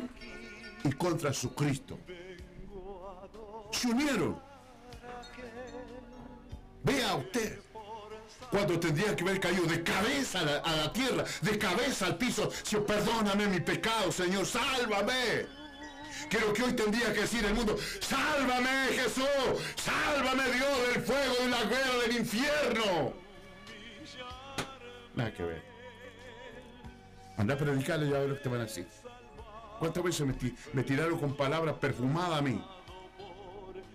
y 0.83 0.91
contra 0.91 1.33
su 1.33 1.55
Cristo. 1.55 1.99
Se 3.71 3.87
unieron. 3.87 4.39
Vea 6.83 7.15
usted. 7.15 7.59
Cuando 8.51 8.79
tendría 8.79 9.15
que 9.15 9.23
haber 9.23 9.39
caído 9.39 9.65
de 9.65 9.83
cabeza 9.83 10.39
a 10.39 10.43
la, 10.43 10.57
a 10.59 10.75
la 10.75 10.93
tierra, 10.93 11.25
de 11.41 11.57
cabeza 11.57 12.05
al 12.05 12.17
piso. 12.17 12.49
Señor, 12.63 12.85
perdóname 12.85 13.47
mi 13.47 13.59
pecado, 13.59 14.11
Señor, 14.11 14.45
sálvame. 14.45 15.56
Que 16.29 16.39
lo 16.39 16.53
que 16.53 16.63
hoy 16.63 16.73
tendría 16.73 17.13
que 17.13 17.21
decir 17.21 17.45
el 17.45 17.53
mundo, 17.53 17.77
sálvame 18.01 18.69
Jesús, 18.91 19.25
sálvame 19.75 20.43
Dios 20.51 20.93
del 20.93 21.03
fuego, 21.03 21.35
de 21.43 21.49
la 21.49 21.63
guerra, 21.63 21.97
del 22.05 22.17
infierno. 22.17 23.13
Nada 25.15 25.33
que 25.33 25.43
ver. 25.43 25.63
Anda 27.37 27.53
a 27.53 27.57
predicarle 27.57 28.07
y 28.09 28.13
a 28.13 28.19
ver 28.19 28.29
lo 28.29 28.35
que 28.35 28.41
te 28.41 28.49
van 28.49 28.59
a 28.61 28.63
decir. 28.63 28.87
¿Cuántas 29.79 30.03
veces 30.03 30.25
me, 30.27 30.33
ti- 30.33 30.55
me 30.73 30.83
tiraron 30.83 31.19
con 31.19 31.35
palabras 31.37 31.75
perfumadas 31.75 32.39
a 32.39 32.41
mí 32.41 32.61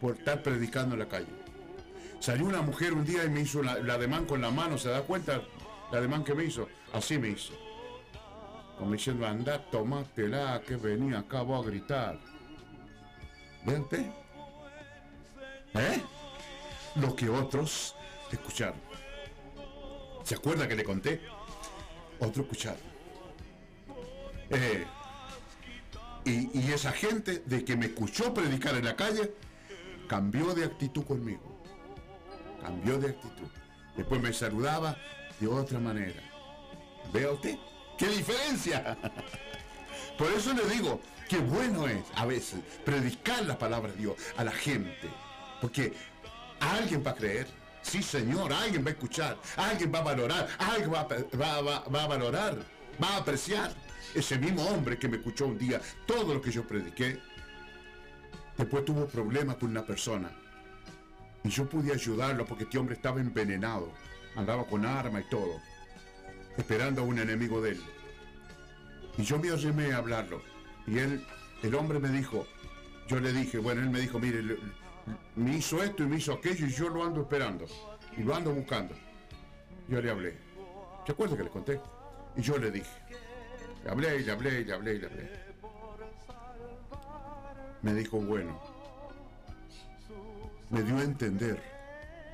por 0.00 0.16
estar 0.16 0.42
predicando 0.42 0.94
en 0.94 1.00
la 1.00 1.09
calle? 1.09 1.26
Salió 2.20 2.46
una 2.46 2.62
mujer 2.62 2.92
un 2.92 3.04
día 3.04 3.24
y 3.24 3.30
me 3.30 3.40
hizo 3.40 3.62
la, 3.62 3.74
la 3.80 3.98
con 4.26 4.40
la 4.40 4.50
mano, 4.50 4.78
¿se 4.78 4.88
da 4.88 5.02
cuenta? 5.02 5.42
La 5.90 5.98
ademán 5.98 6.22
que 6.24 6.34
me 6.34 6.44
hizo, 6.44 6.68
así 6.92 7.18
me 7.18 7.28
hizo. 7.30 7.52
Como 8.82 8.94
diciendo, 8.94 9.24
anda, 9.28 9.64
tomátela, 9.70 10.60
que 10.66 10.74
venía 10.74 11.20
acá, 11.20 11.42
voy 11.42 11.62
a 11.62 11.64
gritar. 11.64 12.18
¿Ve 13.64 13.78
usted? 13.78 14.06
¿Eh? 15.74 16.02
Lo 16.96 17.14
que 17.14 17.28
otros 17.28 17.94
escucharon. 18.32 18.80
¿Se 20.24 20.34
acuerda 20.34 20.66
que 20.66 20.74
le 20.74 20.82
conté? 20.82 21.20
Otros 22.18 22.38
escucharon. 22.38 22.80
Eh, 24.50 24.84
y, 26.24 26.59
y 26.59 26.72
esa 26.72 26.90
gente 26.90 27.44
de 27.46 27.64
que 27.64 27.76
me 27.76 27.86
escuchó 27.86 28.34
predicar 28.34 28.74
en 28.74 28.86
la 28.86 28.96
calle, 28.96 29.32
cambió 30.09 30.54
de 30.54 30.64
actitud 30.64 31.04
conmigo. 31.04 31.62
Cambió 32.60 32.98
de 32.98 33.10
actitud. 33.10 33.46
Después 33.96 34.20
me 34.20 34.32
saludaba 34.32 34.96
de 35.38 35.46
otra 35.46 35.78
manera. 35.78 36.20
¿Vea 37.12 37.30
usted? 37.30 37.56
¡Qué 38.02 38.08
diferencia! 38.08 38.98
Por 40.18 40.26
eso 40.32 40.52
le 40.52 40.64
digo 40.74 41.00
que 41.28 41.38
bueno 41.38 41.86
es 41.86 42.02
a 42.16 42.26
veces 42.26 42.58
predicar 42.84 43.44
la 43.44 43.56
palabra 43.56 43.92
de 43.92 43.98
Dios 43.98 44.16
a 44.36 44.42
la 44.42 44.50
gente. 44.50 45.08
Porque 45.60 45.92
alguien 46.58 47.04
va 47.06 47.12
a 47.12 47.14
creer. 47.14 47.46
Sí, 47.80 48.02
Señor, 48.02 48.52
alguien 48.52 48.84
va 48.84 48.88
a 48.88 48.94
escuchar, 48.94 49.38
alguien 49.54 49.92
va 49.94 50.00
a 50.00 50.02
valorar, 50.02 50.48
alguien 50.58 50.92
va 50.92 51.02
a 51.02 52.06
valorar, 52.08 52.58
va 53.00 53.08
a 53.08 53.16
apreciar. 53.18 53.72
Ese 54.16 54.36
mismo 54.36 54.64
hombre 54.64 54.98
que 54.98 55.08
me 55.08 55.18
escuchó 55.18 55.46
un 55.46 55.56
día 55.56 55.80
todo 56.04 56.34
lo 56.34 56.42
que 56.42 56.50
yo 56.50 56.66
prediqué, 56.66 57.20
después 58.58 58.84
tuvo 58.84 59.06
problemas 59.06 59.58
con 59.58 59.70
una 59.70 59.86
persona. 59.86 60.28
Y 61.44 61.50
yo 61.50 61.68
pude 61.68 61.92
ayudarlo 61.92 62.46
porque 62.46 62.64
este 62.64 62.78
hombre 62.78 62.96
estaba 62.96 63.20
envenenado, 63.20 63.92
andaba 64.34 64.66
con 64.66 64.84
arma 64.84 65.20
y 65.20 65.24
todo 65.30 65.60
esperando 66.56 67.02
a 67.02 67.04
un 67.04 67.18
enemigo 67.18 67.60
de 67.60 67.70
él. 67.70 67.80
Y 69.18 69.22
yo 69.22 69.38
me 69.38 69.50
arrimé 69.50 69.92
a 69.92 69.98
hablarlo. 69.98 70.42
Y 70.86 70.98
él, 70.98 71.24
el 71.62 71.74
hombre 71.74 71.98
me 71.98 72.08
dijo, 72.08 72.46
yo 73.08 73.20
le 73.20 73.32
dije, 73.32 73.58
bueno, 73.58 73.82
él 73.82 73.90
me 73.90 74.00
dijo, 74.00 74.18
mire, 74.18 74.42
me 75.36 75.56
hizo 75.56 75.82
esto 75.82 76.02
y 76.02 76.06
me 76.06 76.16
hizo 76.16 76.32
aquello 76.32 76.66
y 76.66 76.70
yo 76.70 76.88
lo 76.88 77.04
ando 77.04 77.22
esperando. 77.22 77.66
Y 78.16 78.22
lo 78.22 78.34
ando 78.34 78.52
buscando. 78.52 78.94
Yo 79.88 80.00
le 80.00 80.10
hablé. 80.10 80.34
¿Se 81.06 81.12
acuerda 81.12 81.36
que 81.36 81.44
le 81.44 81.50
conté? 81.50 81.80
Y 82.36 82.42
yo 82.42 82.56
le 82.58 82.70
dije. 82.70 82.90
Le 83.84 83.90
hablé 83.90 84.16
y 84.16 84.24
le 84.24 84.32
hablé 84.32 84.60
y 84.60 84.64
le 84.64 84.72
hablé 84.72 84.94
y 84.94 84.98
le 84.98 85.06
hablé. 85.06 85.30
Me 87.82 87.94
dijo, 87.94 88.20
bueno. 88.20 88.60
Me 90.70 90.82
dio 90.82 90.96
a 90.96 91.02
entender. 91.02 91.60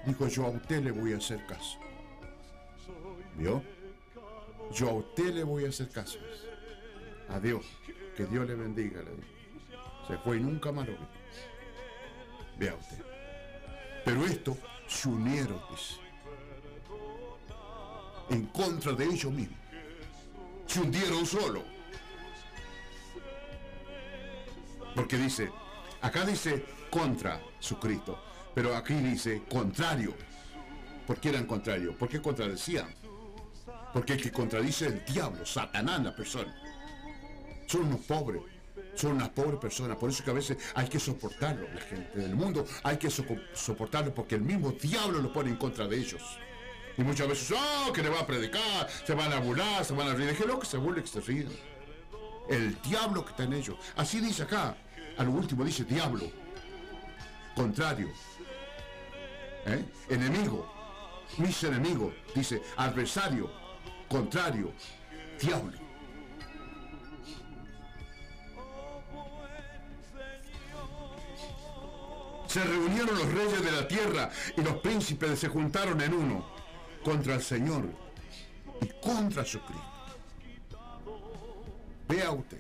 Dijo, 0.07 0.29
yo 0.29 0.47
a 0.47 0.51
usted 0.51 0.83
le 0.83 0.93
voy 0.93 1.13
a 1.13 1.17
hacer 1.17 1.45
caso. 1.47 1.79
¿Vio? 3.37 3.63
Yo 4.73 4.91
a 4.91 4.93
usted 4.95 5.35
le 5.35 5.45
voy 5.45 5.65
a 5.65 5.69
hacer 5.69 5.89
caso. 5.89 6.19
Adiós. 7.29 7.65
Que 8.17 8.27
Dios 8.27 8.47
le 8.47 8.55
bendiga. 8.55 9.01
Se 10.09 10.19
fue 10.19 10.39
y 10.39 10.41
nunca 10.41 10.73
más 10.73 10.87
lo 10.87 10.95
vi. 10.95 11.07
Vea 12.59 12.75
usted. 12.75 13.05
Pero 14.05 14.25
esto 14.27 14.57
se 14.87 15.09
unieron. 15.09 15.61
En 18.31 18.47
contra 18.47 18.93
de 18.93 19.05
ellos 19.05 19.33
mismos. 19.33 19.59
Se 20.67 20.81
hundieron 20.81 21.25
solo. 21.25 21.63
Porque 24.95 25.17
dice, 25.17 25.51
acá 26.01 26.25
dice 26.27 26.65
contra 26.91 27.41
su 27.61 27.79
Cristo, 27.79 28.21
pero 28.55 28.75
aquí 28.75 28.95
dice 28.95 29.45
contrario. 29.49 30.15
¿Por 31.07 31.19
qué 31.21 31.29
eran 31.29 31.47
contrarios? 31.47 31.95
¿Por 31.95 32.09
qué 32.09 32.21
contradecían? 32.21 32.93
Porque 33.93 34.15
el 34.15 34.23
que 34.23 34.31
contradice 34.31 34.87
el 34.87 35.05
diablo, 35.05 35.45
Satanás, 35.47 36.03
la 36.03 36.15
persona. 36.15 36.55
Son 37.67 37.83
unos 37.83 38.01
pobres, 38.01 38.43
son 38.95 39.13
unas 39.13 39.31
pobres 39.31 39.59
personas. 39.59 39.97
Por 39.97 40.11
eso 40.11 40.25
que 40.25 40.31
a 40.31 40.35
veces 40.35 40.59
hay 40.75 40.89
que 40.89 40.99
soportarlo, 40.99 41.67
la 41.73 41.81
gente 41.81 42.19
del 42.19 42.35
mundo, 42.35 42.67
hay 42.83 42.97
que 42.97 43.11
soportarlo 43.11 44.15
porque 44.15 44.35
el 44.35 44.43
mismo 44.43 44.73
diablo 44.73 45.21
lo 45.21 45.33
pone 45.33 45.51
en 45.51 45.57
contra 45.57 45.87
de 45.87 45.97
ellos. 45.97 46.23
Y 46.99 47.03
muchas 47.05 47.29
veces, 47.29 47.57
oh, 47.57 47.93
que 47.93 48.03
le 48.03 48.09
va 48.09 48.21
a 48.21 48.27
predicar, 48.27 48.89
se 49.07 49.15
van 49.15 49.33
a 49.33 49.39
burlar, 49.39 49.85
se 49.85 49.95
van 49.95 50.09
a 50.09 50.15
reír. 50.15 50.31
Déjelo 50.31 50.59
que 50.59 50.67
se 50.67 50.79
burle, 50.79 51.03
que 51.03 51.09
se. 51.09 51.47
El 52.49 52.83
diablo 52.83 53.25
que 53.25 53.31
está 53.31 53.45
en 53.45 53.53
ellos. 53.53 53.77
Así 53.95 54.21
dice 54.21 54.43
acá. 54.43 54.77
A 55.17 55.23
lo 55.23 55.31
último 55.31 55.65
dice 55.65 55.85
diablo. 55.85 56.29
Contrario. 57.55 58.09
¿Eh? 59.67 59.85
Enemigo. 60.09 60.69
Mis 61.39 61.63
enemigos. 61.63 62.15
Dice 62.35 62.63
adversario. 62.77 63.68
Contrario. 64.09 64.73
Diablo. 65.41 65.79
Se 72.47 72.65
reunieron 72.65 73.19
los 73.19 73.31
reyes 73.33 73.63
de 73.63 73.73
la 73.73 73.87
tierra 73.87 74.31
y 74.57 74.63
los 74.63 74.77
príncipes 74.77 75.39
se 75.39 75.49
juntaron 75.49 76.01
en 76.01 76.15
uno 76.15 76.47
contra 77.05 77.35
el 77.35 77.43
Señor 77.43 77.85
y 78.81 78.89
contra 79.07 79.45
su 79.45 79.61
Cristo. 79.61 79.85
Vea 82.09 82.31
usted. 82.31 82.59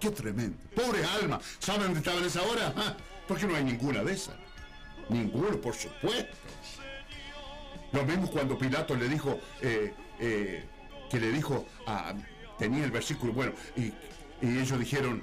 Qué 0.00 0.10
tremendo. 0.10 0.56
Pobre 0.74 1.04
alma. 1.04 1.38
¿Saben 1.58 1.82
dónde 1.82 1.98
estaba 1.98 2.18
en 2.18 2.24
esa 2.24 2.42
hora? 2.42 2.72
Ah, 2.76 2.96
Porque 3.28 3.46
no 3.46 3.54
hay 3.54 3.62
ninguna 3.64 4.02
de 4.02 4.14
esas. 4.14 4.36
Ninguno, 5.10 5.60
por 5.60 5.74
supuesto. 5.74 6.34
Lo 7.92 8.04
mismo 8.04 8.30
cuando 8.30 8.56
Pilato 8.56 8.94
le 8.96 9.06
dijo, 9.06 9.38
eh, 9.60 9.92
eh, 10.24 10.64
que 11.10 11.18
le 11.20 11.30
dijo, 11.32 11.66
a- 11.86 12.14
tenía 12.58 12.84
el 12.84 12.90
versículo, 12.92 13.32
bueno, 13.32 13.52
y, 13.76 13.86
y 14.40 14.58
ellos 14.58 14.78
dijeron, 14.78 15.22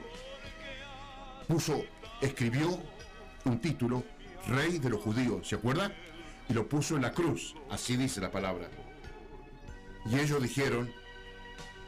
puso, 1.47 1.83
escribió 2.21 2.81
un 3.45 3.59
título, 3.59 4.03
Rey 4.47 4.79
de 4.79 4.89
los 4.89 5.01
Judíos, 5.01 5.47
¿se 5.47 5.55
acuerda? 5.55 5.91
Y 6.49 6.53
lo 6.53 6.67
puso 6.67 6.95
en 6.95 7.03
la 7.03 7.11
cruz, 7.13 7.55
así 7.69 7.95
dice 7.95 8.19
la 8.19 8.29
palabra. 8.31 8.69
Y 10.05 10.19
ellos 10.19 10.41
dijeron 10.41 10.91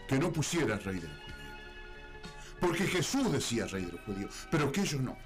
que 0.08 0.18
no 0.20 0.32
pusiera 0.32 0.78
Rey 0.78 1.00
de 1.00 1.08
los 1.08 1.18
Judíos. 1.18 1.32
Porque 2.60 2.86
Jesús 2.86 3.32
decía 3.32 3.66
Rey 3.68 3.86
de 3.86 3.92
los 3.94 4.02
Judíos, 4.02 4.48
pero 4.52 4.72
que 4.72 4.82
ellos 4.82 5.02
no. 5.02 5.18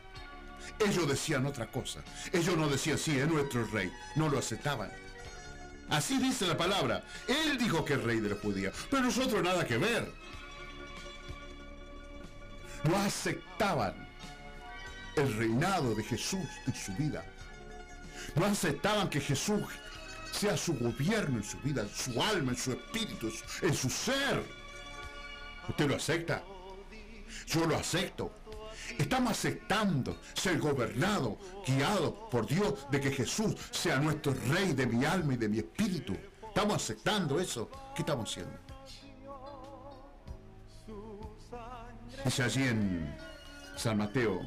Ellos 0.80 1.08
decían 1.08 1.46
otra 1.46 1.68
cosa. 1.72 2.04
Ellos 2.34 2.58
no 2.58 2.68
decían, 2.68 2.98
sí, 2.98 3.18
es 3.20 3.28
nuestro 3.28 3.66
rey. 3.68 3.92
No 4.16 4.30
lo 4.30 4.40
aceptaban. 4.40 4.90
Así 5.90 6.18
dice 6.18 6.48
la 6.48 6.58
palabra. 6.58 7.04
Él 7.28 7.58
dijo 7.58 7.86
que 7.86 7.94
es 7.94 8.04
rey 8.04 8.20
de 8.20 8.30
los 8.30 8.40
judíos, 8.40 8.74
pero 8.90 9.04
nosotros 9.04 9.44
nada 9.44 9.66
que 9.66 9.78
ver. 9.78 10.12
No 12.84 12.98
aceptaban 12.98 13.94
el 15.16 15.34
reinado 15.38 15.96
de 15.96 16.04
Jesús 16.04 16.48
en 16.68 16.76
su 16.76 16.94
vida. 16.94 17.24
No 18.36 18.46
aceptaban 18.46 19.10
que 19.10 19.22
Jesús 19.22 19.62
sea 20.32 20.58
su 20.58 20.74
gobierno 20.78 21.38
en 21.38 21.44
su 21.44 21.58
vida, 21.60 21.82
en 21.84 21.90
su 21.96 22.22
alma, 22.22 22.52
en 22.52 22.58
su 22.58 22.72
espíritu, 22.74 23.32
en 23.62 23.74
su- 23.74 23.90
ser. 23.90 24.44
¿Usted 25.70 25.88
lo 25.88 25.96
acepta? 25.96 26.44
Yo 27.48 27.66
lo 27.66 27.76
acepto. 27.78 28.32
Estamos 28.98 29.32
aceptando 29.32 30.18
ser 30.34 30.60
gobernado, 30.60 31.38
guiado 31.66 32.30
por 32.30 32.46
Dios, 32.48 32.88
de 32.92 33.00
que 33.00 33.12
Jesús 33.12 33.56
sea 33.72 33.98
nuestro 34.00 34.34
rey 34.50 34.74
de 34.74 34.86
mi 34.86 35.06
alma 35.06 35.34
y 35.34 35.38
de 35.38 35.50
mi 35.50 35.58
espíritu. 35.60 36.16
Estamos 36.48 36.76
aceptando 36.76 37.40
eso. 37.40 37.70
¿Qué 37.96 38.02
estamos 38.02 38.30
haciendo? 38.30 38.58
Dice 42.24 42.44
allí 42.44 42.64
en 42.64 43.16
San 43.76 43.98
Mateo, 43.98 44.42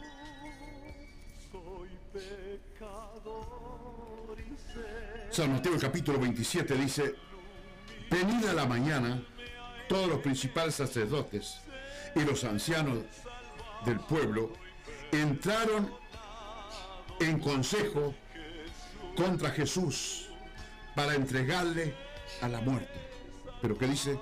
San 5.30 5.52
Mateo 5.52 5.74
el 5.74 5.80
capítulo 5.80 6.18
27 6.18 6.74
dice, 6.74 7.14
venida 8.10 8.52
la 8.54 8.66
mañana, 8.66 9.22
todos 9.88 10.08
los 10.08 10.18
principales 10.20 10.74
sacerdotes 10.74 11.60
y 12.16 12.20
los 12.20 12.42
ancianos 12.44 13.04
del 13.84 14.00
pueblo 14.00 14.52
entraron 15.12 15.90
en 17.20 17.38
consejo 17.38 18.14
contra 19.16 19.50
Jesús 19.50 20.28
para 20.94 21.14
entregarle 21.14 21.94
a 22.42 22.48
la 22.48 22.60
muerte. 22.60 23.00
Pero 23.60 23.76
¿qué 23.76 23.86
dice? 23.86 24.18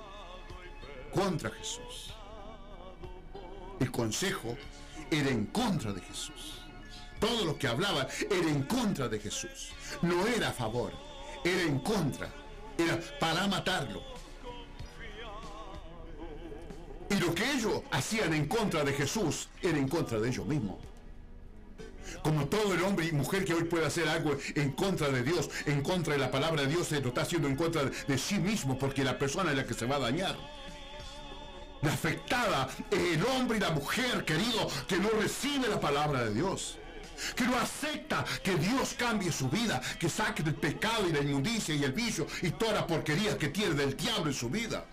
Contra 1.13 1.49
Jesús. 1.51 2.13
El 3.79 3.91
consejo 3.91 4.57
era 5.11 5.29
en 5.29 5.45
contra 5.47 5.93
de 5.93 6.01
Jesús. 6.01 6.61
Todo 7.19 7.45
lo 7.45 7.57
que 7.57 7.67
hablaba 7.67 8.07
era 8.29 8.49
en 8.49 8.63
contra 8.63 9.07
de 9.07 9.19
Jesús. 9.19 9.71
No 10.01 10.27
era 10.27 10.49
a 10.49 10.53
favor, 10.53 10.93
era 11.43 11.61
en 11.61 11.79
contra. 11.79 12.29
Era 12.77 12.99
para 13.19 13.47
matarlo. 13.47 14.16
Y 17.09 17.15
lo 17.15 17.33
que 17.33 17.49
ellos 17.51 17.81
hacían 17.91 18.33
en 18.33 18.47
contra 18.47 18.83
de 18.83 18.93
Jesús 18.93 19.49
era 19.61 19.77
en 19.77 19.87
contra 19.87 20.19
de 20.19 20.29
ellos 20.29 20.45
mismos. 20.45 20.77
Como 22.21 22.47
todo 22.47 22.73
el 22.73 22.83
hombre 22.83 23.05
y 23.07 23.11
mujer 23.11 23.45
que 23.45 23.53
hoy 23.53 23.63
puede 23.63 23.85
hacer 23.85 24.07
algo 24.07 24.37
en 24.55 24.71
contra 24.71 25.09
de 25.09 25.23
Dios, 25.23 25.49
en 25.65 25.81
contra 25.81 26.13
de 26.13 26.19
la 26.19 26.31
palabra 26.31 26.61
de 26.63 26.67
Dios, 26.67 26.87
se 26.87 27.01
lo 27.01 27.09
está 27.09 27.21
haciendo 27.21 27.47
en 27.47 27.55
contra 27.55 27.83
de, 27.83 28.17
sí 28.17 28.39
mismo, 28.39 28.77
porque 28.77 29.03
la 29.03 29.17
persona 29.17 29.51
es 29.51 29.57
la 29.57 29.65
que 29.65 29.73
se 29.73 29.85
va 29.85 29.97
a 29.97 29.99
dañar. 29.99 30.35
La 31.81 31.93
afectada 31.93 32.69
es 32.89 33.17
el 33.17 33.25
hombre 33.25 33.57
y 33.57 33.61
la 33.61 33.71
mujer, 33.71 34.25
querido, 34.25 34.67
que 34.87 34.97
no 34.97 35.09
recibe 35.09 35.67
la 35.67 35.79
palabra 35.79 36.25
de 36.25 36.33
Dios. 36.33 36.77
Que 37.35 37.45
no 37.45 37.57
acepta 37.57 38.23
que 38.43 38.55
Dios 38.55 38.93
cambie 38.97 39.31
su 39.31 39.49
vida, 39.49 39.81
que 39.99 40.09
saque 40.09 40.43
del 40.43 40.55
pecado 40.55 41.07
y 41.07 41.13
la 41.13 41.19
inmundicia 41.19 41.73
y 41.73 41.83
el 41.83 41.91
vicio 41.91 42.27
y 42.41 42.51
toda 42.51 42.73
la 42.73 42.87
porquería 42.87 43.37
que 43.37 43.47
tiene 43.47 43.73
del 43.73 43.97
diablo 43.97 44.27
en 44.27 44.33
su 44.33 44.49
vida. 44.49 44.85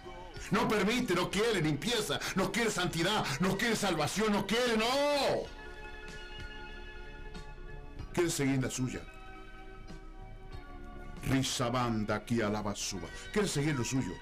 No 0.50 0.68
permite, 0.68 1.14
no 1.14 1.30
quiere 1.30 1.60
limpieza, 1.60 2.20
no 2.36 2.52
quiere 2.52 2.70
santidad, 2.70 3.24
no 3.40 3.56
quiere 3.56 3.76
salvación, 3.76 4.32
no 4.32 4.46
quiere, 4.46 4.76
no. 4.76 4.86
Quiere 8.12 8.30
seguir 8.30 8.62
la 8.62 8.70
suya. 8.70 9.00
Risa 11.24 11.68
banda 11.70 12.16
aquí 12.16 12.40
a 12.42 12.48
la 12.48 12.62
basura. 12.62 13.08
Quiere 13.32 13.48
seguir 13.48 13.74
lo 13.74 13.84
suyo. 13.84 14.12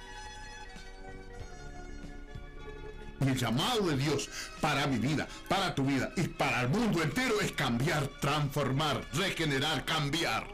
Y 3.20 3.28
el 3.28 3.36
llamado 3.36 3.82
de 3.82 3.96
Dios 3.96 4.28
para 4.60 4.86
mi 4.86 4.98
vida, 4.98 5.28
para 5.48 5.74
tu 5.74 5.84
vida 5.84 6.12
y 6.16 6.22
para 6.22 6.62
el 6.62 6.68
mundo 6.68 7.02
entero 7.02 7.40
es 7.40 7.52
cambiar, 7.52 8.08
transformar, 8.20 9.06
regenerar, 9.12 9.84
cambiar. 9.84 10.46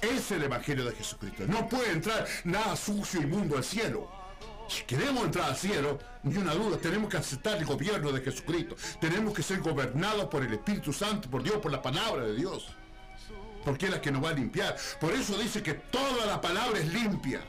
Es 0.00 0.30
el 0.30 0.42
Evangelio 0.42 0.84
de 0.84 0.96
Jesucristo. 0.96 1.44
No 1.46 1.68
puede 1.68 1.92
entrar 1.92 2.26
nada 2.44 2.76
sucio 2.76 3.20
y 3.20 3.26
mundo 3.26 3.56
al 3.56 3.64
cielo. 3.64 4.21
Si 4.68 4.82
queremos 4.84 5.24
entrar 5.24 5.50
al 5.50 5.56
cielo, 5.56 5.98
ni 6.22 6.36
una 6.36 6.54
duda, 6.54 6.78
tenemos 6.78 7.10
que 7.10 7.16
aceptar 7.16 7.58
el 7.58 7.64
gobierno 7.64 8.12
de 8.12 8.20
Jesucristo. 8.20 8.76
Tenemos 9.00 9.34
que 9.34 9.42
ser 9.42 9.60
gobernados 9.60 10.26
por 10.26 10.42
el 10.42 10.52
Espíritu 10.52 10.92
Santo, 10.92 11.28
por 11.30 11.42
Dios, 11.42 11.56
por 11.56 11.72
la 11.72 11.82
palabra 11.82 12.24
de 12.24 12.34
Dios. 12.34 12.68
Porque 13.64 13.86
es 13.86 13.92
la 13.92 14.00
que 14.00 14.10
nos 14.10 14.24
va 14.24 14.30
a 14.30 14.34
limpiar. 14.34 14.76
Por 15.00 15.12
eso 15.12 15.36
dice 15.38 15.62
que 15.62 15.74
toda 15.74 16.26
la 16.26 16.40
palabra 16.40 16.78
es 16.78 16.92
limpia. 16.92 17.42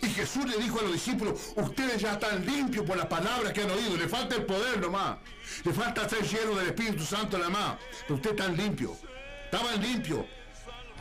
Y 0.00 0.06
Jesús 0.06 0.46
le 0.46 0.56
dijo 0.62 0.78
a 0.80 0.82
los 0.82 0.92
discípulos, 0.92 1.52
ustedes 1.56 2.00
ya 2.00 2.12
están 2.12 2.44
limpios 2.46 2.86
por 2.86 2.96
la 2.96 3.08
palabra 3.08 3.52
que 3.52 3.62
han 3.62 3.70
oído, 3.70 3.96
le 3.96 4.08
falta 4.08 4.36
el 4.36 4.44
poder 4.44 4.80
nomás, 4.80 5.18
le 5.64 5.72
falta 5.72 6.08
ser 6.08 6.22
lleno 6.22 6.54
del 6.54 6.68
Espíritu 6.68 7.04
Santo 7.04 7.36
nada 7.36 7.50
más, 7.50 7.78
pero 8.02 8.14
ustedes 8.14 8.38
están 8.38 8.56
limpios, 8.56 8.92
estaban 9.44 9.82
limpios. 9.82 10.24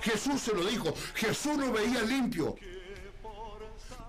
Jesús 0.02 0.42
se 0.42 0.54
lo 0.54 0.66
dijo, 0.66 0.94
Jesús 1.14 1.58
lo 1.58 1.72
veía 1.72 2.02
limpio. 2.02 2.56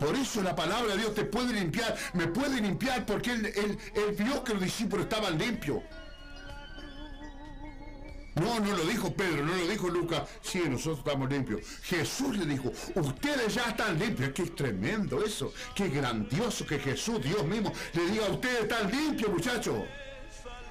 Por 0.02 0.16
eso 0.16 0.42
la 0.42 0.56
palabra 0.56 0.94
de 0.94 0.98
Dios 0.98 1.14
te 1.14 1.24
puede 1.24 1.52
limpiar, 1.52 1.96
me 2.14 2.26
puede 2.26 2.60
limpiar 2.60 3.06
porque 3.06 3.30
él, 3.30 3.46
él, 3.46 4.16
vio 4.18 4.42
que 4.42 4.54
los 4.54 4.62
discípulos 4.62 5.04
estaban 5.04 5.38
limpios. 5.38 5.80
No, 8.34 8.58
no 8.58 8.76
lo 8.76 8.84
dijo 8.84 9.12
Pedro, 9.14 9.44
no 9.44 9.54
lo 9.54 9.68
dijo 9.68 9.88
Lucas. 9.88 10.22
Sí, 10.40 10.62
nosotros 10.68 10.98
estamos 11.06 11.30
limpios. 11.30 11.60
Jesús 11.82 12.36
le 12.36 12.46
dijo, 12.46 12.72
ustedes 12.96 13.54
ya 13.54 13.68
están 13.68 13.98
limpios. 13.98 14.30
Qué 14.30 14.46
tremendo 14.46 15.22
eso. 15.22 15.52
Qué 15.74 15.88
grandioso 15.88 16.66
que 16.66 16.78
Jesús, 16.78 17.22
Dios 17.22 17.44
mismo, 17.44 17.72
le 17.92 18.06
diga, 18.06 18.26
ustedes 18.28 18.62
están 18.62 18.90
limpios, 18.90 19.30
muchachos. 19.30 19.84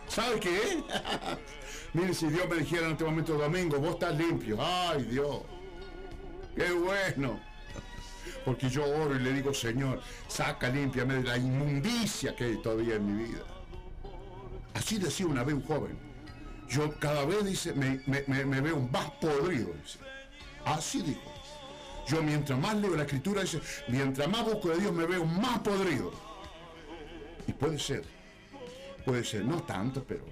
¿Sabe 0.07 0.39
qué? 0.39 0.83
Miren, 1.93 2.15
si 2.15 2.27
Dios 2.27 2.49
me 2.49 2.55
dijera 2.57 2.87
en 2.87 2.93
este 2.93 3.05
momento 3.05 3.37
domingo, 3.37 3.77
vos 3.77 3.93
estás 3.93 4.17
limpio. 4.17 4.57
Ay, 4.59 5.03
Dios. 5.03 5.43
Qué 6.55 6.71
bueno. 6.71 7.50
Porque 8.45 8.69
yo 8.69 8.83
oro 8.85 9.15
y 9.15 9.19
le 9.19 9.33
digo, 9.33 9.53
Señor, 9.53 10.01
saca, 10.27 10.69
límpiame 10.69 11.15
de 11.15 11.23
la 11.23 11.37
inmundicia 11.37 12.35
que 12.35 12.45
hay 12.45 12.57
todavía 12.61 12.95
en 12.95 13.05
mi 13.05 13.23
vida. 13.25 13.43
Así 14.73 14.97
decía 14.97 15.27
una 15.27 15.43
vez 15.43 15.55
un 15.55 15.63
joven 15.63 16.11
yo 16.71 16.89
cada 16.99 17.25
vez 17.25 17.43
dice, 17.45 17.73
me, 17.73 18.01
me, 18.07 18.61
veo 18.61 18.79
más 18.79 19.11
podrido. 19.11 19.73
Dice. 19.83 19.99
Así 20.65 21.01
dijo. 21.01 21.21
Yo 22.07 22.23
mientras 22.23 22.57
más 22.57 22.75
leo 22.77 22.95
la 22.95 23.03
escritura, 23.03 23.41
dice, 23.41 23.59
mientras 23.89 24.27
más 24.29 24.45
busco 24.45 24.69
de 24.69 24.79
Dios 24.79 24.93
me 24.93 25.05
veo 25.05 25.25
más 25.25 25.59
podrido. 25.59 26.11
Y 27.45 27.51
puede 27.53 27.77
ser, 27.77 28.03
puede 29.05 29.23
ser, 29.23 29.43
no 29.43 29.61
tanto, 29.63 30.03
pero 30.03 30.25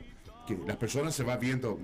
que 0.47 0.57
la 0.65 0.79
persona 0.79 1.11
se 1.11 1.23
va 1.23 1.35
viendo, 1.35 1.77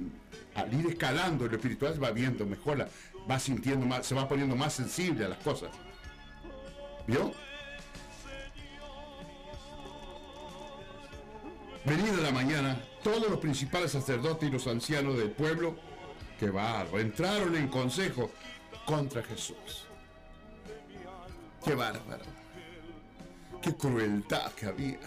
al 0.55 0.73
ir 0.73 0.87
escalando 0.87 1.47
lo 1.47 1.55
espiritual, 1.55 1.93
se 1.93 1.99
va 1.99 2.11
viendo 2.11 2.45
mejor, 2.45 2.77
la- 2.77 2.87
va 3.29 3.37
sintiendo 3.39 3.85
más, 3.85 4.05
se 4.05 4.15
va 4.15 4.27
poniendo 4.27 4.55
más 4.55 4.73
sensible 4.73 5.25
a 5.25 5.29
las 5.29 5.39
cosas. 5.39 5.69
¿Vio? 7.07 7.31
Venida 11.85 12.17
la 12.17 12.31
mañana, 12.31 12.81
todos 13.03 13.29
los 13.29 13.39
principales 13.39 13.91
sacerdotes 13.91 14.49
y 14.49 14.51
los 14.51 14.65
ancianos 14.65 15.17
del 15.17 15.29
pueblo, 15.29 15.75
que 16.39 16.49
bárbaro, 16.49 16.99
entraron 16.99 17.55
en 17.55 17.67
consejo 17.67 18.31
contra 18.85 19.21
Jesús. 19.21 19.85
Qué 21.63 21.75
bárbaro. 21.75 22.25
Qué 23.61 23.75
crueldad 23.75 24.51
que 24.53 24.65
había. 24.65 24.99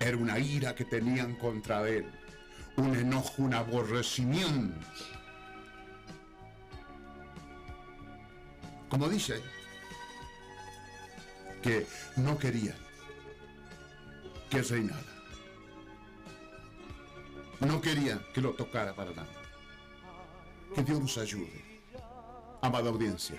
Era 0.00 0.16
una 0.16 0.38
ira 0.38 0.74
que 0.74 0.84
tenían 0.84 1.36
contra 1.36 1.88
él. 1.88 2.10
Un 2.76 2.96
enojo, 2.96 3.42
un 3.42 3.54
aborrecimiento. 3.54 4.86
Como 8.88 9.08
dice, 9.08 9.42
que 11.62 11.86
no 12.16 12.38
querían 12.38 12.76
que 14.50 14.62
reinara. 14.62 15.02
No 17.60 17.80
querían 17.80 18.22
que 18.32 18.40
lo 18.40 18.52
tocara 18.52 18.94
para 18.94 19.10
nada. 19.10 19.28
Que 20.74 20.82
Dios 20.82 21.00
nos 21.00 21.18
ayude. 21.18 21.64
Amada 22.62 22.90
audiencia, 22.90 23.36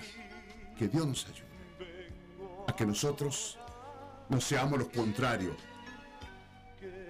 que 0.78 0.88
Dios 0.88 1.06
nos 1.06 1.26
ayude. 1.26 1.48
A 2.68 2.76
que 2.76 2.86
nosotros 2.86 3.58
no 4.30 4.40
seamos 4.40 4.80
los 4.80 4.90
contrarios. 4.90 5.56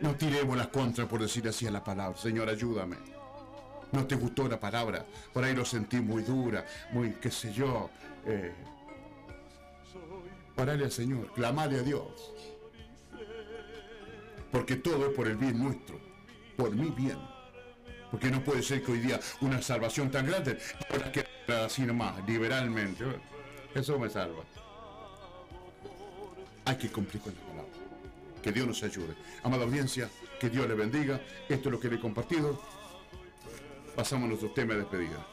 No 0.02 0.16
tiremos 0.16 0.56
las 0.58 0.68
contras 0.68 1.08
por 1.08 1.22
decir 1.22 1.48
así 1.48 1.68
a 1.68 1.72
la 1.72 1.84
palabra. 1.84 2.18
Señor, 2.18 2.50
ayúdame. 2.50 2.98
No 3.92 4.06
te 4.06 4.16
gustó 4.16 4.48
la 4.48 4.60
palabra. 4.60 5.06
Por 5.34 5.44
ahí 5.44 5.54
lo 5.54 5.66
sentí 5.66 6.00
muy 6.00 6.24
dura, 6.24 6.66
muy, 6.92 7.14
qué 7.14 7.30
sé 7.30 7.52
yo. 7.52 7.90
Eh, 8.26 8.54
orale 10.60 10.86
al 10.86 10.92
Señor, 10.92 11.32
clamale 11.34 11.80
a 11.80 11.84
Dios. 11.84 12.34
Porque 14.52 14.76
todo 14.76 15.08
es 15.08 15.14
por 15.14 15.28
el 15.28 15.38
bien 15.38 15.62
nuestro, 15.62 16.00
por 16.58 16.76
mi 16.76 16.90
bien. 16.90 17.18
Porque 18.12 18.32
no 18.32 18.44
puede 18.44 18.64
ser 18.64 18.84
que 18.84 18.92
hoy 18.92 19.00
día 19.00 19.20
una 19.42 19.62
salvación 19.62 20.10
tan 20.10 20.26
grande, 20.26 20.58
ahora 20.90 21.12
que 21.12 21.26
así 21.54 21.84
nomás, 21.84 22.26
liberalmente. 22.28 23.06
Eso 23.76 24.00
me 24.00 24.10
salva. 24.10 24.44
Hay 26.66 26.76
que 26.76 26.90
cumplir 26.90 27.22
con 27.22 27.34
la 27.34 27.42
palabra. 27.42 27.72
Que 28.42 28.52
Dios 28.52 28.68
nos 28.68 28.82
ayude. 28.84 29.16
Amada 29.44 29.64
audiencia, 29.64 30.10
que 30.40 30.50
Dios 30.50 30.68
le 30.68 30.74
bendiga. 30.74 31.22
Esto 31.48 31.70
es 31.70 31.74
lo 31.74 31.80
que 31.80 31.90
le 31.90 31.96
he 31.98 32.00
compartido. 32.00 32.60
Pasamos 33.96 34.26
a 34.26 34.30
nuestro 34.30 34.52
tema 34.52 34.74
de 34.74 34.80
despedida. 34.80 35.26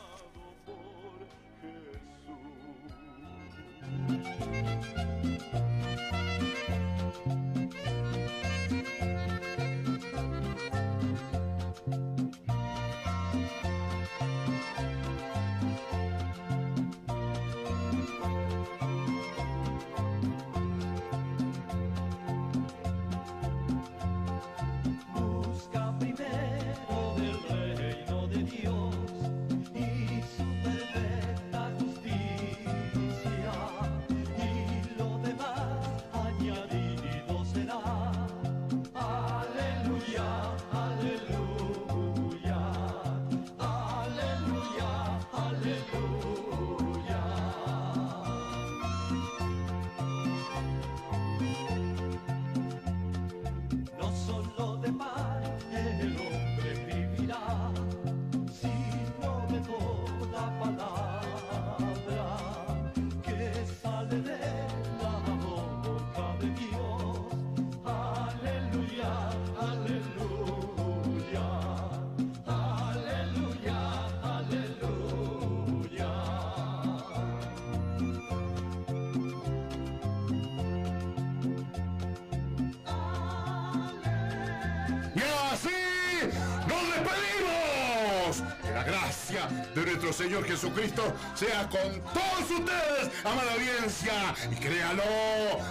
De 89.75 89.83
nuestro 89.83 90.13
Señor 90.13 90.45
Jesucristo 90.45 91.15
sea 91.35 91.69
con 91.69 92.01
todos 92.13 92.51
ustedes, 92.51 93.11
amada 93.25 93.53
audiencia. 93.53 94.35
Y 94.51 94.57
créalo, 94.57 95.03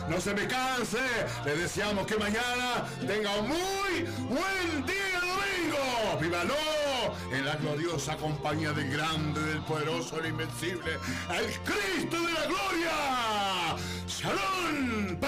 no 0.09 0.19
se 0.19 0.33
me 0.33 0.47
canse. 0.47 0.99
Le 1.45 1.55
deseamos 1.55 2.05
que 2.05 2.17
mañana 2.17 2.85
tenga 3.05 3.35
un 3.37 3.49
muy 3.49 4.01
buen 4.29 4.85
día 4.85 5.19
domingo. 5.19 6.19
¡Vívalo! 6.21 6.55
En 7.31 7.45
la 7.45 7.55
gloriosa 7.55 8.15
compañía 8.17 8.71
del 8.71 8.91
grande, 8.91 9.41
del 9.41 9.61
poderoso, 9.61 10.17
del 10.17 10.27
invencible, 10.27 10.93
el 11.29 11.51
Cristo 11.61 12.17
de 12.21 12.33
la 12.33 12.45
gloria. 12.45 13.75
¡Shalom! 14.07 15.19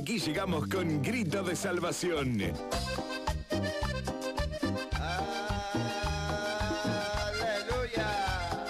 Aquí 0.00 0.18
llegamos 0.18 0.66
con 0.66 1.02
Grito 1.02 1.42
de 1.42 1.54
Salvación. 1.54 2.40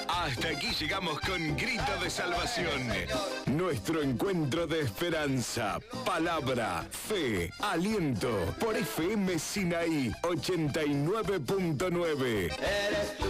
Hasta 0.09 0.49
aquí 0.49 0.73
llegamos 0.81 1.21
con 1.21 1.57
Grito 1.57 1.93
de 2.03 2.11
Salvación. 2.11 2.89
Nuestro 3.47 4.03
encuentro 4.03 4.67
de 4.67 4.81
esperanza, 4.81 5.79
palabra, 6.05 6.85
fe, 6.91 7.53
aliento 7.61 8.53
por 8.59 8.77
FM 8.77 9.39
Sinaí 9.39 10.11
89.9. 10.23 12.27
Eres 12.27 13.17
tú, 13.19 13.27
mi 13.27 13.29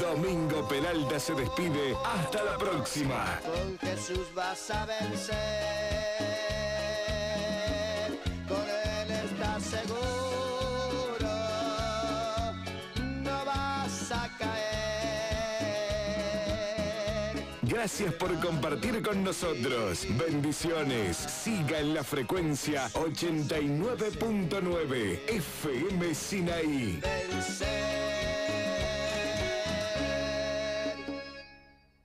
Domingo 0.00 0.66
Peralta 0.66 1.20
se 1.20 1.32
despide. 1.32 1.94
Hasta 2.04 2.42
la 2.42 2.58
próxima. 2.58 3.38
Con 3.44 3.78
Jesús 3.78 4.26
vas 4.34 4.68
a 4.70 4.84
vencer, 4.84 5.36
con 8.48 8.68
Él 8.68 9.10
estás 9.12 9.62
seguro, 9.62 11.28
no 13.22 13.44
vas 13.44 14.10
a 14.10 14.28
caer. 14.38 15.68
Gracias 17.62 18.12
por 18.14 18.36
compartir 18.40 19.00
con 19.02 19.22
nosotros. 19.22 20.04
Bendiciones. 20.18 21.16
Siga 21.16 21.78
en 21.78 21.94
la 21.94 22.02
frecuencia 22.02 22.88
89.9 22.94 25.20
FM 25.28 26.12
Sinaí. 26.12 26.98
Vencer. 27.00 27.77